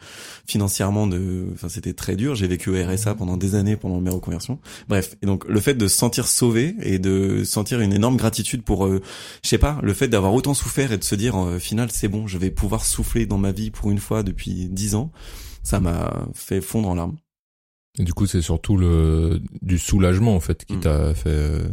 financièrement 0.47 1.07
de. 1.07 1.47
Enfin 1.53 1.67
c'était 1.67 1.93
très 1.93 2.15
dur. 2.15 2.35
J'ai 2.35 2.47
vécu 2.47 2.69
au 2.69 2.73
RSA 2.87 3.15
pendant 3.15 3.35
des 3.35 3.55
années 3.55 3.75
pendant 3.75 3.99
mes 3.99 4.11
reconversions. 4.11 4.59
Bref, 4.87 5.16
et 5.21 5.25
donc 5.25 5.45
le 5.47 5.59
fait 5.59 5.73
de 5.75 5.87
se 5.87 5.97
sentir 5.97 6.27
sauvé 6.27 6.75
et 6.81 6.99
de 6.99 7.43
sentir 7.43 7.79
une 7.81 7.93
énorme 7.93 8.17
gratitude 8.17 8.63
pour, 8.63 8.85
euh, 8.85 9.01
je 9.43 9.49
sais 9.49 9.57
pas, 9.57 9.79
le 9.83 9.93
fait 9.93 10.07
d'avoir 10.07 10.33
autant 10.33 10.53
souffert 10.53 10.91
et 10.91 10.97
de 10.97 11.03
se 11.03 11.15
dire, 11.15 11.35
euh, 11.37 11.59
final, 11.59 11.89
c'est 11.91 12.07
bon, 12.07 12.27
je 12.27 12.37
vais 12.37 12.51
pouvoir 12.51 12.85
souffler 12.85 13.25
dans 13.25 13.37
ma 13.37 13.51
vie 13.51 13.71
pour 13.71 13.89
une 13.91 13.99
fois 13.99 14.23
depuis 14.23 14.67
dix 14.69 14.95
ans, 14.95 15.11
ça 15.63 15.79
m'a 15.79 16.27
fait 16.33 16.61
fondre 16.61 16.89
en 16.89 16.95
larmes. 16.95 17.17
Et 17.99 18.03
du 18.03 18.13
coup, 18.13 18.27
c'est 18.27 18.41
surtout 18.43 18.77
le 18.77 19.41
du 19.61 19.79
soulagement 19.79 20.35
en 20.35 20.39
fait 20.39 20.65
qui 20.65 20.75
Mm. 20.77 20.81
t'a 20.81 21.13
fait. 21.15 21.29
euh, 21.29 21.67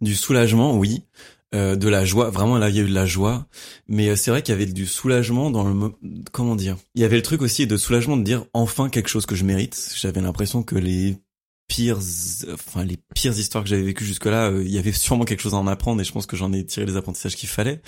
Du 0.00 0.14
soulagement, 0.14 0.76
oui. 0.76 1.02
Euh, 1.54 1.76
de 1.76 1.88
la 1.88 2.04
joie, 2.04 2.28
vraiment 2.28 2.58
là 2.58 2.68
il 2.68 2.76
y 2.76 2.78
a 2.78 2.82
eu 2.82 2.88
de 2.90 2.94
la 2.94 3.06
joie, 3.06 3.46
mais 3.88 4.10
euh, 4.10 4.16
c'est 4.16 4.30
vrai 4.30 4.42
qu'il 4.42 4.52
y 4.52 4.54
avait 4.54 4.66
du 4.70 4.84
soulagement 4.84 5.50
dans 5.50 5.64
le 5.64 5.92
comment 6.30 6.54
dire? 6.56 6.76
Il 6.94 7.00
y 7.00 7.04
avait 7.06 7.16
le 7.16 7.22
truc 7.22 7.40
aussi 7.40 7.66
de 7.66 7.78
soulagement 7.78 8.18
de 8.18 8.22
dire 8.22 8.44
enfin 8.52 8.90
quelque 8.90 9.08
chose 9.08 9.24
que 9.24 9.34
je 9.34 9.44
mérite. 9.44 9.92
J'avais 9.96 10.20
l'impression 10.20 10.62
que 10.62 10.74
les 10.76 11.16
pires, 11.68 11.98
enfin 12.52 12.84
les 12.84 12.98
pires 13.14 13.38
histoires 13.38 13.62
que 13.62 13.70
j'avais 13.70 13.82
vécues 13.82 14.04
jusque-là, 14.04 14.50
euh, 14.50 14.64
il 14.64 14.70
y 14.70 14.78
avait 14.78 14.92
sûrement 14.92 15.24
quelque 15.24 15.40
chose 15.40 15.54
à 15.54 15.58
en 15.58 15.66
apprendre 15.66 16.00
et 16.00 16.04
je 16.04 16.12
pense 16.12 16.26
que 16.26 16.36
j'en 16.36 16.52
ai 16.52 16.64
tiré 16.64 16.86
les 16.86 16.96
apprentissages 16.96 17.36
qu'il 17.36 17.48
fallait. 17.48 17.80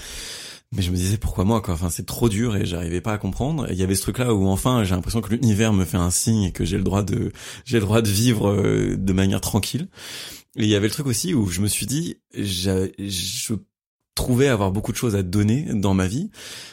Mais 0.72 0.83
je 0.83 0.93
me 0.93 0.97
disais 0.97 1.16
pourquoi 1.16 1.45
moi 1.45 1.61
quoi? 1.62 1.74
Enfin 1.74 1.91
c'est 1.91 2.07
trop 2.07 2.28
dur 2.28 2.55
et 2.55 2.64
j'arrivais 2.64 3.01
pas 3.01 3.14
à 3.14 3.18
comprendre. 3.18 3.66
Il 3.70 3.76
y 3.76 3.83
avait 3.83 3.97
ce 3.97 4.03
truc 4.03 4.18
là 4.18 4.33
où 4.33 4.47
enfin 4.47 4.85
j'ai 4.85 4.95
l'impression 4.95 5.20
que 5.20 5.31
l'univers 5.35 5.72
me 5.72 5.85
fait 5.85 5.97
un 5.97 6.11
signe 6.11 6.45
et 6.45 6.53
que 6.53 6.64
j'ai 6.64 6.76
le 6.76 6.85
droit 6.85 7.03
de 7.03 7.33
j'ai 7.64 7.78
le 7.78 7.85
droit 7.85 8.03
de 8.03 8.09
vivre 8.09 8.51
euh, 8.51 8.97
de 8.97 9.12
manière 9.12 9.41
tranquille. 9.41 9.89
Et 10.57 10.64
il 10.64 10.68
y 10.68 10.74
avait 10.74 10.89
le 10.89 10.93
truc 10.93 11.07
aussi 11.07 11.33
où 11.35 11.47
je 11.49 11.61
me 11.61 11.68
suis 11.68 11.87
dit, 11.87 12.16
je 12.35 13.55
trouvais 14.14 14.48
avoir 14.48 14.72
beaucoup 14.72 14.92
de 14.92 14.96
choses 14.96 15.16
à 15.16 15.22
donner 15.22 15.66
dans 15.72 15.94
ma 15.94 16.06
vie, 16.06 16.30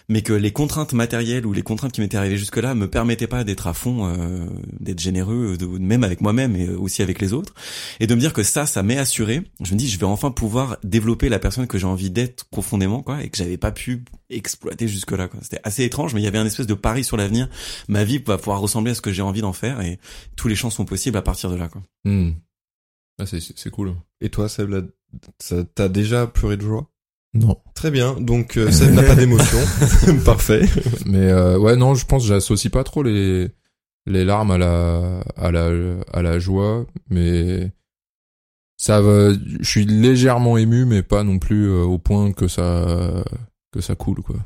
mais 0.10 0.22
que 0.22 0.34
les 0.34 0.52
contraintes 0.52 0.94
matérielles 0.94 1.46
ou 1.46 1.54
les 1.54 1.62
contraintes 1.62 1.92
qui 1.92 2.02
m'étaient 2.02 2.18
arrivées 2.18 2.38
jusque-là 2.38 2.76
me 2.76 2.90
permettaient 2.90 3.28
pas 3.28 3.44
d'être 3.44 3.68
à 3.68 3.74
fond, 3.74 4.08
euh, 4.08 4.46
d'être 4.80 5.00
généreux, 5.00 5.58
de, 5.58 5.66
même 5.66 6.04
avec 6.04 6.22
moi-même 6.22 6.56
et 6.56 6.70
aussi 6.70 7.02
avec 7.02 7.22
les 7.22 7.34
autres, 7.34 7.54
et 8.00 8.08
de 8.08 8.16
me 8.16 8.20
dire 8.20 8.34
que 8.34 8.44
ça, 8.44 8.66
ça 8.66 8.84
m'est 8.84 8.98
assuré. 8.98 9.44
Je 9.64 9.74
me 9.74 9.80
dis, 9.80 9.88
je 9.88 10.00
vais 10.00 10.06
enfin 10.06 10.32
pouvoir 10.32 10.78
développer 10.84 11.30
la 11.30 11.40
personne 11.40 11.68
que 11.68 11.78
j'ai 11.78 11.86
envie 11.86 12.10
d'être 12.10 12.46
profondément, 12.46 13.02
quoi, 13.02 13.24
et 13.24 13.30
que 13.30 13.38
j'avais 13.38 13.58
pas 13.58 13.72
pu 13.72 14.04
exploiter 14.30 14.88
jusque-là. 14.88 15.28
quoi. 15.28 15.40
C'était 15.42 15.62
assez 15.64 15.84
étrange, 15.84 16.14
mais 16.14 16.22
il 16.22 16.26
y 16.26 16.28
avait 16.28 16.38
un 16.38 16.46
espèce 16.46 16.68
de 16.68 16.74
pari 16.74 17.04
sur 17.04 17.18
l'avenir. 17.18 17.50
Ma 17.88 18.04
vie 18.04 18.18
va 18.20 18.38
pouvoir 18.38 18.60
ressembler 18.60 18.92
à 18.92 18.96
ce 18.96 19.02
que 19.02 19.12
j'ai 19.12 19.22
envie 19.22 19.42
d'en 19.42 19.54
faire, 19.54 19.82
et 19.82 20.00
tous 20.36 20.48
les 20.48 20.56
champs 20.56 20.70
sont 20.70 20.86
possibles 20.86 21.18
à 21.18 21.22
partir 21.22 21.50
de 21.50 21.56
là. 21.56 21.70
Quoi. 21.70 21.82
hmm. 22.06 22.32
Ah, 23.20 23.26
c'est 23.26 23.40
c'est 23.40 23.72
cool. 23.72 23.96
Et 24.22 24.30
toi, 24.30 24.48
Seb, 24.48 24.92
t'as 25.74 25.90
déjà 25.90 26.28
pleuré 26.28 26.56
de 26.56 26.62
joie? 26.62 26.88
Non. 27.34 27.58
Très 27.76 27.92
bien, 27.92 28.16
donc 28.20 28.58
euh, 28.58 28.72
Seb 28.72 28.94
n'a 28.94 29.04
pas 29.04 29.16
d'émotion. 29.16 29.60
Parfait. 30.26 30.62
Mais 31.06 31.30
euh, 31.30 31.58
ouais, 31.60 31.76
non, 31.76 31.94
je 31.94 32.06
pense 32.06 32.24
que 32.24 32.30
j'associe 32.30 32.72
pas 32.72 32.84
trop 32.84 33.04
les 33.04 33.50
les 34.06 34.24
larmes 34.24 34.52
à 34.52 34.58
la 34.58 35.20
à 35.36 35.52
la 35.52 35.70
à 36.14 36.22
la 36.22 36.40
joie, 36.40 36.86
mais 37.10 37.72
ça 38.78 39.02
va. 39.02 39.34
Je 39.34 39.70
suis 39.70 39.86
légèrement 39.86 40.58
ému, 40.58 40.86
mais 40.86 41.04
pas 41.04 41.24
non 41.24 41.40
plus 41.40 41.68
euh, 41.68 41.84
au 41.84 41.98
point 41.98 42.32
que 42.32 42.48
ça 42.48 43.24
que 43.72 43.82
ça 43.82 43.96
coule 43.96 44.22
quoi. 44.22 44.38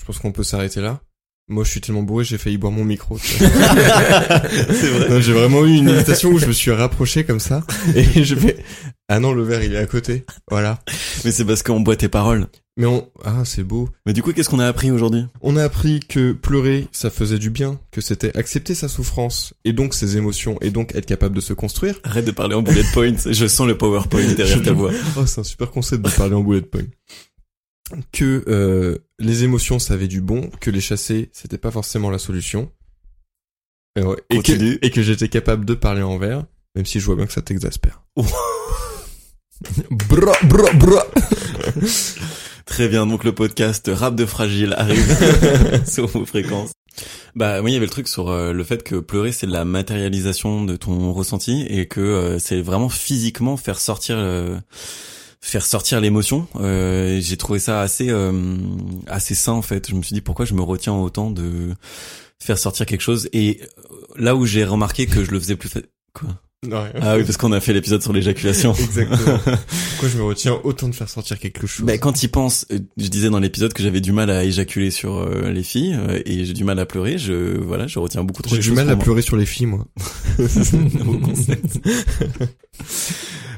Je 0.00 0.04
pense 0.06 0.18
qu'on 0.18 0.32
peut 0.32 0.42
s'arrêter 0.44 0.80
là. 0.80 1.00
Moi, 1.46 1.62
je 1.62 1.70
suis 1.70 1.80
tellement 1.82 2.02
bourré, 2.02 2.24
j'ai 2.24 2.38
failli 2.38 2.56
boire 2.56 2.72
mon 2.72 2.84
micro. 2.86 3.18
C'est 3.18 3.46
vrai. 3.46 5.20
J'ai 5.20 5.32
vraiment 5.34 5.66
eu 5.66 5.76
une 5.76 5.90
hésitation 5.90 6.30
où 6.30 6.38
je 6.38 6.46
me 6.46 6.52
suis 6.52 6.70
rapproché 6.70 7.24
comme 7.24 7.40
ça 7.40 7.62
et 7.94 8.24
je 8.24 8.34
fais 8.34 8.64
ah 9.08 9.20
non 9.20 9.32
le 9.32 9.42
verre 9.42 9.62
il 9.62 9.74
est 9.74 9.78
à 9.78 9.86
côté. 9.86 10.24
Voilà. 10.50 10.80
Mais 11.24 11.30
c'est 11.30 11.44
parce 11.44 11.62
qu'on 11.62 11.80
boit 11.80 11.96
tes 11.96 12.08
paroles. 12.08 12.46
Mais 12.76 12.86
on 12.86 13.08
ah 13.24 13.44
c'est 13.44 13.62
beau. 13.62 13.88
Mais 14.04 14.12
du 14.12 14.22
coup, 14.22 14.32
qu'est-ce 14.32 14.48
qu'on 14.48 14.58
a 14.58 14.66
appris 14.66 14.90
aujourd'hui? 14.90 15.26
On 15.42 15.56
a 15.56 15.62
appris 15.62 16.00
que 16.00 16.32
pleurer, 16.32 16.88
ça 16.90 17.10
faisait 17.10 17.38
du 17.38 17.50
bien, 17.50 17.78
que 17.92 18.00
c'était 18.00 18.36
accepter 18.36 18.74
sa 18.74 18.88
souffrance 18.88 19.54
et 19.64 19.72
donc 19.72 19.94
ses 19.94 20.16
émotions 20.16 20.58
et 20.60 20.70
donc 20.70 20.94
être 20.94 21.06
capable 21.06 21.36
de 21.36 21.40
se 21.40 21.52
construire. 21.52 22.00
Arrête 22.02 22.24
de 22.24 22.32
parler 22.32 22.54
en 22.54 22.62
bullet 22.62 22.82
point. 22.92 23.14
Je 23.30 23.46
sens 23.46 23.66
le 23.68 23.78
PowerPoint 23.78 24.32
derrière 24.34 24.62
ta 24.62 24.72
voix. 24.72 24.90
Oh, 25.16 25.26
c'est 25.26 25.40
un 25.40 25.44
super 25.44 25.70
concept 25.70 26.04
de 26.04 26.10
parler 26.10 26.34
en 26.34 26.42
bullet 26.42 26.62
point. 26.62 26.82
que 28.10 28.42
euh, 28.48 28.98
les 29.20 29.44
émotions 29.44 29.78
ça 29.78 29.94
avait 29.94 30.08
du 30.08 30.20
bon, 30.20 30.50
que 30.60 30.70
les 30.70 30.80
chasser 30.80 31.30
c'était 31.32 31.58
pas 31.58 31.70
forcément 31.70 32.10
la 32.10 32.18
solution, 32.18 32.70
et, 33.96 34.42
que, 34.42 34.84
et 34.84 34.90
que 34.90 35.02
j'étais 35.02 35.28
capable 35.28 35.64
de 35.64 35.74
parler 35.74 36.02
en 36.02 36.18
vers, 36.18 36.44
même 36.74 36.86
si 36.86 36.98
je 36.98 37.06
vois 37.06 37.14
bien 37.14 37.26
que 37.26 37.32
ça 37.32 37.42
t'exaspère. 37.42 38.02
Bra, 39.90 40.32
bra, 40.44 40.72
bra. 40.74 41.06
Très 42.66 42.88
bien, 42.88 43.06
donc 43.06 43.24
le 43.24 43.32
podcast 43.34 43.90
Rap 43.92 44.14
de 44.14 44.26
Fragile 44.26 44.74
arrive 44.76 45.84
sur 45.90 46.06
vos 46.06 46.24
fréquences. 46.26 46.72
Bah 47.34 47.60
oui, 47.62 47.72
il 47.72 47.74
y 47.74 47.76
avait 47.76 47.86
le 47.86 47.90
truc 47.90 48.08
sur 48.08 48.30
euh, 48.30 48.52
le 48.52 48.64
fait 48.64 48.82
que 48.82 48.96
pleurer 48.96 49.32
c'est 49.32 49.46
la 49.46 49.64
matérialisation 49.64 50.64
de 50.64 50.76
ton 50.76 51.12
ressenti 51.12 51.66
et 51.68 51.86
que 51.86 52.00
euh, 52.00 52.38
c'est 52.38 52.60
vraiment 52.60 52.88
physiquement 52.88 53.56
faire 53.56 53.80
sortir 53.80 54.16
euh, 54.18 54.56
faire 55.40 55.64
sortir 55.66 56.00
l'émotion. 56.00 56.46
Euh, 56.60 57.18
J'ai 57.20 57.36
trouvé 57.36 57.58
ça 57.58 57.80
assez 57.80 58.10
euh, 58.10 58.56
assez 59.08 59.34
sain 59.34 59.52
en 59.52 59.62
fait. 59.62 59.90
Je 59.90 59.94
me 59.94 60.02
suis 60.02 60.14
dit 60.14 60.20
pourquoi 60.20 60.44
je 60.44 60.54
me 60.54 60.62
retiens 60.62 60.94
autant 60.94 61.30
de 61.30 61.74
faire 62.38 62.58
sortir 62.58 62.86
quelque 62.86 63.00
chose? 63.02 63.28
Et 63.32 63.60
là 64.16 64.36
où 64.36 64.46
j'ai 64.46 64.64
remarqué 64.64 65.06
que 65.06 65.24
je 65.24 65.30
le 65.32 65.40
faisais 65.40 65.56
plus 65.56 65.68
fa- 65.68 65.80
quoi? 66.12 66.28
Ah 66.72 67.16
oui, 67.16 67.24
parce 67.24 67.36
qu'on 67.36 67.52
a 67.52 67.60
fait 67.60 67.72
l'épisode 67.72 68.02
sur 68.02 68.12
l'éjaculation. 68.12 68.74
Exactement. 68.74 69.38
Pourquoi 69.90 70.08
je 70.08 70.16
me 70.18 70.22
retiens 70.22 70.58
autant 70.64 70.88
de 70.88 70.94
faire 70.94 71.08
sortir 71.08 71.38
quelque 71.38 71.66
chose 71.66 71.86
Ben, 71.86 71.98
quand 71.98 72.22
il 72.22 72.28
pense, 72.28 72.66
euh, 72.72 72.78
je 72.96 73.08
disais 73.08 73.30
dans 73.30 73.38
l'épisode 73.40 73.72
que 73.72 73.82
j'avais 73.82 74.00
du 74.00 74.12
mal 74.12 74.30
à 74.30 74.44
éjaculer 74.44 74.90
sur 74.90 75.16
euh, 75.16 75.50
les 75.50 75.62
filles 75.62 75.96
euh, 75.98 76.20
et 76.24 76.44
j'ai 76.44 76.52
du 76.52 76.64
mal 76.64 76.78
à 76.78 76.86
pleurer. 76.86 77.18
Je 77.18 77.58
voilà, 77.58 77.86
je 77.86 77.98
retiens 77.98 78.24
beaucoup 78.24 78.42
trop. 78.42 78.54
J'ai 78.54 78.62
du 78.62 78.72
mal 78.72 78.88
à 78.88 78.94
moi. 78.96 79.04
pleurer 79.04 79.22
sur 79.22 79.36
les 79.36 79.46
filles, 79.46 79.66
moi. 79.66 79.86
Concept. 80.36 81.80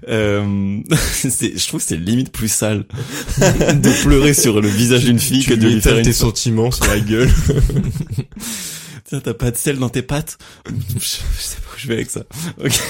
Euh, 0.09 0.79
c'est, 1.13 1.59
je 1.59 1.67
trouve 1.67 1.81
que 1.81 1.87
c'est 1.87 1.97
limite 1.97 2.31
plus 2.31 2.49
sale 2.49 2.85
de 3.41 4.03
pleurer 4.05 4.35
sur 4.35 4.61
le 4.61 4.69
visage 4.69 5.05
d'une 5.05 5.19
fille 5.19 5.41
Tu 5.43 5.51
que 5.51 5.55
de 5.55 5.67
lui 5.67 5.81
faire 5.81 5.99
une. 5.99 6.05
tes 6.05 6.13
sentiments 6.13 6.71
sur 6.71 6.87
la 6.87 7.01
gueule. 7.01 7.31
Tiens, 9.09 9.21
t'as 9.21 9.35
pas 9.35 9.51
de 9.51 9.57
sel 9.57 9.79
dans 9.79 9.89
tes 9.89 10.03
pattes 10.03 10.37
je, 10.99 10.99
sais 10.99 11.61
pas 11.61 11.69
où 11.75 11.79
je 11.79 11.89
vais 11.89 11.95
avec 11.95 12.11
ça. 12.11 12.25
Ok. 12.63 12.81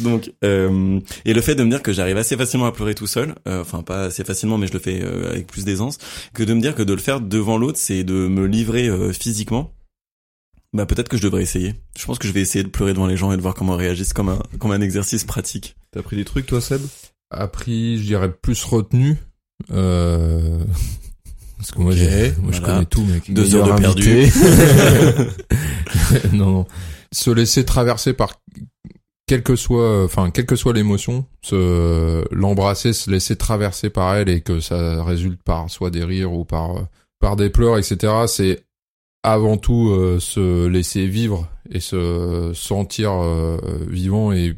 Donc, 0.00 0.32
euh, 0.44 1.00
et 1.24 1.34
le 1.34 1.40
fait 1.40 1.54
de 1.54 1.64
me 1.64 1.70
dire 1.70 1.82
que 1.82 1.92
j'arrive 1.92 2.16
assez 2.16 2.36
facilement 2.36 2.66
à 2.66 2.72
pleurer 2.72 2.94
tout 2.94 3.06
seul, 3.06 3.34
euh, 3.48 3.62
enfin 3.62 3.82
pas 3.82 4.04
assez 4.04 4.24
facilement, 4.24 4.58
mais 4.58 4.66
je 4.66 4.72
le 4.72 4.78
fais 4.78 5.02
euh, 5.02 5.30
avec 5.30 5.46
plus 5.46 5.64
d'aisance, 5.64 5.98
que 6.34 6.42
de 6.42 6.54
me 6.54 6.60
dire 6.60 6.74
que 6.74 6.82
de 6.82 6.92
le 6.92 7.00
faire 7.00 7.20
devant 7.20 7.58
l'autre, 7.58 7.78
c'est 7.78 8.04
de 8.04 8.28
me 8.28 8.46
livrer 8.46 8.88
euh, 8.88 9.12
physiquement. 9.12 9.72
Bah 10.72 10.84
peut-être 10.86 11.08
que 11.08 11.16
je 11.16 11.22
devrais 11.22 11.42
essayer. 11.42 11.74
Je 11.98 12.04
pense 12.04 12.18
que 12.18 12.28
je 12.28 12.32
vais 12.32 12.42
essayer 12.42 12.62
de 12.62 12.68
pleurer 12.68 12.92
devant 12.92 13.06
les 13.06 13.16
gens 13.16 13.32
et 13.32 13.36
de 13.36 13.42
voir 13.42 13.54
comment 13.54 13.74
ils 13.76 13.84
réagissent 13.86 14.12
comme 14.12 14.28
un 14.28 14.42
comme 14.58 14.72
un 14.72 14.80
exercice 14.80 15.24
pratique. 15.24 15.76
T'as 15.92 16.02
pris 16.02 16.16
des 16.16 16.24
trucs, 16.24 16.46
toi, 16.46 16.60
Seb? 16.60 16.82
Appris, 17.30 17.98
je 17.98 18.02
dirais 18.02 18.30
plus 18.30 18.62
retenu. 18.64 19.16
Euh... 19.70 20.62
Parce 21.66 21.72
que 21.72 21.82
moi, 21.82 22.52
je 22.52 22.60
connais 22.60 22.84
tout, 22.84 23.02
mec. 23.02 23.32
Deux 23.32 23.54
heures 23.56 23.74
de 23.74 23.80
perdu. 23.80 24.30
non, 26.36 26.50
non. 26.50 26.66
Se 27.10 27.30
laisser 27.30 27.64
traverser 27.64 28.12
par 28.12 28.40
quelle 29.26 29.42
que 29.42 29.56
soit, 29.56 30.04
enfin, 30.04 30.30
quelle 30.30 30.46
que 30.46 30.54
soit 30.54 30.72
l'émotion, 30.72 31.26
se 31.42 32.24
l'embrasser, 32.32 32.92
se 32.92 33.10
laisser 33.10 33.34
traverser 33.34 33.90
par 33.90 34.14
elle 34.14 34.28
et 34.28 34.42
que 34.42 34.60
ça 34.60 35.02
résulte 35.02 35.42
par 35.42 35.68
soit 35.68 35.90
des 35.90 36.04
rires 36.04 36.32
ou 36.32 36.44
par 36.44 36.86
par 37.18 37.34
des 37.34 37.50
pleurs, 37.50 37.78
etc. 37.78 38.12
C'est 38.28 38.64
avant 39.24 39.56
tout 39.56 39.90
euh, 39.90 40.20
se 40.20 40.66
laisser 40.68 41.06
vivre 41.08 41.48
et 41.70 41.80
se 41.80 42.52
sentir 42.54 43.10
euh, 43.10 43.58
vivant 43.88 44.30
et 44.30 44.54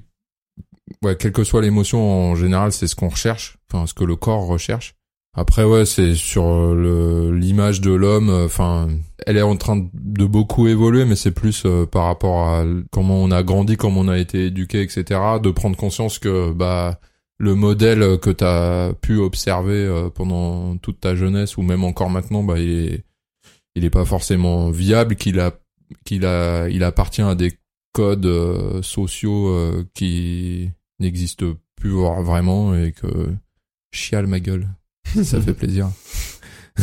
ouais, 1.02 1.16
quelle 1.16 1.32
que 1.32 1.44
soit 1.44 1.62
l'émotion 1.62 2.32
en 2.32 2.34
général, 2.34 2.72
c'est 2.72 2.86
ce 2.86 2.96
qu'on 2.96 3.08
recherche, 3.08 3.56
enfin 3.70 3.86
ce 3.86 3.94
que 3.94 4.04
le 4.04 4.16
corps 4.16 4.46
recherche. 4.46 4.97
Après 5.34 5.62
ouais, 5.62 5.84
c'est 5.84 6.14
sur 6.14 6.44
euh, 6.46 7.32
l'image 7.32 7.80
de 7.80 7.92
l'homme, 7.92 8.28
euh, 8.30 8.46
enfin 8.46 8.88
elle 9.26 9.36
est 9.36 9.42
en 9.42 9.56
train 9.56 9.76
de 9.92 10.24
beaucoup 10.24 10.66
évoluer, 10.66 11.04
mais 11.04 11.14
c'est 11.16 11.30
plus 11.32 11.62
euh, 11.64 11.86
par 11.86 12.06
rapport 12.06 12.48
à 12.48 12.64
comment 12.90 13.22
on 13.22 13.30
a 13.30 13.42
grandi, 13.42 13.76
comment 13.76 14.00
on 14.00 14.08
a 14.08 14.18
été 14.18 14.46
éduqué, 14.46 14.82
etc. 14.82 15.20
De 15.40 15.50
prendre 15.50 15.76
conscience 15.76 16.18
que 16.18 16.52
bah 16.52 16.98
le 17.38 17.54
modèle 17.54 18.18
que 18.18 18.30
t'as 18.30 18.92
pu 18.94 19.18
observer 19.18 20.08
pendant 20.14 20.76
toute 20.78 20.98
ta 21.00 21.14
jeunesse 21.14 21.56
ou 21.56 21.62
même 21.62 21.84
encore 21.84 22.10
maintenant, 22.10 22.42
bah 22.42 22.58
il 22.58 22.70
est 22.70 23.04
il 23.76 23.84
est 23.84 23.90
pas 23.90 24.04
forcément 24.04 24.70
viable, 24.70 25.14
qu'il 25.14 25.38
a 25.38 25.52
qu'il 26.04 26.26
a 26.26 26.68
il 26.68 26.82
appartient 26.82 27.22
à 27.22 27.36
des 27.36 27.52
codes 27.92 28.82
sociaux 28.82 29.54
qui 29.94 30.70
n'existent 30.98 31.54
plus 31.76 31.92
vra- 31.92 32.24
vraiment 32.24 32.74
et 32.74 32.90
que 32.90 33.06
chiale 33.92 34.26
ma 34.26 34.40
gueule. 34.40 34.68
Ça 35.24 35.40
fait 35.40 35.54
plaisir. 35.54 35.90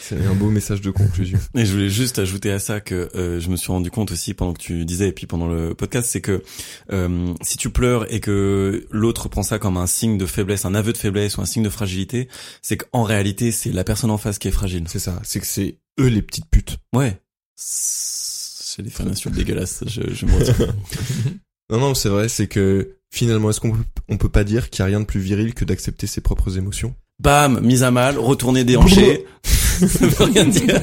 C'est 0.00 0.26
un 0.26 0.34
beau 0.34 0.50
message 0.50 0.80
de 0.80 0.90
conclusion. 0.90 1.38
Et 1.54 1.64
je 1.64 1.72
voulais 1.72 1.88
juste 1.88 2.18
ajouter 2.18 2.50
à 2.50 2.58
ça 2.58 2.80
que 2.80 3.10
euh, 3.14 3.38
je 3.38 3.48
me 3.48 3.54
suis 3.54 3.70
rendu 3.70 3.92
compte 3.92 4.10
aussi 4.10 4.34
pendant 4.34 4.54
que 4.54 4.58
tu 4.58 4.84
disais 4.84 5.08
et 5.08 5.12
puis 5.12 5.26
pendant 5.26 5.46
le 5.46 5.72
podcast, 5.72 6.08
c'est 6.10 6.20
que 6.20 6.42
euh, 6.90 7.32
si 7.42 7.56
tu 7.56 7.70
pleures 7.70 8.12
et 8.12 8.18
que 8.18 8.88
l'autre 8.90 9.28
prend 9.28 9.44
ça 9.44 9.60
comme 9.60 9.76
un 9.76 9.86
signe 9.86 10.18
de 10.18 10.26
faiblesse, 10.26 10.64
un 10.64 10.74
aveu 10.74 10.92
de 10.92 10.98
faiblesse 10.98 11.36
ou 11.36 11.42
un 11.42 11.46
signe 11.46 11.62
de 11.62 11.70
fragilité, 11.70 12.28
c'est 12.60 12.76
qu'en 12.76 13.04
réalité 13.04 13.52
c'est 13.52 13.70
la 13.70 13.84
personne 13.84 14.10
en 14.10 14.18
face 14.18 14.38
qui 14.38 14.48
est 14.48 14.52
fragile. 14.52 14.84
C'est 14.88 14.98
ça, 14.98 15.20
c'est 15.22 15.38
que 15.38 15.46
c'est 15.46 15.78
eux 16.00 16.08
les 16.08 16.22
petites 16.22 16.46
putes. 16.50 16.78
Ouais. 16.92 17.20
C'est 17.54 18.82
des 18.82 18.90
insultes 19.02 19.34
dégueulasses. 19.34 19.84
Je, 19.86 20.12
je 20.12 20.26
me. 20.26 20.32
Non, 21.70 21.78
non, 21.78 21.94
c'est 21.94 22.08
vrai, 22.08 22.28
c'est 22.28 22.48
que 22.48 22.96
finalement, 23.12 23.50
est-ce 23.50 23.60
qu'on 23.60 23.70
peut, 23.70 23.84
on 24.08 24.16
peut 24.16 24.28
pas 24.28 24.42
dire 24.42 24.70
qu'il 24.70 24.80
y 24.80 24.82
a 24.82 24.86
rien 24.86 24.98
de 24.98 25.04
plus 25.04 25.20
viril 25.20 25.54
que 25.54 25.64
d'accepter 25.64 26.08
ses 26.08 26.20
propres 26.20 26.58
émotions? 26.58 26.96
Bam, 27.20 27.60
mise 27.60 27.82
à 27.82 27.90
mal, 27.90 28.18
retourner 28.18 28.64
déhanché. 28.64 29.26
ça 29.42 29.86
veut 30.06 30.24
rien 30.24 30.44
dire. 30.44 30.80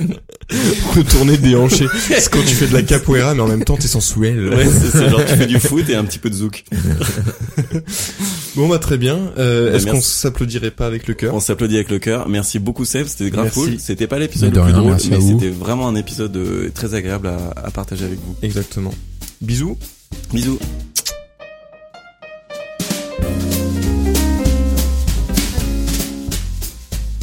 Retourner 0.96 1.38
déhanché. 1.38 1.88
c'est 2.00 2.30
quand 2.30 2.42
tu 2.46 2.54
fais 2.56 2.68
de 2.68 2.74
la 2.74 2.84
capoeira, 2.84 3.34
mais 3.34 3.42
en 3.42 3.48
même 3.48 3.64
temps, 3.64 3.76
t'es 3.76 3.88
sensuel. 3.88 4.50
Ouais, 4.54 4.66
c'est. 4.66 5.10
Genre 5.10 5.26
tu 5.26 5.36
fais 5.36 5.48
du 5.48 5.60
foot 5.60 5.90
et 5.90 5.96
un 5.96 6.04
petit 6.06 6.20
peu 6.20 6.30
de 6.30 6.36
zouk. 6.36 6.64
Bon, 8.56 8.68
bah, 8.68 8.80
très 8.80 8.98
bien. 8.98 9.20
Euh, 9.38 9.70
Bah, 9.72 9.78
est-ce 9.78 9.86
qu'on 9.86 10.02
s'applaudirait 10.02 10.72
pas 10.72 10.88
avec 10.88 11.08
le 11.08 11.14
cœur? 11.14 11.36
On 11.36 11.40
s'applaudit 11.40 11.76
avec 11.76 11.92
le 11.92 12.00
cœur. 12.00 12.28
Merci 12.28 12.58
beaucoup 12.58 12.86
Seb, 12.86 13.06
c'était 13.06 13.30
grave 13.30 13.46
Merci. 13.46 13.60
cool. 13.60 13.80
C'était 13.80 14.08
pas 14.08 14.18
l'épisode 14.18 14.50
le 14.50 14.56
de 14.56 14.62
plus 14.62 14.72
rien, 14.74 14.82
drôle, 14.82 14.98
mais 15.12 15.22
c'était 15.22 15.50
vraiment 15.50 15.88
un 15.88 15.94
épisode 15.96 16.36
euh, 16.38 16.72
très 16.74 16.96
agréable 16.96 17.28
à, 17.28 17.54
à 17.66 17.70
partager 17.70 18.06
avec 18.06 18.18
vous. 18.18 18.36
Exactement. 18.42 18.94
Bisous. 19.42 19.78
Bisous. 20.34 20.58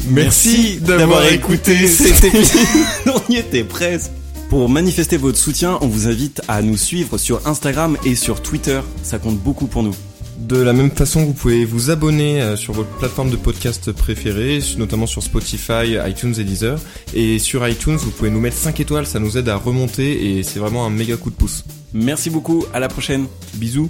Merci 0.07 0.77
d'avoir 0.79 1.25
écouté 1.25 1.87
cet 1.87 2.23
épisode. 2.23 2.61
on 3.07 3.31
y 3.31 3.37
était 3.37 3.63
presque. 3.63 4.11
Pour 4.49 4.69
manifester 4.69 5.17
votre 5.17 5.37
soutien, 5.37 5.79
on 5.81 5.87
vous 5.87 6.07
invite 6.07 6.41
à 6.47 6.61
nous 6.61 6.77
suivre 6.77 7.17
sur 7.17 7.47
Instagram 7.47 7.97
et 8.05 8.15
sur 8.15 8.41
Twitter. 8.41 8.81
Ça 9.01 9.17
compte 9.17 9.39
beaucoup 9.39 9.65
pour 9.65 9.83
nous. 9.83 9.95
De 10.37 10.57
la 10.57 10.73
même 10.73 10.91
façon, 10.91 11.23
vous 11.25 11.33
pouvez 11.33 11.65
vous 11.65 11.89
abonner 11.89 12.41
euh, 12.41 12.55
sur 12.55 12.73
votre 12.73 12.89
plateforme 12.97 13.31
de 13.31 13.35
podcast 13.35 13.91
préférée, 13.91 14.59
notamment 14.77 15.07
sur 15.07 15.23
Spotify, 15.23 15.97
iTunes 16.05 16.35
et 16.37 16.43
Deezer. 16.43 16.79
Et 17.15 17.39
sur 17.39 17.67
iTunes, 17.67 17.95
vous 17.95 18.11
pouvez 18.11 18.29
nous 18.29 18.39
mettre 18.39 18.57
5 18.57 18.79
étoiles, 18.79 19.07
ça 19.07 19.19
nous 19.19 19.37
aide 19.37 19.49
à 19.49 19.55
remonter 19.55 20.37
et 20.37 20.43
c'est 20.43 20.59
vraiment 20.59 20.85
un 20.85 20.91
méga 20.91 21.17
coup 21.17 21.31
de 21.31 21.35
pouce. 21.35 21.63
Merci 21.93 22.29
beaucoup. 22.29 22.65
À 22.73 22.79
la 22.79 22.89
prochaine. 22.89 23.25
Bisous. 23.55 23.89